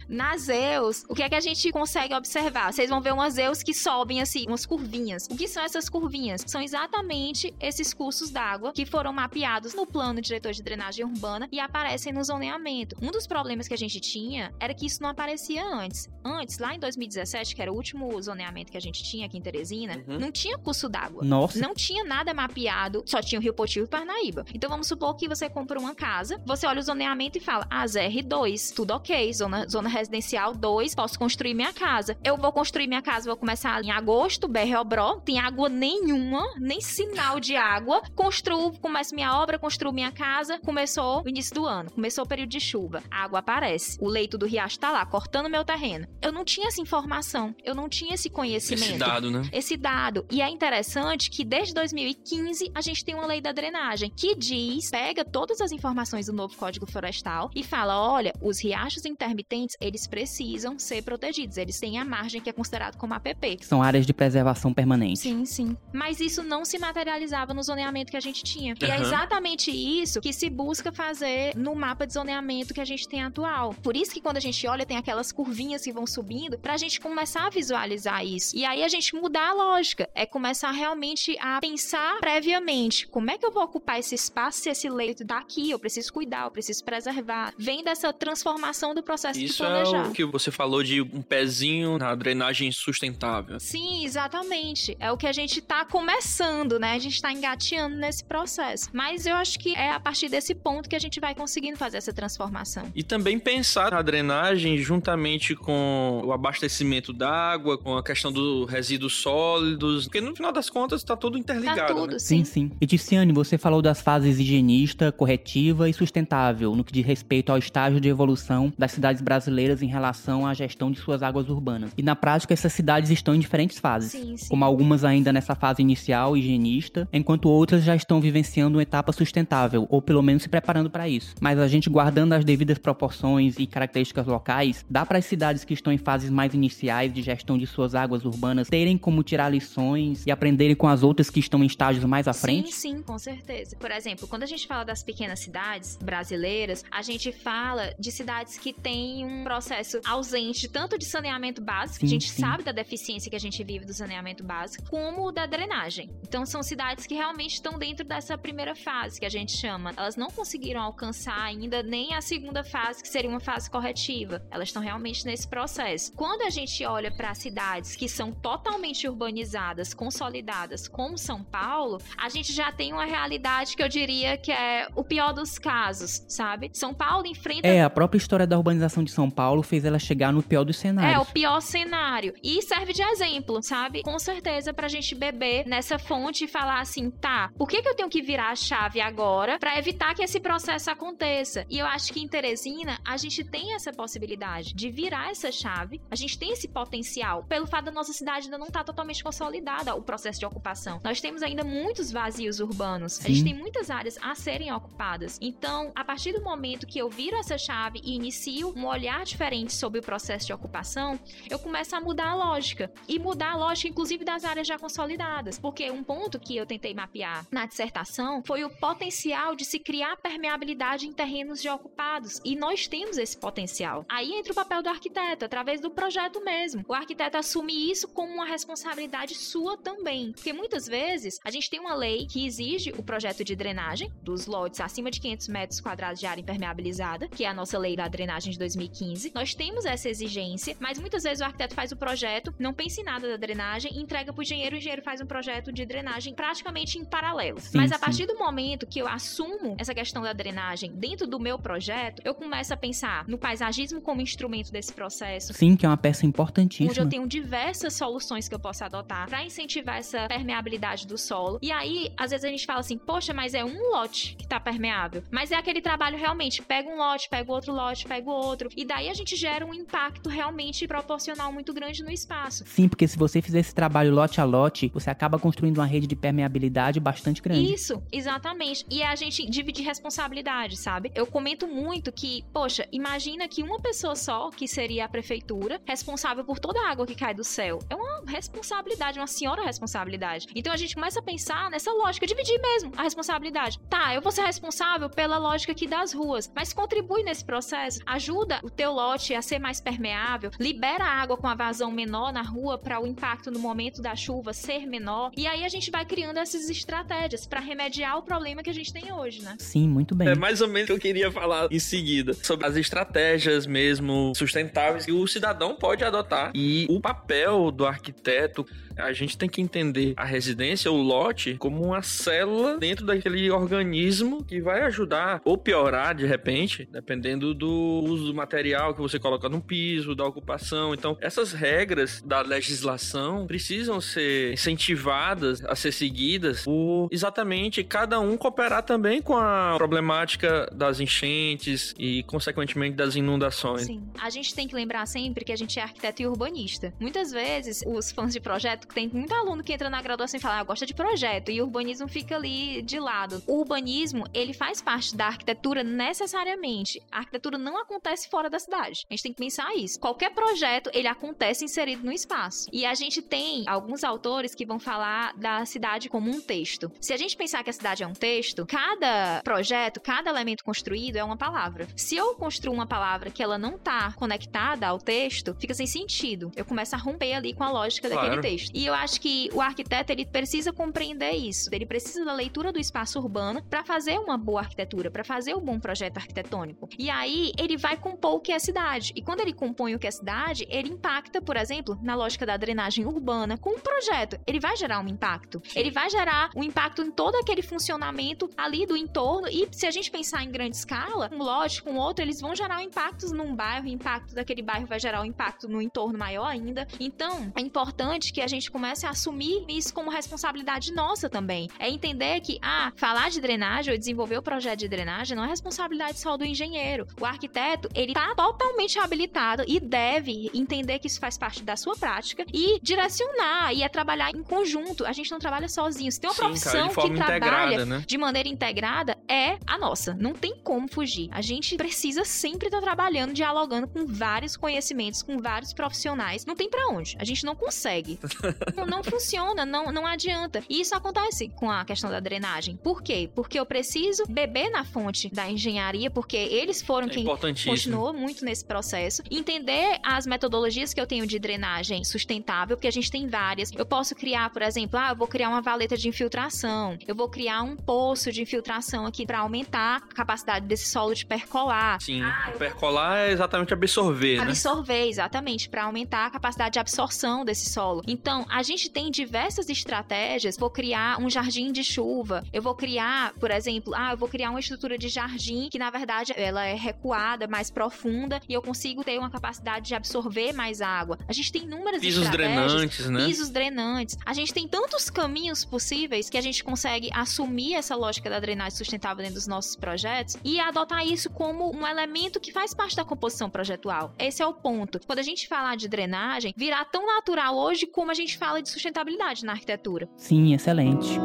nas 0.08 0.44
Zeus, 0.44 1.06
o 1.10 1.16
que 1.16 1.24
é 1.24 1.30
que 1.30 1.36
a 1.36 1.40
gente 1.40 1.72
consegue 1.72 2.14
observar? 2.14 2.72
Vocês 2.72 2.90
vão 2.90 3.02
ver 3.02 3.14
umas 3.14 3.34
Zeus 3.34 3.62
que 3.64 3.74
sobem 3.74 4.22
assim, 4.22 4.46
umas 4.48 4.66
curvinhas. 4.66 5.28
O 5.30 5.36
que 5.36 5.48
são 5.48 5.64
essas 5.64 5.90
curvinhas? 5.90 6.44
São 6.48 6.62
exatamente 6.62 7.54
esses 7.60 7.94
cursos 7.94 8.30
d'água 8.30 8.72
que 8.74 8.86
foram 8.86 9.12
mapeados 9.14 9.74
no 9.74 9.86
plano 9.86 10.22
diretor 10.22 10.52
de 10.52 10.64
drenagem 10.64 11.06
urbana 11.06 11.48
e 11.52 11.60
aparecem 11.60 12.14
no 12.14 12.24
zoneamento. 12.24 12.96
Um 13.02 13.12
dos 13.12 13.28
problemas 13.28 13.68
que 13.68 13.74
a 13.74 13.78
gente 13.78 14.00
tinha 14.00 14.54
era 14.60 14.74
que 14.74 14.86
isso 14.86 15.02
não 15.02 15.10
aparecia 15.10 15.64
antes. 15.64 16.10
Antes, 16.24 16.60
lá 16.60 16.76
em 16.76 16.80
2017, 16.80 17.56
que 17.56 17.62
era 17.62 17.72
o 17.72 17.76
último 17.76 18.22
zoneamento 18.22 18.72
que 18.72 18.78
a 18.78 18.82
gente 18.82 19.04
tinha 19.04 19.26
aqui 19.26 19.38
em 19.38 19.42
Teresina, 19.42 20.04
uhum. 20.08 20.20
não 20.20 20.32
tinha 20.32 20.58
curso 20.58 20.90
d'água. 20.90 21.24
Nossa. 21.24 21.60
Não 21.60 21.74
tinha 21.74 22.04
nada 22.04 22.34
mapeado, 22.34 23.04
só 23.06 23.22
tinha 23.22 23.40
o 23.40 23.42
Rio 23.42 23.54
Potil 23.54 23.84
e 23.84 23.88
Parnaíba. 23.88 24.46
Então 24.54 24.70
vamos 24.70 24.88
supor 24.88 25.16
que 25.16 25.28
você 25.28 25.50
compra 25.50 25.80
uma 25.80 25.96
casa, 25.96 26.42
você 26.46 26.66
olha 26.68 26.80
o 26.80 26.84
zoneamento 26.84 27.38
e 27.38 27.42
fala: 27.42 27.66
ah, 27.70 27.86
ZR2, 27.86 28.74
tudo 28.74 28.92
ok, 28.92 29.34
zona, 29.34 29.68
zona 29.68 29.77
residencial 29.86 30.54
2, 30.54 30.96
posso 30.96 31.18
construir 31.18 31.54
minha 31.54 31.74
casa. 31.74 32.18
Eu 32.24 32.38
vou 32.38 32.52
construir 32.52 32.88
minha 32.88 33.02
casa, 33.02 33.30
vou 33.30 33.38
começar 33.38 33.84
em 33.84 33.92
agosto, 33.92 34.48
BR 34.48 34.76
Obró, 34.80 35.18
tem 35.18 35.40
água 35.40 35.70
nenhuma, 35.70 36.44
nem 36.58 36.82
sinal 36.82 37.40
de 37.40 37.56
água. 37.56 38.02
Construo, 38.16 38.78
começo 38.80 39.14
minha 39.14 39.38
obra, 39.38 39.60
construo 39.60 39.94
minha 39.94 40.12
casa. 40.12 40.60
Começou 40.60 41.24
o 41.24 41.30
início 41.30 41.54
do 41.54 41.66
ano, 41.66 41.92
começou 41.92 42.24
o 42.24 42.28
período 42.28 42.50
de 42.50 42.60
chuva. 42.60 43.04
A 43.12 43.24
água 43.24 43.40
aparece. 43.40 43.98
O 44.02 44.08
leito 44.08 44.38
do 44.38 44.46
riacho 44.46 44.80
tá 44.80 44.92
lá, 44.92 45.06
cortando 45.06 45.50
meu 45.50 45.64
terreno. 45.64 46.08
Eu 46.22 46.32
não 46.32 46.44
tinha 46.44 46.68
essa 46.68 46.82
informação, 46.82 47.56
eu 47.64 47.76
não 47.76 47.90
tinha 47.90 48.16
esse 48.16 48.30
conhecimento. 48.30 48.90
Esse 48.90 48.98
dado, 48.98 49.32
né? 49.32 49.50
Esse 49.52 49.78
dado. 49.78 50.26
E 50.32 50.42
é 50.42 50.50
interessante 50.50 51.30
que 51.30 51.44
desde 51.44 51.74
2015 51.74 52.72
a 52.74 52.82
gente 52.82 53.04
tem 53.04 53.16
uma 53.16 53.28
lei 53.28 53.42
da 53.42 53.52
drenagem 53.52 54.12
que 54.16 54.36
diz, 54.36 54.90
pega 54.90 55.24
todas 55.24 55.62
as 55.62 55.72
informações 55.72 56.28
do 56.28 56.34
novo 56.34 56.56
Código 56.56 56.86
Florestal 56.86 57.50
e 57.56 57.64
fala: 57.64 58.00
olha, 58.00 58.34
os 58.42 58.60
riachos 58.60 59.06
intermitentes, 59.06 59.67
eles 59.80 60.08
precisam 60.08 60.78
ser 60.78 61.02
protegidos. 61.02 61.58
Eles 61.58 61.80
têm 61.80 61.98
a 61.98 62.06
margem 62.06 62.42
que 62.42 62.50
é 62.50 62.54
considerado 62.54 62.98
como 62.98 63.14
APP. 63.14 63.60
São 63.62 63.82
áreas 63.82 64.06
de 64.06 64.14
preservação 64.14 64.74
permanente. 64.74 65.20
Sim, 65.20 65.46
sim. 65.46 65.78
Mas 65.94 66.20
isso 66.20 66.44
não 66.44 66.64
se 66.64 66.78
materializava 66.78 67.54
no 67.54 67.64
zoneamento 67.64 68.12
que 68.12 68.18
a 68.18 68.22
gente 68.22 68.44
tinha. 68.44 68.74
Uhum. 68.74 68.88
E 68.88 68.92
é 68.92 69.00
exatamente 69.00 69.72
isso 69.72 70.22
que 70.22 70.32
se 70.32 70.50
busca 70.50 70.92
fazer 70.92 71.56
no 71.56 71.76
mapa 71.76 72.06
de 72.06 72.14
zoneamento 72.14 72.74
que 72.74 72.82
a 72.82 72.86
gente 72.86 73.08
tem 73.08 73.24
atual. 73.24 73.74
Por 73.76 73.96
isso 73.96 74.12
que 74.12 74.22
quando 74.22 74.38
a 74.38 74.42
gente 74.42 74.66
olha, 74.68 74.86
tem 74.86 74.98
aquelas 74.98 75.32
curvinhas 75.32 75.84
que 75.84 75.92
vão 75.92 76.06
subindo 76.06 76.58
pra 76.58 76.78
gente 76.78 77.00
começar 77.00 77.48
a 77.48 77.50
visualizar 77.50 78.26
isso. 78.26 78.56
E 78.56 78.66
aí 78.66 78.84
a 78.84 78.88
gente 78.88 79.16
mudar 79.16 79.50
a 79.50 79.54
lógica. 79.54 80.10
É 80.14 80.26
começar 80.26 80.72
realmente 80.72 81.38
a 81.40 81.60
pensar 81.60 82.20
previamente. 82.20 83.08
Como 83.08 83.30
é 83.32 83.38
que 83.38 83.46
eu 83.46 83.52
vou 83.52 83.64
ocupar 83.64 84.00
esse 84.00 84.16
espaço 84.16 84.60
se 84.60 84.70
esse 84.70 84.90
leito 84.90 85.24
daqui? 85.24 85.72
Eu 85.72 85.80
preciso 85.80 86.12
cuidar, 86.14 86.46
eu 86.46 86.52
preciso 86.52 86.84
preservar. 86.84 87.54
Vem 87.58 87.84
dessa 87.84 88.12
transformação 88.14 88.94
do 88.94 89.04
processo 89.04 89.40
isso 89.40 89.57
planejar. 89.58 90.06
É 90.06 90.08
o 90.08 90.12
que 90.12 90.26
você 90.26 90.52
falou 90.52 90.84
de 90.84 91.02
um 91.02 91.22
pezinho 91.22 91.98
na 91.98 92.14
drenagem 92.16 92.72
sustentável. 92.72 93.60
Sim, 93.60 94.06
exatamente. 94.06 94.96
É 95.00 95.12
o 95.12 95.18
que 95.18 95.28
a 95.28 95.32
gente 95.32 95.62
tá 95.62 95.86
começando, 95.86 96.80
né? 96.80 96.94
A 96.94 97.00
gente 97.00 97.22
tá 97.22 97.32
engateando 97.32 97.96
nesse 97.96 98.24
processo. 98.24 98.90
Mas 98.94 99.26
eu 99.26 99.36
acho 99.36 99.60
que 99.60 99.74
é 99.76 99.92
a 99.92 100.00
partir 100.00 100.30
desse 100.30 100.54
ponto 100.54 100.90
que 100.90 100.96
a 100.96 101.00
gente 101.00 101.20
vai 101.20 101.34
conseguindo 101.36 101.78
fazer 101.78 101.98
essa 101.98 102.14
transformação. 102.14 102.92
E 102.96 103.04
também 103.04 103.40
pensar 103.40 103.92
na 103.92 104.02
drenagem 104.02 104.78
juntamente 104.78 105.56
com 105.56 106.22
o 106.24 106.32
abastecimento 106.32 107.12
d'água, 107.12 107.78
com 107.78 107.98
a 107.98 108.04
questão 108.04 108.32
dos 108.32 108.70
resíduos 108.70 109.14
sólidos, 109.22 110.06
porque 110.06 110.22
no 110.22 110.36
final 110.36 110.52
das 110.52 110.70
contas 110.70 111.04
tá 111.04 111.16
tudo 111.16 111.38
interligado. 111.38 111.80
Tá 111.80 111.94
tudo, 111.94 112.14
né? 112.14 112.20
sim. 112.20 112.44
sim, 112.44 112.70
sim. 112.70 112.72
E 112.80 112.88
Ticiane, 112.88 113.34
você 113.34 113.58
falou 113.58 113.82
das 113.82 114.02
fases 114.02 114.40
higienista, 114.40 115.12
corretiva 115.12 115.90
e 115.90 115.94
sustentável, 115.94 116.76
no 116.76 116.84
que 116.84 116.94
diz 116.94 117.06
respeito 117.06 117.52
ao 117.52 117.58
estágio 117.58 118.00
de 118.00 118.10
evolução 118.10 118.72
das 118.78 118.92
cidades 118.92 119.22
brasileiras 119.22 119.47
em 119.82 119.88
relação 119.88 120.46
à 120.46 120.54
gestão 120.54 120.92
de 120.92 121.00
suas 121.00 121.24
águas 121.24 121.50
urbanas. 121.50 121.92
E 121.98 122.04
na 122.04 122.16
prática, 122.16 122.54
essas 122.54 122.74
cidades 122.74 123.10
estão 123.10 123.36
em 123.36 123.40
diferentes 123.40 123.80
fases, 123.80 124.12
sim, 124.12 124.38
sim. 124.38 124.50
como 124.50 124.64
algumas 124.64 125.04
ainda 125.04 125.32
nessa 125.34 125.56
fase 125.56 125.82
inicial, 125.82 126.36
higienista, 126.36 127.08
enquanto 127.12 127.50
outras 127.50 127.84
já 127.84 127.96
estão 127.96 128.20
vivenciando 128.20 128.78
uma 128.78 128.84
etapa 128.84 129.12
sustentável, 129.12 129.88
ou 129.90 130.02
pelo 130.02 130.22
menos 130.22 130.44
se 130.44 130.50
preparando 130.50 130.90
para 130.90 131.08
isso. 131.08 131.36
Mas 131.42 131.60
a 131.60 131.68
gente 131.68 131.90
guardando 131.90 132.34
as 132.34 132.46
devidas 132.46 132.78
proporções 132.78 133.58
e 133.58 133.66
características 133.66 134.28
locais, 134.28 134.86
dá 134.90 135.06
para 135.06 135.18
as 135.18 135.26
cidades 135.26 135.64
que 135.64 135.74
estão 135.74 135.92
em 135.92 135.98
fases 135.98 136.30
mais 136.30 136.54
iniciais 136.54 137.14
de 137.14 137.22
gestão 137.22 137.58
de 137.58 137.68
suas 137.68 137.96
águas 137.96 138.26
urbanas 138.26 138.70
terem 138.70 138.98
como 138.98 139.24
tirar 139.24 139.50
lições 139.50 140.26
e 140.26 140.32
aprenderem 140.32 140.76
com 140.76 140.88
as 140.88 141.04
outras 141.04 141.30
que 141.30 141.40
estão 141.40 141.64
em 141.64 141.68
estágios 141.68 142.06
mais 142.06 142.28
à 142.28 142.34
frente? 142.34 142.74
Sim, 142.74 142.96
sim, 142.96 143.02
com 143.02 143.18
certeza. 143.18 143.76
Por 143.78 143.92
exemplo, 143.92 144.28
quando 144.28 144.44
a 144.44 144.46
gente 144.48 144.68
fala 144.68 144.84
das 144.84 145.04
pequenas 145.04 145.40
cidades 145.40 145.98
brasileiras, 146.02 146.84
a 146.92 147.02
gente 147.02 147.32
fala 147.32 147.94
de 148.00 148.12
cidades 148.12 148.58
que 148.58 148.74
têm 148.74 149.26
um 149.26 149.37
processo 149.44 150.00
ausente 150.06 150.68
tanto 150.68 150.98
de 150.98 151.06
saneamento 151.06 151.62
básico, 151.62 152.00
sim, 152.00 152.06
a 152.06 152.10
gente 152.10 152.30
sim. 152.30 152.42
sabe 152.42 152.64
da 152.64 152.72
deficiência 152.72 153.30
que 153.30 153.36
a 153.36 153.40
gente 153.40 153.64
vive 153.64 153.86
do 153.86 153.94
saneamento 153.94 154.44
básico, 154.44 154.90
como 154.90 155.32
da 155.32 155.46
drenagem. 155.46 156.10
Então 156.24 156.46
são 156.46 156.62
cidades 156.64 157.06
que 157.06 157.16
realmente 157.16 157.56
estão 157.56 157.78
dentro 157.78 158.06
dessa 158.06 158.38
primeira 158.38 158.76
fase 158.76 159.20
que 159.20 159.26
a 159.26 159.30
gente 159.30 159.56
chama. 159.56 159.94
Elas 159.96 160.16
não 160.16 160.28
conseguiram 160.28 160.82
alcançar 160.82 161.40
ainda 161.42 161.82
nem 161.84 162.14
a 162.14 162.22
segunda 162.22 162.64
fase, 162.64 163.02
que 163.02 163.08
seria 163.08 163.30
uma 163.30 163.40
fase 163.40 163.70
corretiva. 163.70 164.46
Elas 164.52 164.70
estão 164.70 164.82
realmente 164.82 165.26
nesse 165.26 165.48
processo. 165.48 166.12
Quando 166.14 166.42
a 166.44 166.50
gente 166.50 166.84
olha 166.86 167.12
para 167.12 167.34
cidades 167.34 167.96
que 167.96 168.08
são 168.08 168.32
totalmente 168.32 169.08
urbanizadas, 169.08 169.94
consolidadas, 169.94 170.88
como 170.88 171.18
São 171.18 171.44
Paulo, 171.44 172.00
a 172.18 172.30
gente 172.30 172.54
já 172.54 172.72
tem 172.72 172.94
uma 172.94 173.06
realidade 173.06 173.76
que 173.76 173.84
eu 173.84 173.90
diria 173.90 174.38
que 174.38 174.52
é 174.52 174.88
o 174.96 175.04
pior 175.04 175.34
dos 175.34 175.58
casos, 175.58 176.24
sabe? 176.28 176.70
São 176.74 176.94
Paulo 176.94 177.26
enfrenta. 177.26 177.68
É, 177.68 177.84
a 177.84 177.90
própria 177.90 178.18
história 178.18 178.46
da 178.46 178.58
urbanização 178.58 179.04
de 179.04 179.12
São 179.12 179.27
Paulo 179.30 179.64
fez 179.64 179.86
ela 179.86 180.00
chegar 180.00 180.32
no 180.32 180.44
pior 180.44 180.64
dos 180.64 180.78
cenários. 180.78 181.16
É, 181.16 181.20
o 181.20 181.26
pior 181.26 181.62
cenário. 181.62 182.34
E 182.44 182.62
serve 182.62 182.94
de 182.94 183.02
exemplo, 183.02 183.62
sabe? 183.62 184.02
Com 184.04 184.18
certeza 184.20 184.74
pra 184.74 184.88
gente 184.88 185.16
beber 185.16 185.66
nessa 185.66 185.98
fonte 185.98 186.46
e 186.46 186.48
falar 186.48 186.80
assim, 186.80 187.10
tá, 187.10 187.52
por 187.58 187.68
que, 187.68 187.82
que 187.82 187.90
eu 187.90 187.96
tenho 187.96 188.10
que 188.10 188.22
virar 188.22 188.50
a 188.50 188.56
chave 188.56 189.02
agora 189.02 189.60
para 189.60 189.78
evitar 189.78 190.14
que 190.14 190.24
esse 190.24 190.40
processo 190.40 190.90
aconteça? 190.90 191.66
E 191.70 191.80
eu 191.80 191.86
acho 191.86 192.12
que 192.14 192.22
em 192.22 192.28
Teresina 192.28 193.00
a 193.06 193.18
gente 193.18 193.44
tem 193.44 193.74
essa 193.74 193.92
possibilidade 193.92 194.74
de 194.74 194.90
virar 194.90 195.32
essa 195.32 195.52
chave, 195.52 196.02
a 196.10 196.16
gente 196.16 196.38
tem 196.38 196.52
esse 196.52 196.68
potencial, 196.68 197.44
pelo 197.44 197.68
fato 197.68 197.86
da 197.86 197.92
nossa 197.92 198.14
cidade 198.14 198.46
ainda 198.46 198.58
não 198.58 198.68
estar 198.68 198.80
tá 198.80 198.86
totalmente 198.86 199.24
consolidada 199.24 199.96
o 199.96 200.02
processo 200.02 200.40
de 200.40 200.46
ocupação. 200.46 201.00
Nós 201.04 201.22
temos 201.22 201.42
ainda 201.42 201.64
muitos 201.64 202.12
vazios 202.12 202.60
urbanos, 202.60 203.14
Sim. 203.14 203.24
a 203.26 203.28
gente 203.30 203.44
tem 203.44 203.54
muitas 203.54 203.90
áreas 203.90 204.18
a 204.22 204.36
serem 204.36 204.72
ocupadas. 204.72 205.38
Então, 205.42 205.92
a 205.96 206.04
partir 206.04 206.34
do 206.34 206.42
momento 206.42 206.88
que 206.88 207.00
eu 207.00 207.10
viro 207.10 207.38
essa 207.38 207.58
chave 207.58 208.02
e 208.04 208.16
inicio 208.16 208.74
um 208.76 208.86
olhar 208.86 209.17
diferente 209.24 209.74
sobre 209.74 210.00
o 210.00 210.04
processo 210.04 210.48
de 210.48 210.54
ocupação, 210.54 211.20
eu 211.50 211.60
começo 211.60 211.96
a 211.96 212.02
mudar 212.02 212.30
a 212.30 212.36
lógica. 212.36 212.92
E 213.08 213.20
mudar 213.20 213.52
a 213.52 213.56
lógica, 213.56 213.90
inclusive, 213.90 214.24
das 214.24 214.44
áreas 214.44 214.68
já 214.68 214.78
consolidadas. 214.78 215.60
Porque 215.60 215.90
um 215.92 216.04
ponto 216.04 216.40
que 216.40 216.56
eu 216.56 216.66
tentei 216.66 216.94
mapear 216.94 217.46
na 217.52 217.66
dissertação 217.66 218.44
foi 218.46 218.64
o 218.64 218.70
potencial 218.70 219.56
de 219.56 219.66
se 219.66 219.80
criar 219.80 220.18
permeabilidade 220.18 221.08
em 221.08 221.14
terrenos 221.14 221.62
já 221.62 221.74
ocupados. 221.74 222.40
E 222.44 222.56
nós 222.56 222.88
temos 222.88 223.18
esse 223.18 223.38
potencial. 223.38 224.06
Aí 224.10 224.34
entra 224.34 224.52
o 224.52 224.56
papel 224.56 224.84
do 224.84 224.90
arquiteto, 224.90 225.46
através 225.46 225.82
do 225.82 225.90
projeto 225.90 226.44
mesmo. 226.44 226.84
O 226.88 226.94
arquiteto 226.94 227.38
assume 227.38 227.90
isso 227.90 228.08
como 228.08 228.34
uma 228.34 228.46
responsabilidade 228.46 229.36
sua 229.36 229.78
também. 229.78 230.32
Porque 230.32 230.54
muitas 230.54 230.88
vezes 230.88 231.40
a 231.44 231.52
gente 231.52 231.70
tem 231.70 231.80
uma 231.80 231.96
lei 231.96 232.26
que 232.26 232.46
exige 232.46 232.94
o 232.98 233.04
projeto 233.04 233.44
de 233.44 233.56
drenagem 233.56 234.12
dos 234.22 234.46
lotes 234.46 234.80
acima 234.80 235.10
de 235.10 235.20
500 235.20 235.48
metros 235.48 235.82
quadrados 235.82 236.20
de 236.20 236.26
área 236.26 236.42
impermeabilizada, 236.42 237.28
que 237.28 237.44
é 237.44 237.48
a 237.48 237.54
nossa 237.54 237.78
lei 237.78 237.96
da 237.96 238.08
drenagem 238.08 238.52
de 238.52 238.60
2015 238.60 239.07
Nós 239.34 239.54
temos 239.54 239.86
essa 239.86 240.10
exigência, 240.10 240.76
mas 240.80 241.00
muitas 241.00 241.24
vezes 241.24 241.42
o 241.42 241.46
arquiteto 241.46 241.74
faz 241.74 241.92
o 241.92 241.96
projeto, 241.96 242.54
não 242.60 242.74
pensa 242.74 243.02
em 243.02 243.04
nada 243.04 243.28
da 243.28 243.38
drenagem, 243.38 244.00
entrega 244.00 244.34
pro 244.34 244.44
engenheiro, 244.44 244.76
o 244.76 244.78
engenheiro 244.78 245.02
faz 245.02 245.22
um 245.22 245.26
projeto 245.26 245.72
de 245.72 245.86
drenagem 245.86 246.34
praticamente 246.34 246.98
em 246.98 247.06
paralelo. 247.06 247.60
Sim, 247.60 247.78
mas 247.78 247.92
a 247.92 247.96
sim. 247.96 248.02
partir 248.02 248.26
do 248.26 248.38
momento 248.38 248.86
que 248.86 249.00
eu 249.00 249.08
assumo 249.08 249.76
essa 249.78 249.94
questão 249.94 250.22
da 250.22 250.34
drenagem 250.34 250.92
dentro 250.94 251.28
do 251.28 251.40
meu 251.40 251.58
projeto, 251.58 252.22
eu 252.26 252.34
começo 252.34 252.74
a 252.74 252.78
pensar 252.78 253.28
no 253.28 253.38
paisagismo 253.38 254.02
como 254.02 254.22
instrumento 254.22 254.72
desse 254.72 254.94
processo, 254.94 255.54
Sim, 255.54 255.76
que 255.76 255.86
é 255.86 255.90
uma 255.90 255.98
peça 255.98 256.20
onde 256.20 256.26
eu 256.26 256.30
importantíssima. 256.30 257.10
tenho 257.10 257.28
diversas 257.28 257.94
soluções 257.94 258.48
que 258.48 258.56
eu 258.56 258.60
posso 258.60 258.84
adotar 258.84 259.28
para 259.28 259.44
incentivar 259.44 259.98
essa 259.98 260.28
permeabilidade 260.28 261.08
do 261.08 261.18
solo. 261.18 261.60
E 261.62 261.72
aí, 261.72 262.12
às 262.18 262.32
vezes 262.32 262.46
a 262.46 262.50
gente 262.50 262.66
fala 262.66 262.80
assim, 262.80 262.98
poxa, 262.98 263.34
mas 263.34 263.54
é 263.54 263.64
um 263.64 263.92
lote 263.92 264.36
que 264.36 264.48
tá 264.48 264.60
permeável. 264.60 265.24
Mas 265.32 265.52
é 265.52 265.56
aquele 265.56 265.82
trabalho 265.82 266.18
realmente, 266.18 266.62
pega 266.62 266.90
um 266.90 266.98
lote, 266.98 267.30
pega 267.30 267.52
outro 267.52 267.74
lote, 267.74 268.06
pega 268.06 268.30
o 268.30 268.34
outro. 268.34 268.70
E 268.76 268.86
daí 268.98 269.10
a 269.10 269.14
gente 269.14 269.36
gera 269.36 269.64
um 269.64 269.74
impacto 269.74 270.28
realmente 270.28 270.88
proporcional 270.88 271.54
muito 271.54 271.72
grande 271.72 272.04
no 272.04 272.10
espaço. 272.10 272.64
Sim, 272.66 272.90
porque 272.90 273.08
se 273.08 273.16
você 273.16 273.44
fizer 273.44 273.60
esse 273.60 273.74
trabalho 273.74 274.12
lote 274.12 274.42
a 274.42 274.44
lote, 274.44 274.90
você 274.92 275.12
acaba 275.12 275.38
construindo 275.38 275.78
uma 275.78 275.86
rede 275.86 276.08
de 276.08 276.16
permeabilidade 276.16 277.00
bastante 277.00 277.40
grande. 277.40 277.72
Isso, 277.72 278.02
exatamente. 278.12 278.84
E 278.90 279.04
é 279.04 279.08
a 279.08 279.16
gente 279.16 279.48
dividir 279.48 279.86
responsabilidade, 279.86 280.78
sabe? 280.78 281.12
Eu 281.14 281.28
comento 281.28 281.68
muito 281.68 282.12
que, 282.12 282.44
poxa, 282.52 282.88
imagina 282.92 283.48
que 283.48 283.62
uma 283.62 283.80
pessoa 283.80 284.16
só, 284.16 284.50
que 284.50 284.68
seria 284.68 285.06
a 285.06 285.10
prefeitura, 285.10 285.80
responsável 285.86 286.44
por 286.44 286.58
toda 286.58 286.80
a 286.82 286.90
água 286.90 287.06
que 287.06 287.14
cai 287.14 287.36
do 287.36 287.44
céu. 287.44 287.78
É 287.92 287.96
uma 287.96 288.24
responsabilidade, 288.26 289.20
uma 289.20 289.28
senhora 289.28 289.64
responsabilidade. 289.64 290.48
Então 290.56 290.74
a 290.74 290.78
gente 290.78 290.96
começa 290.96 291.20
a 291.20 291.24
pensar 291.24 291.70
nessa 291.70 291.92
lógica, 291.92 292.26
dividir 292.26 292.60
mesmo 292.60 292.92
a 292.98 293.04
responsabilidade. 293.04 293.80
Tá, 293.88 294.16
eu 294.16 294.22
vou 294.24 294.32
ser 294.32 294.42
responsável 294.42 295.08
pela 295.08 295.38
lógica 295.38 295.72
aqui 295.72 295.86
das 295.86 296.14
ruas, 296.14 296.52
mas 296.56 296.74
contribui 296.74 297.22
nesse 297.22 297.46
processo, 297.46 298.00
ajuda 298.08 298.60
o 298.64 298.72
teu 298.78 298.92
lote 298.94 299.34
a 299.34 299.42
ser 299.42 299.58
mais 299.58 299.82
permeável, 299.82 300.52
libera 300.60 301.04
a 301.04 301.10
água 301.10 301.36
com 301.36 301.48
a 301.48 301.56
vazão 301.56 301.92
menor 301.92 302.32
na 302.32 302.44
rua 302.44 302.78
para 302.78 303.02
o 303.02 303.08
impacto 303.08 303.50
no 303.50 303.60
momento 303.60 304.04
da 304.04 304.16
chuva 304.16 304.54
ser 304.54 304.86
menor. 304.86 305.32
E 305.36 305.48
aí 305.48 305.66
a 305.66 305.70
gente 305.70 305.90
vai 305.90 306.06
criando 306.06 306.38
essas 306.38 306.70
estratégias 306.70 307.48
para 307.48 307.60
remediar 307.60 308.20
o 308.20 308.22
problema 308.22 308.62
que 308.62 308.70
a 308.70 308.74
gente 308.74 308.94
tem 308.94 309.12
hoje, 309.12 309.42
né? 309.42 309.56
Sim, 309.58 309.90
muito 309.90 310.14
bem. 310.14 310.28
É 310.28 310.36
mais 310.36 310.62
ou 310.62 310.68
menos 310.68 310.84
o 310.84 310.88
que 310.88 310.94
eu 310.94 311.00
queria 311.00 311.32
falar 311.32 311.68
em 311.72 311.80
seguida. 311.80 312.34
Sobre 312.36 312.68
as 312.68 312.76
estratégias 312.76 313.66
mesmo 313.66 314.32
sustentáveis 314.36 315.06
que 315.06 315.12
o 315.12 315.26
cidadão 315.26 315.76
pode 315.76 316.04
adotar. 316.04 316.52
E 316.54 316.86
o 316.88 317.02
papel 317.02 317.72
do 317.72 317.86
arquiteto, 317.86 318.64
a 318.96 319.12
gente 319.12 319.36
tem 319.36 319.50
que 319.50 319.60
entender 319.60 320.14
a 320.16 320.24
residência, 320.24 320.92
o 320.92 321.02
lote, 321.02 321.56
como 321.56 321.84
uma 321.84 322.04
célula 322.04 322.78
dentro 322.78 323.06
daquele 323.06 323.50
organismo 323.50 324.44
que 324.44 324.62
vai 324.62 324.82
ajudar 324.82 325.42
ou 325.44 325.58
piorar 325.58 326.14
de 326.14 326.28
repente, 326.28 326.88
dependendo 326.92 327.56
do 327.56 328.04
uso 328.06 328.26
do 328.26 328.36
material 328.36 328.67
que 328.94 329.02
você 329.02 329.20
coloca 329.20 329.50
no 329.50 329.62
piso, 329.62 330.16
da 330.16 330.26
ocupação. 330.26 330.94
Então, 330.94 331.18
essas 331.22 331.52
regras 331.52 332.22
da 332.22 332.42
legislação 332.42 333.48
precisam 333.48 334.00
ser 334.00 334.54
incentivadas 334.54 335.64
a 335.66 335.76
ser 335.76 335.92
seguidas 335.92 336.64
por 336.64 337.10
exatamente 337.12 337.84
cada 337.84 338.20
um 338.20 338.38
cooperar 338.38 338.84
também 338.84 339.22
com 339.22 339.38
a 339.38 339.76
problemática 339.78 340.70
das 340.74 341.00
enchentes 341.00 341.94
e, 341.98 342.24
consequentemente, 342.24 342.96
das 342.96 343.16
inundações. 343.16 343.86
Sim. 343.86 344.04
A 344.20 344.30
gente 344.30 344.54
tem 344.54 344.68
que 344.68 344.76
lembrar 344.76 345.06
sempre 345.06 345.44
que 345.44 345.52
a 345.52 345.56
gente 345.56 345.80
é 345.80 345.84
arquiteto 345.84 346.22
e 346.22 346.28
urbanista. 346.28 346.94
Muitas 347.00 347.32
vezes, 347.32 347.84
os 347.86 348.12
fãs 348.12 348.34
de 348.34 348.40
projeto, 348.40 348.88
tem 348.88 349.10
muito 349.10 349.34
aluno 349.34 349.64
que 349.64 349.74
entra 349.74 349.90
na 349.90 350.02
graduação 350.02 350.38
e 350.38 350.42
fala, 350.42 350.60
ah, 350.60 350.64
gosta 350.64 350.86
de 350.86 350.94
projeto, 350.94 351.52
e 351.52 351.62
o 351.62 351.66
urbanismo 351.66 352.08
fica 352.08 352.36
ali 352.36 352.82
de 352.82 353.00
lado. 353.00 353.42
O 353.48 353.60
urbanismo, 353.60 354.26
ele 354.34 354.54
faz 354.54 354.82
parte 354.82 355.16
da 355.16 355.28
arquitetura 355.28 355.84
necessariamente. 355.84 357.02
A 357.12 357.20
arquitetura 357.20 357.58
não 357.58 357.80
acontece 357.80 358.30
fora 358.30 358.50
da 358.50 358.57
cidade. 358.60 359.06
A 359.10 359.14
gente 359.14 359.24
tem 359.24 359.34
que 359.34 359.38
pensar 359.42 359.76
isso. 359.76 360.00
Qualquer 360.00 360.32
projeto, 360.34 360.90
ele 360.94 361.08
acontece 361.08 361.64
inserido 361.66 362.04
no 362.04 362.12
espaço. 362.12 362.70
E 362.72 362.86
a 362.86 362.94
gente 362.94 363.22
tem 363.22 363.64
alguns 363.68 364.04
autores 364.04 364.54
que 364.56 364.66
vão 364.66 364.80
falar 364.80 365.34
da 365.38 365.66
cidade 365.66 366.10
como 366.10 366.30
um 366.30 366.42
texto. 366.42 366.92
Se 367.02 367.14
a 367.14 367.18
gente 367.18 367.36
pensar 367.36 367.64
que 367.64 367.70
a 367.70 367.74
cidade 367.74 368.04
é 368.04 368.08
um 368.08 368.14
texto, 368.14 368.66
cada 368.66 369.42
projeto, 369.44 370.00
cada 370.00 370.30
elemento 370.30 370.64
construído 370.64 371.18
é 371.18 371.24
uma 371.24 371.38
palavra. 371.38 371.88
Se 371.96 372.16
eu 372.16 372.36
construo 372.36 372.74
uma 372.74 372.86
palavra 372.88 373.30
que 373.30 373.42
ela 373.42 373.58
não 373.58 373.78
tá 373.78 374.12
conectada 374.14 374.88
ao 374.88 374.98
texto, 375.00 375.56
fica 375.60 375.74
sem 375.74 375.88
sentido. 375.88 376.52
Eu 376.56 376.66
começo 376.66 376.96
a 376.96 376.98
romper 376.98 377.34
ali 377.34 377.54
com 377.54 377.64
a 377.64 377.70
lógica 377.72 378.10
Claro. 378.10 378.28
daquele 378.28 378.42
texto. 378.42 378.72
E 378.76 378.86
eu 378.86 378.94
acho 378.94 379.20
que 379.20 379.50
o 379.54 379.62
arquiteto 379.62 380.12
ele 380.12 380.26
precisa 380.26 380.72
compreender 380.72 381.32
isso. 381.32 381.70
Ele 381.72 381.86
precisa 381.86 382.24
da 382.26 382.34
leitura 382.34 382.72
do 382.72 382.80
espaço 382.80 383.20
urbano 383.20 383.62
para 383.64 383.84
fazer 383.84 384.18
uma 384.20 384.38
boa 384.38 384.62
arquitetura, 384.62 385.10
para 385.12 385.24
fazer 385.24 385.56
um 385.56 385.60
bom 385.62 385.80
projeto 385.80 386.18
arquitetônico. 386.18 386.88
E 386.98 387.10
aí 387.10 387.52
ele 387.58 387.78
vai 387.78 387.98
compor 387.98 388.36
o 388.36 388.40
que 388.48 388.54
é 388.54 388.60
cidade. 388.60 389.12
E 389.14 389.22
quando 389.22 389.42
ele 389.42 389.52
compõe 389.52 389.94
o 389.94 390.00
que 390.00 390.08
é 390.08 390.12
cidade, 390.12 390.66
ele 390.70 390.88
impacta, 390.88 391.42
por 391.42 391.58
exemplo, 391.58 392.00
na 392.02 392.16
lógica 392.16 392.46
da 392.46 392.56
drenagem 392.56 393.06
urbana 393.06 393.58
com 393.58 393.72
um 393.72 393.80
projeto. 393.80 394.40
Ele 394.48 394.58
vai 394.58 394.78
gerar 394.78 395.02
um 395.02 395.08
impacto. 395.10 395.62
Ele 395.76 395.92
vai 395.92 396.10
gerar 396.10 396.50
um 396.56 396.64
impacto 396.64 397.02
em 397.02 397.12
todo 397.12 397.36
aquele 397.36 397.62
funcionamento 397.62 398.50
ali 398.56 398.86
do 398.86 398.96
entorno. 398.96 399.50
E 399.50 399.68
se 399.74 399.86
a 399.86 399.92
gente 399.92 400.10
pensar 400.10 400.46
em 400.46 400.50
grande 400.50 400.78
escala, 400.78 401.30
um 401.34 401.40
lote 401.40 401.84
com 401.84 401.98
outro, 401.98 402.24
eles 402.24 402.40
vão 402.40 402.56
gerar 402.56 402.82
impactos 402.82 403.34
num 403.34 403.54
bairro, 403.54 403.84
o 403.84 403.90
impacto 403.90 404.34
daquele 404.34 404.62
bairro 404.62 404.88
vai 404.88 404.98
gerar 404.98 405.20
um 405.20 405.26
impacto 405.26 405.68
no 405.68 405.82
entorno 405.82 406.18
maior 406.18 406.48
ainda. 406.48 406.88
Então, 407.02 407.52
é 407.54 407.60
importante 407.60 408.32
que 408.32 408.40
a 408.40 408.48
gente 408.48 408.72
comece 408.72 409.06
a 409.06 409.10
assumir 409.10 409.66
isso 409.68 409.94
como 409.94 410.10
responsabilidade 410.10 410.94
nossa 410.94 411.30
também. 411.30 411.70
É 411.80 411.90
entender 411.90 412.40
que, 412.40 412.60
ah, 412.62 412.94
falar 412.96 413.30
de 413.30 413.42
drenagem 413.42 413.92
ou 413.92 414.00
desenvolver 414.00 414.38
o 414.38 414.42
projeto 414.42 414.80
de 414.80 414.88
drenagem 414.88 415.36
não 415.36 415.44
é 415.44 415.48
responsabilidade 415.48 416.18
só 416.18 416.38
do 416.38 416.46
engenheiro. 416.46 417.06
O 417.20 417.26
arquiteto, 417.26 417.90
ele 417.94 418.14
tá 418.14 418.37
totalmente 418.38 419.00
habilitado 419.00 419.64
e 419.68 419.80
deve 419.80 420.52
entender 420.54 421.00
que 421.00 421.08
isso 421.08 421.20
faz 421.20 421.40
parte 421.40 421.64
da 421.64 421.76
sua 421.76 421.96
prática 421.96 422.46
e 422.54 422.80
direcionar 422.84 423.74
e 423.74 423.82
é 423.82 423.90
trabalhar 423.90 424.30
em 424.30 424.44
conjunto. 424.44 425.08
A 425.08 425.12
gente 425.12 425.32
não 425.32 425.40
trabalha 425.40 425.68
sozinho. 425.68 426.12
Se 426.12 426.22
tem 426.22 426.30
uma 426.30 426.36
Sim, 426.36 426.40
cara, 426.42 426.52
profissão 426.52 426.90
forma 426.92 427.16
que 427.16 427.26
trabalha 427.26 427.84
né? 427.84 428.04
de 428.06 428.18
maneira 428.18 428.48
integrada 428.48 429.18
é 429.28 429.58
a 429.66 429.80
nossa. 429.80 430.14
Não 430.14 430.34
tem 430.34 430.56
como 430.64 430.88
fugir. 430.88 431.30
A 431.32 431.42
gente 431.42 431.76
precisa 431.78 432.24
sempre 432.24 432.68
estar 432.68 432.80
trabalhando, 432.80 433.34
dialogando 433.34 433.88
com 433.88 434.06
vários 434.06 434.56
conhecimentos, 434.56 435.24
com 435.24 435.40
vários 435.40 435.74
profissionais. 435.74 436.46
Não 436.46 436.56
tem 436.56 436.70
pra 436.70 436.90
onde. 436.90 437.18
A 437.20 437.26
gente 437.26 437.44
não 437.44 437.56
consegue. 437.56 438.20
não, 438.78 438.86
não 438.86 439.04
funciona, 439.04 439.66
não, 439.66 439.92
não 439.92 440.06
adianta. 440.06 440.64
E 440.70 440.80
isso 440.80 440.94
acontece 440.96 441.50
com 441.56 441.72
a 441.72 441.84
questão 441.84 442.12
da 442.12 442.20
drenagem. 442.20 442.78
Por 442.78 443.02
quê? 443.02 443.28
Porque 443.34 443.60
eu 443.60 443.66
preciso 443.66 444.26
beber 444.30 444.70
na 444.70 444.84
fonte 444.84 445.28
da 445.34 445.50
engenharia, 445.50 446.12
porque 446.12 446.38
eles 446.38 446.84
foram 446.84 447.08
É 447.08 447.10
quem 447.10 447.26
continuou 447.26 448.14
muito 448.14 448.27
nesse 448.42 448.66
processo. 448.66 449.22
Entender 449.30 450.00
as 450.04 450.26
metodologias 450.26 450.94
que 450.94 451.02
eu 451.02 451.08
tenho 451.08 451.26
de 451.26 451.40
drenagem 451.40 452.04
sustentável, 452.04 452.76
porque 452.76 452.88
a 452.88 452.92
gente 452.92 453.12
tem 453.12 453.28
várias. 453.28 453.72
Eu 453.72 453.86
posso 453.86 454.16
criar, 454.16 454.50
por 454.50 454.62
exemplo, 454.62 455.00
ah, 455.00 455.10
eu 455.10 455.16
vou 455.16 455.28
criar 455.28 455.50
uma 455.50 455.62
valeta 455.62 455.98
de 455.98 456.08
infiltração. 456.08 456.98
Eu 457.08 457.16
vou 457.16 457.30
criar 457.30 457.62
um 457.62 457.76
poço 457.76 458.32
de 458.32 458.42
infiltração 458.42 459.06
aqui 459.06 459.26
para 459.26 459.40
aumentar 459.40 459.98
a 459.98 460.14
capacidade 460.14 460.66
desse 460.66 460.90
solo 460.90 461.14
de 461.14 461.26
percolar. 461.26 462.02
Sim, 462.02 462.22
percolar 462.58 463.18
é 463.20 463.32
exatamente 463.32 463.74
absorver, 463.74 464.38
né? 464.38 464.44
Absorver, 464.44 465.08
exatamente, 465.08 465.70
para 465.70 465.84
aumentar 465.84 466.26
a 466.26 466.30
capacidade 466.30 466.74
de 466.74 466.80
absorção 466.80 467.46
desse 467.46 467.70
solo. 467.70 468.02
Então, 468.08 468.46
a 468.50 468.64
gente 468.64 468.90
tem 468.90 469.10
diversas 469.12 469.70
estratégias. 469.70 470.58
Vou 470.58 470.70
criar 470.70 471.20
um 471.20 471.30
jardim 471.30 471.72
de 471.72 471.84
chuva. 471.84 472.44
Eu 472.52 472.62
vou 472.62 472.76
criar, 472.76 473.34
por 473.34 473.52
exemplo, 473.52 473.94
ah, 473.96 474.12
eu 474.12 474.18
vou 474.18 474.28
criar 474.28 474.50
uma 474.50 474.60
estrutura 474.60 474.98
de 474.98 475.10
jardim 475.10 475.70
que, 475.70 475.80
na 475.80 475.90
verdade, 475.90 476.34
ela 476.36 476.66
é 476.66 476.74
recuada, 476.74 477.48
mais 477.48 477.70
profunda, 477.70 478.17
e 478.48 478.54
eu 478.54 478.62
consigo 478.62 479.04
ter 479.04 479.18
uma 479.18 479.30
capacidade 479.30 479.88
de 479.88 479.96
absorver 479.96 480.52
mais 480.54 480.82
água. 480.82 481.18
A 481.28 481.34
gente 481.34 481.52
tem 481.52 481.64
inúmeras 481.64 482.02
Pisos 482.02 482.26
estratégias. 482.26 482.72
drenantes, 482.72 483.10
né? 483.10 483.26
Pisos 483.26 483.50
drenantes. 483.50 484.18
A 484.26 484.34
gente 484.34 484.54
tem 484.54 484.68
tantos 484.68 485.10
caminhos 485.10 485.64
possíveis 485.66 486.30
que 486.30 486.38
a 486.38 486.42
gente 486.42 486.64
consegue 486.64 487.10
assumir 487.14 487.76
essa 487.76 487.96
lógica 487.96 488.30
da 488.30 488.40
drenagem 488.40 488.78
sustentável 488.78 489.18
dentro 489.18 489.36
dos 489.36 489.48
nossos 489.48 489.76
projetos 489.76 490.38
e 490.44 490.60
adotar 490.60 491.06
isso 491.06 491.30
como 491.30 491.76
um 491.76 491.86
elemento 491.86 492.40
que 492.40 492.52
faz 492.52 492.74
parte 492.74 492.96
da 492.96 493.06
composição 493.06 493.50
projetual. 493.50 494.14
Esse 494.18 494.42
é 494.42 494.46
o 494.46 494.54
ponto. 494.54 495.00
Quando 495.06 495.20
a 495.20 495.24
gente 495.24 495.48
falar 495.48 495.76
de 495.76 495.88
drenagem, 495.88 496.54
virá 496.56 496.84
tão 496.86 497.06
natural 497.06 497.56
hoje 497.56 497.86
como 497.86 498.12
a 498.12 498.14
gente 498.14 498.38
fala 498.38 498.62
de 498.62 498.70
sustentabilidade 498.70 499.46
na 499.46 499.54
arquitetura. 499.54 500.10
Sim, 500.18 500.54
excelente. 500.54 501.20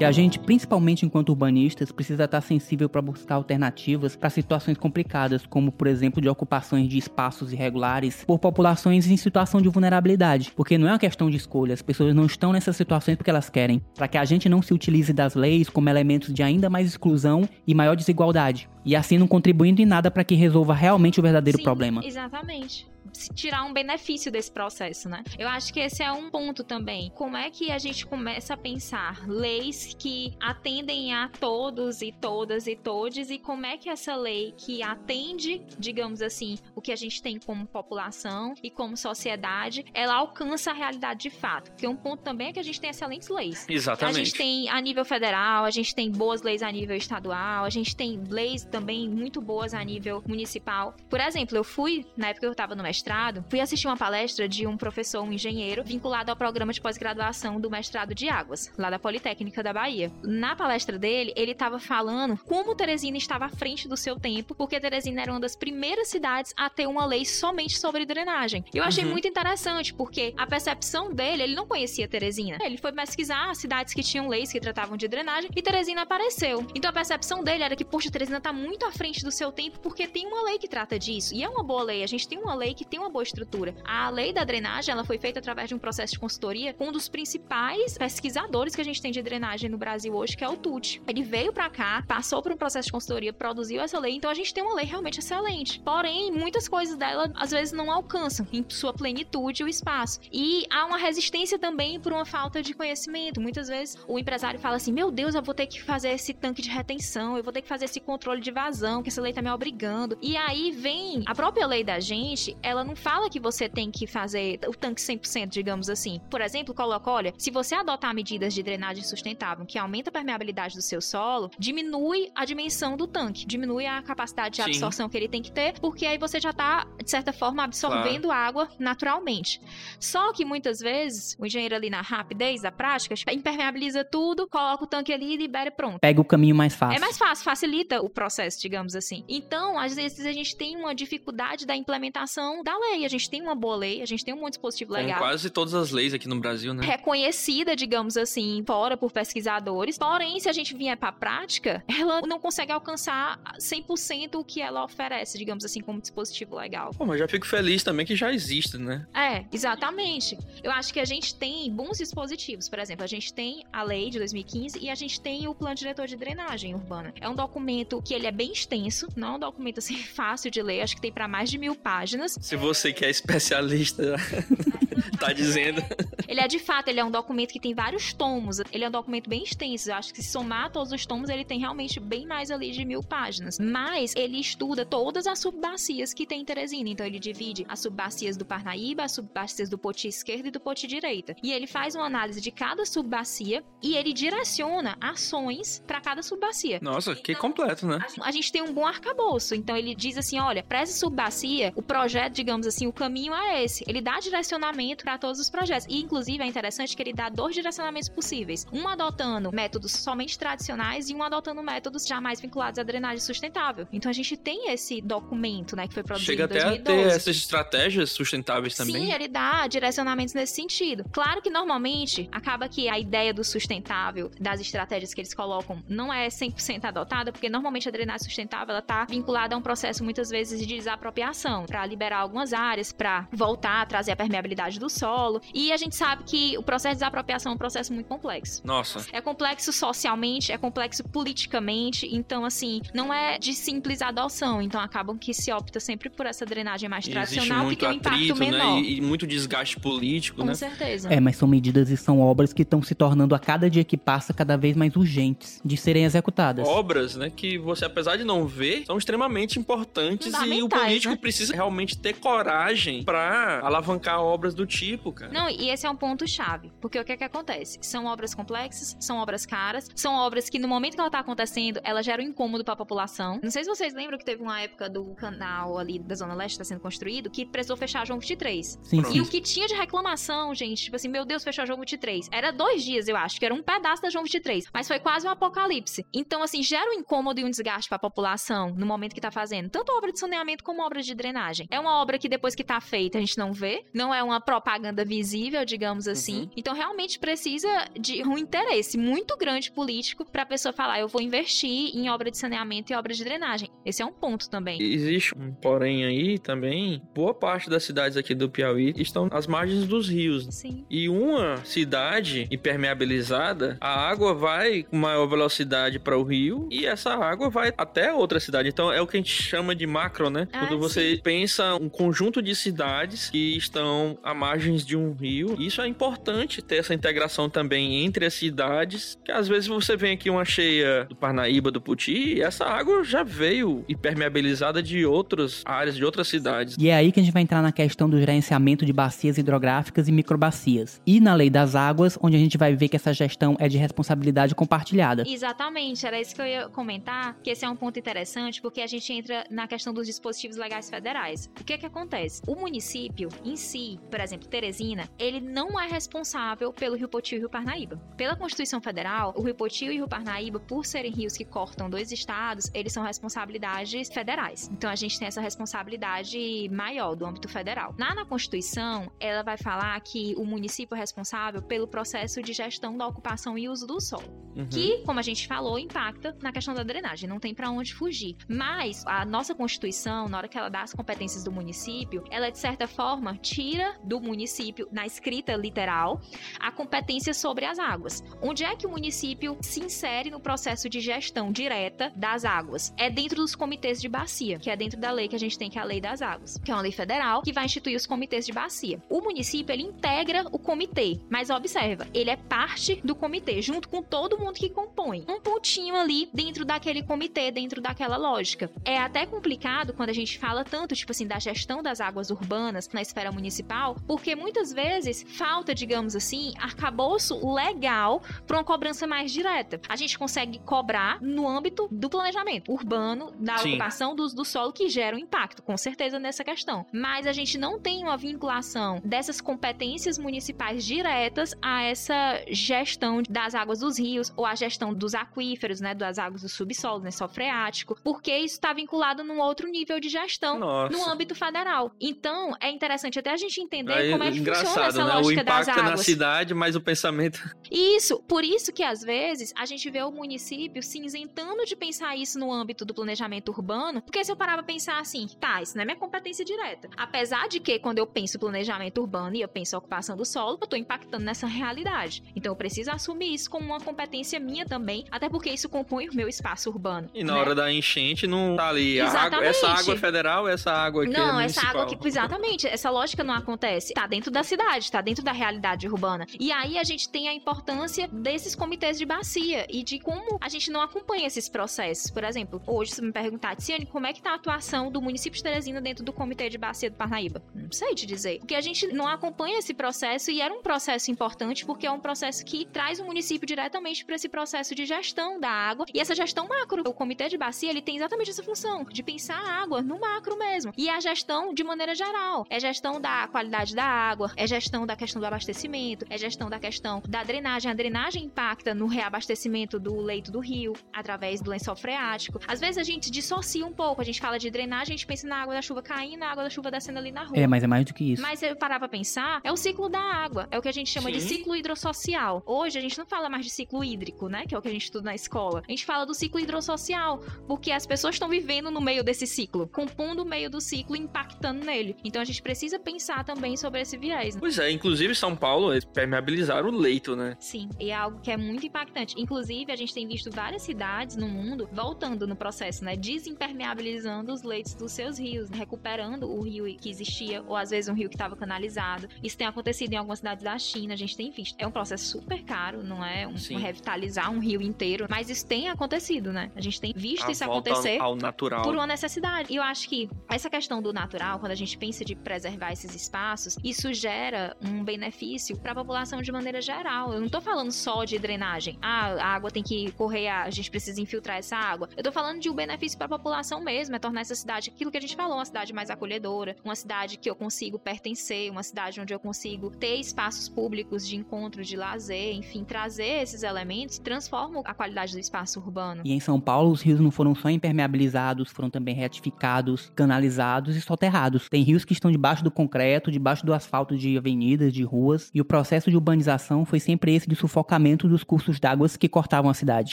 E 0.00 0.04
a 0.04 0.10
gente, 0.10 0.38
principalmente 0.38 1.04
enquanto 1.04 1.28
urbanistas, 1.28 1.92
precisa 1.92 2.24
estar 2.24 2.40
sensível 2.40 2.88
para 2.88 3.02
buscar 3.02 3.34
alternativas 3.34 4.16
para 4.16 4.30
situações 4.30 4.78
complicadas, 4.78 5.44
como 5.44 5.70
por 5.70 5.86
exemplo 5.86 6.22
de 6.22 6.28
ocupações 6.28 6.88
de 6.88 6.96
espaços 6.96 7.52
irregulares 7.52 8.24
por 8.24 8.38
populações 8.38 9.06
em 9.06 9.16
situação 9.18 9.60
de 9.60 9.68
vulnerabilidade. 9.68 10.52
Porque 10.56 10.78
não 10.78 10.88
é 10.88 10.92
uma 10.92 10.98
questão 10.98 11.28
de 11.28 11.36
escolha, 11.36 11.74
as 11.74 11.82
pessoas 11.82 12.14
não 12.14 12.24
estão 12.24 12.50
nessas 12.50 12.76
situações 12.76 13.16
porque 13.16 13.28
elas 13.28 13.50
querem. 13.50 13.82
Para 13.94 14.08
que 14.08 14.16
a 14.16 14.24
gente 14.24 14.48
não 14.48 14.62
se 14.62 14.72
utilize 14.72 15.12
das 15.12 15.34
leis 15.34 15.68
como 15.68 15.90
elementos 15.90 16.32
de 16.32 16.42
ainda 16.42 16.70
mais 16.70 16.86
exclusão 16.86 17.46
e 17.66 17.74
maior 17.74 17.94
desigualdade. 17.94 18.70
E 18.86 18.96
assim 18.96 19.18
não 19.18 19.28
contribuindo 19.28 19.82
em 19.82 19.86
nada 19.86 20.10
para 20.10 20.24
que 20.24 20.34
resolva 20.34 20.72
realmente 20.72 21.20
o 21.20 21.22
verdadeiro 21.22 21.58
Sim, 21.58 21.64
problema. 21.64 22.00
Exatamente. 22.02 22.88
Tirar 23.34 23.64
um 23.64 23.72
benefício 23.72 24.30
desse 24.30 24.50
processo, 24.50 25.08
né? 25.08 25.22
Eu 25.38 25.48
acho 25.48 25.72
que 25.72 25.80
esse 25.80 26.02
é 26.02 26.12
um 26.12 26.30
ponto 26.30 26.64
também. 26.64 27.10
Como 27.14 27.36
é 27.36 27.50
que 27.50 27.70
a 27.70 27.78
gente 27.78 28.06
começa 28.06 28.54
a 28.54 28.56
pensar 28.56 29.28
leis 29.28 29.94
que 29.98 30.34
atendem 30.40 31.14
a 31.14 31.28
todos 31.28 32.02
e 32.02 32.12
todas 32.12 32.66
e 32.66 32.76
todes 32.76 33.30
e 33.30 33.38
como 33.38 33.66
é 33.66 33.76
que 33.76 33.88
essa 33.88 34.14
lei 34.14 34.52
que 34.56 34.82
atende, 34.82 35.62
digamos 35.78 36.22
assim, 36.22 36.58
o 36.74 36.80
que 36.80 36.92
a 36.92 36.96
gente 36.96 37.22
tem 37.22 37.38
como 37.38 37.66
população 37.66 38.54
e 38.62 38.70
como 38.70 38.96
sociedade, 38.96 39.84
ela 39.92 40.14
alcança 40.14 40.70
a 40.70 40.74
realidade 40.74 41.20
de 41.20 41.30
fato. 41.30 41.70
Porque 41.70 41.86
um 41.86 41.96
ponto 41.96 42.22
também 42.22 42.48
é 42.48 42.52
que 42.52 42.60
a 42.60 42.62
gente 42.62 42.80
tem 42.80 42.90
excelentes 42.90 43.28
leis. 43.28 43.66
Exatamente. 43.68 44.20
A 44.20 44.24
gente 44.24 44.34
tem 44.36 44.68
a 44.68 44.80
nível 44.80 45.04
federal, 45.04 45.64
a 45.64 45.70
gente 45.70 45.94
tem 45.94 46.10
boas 46.10 46.42
leis 46.42 46.62
a 46.62 46.70
nível 46.70 46.96
estadual, 46.96 47.64
a 47.64 47.70
gente 47.70 47.94
tem 47.94 48.22
leis 48.28 48.64
também 48.64 49.08
muito 49.08 49.40
boas 49.40 49.74
a 49.74 49.82
nível 49.82 50.22
municipal. 50.26 50.94
Por 51.08 51.20
exemplo, 51.20 51.56
eu 51.56 51.64
fui, 51.64 52.06
na 52.16 52.28
época 52.28 52.40
que 52.40 52.46
eu 52.46 52.52
estava 52.52 52.74
no 52.74 52.82
mestrado, 52.82 52.99
fui 53.48 53.60
assistir 53.60 53.86
uma 53.86 53.96
palestra 53.96 54.48
de 54.48 54.66
um 54.66 54.76
professor, 54.76 55.22
um 55.22 55.32
engenheiro, 55.32 55.82
vinculado 55.84 56.30
ao 56.30 56.36
programa 56.36 56.72
de 56.72 56.80
pós-graduação 56.80 57.60
do 57.60 57.70
mestrado 57.70 58.14
de 58.14 58.28
águas, 58.28 58.72
lá 58.76 58.90
da 58.90 58.98
Politécnica 58.98 59.62
da 59.62 59.72
Bahia. 59.72 60.10
Na 60.22 60.54
palestra 60.54 60.98
dele, 60.98 61.32
ele 61.36 61.52
estava 61.52 61.78
falando 61.78 62.38
como 62.44 62.74
Teresina 62.74 63.16
estava 63.16 63.46
à 63.46 63.48
frente 63.48 63.88
do 63.88 63.96
seu 63.96 64.18
tempo, 64.18 64.54
porque 64.54 64.80
Teresina 64.80 65.22
era 65.22 65.32
uma 65.32 65.40
das 65.40 65.56
primeiras 65.56 66.08
cidades 66.08 66.52
a 66.56 66.68
ter 66.68 66.86
uma 66.86 67.06
lei 67.06 67.24
somente 67.24 67.78
sobre 67.78 68.04
drenagem. 68.04 68.64
Eu 68.74 68.84
achei 68.84 69.04
uhum. 69.04 69.10
muito 69.10 69.28
interessante, 69.28 69.94
porque 69.94 70.34
a 70.36 70.46
percepção 70.46 71.12
dele, 71.12 71.42
ele 71.42 71.54
não 71.54 71.66
conhecia 71.66 72.08
Teresina. 72.08 72.58
Ele 72.62 72.76
foi 72.76 72.92
pesquisar 72.92 73.54
cidades 73.54 73.94
que 73.94 74.02
tinham 74.02 74.28
leis 74.28 74.52
que 74.52 74.60
tratavam 74.60 74.96
de 74.96 75.08
drenagem 75.08 75.50
e 75.54 75.62
Teresina 75.62 76.02
apareceu. 76.02 76.66
Então 76.74 76.90
a 76.90 76.92
percepção 76.92 77.42
dele 77.42 77.64
era 77.64 77.76
que, 77.76 77.84
poxa, 77.84 78.10
Teresina 78.10 78.38
está 78.38 78.52
muito 78.52 78.84
à 78.86 78.92
frente 78.92 79.24
do 79.24 79.30
seu 79.30 79.50
tempo 79.52 79.78
porque 79.80 80.06
tem 80.06 80.26
uma 80.26 80.42
lei 80.42 80.58
que 80.58 80.68
trata 80.68 80.98
disso. 80.98 81.34
E 81.34 81.42
é 81.42 81.48
uma 81.48 81.62
boa 81.62 81.82
lei. 81.82 82.02
A 82.02 82.06
gente 82.06 82.26
tem 82.28 82.38
uma 82.38 82.54
lei 82.54 82.74
que 82.74 82.84
tem 82.90 83.00
uma 83.00 83.08
boa 83.08 83.22
estrutura. 83.22 83.74
A 83.84 84.10
lei 84.10 84.32
da 84.32 84.44
drenagem, 84.44 84.92
ela 84.92 85.04
foi 85.04 85.18
feita 85.18 85.38
através 85.38 85.68
de 85.68 85.74
um 85.74 85.78
processo 85.78 86.12
de 86.12 86.18
consultoria 86.18 86.74
com 86.74 86.88
um 86.88 86.92
dos 86.92 87.08
principais 87.08 87.96
pesquisadores 87.96 88.74
que 88.74 88.80
a 88.80 88.84
gente 88.84 89.00
tem 89.00 89.12
de 89.12 89.22
drenagem 89.22 89.70
no 89.70 89.78
Brasil 89.78 90.14
hoje, 90.14 90.36
que 90.36 90.44
é 90.44 90.48
o 90.48 90.56
TUT. 90.56 91.00
Ele 91.06 91.22
veio 91.22 91.52
para 91.52 91.70
cá, 91.70 92.04
passou 92.06 92.42
por 92.42 92.52
um 92.52 92.56
processo 92.56 92.86
de 92.86 92.92
consultoria, 92.92 93.32
produziu 93.32 93.80
essa 93.80 93.98
lei, 93.98 94.14
então 94.16 94.30
a 94.30 94.34
gente 94.34 94.52
tem 94.52 94.62
uma 94.62 94.74
lei 94.74 94.84
realmente 94.84 95.20
excelente. 95.20 95.80
Porém, 95.80 96.32
muitas 96.32 96.68
coisas 96.68 96.96
dela 96.96 97.30
às 97.36 97.50
vezes 97.50 97.72
não 97.72 97.90
alcançam 97.90 98.46
em 98.52 98.64
sua 98.68 98.92
plenitude 98.92 99.62
o 99.62 99.68
espaço. 99.68 100.20
E 100.32 100.66
há 100.70 100.84
uma 100.84 100.98
resistência 100.98 101.58
também 101.58 102.00
por 102.00 102.12
uma 102.12 102.24
falta 102.24 102.62
de 102.62 102.74
conhecimento. 102.74 103.40
Muitas 103.40 103.68
vezes 103.68 103.96
o 104.08 104.18
empresário 104.18 104.58
fala 104.58 104.76
assim: 104.76 104.92
"Meu 104.92 105.10
Deus, 105.10 105.34
eu 105.34 105.42
vou 105.42 105.54
ter 105.54 105.66
que 105.66 105.80
fazer 105.82 106.10
esse 106.10 106.34
tanque 106.34 106.62
de 106.62 106.70
retenção, 106.70 107.36
eu 107.36 107.42
vou 107.42 107.52
ter 107.52 107.62
que 107.62 107.68
fazer 107.68 107.84
esse 107.84 108.00
controle 108.00 108.40
de 108.40 108.50
vazão, 108.50 109.02
que 109.02 109.08
essa 109.08 109.22
lei 109.22 109.32
tá 109.32 109.40
me 109.40 109.50
obrigando". 109.50 110.18
E 110.20 110.36
aí 110.36 110.70
vem 110.72 111.22
a 111.26 111.34
própria 111.34 111.66
lei 111.66 111.84
da 111.84 112.00
gente, 112.00 112.56
ela 112.62 112.79
não 112.84 112.96
fala 112.96 113.28
que 113.28 113.40
você 113.40 113.68
tem 113.68 113.90
que 113.90 114.06
fazer 114.06 114.60
o 114.66 114.72
tanque 114.72 115.00
100%, 115.00 115.48
digamos 115.48 115.88
assim. 115.88 116.20
Por 116.30 116.40
exemplo, 116.40 116.74
coloca, 116.74 117.10
olha, 117.10 117.34
se 117.38 117.50
você 117.50 117.74
adotar 117.74 118.14
medidas 118.14 118.54
de 118.54 118.62
drenagem 118.62 119.04
sustentável 119.04 119.64
que 119.66 119.78
aumenta 119.78 120.10
a 120.10 120.12
permeabilidade 120.12 120.74
do 120.74 120.82
seu 120.82 121.00
solo, 121.00 121.50
diminui 121.58 122.30
a 122.34 122.44
dimensão 122.44 122.96
do 122.96 123.06
tanque, 123.06 123.46
diminui 123.46 123.86
a 123.86 124.02
capacidade 124.02 124.56
de 124.56 124.62
absorção 124.62 125.06
Sim. 125.06 125.10
que 125.10 125.16
ele 125.16 125.28
tem 125.28 125.42
que 125.42 125.52
ter, 125.52 125.78
porque 125.80 126.06
aí 126.06 126.18
você 126.18 126.40
já 126.40 126.50
está 126.50 126.86
de 127.02 127.10
certa 127.10 127.32
forma, 127.32 127.64
absorvendo 127.64 128.28
claro. 128.28 128.48
água 128.48 128.68
naturalmente. 128.78 129.60
Só 129.98 130.32
que 130.32 130.44
muitas 130.44 130.80
vezes, 130.80 131.36
o 131.38 131.46
engenheiro 131.46 131.74
ali 131.74 131.90
na 131.90 132.00
rapidez 132.00 132.62
da 132.62 132.70
prática, 132.70 133.14
impermeabiliza 133.32 134.04
tudo, 134.04 134.46
coloca 134.48 134.84
o 134.84 134.86
tanque 134.86 135.12
ali 135.12 135.34
e 135.34 135.36
libera 135.36 135.70
pronto. 135.70 135.98
Pega 136.00 136.20
o 136.20 136.24
caminho 136.24 136.54
mais 136.54 136.74
fácil. 136.74 136.96
É 136.96 137.00
mais 137.00 137.18
fácil, 137.18 137.44
facilita 137.44 138.00
o 138.00 138.08
processo, 138.08 138.60
digamos 138.60 138.94
assim. 138.94 139.24
Então, 139.28 139.78
às 139.78 139.94
vezes 139.94 140.24
a 140.26 140.32
gente 140.32 140.56
tem 140.56 140.76
uma 140.76 140.94
dificuldade 140.94 141.66
da 141.66 141.74
implementação 141.74 142.62
da 142.62 142.69
lei. 142.78 143.04
A 143.04 143.08
gente 143.08 143.28
tem 143.28 143.42
uma 143.42 143.54
boa 143.54 143.76
lei, 143.76 144.02
a 144.02 144.06
gente 144.06 144.24
tem 144.24 144.34
um 144.34 144.44
de 144.44 144.50
dispositivo 144.50 144.92
legal. 144.92 145.18
Como 145.18 145.30
quase 145.30 145.50
todas 145.50 145.74
as 145.74 145.90
leis 145.90 146.12
aqui 146.12 146.28
no 146.28 146.38
Brasil, 146.38 146.74
né? 146.74 146.84
Reconhecida, 146.84 147.74
digamos 147.74 148.16
assim, 148.16 148.62
fora 148.66 148.96
por 148.96 149.10
pesquisadores. 149.12 149.96
Porém, 149.98 150.38
se 150.40 150.48
a 150.48 150.52
gente 150.52 150.74
vier 150.74 150.96
para 150.96 151.08
a 151.08 151.12
prática, 151.12 151.84
ela 151.88 152.20
não 152.22 152.38
consegue 152.38 152.72
alcançar 152.72 153.40
100% 153.58 154.36
o 154.36 154.44
que 154.44 154.60
ela 154.60 154.84
oferece, 154.84 155.38
digamos 155.38 155.64
assim, 155.64 155.80
como 155.80 156.00
dispositivo 156.00 156.56
legal. 156.56 156.90
Pô, 156.96 157.06
mas 157.06 157.18
já 157.18 157.28
fico 157.28 157.46
feliz 157.46 157.82
também 157.82 158.04
que 158.04 158.16
já 158.16 158.32
existe, 158.32 158.78
né? 158.78 159.06
É, 159.14 159.44
exatamente. 159.52 160.38
Eu 160.62 160.72
acho 160.72 160.92
que 160.92 161.00
a 161.00 161.04
gente 161.04 161.34
tem 161.34 161.70
bons 161.70 161.98
dispositivos. 161.98 162.68
Por 162.68 162.78
exemplo, 162.78 163.04
a 163.04 163.08
gente 163.08 163.32
tem 163.32 163.64
a 163.72 163.82
lei 163.82 164.10
de 164.10 164.18
2015 164.18 164.78
e 164.80 164.90
a 164.90 164.94
gente 164.94 165.20
tem 165.20 165.46
o 165.48 165.54
plano 165.54 165.74
diretor 165.74 166.06
de 166.06 166.16
drenagem 166.16 166.74
urbana. 166.74 167.12
É 167.20 167.28
um 167.28 167.34
documento 167.34 168.02
que 168.02 168.14
ele 168.14 168.26
é 168.26 168.32
bem 168.32 168.52
extenso, 168.52 169.08
não 169.16 169.34
é 169.34 169.36
um 169.36 169.38
documento 169.38 169.78
assim 169.78 169.96
fácil 170.02 170.50
de 170.50 170.62
ler. 170.62 170.82
Acho 170.82 170.94
que 170.94 171.00
tem 171.00 171.12
para 171.12 171.28
mais 171.28 171.50
de 171.50 171.58
mil 171.58 171.74
páginas. 171.74 172.36
Se 172.40 172.56
você 172.60 172.92
que 172.92 173.04
é 173.04 173.10
especialista 173.10 174.14
tá 175.18 175.32
dizendo. 175.32 175.82
Ele 176.26 176.40
é 176.40 176.48
de 176.48 176.58
fato, 176.58 176.88
ele 176.88 177.00
é 177.00 177.04
um 177.04 177.10
documento 177.10 177.52
que 177.52 177.60
tem 177.60 177.74
vários 177.74 178.12
tomos. 178.12 178.60
Ele 178.72 178.84
é 178.84 178.88
um 178.88 178.92
documento 178.92 179.28
bem 179.28 179.42
extenso. 179.42 179.90
Eu 179.90 179.94
acho 179.94 180.12
que 180.12 180.22
se 180.22 180.30
somar 180.30 180.70
todos 180.70 180.92
os 180.92 181.04
tomos, 181.06 181.28
ele 181.28 181.44
tem 181.44 181.58
realmente 181.58 181.98
bem 182.00 182.26
mais 182.26 182.50
ali 182.50 182.70
de 182.70 182.84
mil 182.84 183.02
páginas. 183.02 183.58
Mas 183.58 184.14
ele 184.16 184.38
estuda 184.38 184.84
todas 184.84 185.26
as 185.26 185.38
subbacias 185.38 186.14
que 186.14 186.26
tem 186.26 186.40
em 186.40 186.44
Teresina. 186.44 186.88
Então 186.88 187.06
ele 187.06 187.18
divide 187.18 187.66
as 187.68 187.80
subbacias 187.80 188.36
do 188.36 188.44
Parnaíba, 188.44 189.04
as 189.04 189.12
subbacias 189.12 189.68
do 189.68 189.78
Poti 189.78 190.08
esquerda 190.08 190.48
e 190.48 190.50
do 190.50 190.60
Poti 190.60 190.86
direita. 190.86 191.34
E 191.42 191.52
ele 191.52 191.66
faz 191.66 191.94
uma 191.94 192.06
análise 192.06 192.40
de 192.40 192.50
cada 192.50 192.84
subbacia 192.84 193.62
e 193.82 193.96
ele 193.96 194.12
direciona 194.12 194.96
ações 195.00 195.82
para 195.86 196.00
cada 196.00 196.22
subbacia. 196.22 196.78
Nossa, 196.82 197.12
então, 197.12 197.22
que 197.22 197.34
completo, 197.34 197.86
né? 197.86 197.98
A 198.22 198.30
gente 198.30 198.52
tem 198.52 198.62
um 198.62 198.72
bom 198.72 198.86
arcabouço. 198.86 199.54
Então 199.54 199.76
ele 199.76 199.94
diz 199.94 200.16
assim: 200.16 200.38
olha, 200.38 200.62
para 200.62 200.80
essa 200.80 200.98
subbacia, 200.98 201.72
o 201.74 201.82
projeto, 201.82 202.34
digamos 202.34 202.66
assim, 202.66 202.86
o 202.86 202.92
caminho 202.92 203.34
é 203.34 203.64
esse. 203.64 203.84
Ele 203.86 204.00
dá 204.00 204.18
direcionamento 204.18 204.89
para 204.96 205.18
todos 205.18 205.40
os 205.40 205.48
projetos. 205.48 205.86
E 205.88 206.00
inclusive 206.00 206.42
é 206.42 206.46
interessante 206.46 206.96
que 206.96 207.02
ele 207.02 207.12
dá 207.12 207.28
dois 207.28 207.54
direcionamentos 207.54 208.08
possíveis: 208.08 208.66
um 208.72 208.86
adotando 208.88 209.52
métodos 209.52 209.92
somente 209.92 210.38
tradicionais 210.38 211.08
e 211.08 211.14
um 211.14 211.22
adotando 211.22 211.62
métodos 211.62 212.06
jamais 212.06 212.40
vinculados 212.40 212.78
à 212.78 212.82
drenagem 212.82 213.20
sustentável. 213.20 213.86
Então 213.92 214.10
a 214.10 214.12
gente 214.12 214.36
tem 214.36 214.70
esse 214.72 215.00
documento, 215.00 215.76
né, 215.76 215.86
que 215.86 215.94
foi 215.94 216.02
produzido 216.02 216.32
Chega 216.32 216.44
em 216.44 216.48
2012. 216.48 216.80
até 216.80 216.92
a 216.92 216.96
ter 216.96 217.16
essas 217.16 217.36
estratégias 217.36 218.10
sustentáveis 218.10 218.74
também. 218.74 218.94
Sim, 218.94 219.12
ele 219.12 219.28
dá 219.28 219.66
direcionamentos 219.66 220.34
nesse 220.34 220.54
sentido. 220.54 221.04
Claro 221.12 221.40
que 221.40 221.50
normalmente 221.50 222.28
acaba 222.32 222.68
que 222.68 222.88
a 222.88 222.98
ideia 222.98 223.32
do 223.32 223.44
sustentável, 223.44 224.30
das 224.40 224.60
estratégias 224.60 225.14
que 225.14 225.20
eles 225.20 225.34
colocam, 225.34 225.82
não 225.88 226.12
é 226.12 226.28
100% 226.28 226.84
adotada, 226.84 227.30
porque 227.32 227.48
normalmente 227.48 227.88
a 227.88 227.92
drenagem 227.92 228.24
sustentável 228.24 228.70
ela 228.70 228.82
tá 228.82 229.04
vinculada 229.04 229.54
a 229.54 229.58
um 229.58 229.62
processo 229.62 230.02
muitas 230.02 230.30
vezes 230.30 230.60
de 230.60 230.66
desapropriação, 230.66 231.66
para 231.66 231.84
liberar 231.86 232.18
algumas 232.18 232.52
áreas, 232.52 232.92
para 232.92 233.28
voltar 233.32 233.82
a 233.82 233.86
trazer 233.86 234.12
a 234.12 234.16
permeabilidade 234.16 234.78
do 234.80 234.90
solo. 234.90 235.40
E 235.54 235.72
a 235.72 235.76
gente 235.76 235.94
sabe 235.94 236.24
que 236.24 236.58
o 236.58 236.62
processo 236.62 236.94
de 236.94 237.00
desapropriação 237.00 237.52
é 237.52 237.54
um 237.54 237.58
processo 237.58 237.92
muito 237.92 238.06
complexo. 238.06 238.62
Nossa. 238.64 239.06
É 239.12 239.20
complexo 239.20 239.72
socialmente, 239.72 240.50
é 240.50 240.58
complexo 240.58 241.04
politicamente, 241.04 242.08
então 242.12 242.44
assim, 242.44 242.80
não 242.92 243.12
é 243.12 243.38
de 243.38 243.52
simples 243.54 244.02
adoção, 244.02 244.60
então 244.60 244.80
acabam 244.80 245.16
que 245.16 245.32
se 245.32 245.52
opta 245.52 245.78
sempre 245.78 246.10
por 246.10 246.26
essa 246.26 246.44
drenagem 246.44 246.88
mais 246.88 247.06
e 247.06 247.10
tradicional 247.10 247.68
que 247.68 247.76
tem 247.76 247.88
um 247.88 247.92
impacto 247.92 248.14
atrito, 248.14 248.38
né? 248.38 248.50
menor. 248.50 248.74
Né? 248.76 248.80
E, 248.80 248.96
e, 248.96 249.00
muito 249.00 249.26
desgaste 249.26 249.78
político, 249.78 250.38
Com 250.38 250.44
né? 250.44 250.52
Com 250.52 250.58
certeza. 250.58 251.12
É, 251.12 251.20
mas 251.20 251.36
são 251.36 251.46
medidas 251.46 251.90
e 251.90 251.96
são 251.96 252.20
obras 252.20 252.52
que 252.52 252.62
estão 252.62 252.82
se 252.82 252.94
tornando 252.94 253.34
a 253.34 253.38
cada 253.38 253.68
dia 253.68 253.84
que 253.84 253.96
passa 253.96 254.32
cada 254.32 254.56
vez 254.56 254.76
mais 254.76 254.96
urgentes 254.96 255.60
de 255.64 255.76
serem 255.76 256.04
executadas. 256.04 256.66
Obras, 256.66 257.16
né, 257.16 257.30
que 257.30 257.58
você 257.58 257.84
apesar 257.84 258.16
de 258.16 258.24
não 258.24 258.46
ver, 258.46 258.84
são 258.86 258.96
extremamente 258.96 259.58
importantes 259.58 260.32
e 260.32 260.62
o 260.62 260.68
político 260.68 261.14
né? 261.14 261.18
precisa 261.20 261.54
realmente 261.54 261.98
ter 261.98 262.14
coragem 262.14 263.02
para 263.02 263.60
alavancar 263.62 264.20
obras 264.20 264.54
do 264.54 264.64
tipo, 264.70 265.12
cara. 265.12 265.32
Não, 265.32 265.48
e 265.48 265.68
esse 265.68 265.86
é 265.86 265.90
um 265.90 265.96
ponto 265.96 266.26
chave, 266.26 266.72
porque 266.80 266.98
o 266.98 267.04
que 267.04 267.12
é 267.12 267.16
que 267.16 267.24
acontece? 267.24 267.78
São 267.82 268.06
obras 268.06 268.34
complexas, 268.34 268.96
são 269.00 269.18
obras 269.18 269.44
caras, 269.44 269.88
são 269.94 270.14
obras 270.14 270.48
que 270.48 270.58
no 270.58 270.68
momento 270.68 270.94
que 270.94 271.00
ela 271.00 271.10
tá 271.10 271.18
acontecendo, 271.18 271.80
ela 271.82 272.02
gera 272.02 272.22
um 272.22 272.24
incômodo 272.24 272.64
para 272.64 272.74
a 272.74 272.76
população. 272.76 273.40
Não 273.42 273.50
sei 273.50 273.64
se 273.64 273.68
vocês 273.68 273.92
lembram 273.92 274.16
que 274.16 274.24
teve 274.24 274.42
uma 274.42 274.60
época 274.60 274.88
do 274.88 275.04
canal 275.14 275.78
ali 275.78 275.98
da 275.98 276.14
Zona 276.14 276.34
Leste 276.34 276.58
tá 276.58 276.64
sendo 276.64 276.80
construído 276.80 277.30
que 277.30 277.44
precisou 277.44 277.76
fechar 277.76 278.06
João 278.06 278.18
23. 278.18 278.78
Sim, 278.82 279.00
e 279.00 279.04
sim. 279.04 279.20
o 279.20 279.26
que 279.26 279.40
tinha 279.40 279.66
de 279.66 279.74
reclamação, 279.74 280.54
gente, 280.54 280.84
tipo 280.84 280.96
assim, 280.96 281.08
meu 281.08 281.24
Deus, 281.24 281.42
fechou 281.42 281.66
João 281.66 281.78
23. 281.78 282.28
Era 282.30 282.50
dois 282.50 282.82
dias, 282.84 283.08
eu 283.08 283.16
acho, 283.16 283.38
que 283.38 283.44
era 283.44 283.54
um 283.54 283.62
pedaço 283.62 284.02
da 284.02 284.10
João 284.10 284.24
23, 284.24 284.66
mas 284.72 284.86
foi 284.86 285.00
quase 285.00 285.26
um 285.26 285.30
apocalipse. 285.30 286.06
Então, 286.12 286.42
assim, 286.42 286.62
gera 286.62 286.90
um 286.90 286.94
incômodo 286.94 287.40
e 287.40 287.44
um 287.44 287.50
desgaste 287.50 287.88
para 287.88 287.96
a 287.96 288.00
população 288.00 288.74
no 288.74 288.86
momento 288.86 289.14
que 289.14 289.20
tá 289.20 289.30
fazendo, 289.30 289.68
tanto 289.70 289.92
obra 289.92 290.12
de 290.12 290.18
saneamento 290.18 290.62
como 290.62 290.82
obra 290.82 291.02
de 291.02 291.14
drenagem. 291.14 291.66
É 291.70 291.80
uma 291.80 292.00
obra 292.00 292.18
que 292.18 292.28
depois 292.28 292.54
que 292.54 292.62
tá 292.64 292.80
feita 292.80 293.18
a 293.18 293.20
gente 293.20 293.38
não 293.38 293.52
vê, 293.52 293.84
não 293.92 294.14
é 294.14 294.22
uma 294.22 294.40
propaganda 294.60 295.04
visível, 295.04 295.64
digamos 295.64 296.06
assim. 296.06 296.42
Uhum. 296.42 296.50
Então 296.56 296.74
realmente 296.74 297.18
precisa 297.18 297.68
de 297.98 298.22
um 298.22 298.36
interesse 298.36 298.98
muito 298.98 299.36
grande 299.36 299.72
político 299.72 300.24
para 300.24 300.42
a 300.42 300.46
pessoa 300.46 300.72
falar, 300.72 301.00
eu 301.00 301.08
vou 301.08 301.22
investir 301.22 301.96
em 301.96 302.10
obra 302.10 302.30
de 302.30 302.36
saneamento 302.36 302.92
e 302.92 302.96
obra 302.96 303.14
de 303.14 303.24
drenagem. 303.24 303.70
Esse 303.84 304.02
é 304.02 304.04
um 304.06 304.12
ponto 304.12 304.48
também. 304.50 304.80
Existe 304.80 305.34
um 305.36 305.52
porém 305.52 306.04
aí 306.04 306.38
também. 306.38 307.02
Boa 307.14 307.32
parte 307.32 307.70
das 307.70 307.82
cidades 307.82 308.16
aqui 308.16 308.34
do 308.34 308.48
Piauí 308.50 308.92
estão 308.96 309.28
às 309.32 309.46
margens 309.46 309.86
dos 309.86 310.08
rios. 310.08 310.46
Sim. 310.50 310.84
E 310.90 311.08
uma 311.08 311.64
cidade 311.64 312.46
impermeabilizada, 312.50 313.78
a 313.80 314.08
água 314.08 314.34
vai 314.34 314.82
com 314.82 314.96
maior 314.96 315.26
velocidade 315.26 315.98
para 315.98 316.18
o 316.18 316.22
rio 316.22 316.68
e 316.70 316.84
essa 316.84 317.14
água 317.14 317.48
vai 317.48 317.72
até 317.78 318.12
outra 318.12 318.38
cidade. 318.38 318.68
Então 318.68 318.92
é 318.92 319.00
o 319.00 319.06
que 319.06 319.16
a 319.16 319.20
gente 319.20 319.32
chama 319.32 319.74
de 319.74 319.86
macro, 319.86 320.28
né? 320.28 320.46
Ah, 320.52 320.66
Quando 320.66 320.78
você 320.78 321.16
sim. 321.16 321.22
pensa 321.22 321.74
um 321.76 321.88
conjunto 321.88 322.42
de 322.42 322.54
cidades 322.54 323.30
que 323.30 323.56
estão 323.56 324.18
à 324.22 324.34
margens 324.40 324.86
de 324.86 324.96
um 324.96 325.12
rio, 325.12 325.54
isso 325.60 325.82
é 325.82 325.86
importante 325.86 326.62
ter 326.62 326.76
essa 326.76 326.94
integração 326.94 327.50
também 327.50 328.06
entre 328.06 328.24
as 328.24 328.32
cidades, 328.32 329.18
que 329.22 329.30
às 329.30 329.46
vezes 329.46 329.66
você 329.66 329.98
vem 329.98 330.14
aqui 330.14 330.30
uma 330.30 330.46
cheia 330.46 331.04
do 331.04 331.14
Parnaíba, 331.14 331.70
do 331.70 331.78
Puti, 331.78 332.36
e 332.36 332.42
essa 332.42 332.64
água 332.64 333.04
já 333.04 333.22
veio 333.22 333.84
impermeabilizada 333.86 334.82
de 334.82 335.04
outras 335.04 335.62
áreas, 335.66 335.94
de 335.94 336.02
outras 336.02 336.26
cidades. 336.26 336.74
E 336.80 336.88
é 336.88 336.94
aí 336.94 337.12
que 337.12 337.20
a 337.20 337.22
gente 337.22 337.34
vai 337.34 337.42
entrar 337.42 337.60
na 337.60 337.70
questão 337.70 338.08
do 338.08 338.18
gerenciamento 338.18 338.86
de 338.86 338.94
bacias 338.94 339.36
hidrográficas 339.36 340.08
e 340.08 340.12
microbacias. 340.12 341.02
E 341.06 341.20
na 341.20 341.34
lei 341.34 341.50
das 341.50 341.74
águas, 341.74 342.18
onde 342.22 342.36
a 342.36 342.40
gente 342.40 342.56
vai 342.56 342.74
ver 342.74 342.88
que 342.88 342.96
essa 342.96 343.12
gestão 343.12 343.56
é 343.60 343.68
de 343.68 343.76
responsabilidade 343.76 344.54
compartilhada. 344.54 345.24
Exatamente, 345.26 346.06
era 346.06 346.18
isso 346.18 346.34
que 346.34 346.40
eu 346.40 346.46
ia 346.46 346.68
comentar, 346.70 347.36
que 347.42 347.50
esse 347.50 347.62
é 347.62 347.68
um 347.68 347.76
ponto 347.76 347.98
interessante, 347.98 348.62
porque 348.62 348.80
a 348.80 348.86
gente 348.86 349.12
entra 349.12 349.44
na 349.50 349.68
questão 349.68 349.92
dos 349.92 350.06
dispositivos 350.06 350.56
legais 350.56 350.88
federais. 350.88 351.50
O 351.60 351.64
que 351.64 351.74
é 351.74 351.78
que 351.78 351.84
acontece? 351.84 352.40
O 352.46 352.54
município 352.54 353.28
em 353.44 353.56
si, 353.56 353.98
por 354.10 354.18
exemplo, 354.18 354.29
Teresina, 354.38 355.08
ele 355.18 355.40
não 355.40 355.78
é 355.80 355.86
responsável 355.86 356.72
pelo 356.72 356.96
Rio 356.96 357.08
Poti 357.08 357.34
e 357.34 357.38
Rio 357.38 357.50
Parnaíba. 357.50 357.96
Pela 358.16 358.36
Constituição 358.36 358.80
Federal, 358.80 359.32
o 359.36 359.42
Rio 359.42 359.54
Poti 359.54 359.86
e 359.86 359.88
o 359.88 359.92
Rio 359.92 360.08
Parnaíba, 360.08 360.60
por 360.60 360.84
serem 360.84 361.10
rios 361.10 361.36
que 361.36 361.44
cortam 361.44 361.88
dois 361.88 362.12
estados, 362.12 362.70
eles 362.74 362.92
são 362.92 363.02
responsabilidades 363.02 364.08
federais. 364.08 364.70
Então 364.72 364.90
a 364.90 364.96
gente 364.96 365.18
tem 365.18 365.28
essa 365.28 365.40
responsabilidade 365.40 366.68
maior 366.70 367.14
do 367.14 367.26
âmbito 367.26 367.48
federal. 367.48 367.94
Na, 367.98 368.14
na 368.14 368.24
Constituição, 368.24 369.10
ela 369.18 369.42
vai 369.42 369.56
falar 369.56 369.98
que 370.00 370.34
o 370.36 370.44
município 370.44 370.94
é 370.94 370.98
responsável 370.98 371.62
pelo 371.62 371.86
processo 371.86 372.42
de 372.42 372.52
gestão 372.52 372.96
da 372.96 373.06
ocupação 373.06 373.56
e 373.56 373.68
uso 373.68 373.86
do 373.86 374.00
solo, 374.00 374.28
uhum. 374.56 374.68
que, 374.68 375.02
como 375.04 375.18
a 375.18 375.22
gente 375.22 375.46
falou, 375.46 375.78
impacta 375.78 376.36
na 376.42 376.52
questão 376.52 376.74
da 376.74 376.82
drenagem, 376.82 377.28
não 377.28 377.40
tem 377.40 377.54
para 377.54 377.70
onde 377.70 377.94
fugir. 377.94 378.36
Mas 378.48 379.04
a 379.06 379.24
nossa 379.24 379.54
Constituição, 379.54 380.28
na 380.28 380.38
hora 380.38 380.48
que 380.48 380.58
ela 380.58 380.68
dá 380.68 380.82
as 380.82 380.92
competências 380.92 381.44
do 381.44 381.52
município, 381.52 382.24
ela 382.30 382.50
de 382.50 382.58
certa 382.58 382.86
forma 382.86 383.36
tira 383.38 383.98
do 384.04 384.19
município, 384.22 384.88
na 384.90 385.06
escrita 385.06 385.54
literal, 385.54 386.20
a 386.58 386.70
competência 386.70 387.34
sobre 387.34 387.64
as 387.64 387.78
águas. 387.78 388.22
Onde 388.42 388.64
é 388.64 388.74
que 388.76 388.86
o 388.86 388.90
município 388.90 389.56
se 389.60 389.80
insere 389.80 390.30
no 390.30 390.40
processo 390.40 390.88
de 390.88 391.00
gestão 391.00 391.52
direta 391.52 392.12
das 392.16 392.44
águas? 392.44 392.92
É 392.96 393.10
dentro 393.10 393.36
dos 393.36 393.54
comitês 393.54 394.00
de 394.00 394.08
bacia, 394.08 394.58
que 394.58 394.70
é 394.70 394.76
dentro 394.76 394.98
da 394.98 395.10
lei 395.10 395.28
que 395.28 395.36
a 395.36 395.38
gente 395.38 395.58
tem, 395.58 395.70
que 395.70 395.78
é 395.78 395.82
a 395.82 395.84
Lei 395.84 396.00
das 396.00 396.22
Águas, 396.22 396.58
que 396.64 396.70
é 396.70 396.74
uma 396.74 396.82
lei 396.82 396.92
federal 396.92 397.42
que 397.42 397.52
vai 397.52 397.64
instituir 397.64 397.96
os 397.96 398.06
comitês 398.06 398.46
de 398.46 398.52
bacia. 398.52 399.02
O 399.08 399.20
município, 399.20 399.72
ele 399.72 399.82
integra 399.82 400.44
o 400.52 400.58
comitê, 400.58 401.20
mas 401.28 401.50
observa, 401.50 402.06
ele 402.14 402.30
é 402.30 402.36
parte 402.36 403.00
do 403.04 403.14
comitê, 403.14 403.60
junto 403.60 403.88
com 403.88 404.02
todo 404.02 404.38
mundo 404.38 404.54
que 404.54 404.68
compõe. 404.68 405.24
Um 405.28 405.40
pontinho 405.40 405.94
ali 405.94 406.28
dentro 406.32 406.64
daquele 406.64 407.02
comitê, 407.02 407.50
dentro 407.50 407.80
daquela 407.80 408.16
lógica. 408.16 408.70
É 408.84 408.98
até 408.98 409.26
complicado 409.26 409.92
quando 409.92 410.10
a 410.10 410.14
gente 410.14 410.38
fala 410.38 410.64
tanto, 410.64 410.94
tipo 410.94 411.12
assim, 411.12 411.26
da 411.26 411.38
gestão 411.38 411.82
das 411.82 412.00
águas 412.00 412.30
urbanas 412.30 412.88
na 412.92 413.02
esfera 413.02 413.32
municipal, 413.32 413.96
porque 414.10 414.34
muitas 414.34 414.72
vezes 414.72 415.24
falta, 415.38 415.72
digamos 415.72 416.16
assim, 416.16 416.52
arcabouço 416.58 417.48
legal 417.54 418.20
para 418.44 418.56
uma 418.56 418.64
cobrança 418.64 419.06
mais 419.06 419.30
direta. 419.30 419.80
A 419.88 419.94
gente 419.94 420.18
consegue 420.18 420.58
cobrar 420.58 421.22
no 421.22 421.46
âmbito 421.46 421.86
do 421.92 422.10
planejamento 422.10 422.72
urbano, 422.72 423.32
da 423.38 423.58
Sim. 423.58 423.68
ocupação 423.68 424.16
do, 424.16 424.26
do 424.26 424.44
solo, 424.44 424.72
que 424.72 424.88
gera 424.88 425.14
um 425.14 425.18
impacto, 425.20 425.62
com 425.62 425.76
certeza, 425.76 426.18
nessa 426.18 426.42
questão. 426.42 426.84
Mas 426.92 427.24
a 427.24 427.32
gente 427.32 427.56
não 427.56 427.78
tem 427.78 428.02
uma 428.02 428.16
vinculação 428.16 429.00
dessas 429.04 429.40
competências 429.40 430.18
municipais 430.18 430.84
diretas 430.84 431.54
a 431.62 431.84
essa 431.84 432.42
gestão 432.48 433.22
das 433.30 433.54
águas 433.54 433.78
dos 433.78 433.96
rios 433.96 434.32
ou 434.36 434.44
a 434.44 434.56
gestão 434.56 434.92
dos 434.92 435.14
aquíferos, 435.14 435.80
né, 435.80 435.94
das 435.94 436.18
águas 436.18 436.42
do 436.42 436.48
subsolo, 436.48 436.98
né, 436.98 437.10
freático, 437.32 437.96
porque 438.02 438.36
isso 438.38 438.54
está 438.54 438.72
vinculado 438.72 439.22
num 439.22 439.38
outro 439.38 439.68
nível 439.68 440.00
de 440.00 440.08
gestão 440.08 440.58
Nossa. 440.58 440.92
no 440.92 441.08
âmbito 441.08 441.36
federal. 441.36 441.92
Então, 442.00 442.56
é 442.60 442.68
interessante 442.68 443.16
até 443.16 443.30
a 443.30 443.36
gente 443.36 443.60
entender 443.60 443.99
Aí, 444.00 444.10
como 444.12 444.24
é 444.24 444.30
que 444.30 444.38
funciona 444.38 444.86
essa 444.86 445.04
né? 445.04 445.16
O 445.16 445.32
impacto 445.32 445.82
na 445.82 445.96
cidade, 445.96 446.54
mas 446.54 446.76
o 446.76 446.80
pensamento... 446.80 447.40
Isso, 447.70 448.20
por 448.26 448.44
isso 448.44 448.72
que 448.72 448.82
às 448.82 449.00
vezes 449.00 449.52
a 449.56 449.64
gente 449.64 449.88
vê 449.90 450.02
o 450.02 450.10
município 450.10 450.82
se 450.82 451.00
isentando 451.00 451.64
de 451.64 451.76
pensar 451.76 452.16
isso 452.16 452.36
no 452.36 452.52
âmbito 452.52 452.84
do 452.84 452.92
planejamento 452.92 453.50
urbano, 453.50 454.02
porque 454.02 454.24
se 454.24 454.32
eu 454.32 454.36
parar 454.36 454.54
pra 454.54 454.62
pensar 454.64 454.98
assim, 454.98 455.28
tá, 455.38 455.62
isso 455.62 455.76
não 455.76 455.82
é 455.82 455.84
minha 455.84 455.96
competência 455.96 456.44
direta. 456.44 456.88
Apesar 456.96 457.48
de 457.48 457.60
que 457.60 457.78
quando 457.78 457.98
eu 457.98 458.06
penso 458.06 458.40
planejamento 458.40 459.00
urbano 459.00 459.36
e 459.36 459.40
eu 459.40 459.48
penso 459.48 459.76
ocupação 459.76 460.16
do 460.16 460.24
solo, 460.24 460.58
eu 460.60 460.66
tô 460.66 460.76
impactando 460.76 461.24
nessa 461.24 461.46
realidade. 461.46 462.22
Então 462.34 462.50
eu 462.50 462.56
preciso 462.56 462.90
assumir 462.90 463.34
isso 463.34 463.48
como 463.48 463.66
uma 463.66 463.80
competência 463.80 464.40
minha 464.40 464.66
também, 464.66 465.04
até 465.10 465.28
porque 465.28 465.50
isso 465.50 465.68
compõe 465.68 466.08
o 466.08 466.14
meu 466.14 466.28
espaço 466.28 466.70
urbano. 466.70 467.08
E 467.14 467.22
na 467.22 467.34
né? 467.34 467.40
hora 467.40 467.54
da 467.54 467.72
enchente 467.72 468.26
não 468.26 468.56
tá 468.56 468.68
ali 468.68 469.00
água, 469.00 469.44
essa 469.44 469.68
água 469.68 469.94
é 469.94 469.96
federal, 469.96 470.48
essa 470.48 470.72
água 470.72 471.04
aqui 471.04 471.12
Não, 471.12 471.40
é 471.40 471.44
essa 471.44 471.66
água 471.66 471.82
aqui, 471.82 471.96
exatamente, 472.06 472.66
essa 472.66 472.90
lógica 472.90 473.22
não 473.22 473.34
acontece. 473.34 473.89
Tá 473.94 474.06
dentro 474.06 474.30
da 474.30 474.42
cidade, 474.42 474.90
tá 474.90 475.00
dentro 475.00 475.24
da 475.24 475.32
realidade 475.32 475.86
urbana. 475.86 476.26
E 476.38 476.52
aí 476.52 476.78
a 476.78 476.84
gente 476.84 477.08
tem 477.08 477.28
a 477.28 477.34
importância 477.34 478.08
desses 478.08 478.54
comitês 478.54 478.98
de 478.98 479.04
bacia 479.04 479.66
e 479.68 479.82
de 479.82 479.98
como 479.98 480.38
a 480.40 480.48
gente 480.48 480.70
não 480.70 480.80
acompanha 480.80 481.26
esses 481.26 481.48
processos. 481.48 482.10
Por 482.10 482.24
exemplo, 482.24 482.62
hoje 482.66 482.92
se 482.92 483.02
me 483.02 483.12
perguntar, 483.12 483.56
Tiziane, 483.56 483.86
como 483.86 484.06
é 484.06 484.12
que 484.12 484.22
tá 484.22 484.32
a 484.32 484.34
atuação 484.34 484.90
do 484.90 485.00
município 485.00 485.36
de 485.36 485.42
Teresina 485.42 485.80
dentro 485.80 486.04
do 486.04 486.12
comitê 486.12 486.48
de 486.48 486.58
bacia 486.58 486.90
do 486.90 486.96
Parnaíba? 486.96 487.42
Não 487.54 487.72
sei 487.72 487.94
te 487.94 488.06
dizer. 488.06 488.38
Porque 488.38 488.54
a 488.54 488.60
gente 488.60 488.86
não 488.88 489.06
acompanha 489.06 489.58
esse 489.58 489.74
processo 489.74 490.30
e 490.30 490.40
era 490.40 490.52
um 490.52 490.62
processo 490.62 491.10
importante 491.10 491.64
porque 491.64 491.86
é 491.86 491.90
um 491.90 492.00
processo 492.00 492.44
que 492.44 492.66
traz 492.66 493.00
o 493.00 493.04
município 493.04 493.46
diretamente 493.46 494.04
para 494.04 494.16
esse 494.16 494.28
processo 494.28 494.74
de 494.74 494.84
gestão 494.84 495.40
da 495.40 495.50
água 495.50 495.86
e 495.92 496.00
essa 496.00 496.14
gestão 496.14 496.48
macro. 496.48 496.82
O 496.86 496.94
comitê 496.94 497.28
de 497.28 497.36
bacia, 497.36 497.70
ele 497.70 497.82
tem 497.82 497.96
exatamente 497.96 498.30
essa 498.30 498.42
função 498.42 498.84
de 498.84 499.02
pensar 499.02 499.36
a 499.36 499.62
água 499.62 499.82
no 499.82 499.98
macro 499.98 500.36
mesmo. 500.36 500.72
E 500.76 500.88
a 500.88 501.00
gestão 501.00 501.52
de 501.54 501.64
maneira 501.64 501.94
geral. 501.94 502.46
É 502.48 502.58
gestão 502.58 503.00
da 503.00 503.28
qualidade 503.28 503.74
da 503.74 503.79
água, 503.84 504.32
é 504.36 504.46
gestão 504.46 504.86
da 504.86 504.96
questão 504.96 505.20
do 505.20 505.26
abastecimento, 505.26 506.04
é 506.08 506.18
gestão 506.18 506.48
da 506.48 506.58
questão 506.58 507.02
da 507.08 507.22
drenagem. 507.22 507.70
A 507.70 507.74
drenagem 507.74 508.24
impacta 508.24 508.74
no 508.74 508.86
reabastecimento 508.86 509.78
do 509.78 510.00
leito 510.00 510.30
do 510.30 510.40
rio 510.40 510.72
através 510.92 511.40
do 511.40 511.50
lençol 511.50 511.76
freático. 511.76 512.40
Às 512.46 512.60
vezes 512.60 512.78
a 512.78 512.82
gente 512.82 513.10
dissocia 513.10 513.64
um 513.64 513.72
pouco, 513.72 514.00
a 514.00 514.04
gente 514.04 514.20
fala 514.20 514.38
de 514.38 514.50
drenagem, 514.50 514.94
a 514.94 514.96
gente 514.96 515.06
pensa 515.06 515.26
na 515.26 515.42
água 515.42 515.54
da 515.54 515.62
chuva 515.62 515.82
caindo, 515.82 516.20
na 516.20 516.30
água 516.30 516.44
da 516.44 516.50
chuva 516.50 516.70
descendo 516.70 516.98
ali 516.98 517.10
na 517.10 517.24
rua. 517.24 517.38
É, 517.38 517.46
mas 517.46 517.62
é 517.62 517.66
mais 517.66 517.84
do 517.84 517.94
que 517.94 518.12
isso. 518.12 518.22
Mas 518.22 518.38
se 518.38 518.46
eu 518.46 518.56
parar 518.56 518.78
pra 518.78 518.88
pensar, 518.88 519.40
é 519.44 519.52
o 519.52 519.56
ciclo 519.56 519.88
da 519.88 520.00
água. 520.00 520.48
É 520.50 520.58
o 520.58 520.62
que 520.62 520.68
a 520.68 520.72
gente 520.72 520.90
chama 520.90 521.08
Sim. 521.08 521.16
de 521.16 521.20
ciclo 521.22 521.56
hidrossocial. 521.56 522.42
Hoje 522.46 522.78
a 522.78 522.82
gente 522.82 522.98
não 522.98 523.06
fala 523.06 523.28
mais 523.28 523.44
de 523.44 523.50
ciclo 523.50 523.82
hídrico, 523.84 524.28
né? 524.28 524.44
Que 524.46 524.54
é 524.54 524.58
o 524.58 524.62
que 524.62 524.68
a 524.68 524.72
gente 524.72 524.84
estuda 524.84 525.04
na 525.04 525.14
escola. 525.14 525.62
A 525.66 525.70
gente 525.70 525.84
fala 525.84 526.04
do 526.04 526.14
ciclo 526.14 526.40
hidrossocial, 526.40 527.18
porque 527.46 527.72
as 527.72 527.86
pessoas 527.86 528.16
estão 528.16 528.28
vivendo 528.28 528.70
no 528.70 528.80
meio 528.80 529.02
desse 529.02 529.26
ciclo, 529.26 529.68
compondo 529.68 530.22
o 530.22 530.24
meio 530.24 530.50
do 530.50 530.60
ciclo 530.60 530.96
e 530.96 530.98
impactando 530.98 531.64
nele. 531.64 531.96
Então 532.04 532.20
a 532.20 532.24
gente 532.24 532.42
precisa 532.42 532.78
pensar 532.78 533.24
também 533.24 533.56
sobre 533.56 533.69
esse 533.78 533.96
viés. 533.96 534.34
Né? 534.34 534.40
Pois 534.40 534.58
é, 534.58 534.70
inclusive 534.70 535.14
São 535.14 535.36
Paulo 535.36 535.72
eles 535.72 535.84
permeabilizaram 535.84 536.68
o 536.68 536.76
leito, 536.76 537.14
né? 537.16 537.36
Sim, 537.38 537.68
e 537.78 537.90
é 537.90 537.94
algo 537.94 538.20
que 538.20 538.30
é 538.30 538.36
muito 538.36 538.66
impactante. 538.66 539.14
Inclusive, 539.18 539.70
a 539.72 539.76
gente 539.76 539.92
tem 539.94 540.06
visto 540.06 540.30
várias 540.30 540.62
cidades 540.62 541.16
no 541.16 541.28
mundo 541.28 541.68
voltando 541.72 542.26
no 542.26 542.36
processo, 542.36 542.84
né? 542.84 542.96
Desimpermeabilizando 542.96 544.32
os 544.32 544.42
leitos 544.42 544.74
dos 544.74 544.92
seus 544.92 545.18
rios, 545.18 545.50
recuperando 545.50 546.24
o 546.24 546.42
rio 546.42 546.64
que 546.76 546.90
existia, 546.90 547.42
ou 547.46 547.56
às 547.56 547.70
vezes 547.70 547.88
um 547.88 547.94
rio 547.94 548.08
que 548.08 548.14
estava 548.14 548.36
canalizado. 548.36 549.08
Isso 549.22 549.36
tem 549.36 549.46
acontecido 549.46 549.92
em 549.92 549.96
algumas 549.96 550.18
cidades 550.18 550.44
da 550.44 550.58
China, 550.58 550.94
a 550.94 550.96
gente 550.96 551.16
tem 551.16 551.30
visto. 551.30 551.56
É 551.58 551.66
um 551.66 551.70
processo 551.70 552.04
super 552.04 552.42
caro, 552.42 552.82
não 552.82 553.04
é 553.04 553.26
um, 553.26 553.34
um 553.34 553.58
revitalizar 553.58 554.30
um 554.30 554.38
rio 554.38 554.60
inteiro, 554.62 555.06
mas 555.08 555.30
isso 555.30 555.46
tem 555.46 555.68
acontecido, 555.68 556.32
né? 556.32 556.50
A 556.54 556.60
gente 556.60 556.80
tem 556.80 556.92
visto 556.94 557.26
a 557.26 557.32
isso 557.32 557.44
acontecer 557.44 558.00
ao 558.00 558.16
natural. 558.16 558.62
por 558.62 558.74
uma 558.74 558.86
necessidade. 558.86 559.52
E 559.52 559.56
eu 559.56 559.62
acho 559.62 559.88
que 559.88 560.08
essa 560.28 560.48
questão 560.48 560.82
do 560.82 560.92
natural, 560.92 561.38
quando 561.38 561.52
a 561.52 561.56
gente 561.56 561.76
pensa 561.76 562.04
de 562.04 562.14
preservar 562.14 562.72
esses 562.72 562.94
espaços, 562.94 563.56
isso 563.62 563.92
gera 563.92 564.56
um 564.62 564.84
benefício 564.84 565.58
para 565.58 565.72
a 565.72 565.74
população 565.74 566.22
de 566.22 566.32
maneira 566.32 566.60
geral. 566.60 567.12
Eu 567.12 567.20
não 567.20 567.28
tô 567.28 567.40
falando 567.40 567.70
só 567.70 568.04
de 568.04 568.18
drenagem. 568.18 568.78
Ah, 568.80 569.14
a 569.14 569.34
água 569.34 569.50
tem 569.50 569.62
que 569.62 569.90
correr, 569.92 570.28
a 570.28 570.50
gente 570.50 570.70
precisa 570.70 571.00
infiltrar 571.00 571.38
essa 571.38 571.56
água. 571.56 571.88
Eu 571.96 572.02
tô 572.02 572.12
falando 572.12 572.40
de 572.40 572.48
um 572.48 572.54
benefício 572.54 572.96
para 572.96 573.06
a 573.06 573.10
população 573.10 573.60
mesmo, 573.62 573.96
é 573.96 573.98
tornar 573.98 574.22
essa 574.22 574.34
cidade 574.34 574.70
aquilo 574.70 574.90
que 574.90 574.98
a 574.98 575.00
gente 575.00 575.16
falou, 575.16 575.36
uma 575.36 575.44
cidade 575.44 575.72
mais 575.72 575.90
acolhedora, 575.90 576.56
uma 576.64 576.74
cidade 576.74 577.16
que 577.16 577.28
eu 577.28 577.34
consigo 577.34 577.78
pertencer, 577.78 578.50
uma 578.50 578.62
cidade 578.62 579.00
onde 579.00 579.12
eu 579.12 579.18
consigo 579.18 579.70
ter 579.70 579.96
espaços 579.96 580.48
públicos 580.48 581.06
de 581.06 581.16
encontro, 581.16 581.62
de 581.62 581.76
lazer, 581.76 582.34
enfim, 582.34 582.64
trazer 582.64 583.22
esses 583.22 583.42
elementos 583.42 583.98
transformam 583.98 584.62
a 584.64 584.74
qualidade 584.74 585.12
do 585.12 585.18
espaço 585.18 585.60
urbano. 585.60 586.02
E 586.04 586.12
em 586.12 586.20
São 586.20 586.40
Paulo, 586.40 586.70
os 586.70 586.82
rios 586.82 587.00
não 587.00 587.10
foram 587.10 587.34
só 587.34 587.48
impermeabilizados, 587.48 588.50
foram 588.50 588.70
também 588.70 588.94
retificados, 588.94 589.90
canalizados 589.94 590.76
e 590.76 590.80
soterrados. 590.80 591.48
Tem 591.48 591.62
rios 591.62 591.84
que 591.84 591.92
estão 591.92 592.10
debaixo 592.10 592.42
do 592.42 592.50
concreto, 592.50 593.10
debaixo 593.10 593.39
do 593.44 593.52
asfalto 593.54 593.96
de 593.96 594.16
avenidas, 594.16 594.72
de 594.72 594.82
ruas, 594.82 595.30
e 595.34 595.40
o 595.40 595.44
processo 595.44 595.90
de 595.90 595.96
urbanização 595.96 596.64
foi 596.64 596.80
sempre 596.80 597.14
esse 597.14 597.28
de 597.28 597.34
sufocamento 597.34 598.08
dos 598.08 598.22
cursos 598.24 598.58
d'água 598.60 598.88
que 598.98 599.08
cortavam 599.08 599.50
a 599.50 599.54
cidade. 599.54 599.92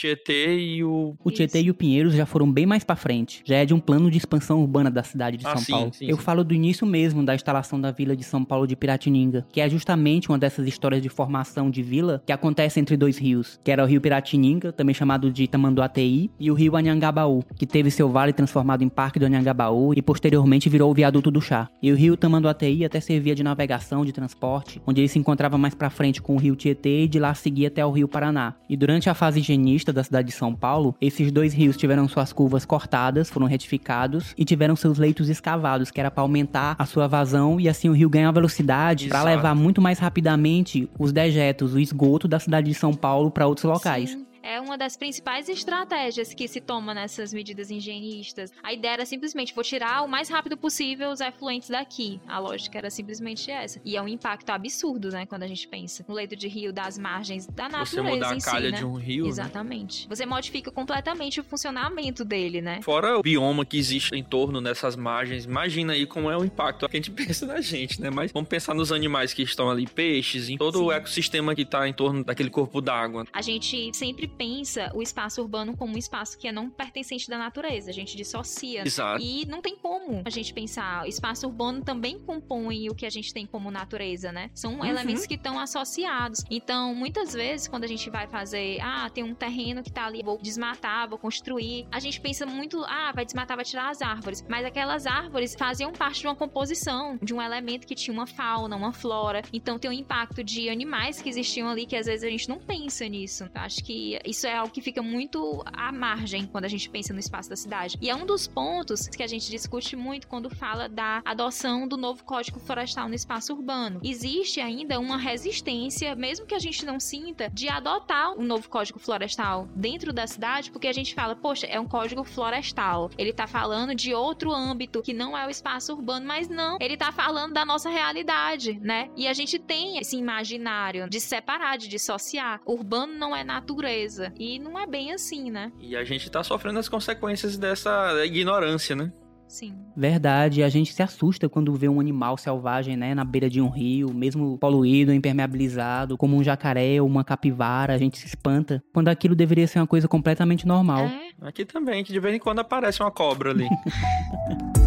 Tietê 0.00 0.58
e 0.58 0.84
o... 0.84 1.14
O 1.22 1.30
Tietê 1.30 1.60
e 1.62 1.70
o 1.70 1.74
Pinheiros 1.74 2.14
já 2.14 2.24
foram 2.26 2.50
bem 2.50 2.66
mais 2.66 2.84
para 2.84 2.96
frente. 2.96 3.42
Já 3.44 3.56
é 3.56 3.66
de 3.66 3.74
um 3.74 3.80
plano 3.80 4.10
de 4.10 4.16
expansão 4.18 4.60
urbana 4.60 4.90
da 4.90 5.02
cidade 5.02 5.36
de 5.36 5.46
Ah, 5.46 5.50
São 5.50 5.58
sim, 5.58 5.72
Paulo. 5.72 5.90
sim, 5.92 6.06
Eu 6.06 6.16
sim. 6.16 6.22
falo 6.22 6.42
do 6.44 6.54
início 6.54 6.86
mesmo 6.86 7.24
da 7.24 7.34
instalação 7.34 7.80
da 7.80 7.90
vila 7.90 8.16
de 8.16 8.24
São 8.24 8.44
Paulo 8.44 8.66
de 8.66 8.74
Piratininga, 8.76 9.46
que 9.52 9.60
é 9.60 9.68
justamente 9.68 10.28
uma 10.28 10.38
dessas 10.38 10.66
histórias 10.66 11.02
de 11.02 11.08
formação 11.08 11.70
de 11.70 11.82
vila 11.82 12.22
que 12.26 12.32
acontece 12.32 12.80
entre 12.80 12.96
dois 12.96 13.18
rios, 13.18 13.60
que 13.62 13.70
era 13.70 13.82
o 13.84 13.86
rio 13.86 14.00
Piratininga, 14.00 14.72
também 14.72 14.94
chamado 14.94 15.30
de 15.30 15.46
Tamanduateí, 15.46 16.30
e 16.40 16.50
o 16.50 16.54
rio 16.54 16.76
Anhangabaú, 16.76 17.42
que 17.56 17.66
teve 17.66 17.90
seu 17.90 18.08
vale 18.08 18.32
transformado 18.32 18.82
em 18.82 18.88
Parque 18.88 19.18
do 19.18 19.26
Anhangabaú 19.26 19.92
e 19.94 20.02
posteriormente 20.02 20.68
virou 20.68 20.90
o 20.90 20.94
Viaduto 20.94 21.30
do 21.30 21.40
Chá. 21.40 21.68
E 21.82 21.92
o 21.92 21.96
rio 21.96 22.16
Tamanduateí 22.16 22.84
até 22.84 23.00
servia 23.00 23.34
de 23.38 23.44
navegação, 23.44 24.04
de 24.04 24.12
transporte, 24.12 24.82
onde 24.86 25.00
ele 25.00 25.08
se 25.08 25.18
encontrava 25.18 25.56
mais 25.56 25.74
pra 25.74 25.88
frente 25.88 26.20
com 26.20 26.34
o 26.34 26.38
rio 26.38 26.54
Tietê 26.54 27.04
e 27.04 27.08
de 27.08 27.18
lá 27.18 27.32
seguia 27.32 27.68
até 27.68 27.84
o 27.84 27.90
rio 27.90 28.08
Paraná. 28.08 28.54
E 28.68 28.76
durante 28.76 29.08
a 29.08 29.14
fase 29.14 29.40
higienista 29.40 29.92
da 29.92 30.04
cidade 30.04 30.28
de 30.28 30.34
São 30.34 30.54
Paulo, 30.54 30.94
esses 31.00 31.32
dois 31.32 31.54
rios 31.54 31.76
tiveram 31.76 32.06
suas 32.08 32.32
curvas 32.32 32.64
cortadas, 32.64 33.30
foram 33.30 33.46
retificados 33.46 34.34
e 34.36 34.44
tiveram 34.44 34.76
seus 34.76 34.98
leitos 34.98 35.28
escavados, 35.28 35.90
que 35.90 36.00
era 36.00 36.10
para 36.10 36.22
aumentar 36.22 36.76
a 36.78 36.84
sua 36.84 37.06
vazão 37.06 37.60
e 37.60 37.68
assim 37.68 37.88
o 37.88 37.92
rio 37.92 38.10
ganhar 38.10 38.32
velocidade 38.32 39.08
para 39.08 39.22
levar 39.22 39.54
muito 39.54 39.80
mais 39.80 39.98
rapidamente 39.98 40.88
os 40.98 41.12
dejetos, 41.12 41.74
o 41.74 41.80
esgoto 41.80 42.26
da 42.26 42.38
cidade 42.38 42.68
de 42.68 42.74
São 42.74 42.92
Paulo 42.92 43.30
para 43.30 43.46
outros 43.46 43.64
locais. 43.64 44.10
Sim. 44.10 44.27
É 44.42 44.60
uma 44.60 44.78
das 44.78 44.96
principais 44.96 45.48
estratégias 45.48 46.32
que 46.32 46.48
se 46.48 46.60
toma 46.60 46.94
nessas 46.94 47.32
medidas 47.32 47.70
higienistas. 47.70 48.52
A 48.62 48.72
ideia 48.72 48.92
era 48.94 49.06
simplesmente, 49.06 49.54
vou 49.54 49.64
tirar 49.64 50.02
o 50.02 50.08
mais 50.08 50.28
rápido 50.28 50.56
possível 50.56 51.10
os 51.10 51.20
efluentes 51.20 51.68
daqui. 51.68 52.20
A 52.26 52.38
lógica 52.38 52.78
era 52.78 52.90
simplesmente 52.90 53.50
essa. 53.50 53.80
E 53.84 53.96
é 53.96 54.02
um 54.02 54.08
impacto 54.08 54.50
absurdo, 54.50 55.10
né, 55.10 55.26
quando 55.26 55.42
a 55.42 55.46
gente 55.46 55.66
pensa 55.66 56.04
no 56.08 56.14
leito 56.14 56.36
de 56.36 56.48
rio, 56.48 56.72
das 56.72 56.98
margens 56.98 57.46
da 57.46 57.68
natureza 57.68 58.02
Você 58.02 58.02
mudar 58.02 58.34
em 58.34 58.38
a 58.38 58.40
calha 58.40 58.66
si, 58.66 58.72
né? 58.72 58.78
de 58.78 58.84
um 58.84 58.94
rio, 58.94 59.24
né? 59.24 59.30
Exatamente. 59.30 60.08
Você 60.08 60.24
modifica 60.24 60.70
completamente 60.70 61.40
o 61.40 61.44
funcionamento 61.44 62.24
dele, 62.24 62.60
né? 62.60 62.80
Fora 62.82 63.18
o 63.18 63.22
bioma 63.22 63.64
que 63.64 63.76
existe 63.76 64.14
em 64.14 64.22
torno 64.22 64.60
dessas 64.60 64.96
margens, 64.96 65.44
imagina 65.44 65.92
aí 65.92 66.06
como 66.06 66.30
é 66.30 66.36
o 66.36 66.44
impacto 66.44 66.88
que 66.88 66.96
a 66.96 67.00
gente 67.00 67.10
pensa 67.12 67.46
na 67.46 67.60
gente, 67.60 68.00
né? 68.00 68.10
Mas 68.10 68.32
vamos 68.32 68.48
pensar 68.48 68.74
nos 68.74 68.92
animais 68.92 69.32
que 69.32 69.42
estão 69.42 69.70
ali, 69.70 69.86
peixes, 69.86 70.48
em 70.48 70.56
todo 70.56 70.84
o 70.84 70.90
Sim. 70.90 70.96
ecossistema 70.96 71.54
que 71.54 71.62
está 71.62 71.88
em 71.88 71.92
torno 71.92 72.22
daquele 72.22 72.50
corpo 72.50 72.80
d'água. 72.80 73.26
A 73.32 73.42
gente 73.42 73.90
sempre 73.94 74.27
pensa 74.28 74.90
o 74.94 75.02
espaço 75.02 75.40
urbano 75.42 75.76
como 75.76 75.94
um 75.94 75.98
espaço 75.98 76.38
que 76.38 76.46
é 76.48 76.52
não 76.52 76.68
pertencente 76.70 77.28
da 77.28 77.38
natureza. 77.38 77.90
A 77.90 77.94
gente 77.94 78.16
dissocia. 78.16 78.82
Exato. 78.86 79.22
E 79.22 79.46
não 79.46 79.60
tem 79.62 79.76
como 79.76 80.22
a 80.24 80.30
gente 80.30 80.52
pensar. 80.52 81.04
O 81.04 81.06
espaço 81.06 81.46
urbano 81.46 81.82
também 81.82 82.18
compõe 82.18 82.88
o 82.88 82.94
que 82.94 83.06
a 83.06 83.10
gente 83.10 83.32
tem 83.32 83.46
como 83.46 83.70
natureza, 83.70 84.30
né? 84.32 84.50
São 84.54 84.74
Uhum. 84.78 84.84
elementos 84.84 85.26
que 85.26 85.34
estão 85.34 85.58
associados. 85.58 86.44
Então, 86.50 86.94
muitas 86.94 87.32
vezes, 87.32 87.66
quando 87.68 87.84
a 87.84 87.86
gente 87.88 88.08
vai 88.10 88.26
fazer, 88.26 88.78
ah, 88.80 89.08
tem 89.10 89.24
um 89.24 89.34
terreno 89.34 89.82
que 89.82 89.90
tá 89.90 90.06
ali, 90.06 90.22
vou 90.22 90.38
desmatar, 90.38 91.08
vou 91.08 91.18
construir, 91.18 91.86
a 91.90 91.98
gente 92.00 92.20
pensa 92.20 92.44
muito, 92.46 92.82
ah, 92.84 93.12
vai 93.14 93.24
desmatar, 93.24 93.56
vai 93.56 93.64
tirar 93.64 93.88
as 93.90 94.02
árvores. 94.02 94.44
Mas 94.48 94.64
aquelas 94.64 95.06
árvores 95.06 95.54
faziam 95.54 95.92
parte 95.92 96.20
de 96.20 96.26
uma 96.26 96.36
composição, 96.36 97.18
de 97.22 97.32
um 97.34 97.40
elemento 97.40 97.86
que 97.86 97.94
tinha 97.94 98.12
uma 98.12 98.26
fauna, 98.26 98.76
uma 98.76 98.92
flora. 98.92 99.42
Então, 99.52 99.78
tem 99.78 99.90
um 99.90 99.94
impacto 99.94 100.42
de 100.44 100.68
animais 100.68 101.20
que 101.22 101.28
existiam 101.28 101.68
ali 101.68 101.86
que 101.86 101.96
às 101.96 102.06
vezes 102.06 102.22
a 102.24 102.30
gente 102.30 102.48
não 102.48 102.58
pensa 102.58 103.06
nisso. 103.08 103.44
Eu 103.44 103.50
acho 103.60 103.82
que 103.84 104.17
isso 104.24 104.46
é 104.46 104.56
algo 104.56 104.72
que 104.72 104.80
fica 104.80 105.02
muito 105.02 105.62
à 105.66 105.92
margem 105.92 106.46
quando 106.46 106.64
a 106.64 106.68
gente 106.68 106.88
pensa 106.88 107.12
no 107.12 107.20
espaço 107.20 107.48
da 107.48 107.56
cidade. 107.56 107.98
E 108.00 108.10
é 108.10 108.14
um 108.14 108.26
dos 108.26 108.46
pontos 108.46 109.08
que 109.08 109.22
a 109.22 109.26
gente 109.26 109.50
discute 109.50 109.96
muito 109.96 110.26
quando 110.26 110.50
fala 110.50 110.88
da 110.88 111.22
adoção 111.24 111.86
do 111.86 111.96
novo 111.96 112.24
Código 112.24 112.60
Florestal 112.60 113.08
no 113.08 113.14
espaço 113.14 113.52
urbano. 113.52 114.00
Existe 114.02 114.60
ainda 114.60 114.98
uma 115.00 115.16
resistência, 115.16 116.14
mesmo 116.14 116.46
que 116.46 116.54
a 116.54 116.58
gente 116.58 116.84
não 116.84 117.00
sinta, 117.00 117.50
de 117.50 117.68
adotar 117.68 118.32
o 118.32 118.42
novo 118.42 118.68
Código 118.68 118.98
Florestal 118.98 119.68
dentro 119.74 120.12
da 120.12 120.26
cidade, 120.26 120.70
porque 120.70 120.88
a 120.88 120.92
gente 120.92 121.14
fala, 121.14 121.34
poxa, 121.34 121.66
é 121.66 121.78
um 121.78 121.86
código 121.86 122.24
florestal. 122.24 123.10
Ele 123.16 123.32
tá 123.32 123.46
falando 123.46 123.94
de 123.94 124.14
outro 124.14 124.52
âmbito 124.52 125.02
que 125.02 125.12
não 125.12 125.36
é 125.36 125.46
o 125.46 125.50
espaço 125.50 125.92
urbano, 125.92 126.26
mas 126.26 126.48
não, 126.48 126.78
ele 126.80 126.96
tá 126.96 127.12
falando 127.12 127.52
da 127.52 127.64
nossa 127.64 127.88
realidade, 127.88 128.78
né? 128.80 129.10
E 129.16 129.26
a 129.26 129.32
gente 129.32 129.58
tem 129.58 129.98
esse 129.98 130.16
imaginário 130.16 131.08
de 131.08 131.20
separar, 131.20 131.76
de 131.78 131.88
dissociar. 131.88 132.60
Urbano 132.64 133.14
não 133.14 133.34
é 133.34 133.44
natureza. 133.44 134.07
E 134.38 134.58
não 134.58 134.78
é 134.78 134.86
bem 134.86 135.12
assim, 135.12 135.50
né? 135.50 135.72
E 135.80 135.96
a 135.96 136.04
gente 136.04 136.30
tá 136.30 136.42
sofrendo 136.42 136.78
as 136.78 136.88
consequências 136.88 137.56
dessa 137.56 138.24
ignorância, 138.24 138.96
né? 138.96 139.12
Sim. 139.48 139.74
Verdade, 139.96 140.62
a 140.62 140.68
gente 140.68 140.92
se 140.92 141.02
assusta 141.02 141.48
quando 141.48 141.72
vê 141.74 141.88
um 141.88 141.98
animal 141.98 142.36
selvagem, 142.36 142.96
né, 142.96 143.14
na 143.14 143.24
beira 143.24 143.48
de 143.48 143.62
um 143.62 143.70
rio, 143.70 144.12
mesmo 144.12 144.58
poluído, 144.58 145.12
impermeabilizado, 145.12 146.18
como 146.18 146.36
um 146.36 146.44
jacaré 146.44 147.00
ou 147.00 147.08
uma 147.08 147.24
capivara, 147.24 147.94
a 147.94 147.98
gente 147.98 148.18
se 148.18 148.26
espanta, 148.26 148.82
quando 148.92 149.08
aquilo 149.08 149.34
deveria 149.34 149.66
ser 149.66 149.78
uma 149.78 149.86
coisa 149.86 150.06
completamente 150.06 150.66
normal. 150.66 151.06
É. 151.06 151.30
Aqui 151.40 151.64
também, 151.64 152.04
que 152.04 152.12
de 152.12 152.20
vez 152.20 152.34
em 152.34 152.38
quando 152.38 152.58
aparece 152.58 153.00
uma 153.00 153.10
cobra 153.10 153.50
ali. 153.50 153.66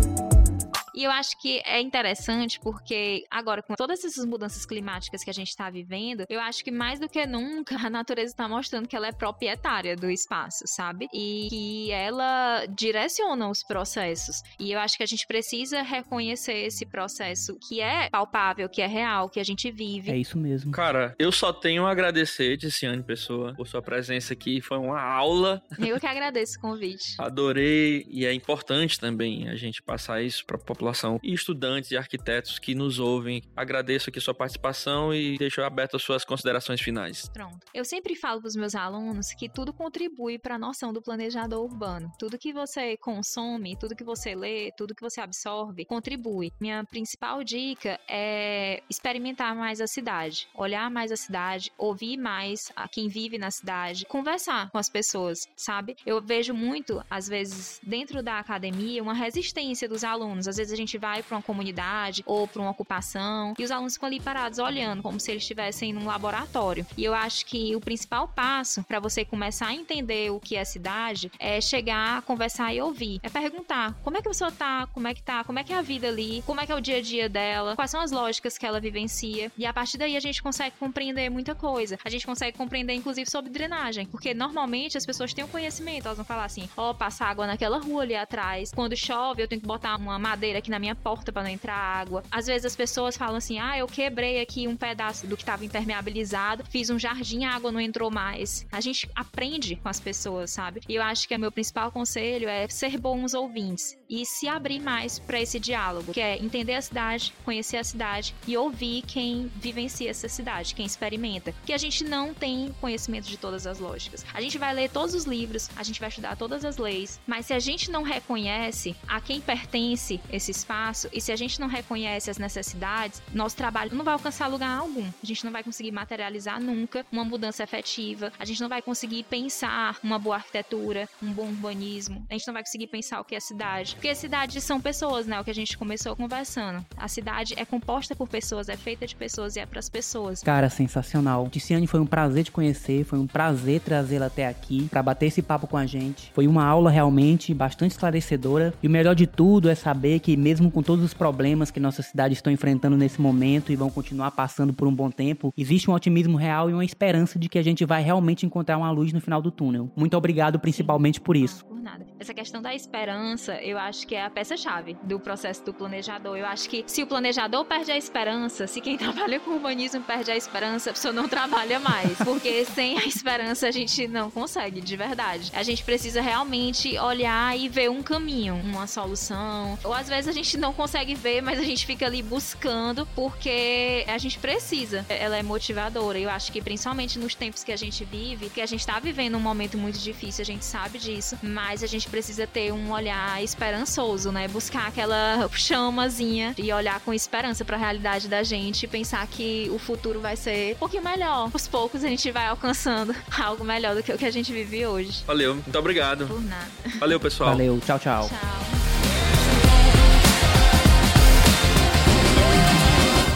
E 1.02 1.04
eu 1.04 1.10
acho 1.10 1.36
que 1.40 1.60
é 1.66 1.82
interessante 1.82 2.60
porque 2.60 3.26
agora, 3.32 3.64
com 3.64 3.74
todas 3.74 4.06
essas 4.06 4.24
mudanças 4.24 4.68
climáticas 4.68 5.24
que 5.24 5.32
a 5.32 5.34
gente 5.34 5.48
está 5.48 5.68
vivendo, 5.68 6.26
eu 6.30 6.40
acho 6.40 6.64
que 6.64 6.70
mais 6.70 7.00
do 7.00 7.10
que 7.10 7.26
nunca 7.26 7.76
a 7.84 7.90
natureza 7.90 8.32
está 8.32 8.48
mostrando 8.48 8.88
que 8.88 8.96
ela 8.96 9.08
é 9.08 9.12
proprietária 9.12 9.96
do 9.96 10.12
espaço, 10.12 10.64
sabe? 10.68 11.08
E 11.12 11.48
que 11.50 11.92
ela 11.92 12.68
direciona 12.68 13.50
os 13.50 13.64
processos. 13.64 14.44
E 14.60 14.72
eu 14.72 14.80
acho 14.80 14.96
que 14.96 15.02
a 15.02 15.08
gente 15.08 15.26
precisa 15.26 15.82
reconhecer 15.82 16.54
esse 16.54 16.86
processo 16.86 17.58
que 17.68 17.82
é 17.82 18.08
palpável, 18.12 18.70
que 18.70 18.84
é 18.84 18.88
real, 18.88 19.28
que 19.28 19.40
a 19.40 19.44
gente 19.44 19.72
vive. 19.72 20.12
É 20.12 20.18
isso 20.18 20.38
mesmo. 20.38 20.72
Cara, 20.72 21.16
eu 21.18 21.32
só 21.32 21.52
tenho 21.52 21.88
a 21.88 21.92
agradecer, 21.92 22.58
Ticiane 22.58 23.02
Pessoa, 23.02 23.56
por 23.56 23.68
sua 23.68 23.82
presença 23.82 24.34
aqui. 24.34 24.62
Foi 24.62 24.78
uma 24.78 25.02
aula. 25.02 25.64
Eu 25.80 26.00
que 26.00 26.06
agradeço 26.06 26.60
o 26.60 26.62
convite. 26.62 27.16
Adorei. 27.18 28.06
E 28.08 28.24
é 28.24 28.32
importante 28.32 29.00
também 29.00 29.50
a 29.50 29.56
gente 29.56 29.82
passar 29.82 30.22
isso 30.22 30.46
para 30.46 30.58
a 30.58 30.60
população 30.60 30.91
e 31.24 31.34
estudantes 31.34 31.92
e 31.92 31.98
arquitetos 31.98 32.60
que 32.60 32.76
nos 32.76 33.00
ouvem. 33.00 33.42
Agradeço 33.56 34.10
aqui 34.10 34.20
sua 34.20 34.34
participação 34.34 35.14
e 35.14 35.38
deixo 35.38 35.62
aberto 35.62 35.96
as 35.96 36.04
suas 36.04 36.24
considerações 36.24 36.82
finais. 36.82 37.30
Pronto. 37.34 37.60
Eu 37.74 37.86
sempre 37.86 38.16
falo 38.16 38.42
para 38.42 38.48
os 38.48 38.56
meus 38.56 38.76
alunos 38.76 39.34
que 39.34 39.50
tudo 39.50 39.74
contribui 39.74 40.38
para 40.38 40.56
a 40.56 40.60
noção 40.60 40.94
do 40.94 41.02
planejador 41.02 41.64
urbano. 41.64 42.12
Tudo 42.20 42.38
que 42.38 42.54
você 42.54 42.98
consome, 42.98 43.76
tudo 43.78 43.96
que 43.96 44.04
você 44.04 44.36
lê, 44.36 44.72
tudo 44.78 44.96
que 44.96 45.02
você 45.02 45.22
absorve, 45.22 45.86
contribui. 45.86 46.52
Minha 46.60 46.84
principal 46.84 47.44
dica 47.44 48.00
é 48.10 48.82
experimentar 48.90 49.56
mais 49.56 49.82
a 49.82 49.88
cidade, 49.88 50.48
olhar 50.56 50.90
mais 50.90 51.12
a 51.12 51.16
cidade, 51.16 51.72
ouvir 51.78 52.18
mais 52.18 52.72
a 52.76 52.88
quem 52.88 53.08
vive 53.08 53.38
na 53.38 53.52
cidade, 53.52 54.06
conversar 54.06 54.70
com 54.72 54.78
as 54.78 54.90
pessoas, 54.90 55.48
sabe? 55.56 55.96
Eu 56.06 56.22
vejo 56.22 56.54
muito, 56.54 57.04
às 57.10 57.28
vezes, 57.28 57.80
dentro 57.84 58.22
da 58.22 58.40
academia, 58.40 59.02
uma 59.02 59.14
resistência 59.14 59.88
dos 59.88 60.04
alunos. 60.04 60.48
Às 60.48 60.58
vezes 60.58 60.74
a 60.74 60.76
gente 60.82 60.98
vai 60.98 61.24
para 61.24 61.38
uma 61.38 61.44
comunidade 61.44 62.24
ou 62.26 62.48
para 62.48 62.62
uma 62.62 62.72
ocupação 62.72 63.54
e 63.58 63.64
os 63.64 63.72
alunos 63.72 63.94
ficam 63.94 64.08
ali 64.08 64.20
parados 64.20 64.60
olhando, 64.60 65.02
como 65.02 65.20
se 65.20 65.32
eles 65.32 65.44
estivessem 65.44 65.94
num 65.94 66.06
laboratório. 66.06 66.86
E 66.98 67.04
eu 67.04 67.14
acho 67.14 67.46
que 67.46 67.76
o 67.76 67.80
principal 67.80 68.28
passo 68.28 68.84
para 68.84 69.00
você 69.00 69.24
começar 69.24 69.68
a 69.68 69.74
entender 69.74 70.32
o 70.32 70.40
que 70.40 70.56
é 70.56 70.64
cidade 70.64 71.32
é 71.40 71.60
chegar, 71.62 72.22
conversar 72.24 72.74
e 72.74 72.82
ouvir. 72.82 73.20
É 73.24 73.30
perguntar 73.30 73.94
como 74.04 74.18
é 74.18 74.22
que 74.22 74.28
a 74.28 74.32
pessoa 74.32 74.52
tá, 74.52 74.88
como 74.88 75.08
é 75.08 75.14
que 75.14 75.24
tá, 75.24 75.44
como 75.44 75.60
é 75.60 75.64
que 75.64 75.74
é 75.74 75.78
a 75.78 75.82
vida 75.82 76.08
ali, 76.08 76.44
como 76.46 76.60
é 76.60 76.66
que 76.66 76.72
é 76.72 76.76
o 76.76 76.82
dia 76.82 76.98
a 76.98 77.02
dia 77.02 77.30
dela, 77.30 77.76
quais 77.76 77.92
são 77.92 78.02
as 78.02 78.12
lógicas 78.12 78.58
que 78.58 78.66
ela 78.66 78.80
vivencia. 78.80 79.52
E 79.58 79.66
a 79.66 79.74
partir 79.74 79.98
daí 79.98 80.16
a 80.16 80.20
gente 80.20 80.42
consegue 80.42 80.76
compreender 80.80 81.30
muita 81.30 81.56
coisa. 81.56 81.98
A 82.04 82.10
gente 82.10 82.26
consegue 82.26 82.58
compreender, 82.58 82.94
inclusive, 82.94 83.30
sobre 83.30 83.50
drenagem. 83.50 84.06
Porque 84.06 84.34
normalmente 84.34 84.98
as 84.98 85.06
pessoas 85.06 85.34
têm 85.34 85.44
o 85.44 85.48
conhecimento, 85.48 86.06
elas 86.06 86.18
vão 86.18 86.26
falar 86.26 86.46
assim: 86.46 86.70
ó, 86.76 86.94
passa 86.94 87.26
água 87.26 87.48
naquela 87.48 87.80
rua 87.80 88.04
ali 88.04 88.16
atrás. 88.16 88.72
Quando 88.74 88.96
chove, 88.96 89.42
eu 89.42 89.48
tenho 89.48 89.62
que 89.62 89.68
botar 89.68 89.96
uma 89.96 90.18
madeira 90.20 90.61
aqui 90.62 90.72
na 90.72 90.80
minha 90.80 90.96
porta 90.96 91.32
para 91.32 91.44
não 91.44 91.50
entrar 91.50 91.76
água. 91.76 92.24
Às 92.32 92.48
vezes 92.48 92.66
as 92.66 92.76
pessoas 92.76 93.18
falam 93.18 93.36
assim: 93.36 93.60
ah, 93.60 93.78
eu 93.78 93.88
quebrei 93.88 94.40
aqui 94.40 94.68
um 94.68 94.78
pedaço 94.78 95.28
do 95.28 95.36
que 95.36 95.44
estava 95.44 95.66
impermeabilizado, 95.66 96.64
fiz 96.70 96.90
um 96.90 96.98
jardim, 96.98 97.44
a 97.44 97.56
água 97.56 97.72
não 97.72 97.82
entrou 97.82 98.10
mais. 98.10 98.66
A 98.72 98.80
gente 98.80 99.10
aprende 99.16 99.76
com 99.76 99.90
as 99.90 100.00
pessoas, 100.00 100.52
sabe? 100.52 100.82
E 100.88 100.96
eu 100.96 101.04
acho 101.04 101.28
que 101.28 101.36
o 101.36 101.40
meu 101.40 101.52
principal 101.52 101.92
conselho 101.92 102.48
é 102.48 102.68
ser 102.68 102.98
bons 102.98 103.34
ouvintes 103.34 103.98
e 104.10 104.26
se 104.26 104.48
abrir 104.48 104.80
mais 104.80 105.20
para 105.20 105.42
esse 105.42 105.60
diálogo, 105.60 106.14
que 106.14 106.22
é 106.22 106.38
entender 106.38 106.76
a 106.76 106.82
cidade, 106.82 107.34
conhecer 107.44 107.78
a 107.78 107.84
cidade 107.84 108.36
e 108.48 108.56
ouvir 108.56 109.02
quem 109.04 109.52
vivencia 109.56 110.10
essa 110.10 110.28
cidade, 110.28 110.76
quem 110.76 110.86
experimenta. 110.86 111.54
Que 111.66 111.74
a 111.74 111.78
gente 111.78 112.04
não 112.04 112.34
tem 112.34 112.74
conhecimento 112.80 113.28
de 113.28 113.38
todas 113.38 113.66
as 113.66 113.80
lógicas. 113.80 114.26
A 114.34 114.42
gente 114.42 114.58
vai 114.58 114.74
ler 114.74 114.90
todos 114.90 115.16
os 115.16 115.26
livros, 115.26 115.70
a 115.76 115.84
gente 115.84 116.00
vai 116.00 116.10
estudar 116.10 116.36
todas 116.36 116.64
as 116.64 116.78
leis, 116.78 117.20
mas 117.26 117.46
se 117.46 117.54
a 117.54 117.60
gente 117.60 117.90
não 117.90 118.04
reconhece 118.04 118.96
a 119.08 119.20
quem 119.20 119.42
pertence 119.42 120.20
esse 120.32 120.51
esse 120.52 120.60
espaço 120.60 121.08
e 121.12 121.20
se 121.20 121.32
a 121.32 121.36
gente 121.36 121.60
não 121.60 121.68
reconhece 121.68 122.30
as 122.30 122.38
necessidades, 122.38 123.22
nosso 123.34 123.56
trabalho 123.56 123.96
não 123.96 124.04
vai 124.04 124.14
alcançar 124.14 124.48
lugar 124.48 124.78
algum. 124.78 125.06
A 125.24 125.26
gente 125.26 125.44
não 125.44 125.52
vai 125.52 125.64
conseguir 125.64 125.92
materializar 125.92 126.62
nunca 126.62 127.06
uma 127.12 127.24
mudança 127.24 127.64
efetiva, 127.64 128.32
a 128.38 128.46
gente 128.46 128.62
não 128.62 128.70
vai 128.70 128.82
conseguir 128.82 129.24
pensar 129.24 129.98
uma 130.04 130.20
boa 130.20 130.36
arquitetura, 130.36 131.08
um 131.24 131.32
bom 131.32 131.48
urbanismo, 131.48 132.26
a 132.30 132.34
gente 132.34 132.46
não 132.46 132.54
vai 132.54 132.64
conseguir 132.64 132.88
pensar 132.88 133.20
o 133.22 133.24
que 133.24 133.36
é 133.36 133.40
cidade. 133.40 133.96
Porque 133.96 134.14
cidades 134.14 134.64
são 134.64 134.80
pessoas, 134.80 135.26
né? 135.26 135.40
O 135.40 135.44
que 135.44 135.52
a 135.52 135.56
gente 135.56 135.78
começou 135.78 136.16
conversando. 136.16 136.86
A 136.98 137.08
cidade 137.08 137.54
é 137.58 137.66
composta 137.66 138.16
por 138.16 138.28
pessoas, 138.28 138.70
é 138.70 138.76
feita 138.76 139.08
de 139.08 139.16
pessoas 139.16 139.56
e 139.56 139.60
é 139.60 139.66
para 139.66 139.80
as 139.80 139.90
pessoas. 139.90 140.42
Cara, 140.44 140.70
sensacional. 140.70 141.48
Ticiane, 141.50 141.88
foi 141.88 142.00
um 142.00 142.06
prazer 142.06 142.44
te 142.44 142.52
conhecer, 142.52 143.06
foi 143.06 143.18
um 143.18 143.28
prazer 143.28 143.80
trazê-la 143.82 144.26
até 144.26 144.48
aqui 144.48 144.88
para 144.90 145.02
bater 145.02 145.28
esse 145.28 145.42
papo 145.42 145.68
com 145.68 145.78
a 145.78 145.86
gente. 145.86 146.32
Foi 146.34 146.48
uma 146.48 146.66
aula 146.66 146.92
realmente 146.92 147.54
bastante 147.54 147.92
esclarecedora 147.92 148.74
e 148.82 148.88
o 148.88 148.92
melhor 148.92 149.16
de 149.16 149.26
tudo 149.26 149.70
é 149.70 149.76
saber 149.76 150.20
que 150.20 150.36
mesmo 150.42 150.72
com 150.72 150.82
todos 150.82 151.06
os 151.06 151.14
problemas 151.14 151.72
que 151.72 151.80
nossa 151.80 152.02
cidade 152.02 152.34
estão 152.34 152.52
enfrentando 152.52 152.98
nesse 152.98 153.22
momento 153.22 153.72
e 153.72 153.76
vão 153.76 153.90
continuar 153.90 154.32
passando 154.32 154.74
por 154.74 154.88
um 154.88 154.94
bom 154.94 155.10
tempo, 155.10 155.54
existe 155.58 155.90
um 155.90 155.94
otimismo 155.94 156.38
real 156.38 156.70
e 156.70 156.74
uma 156.74 156.84
esperança 156.84 157.38
de 157.38 157.48
que 157.48 157.60
a 157.60 157.64
gente 157.64 157.86
vai 157.86 158.02
realmente 158.02 158.46
encontrar 158.46 158.78
uma 158.78 158.92
luz 158.92 159.14
no 159.14 159.22
final 159.22 159.42
do 159.42 159.52
túnel. 159.52 159.92
Muito 159.96 160.18
obrigado 160.18 160.60
principalmente 160.60 161.22
por 161.22 161.38
isso. 161.38 161.64
Por 161.66 161.82
nada. 161.82 162.06
Essa 162.20 162.34
questão 162.34 162.62
da 162.62 162.74
esperança, 162.76 163.56
eu 163.64 163.78
acho 163.78 164.06
que 164.06 164.14
é 164.14 164.24
a 164.24 164.30
peça-chave 164.30 164.96
do 165.04 165.20
processo 165.20 165.64
do 165.66 165.74
planejador. 165.74 166.38
Eu 166.38 166.46
acho 166.46 166.70
que 166.70 166.84
se 166.86 167.02
o 167.02 167.08
planejador 167.08 167.66
perde 167.66 167.92
a 167.92 167.98
esperança, 167.98 168.68
se 168.68 168.80
quem 168.80 168.96
trabalha 168.98 169.40
com 169.40 169.52
urbanismo 169.52 170.02
perde 170.02 170.32
a 170.32 170.38
esperança, 170.38 170.92
a 170.92 170.94
pessoa 170.94 171.14
não 171.14 171.28
trabalha 171.28 171.80
mais. 171.80 172.18
Porque 172.20 172.64
sem 172.76 172.98
a 172.98 173.06
esperança 173.06 173.68
a 173.68 173.72
gente 173.72 174.08
não 174.08 174.30
consegue, 174.30 174.82
de 174.82 174.96
verdade. 174.96 175.52
A 175.56 175.64
gente 175.64 175.84
precisa 175.84 176.22
realmente 176.22 176.98
olhar 177.00 177.58
e 177.58 177.68
ver 177.68 177.90
um 177.90 178.04
caminho, 178.04 178.56
uma 178.56 178.86
solução. 178.88 179.78
Ou 179.84 179.94
às 179.94 180.08
vezes 180.08 180.28
a 180.32 180.34
gente 180.34 180.58
não 180.58 180.74
consegue 180.74 181.14
ver, 181.14 181.42
mas 181.42 181.60
a 181.60 181.64
gente 181.64 181.86
fica 181.86 182.06
ali 182.06 182.24
buscando 182.24 183.06
porque 183.14 184.06
a 184.08 184.18
gente 184.18 184.40
precisa. 184.40 185.06
Ela 185.10 185.38
é 185.38 185.44
motivadora. 185.44 186.18
Eu 186.18 186.30
acho 186.30 186.52
que 186.52 186.62
principalmente 186.62 187.20
nos 187.20 187.36
tempos 187.36 187.64
que 187.64 187.72
a 187.72 187.76
gente 187.76 188.06
vive, 188.06 188.50
que 188.50 188.62
a 188.62 188.66
gente 188.66 188.86
tá 188.86 188.98
vivendo 189.00 189.36
um 189.36 189.40
momento 189.42 189.78
muito 189.78 190.00
difícil, 190.00 190.42
a 190.42 190.46
gente 190.46 190.64
sabe 190.64 190.98
disso, 190.98 191.38
mas 191.44 191.84
a 191.84 191.88
gente 191.88 192.08
precisa 192.10 192.48
ter 192.48 192.72
um 192.72 192.92
olhar 192.92 193.44
esperançoso, 193.44 194.32
né? 194.32 194.48
Buscar 194.48 194.88
aquela 194.88 195.50
chamazinha 195.54 196.56
e 196.58 196.72
olhar 196.72 197.00
com 197.02 197.14
esperança 197.14 197.66
para 197.66 197.76
a 197.76 197.80
realidade 197.80 198.30
da 198.30 198.42
gente 198.42 198.84
e 198.84 198.88
pensar 198.88 199.28
que 199.28 199.70
o 199.74 199.78
futuro 199.78 200.22
vai 200.22 200.38
ser 200.38 200.76
um 200.76 200.80
pouquinho 200.80 201.04
melhor. 201.04 201.50
Aos 201.54 201.68
poucos 201.68 202.06
a 202.06 202.08
gente 202.08 202.32
vai 202.32 202.48
alcançando 202.48 203.14
algo 203.38 203.66
melhor 203.66 203.96
do 203.96 204.02
que 204.02 204.14
o 204.14 204.18
que 204.18 204.26
a 204.26 204.32
gente 204.32 204.54
vive 204.54 204.86
hoje. 204.86 205.24
Valeu, 205.28 205.56
muito 205.56 205.78
obrigado. 205.78 206.26
Por 206.26 206.42
nada. 206.42 206.72
Valeu, 207.00 207.20
pessoal. 207.20 207.50
Valeu, 207.50 207.80
tchau, 207.86 208.00
tchau. 208.00 208.30
Tchau. 208.30 209.11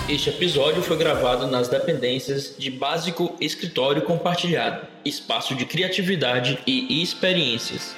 Este 0.07 0.29
episódio 0.29 0.83
foi 0.83 0.97
gravado 0.97 1.47
nas 1.47 1.67
dependências 1.67 2.53
de 2.59 2.69
Básico 2.69 3.35
Escritório 3.41 4.03
Compartilhado, 4.03 4.85
espaço 5.03 5.55
de 5.55 5.65
criatividade 5.65 6.59
e 6.67 7.01
experiências. 7.01 7.95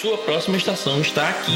Sua 0.00 0.16
próxima 0.18 0.56
estação 0.56 1.00
está 1.00 1.28
aqui. 1.28 1.50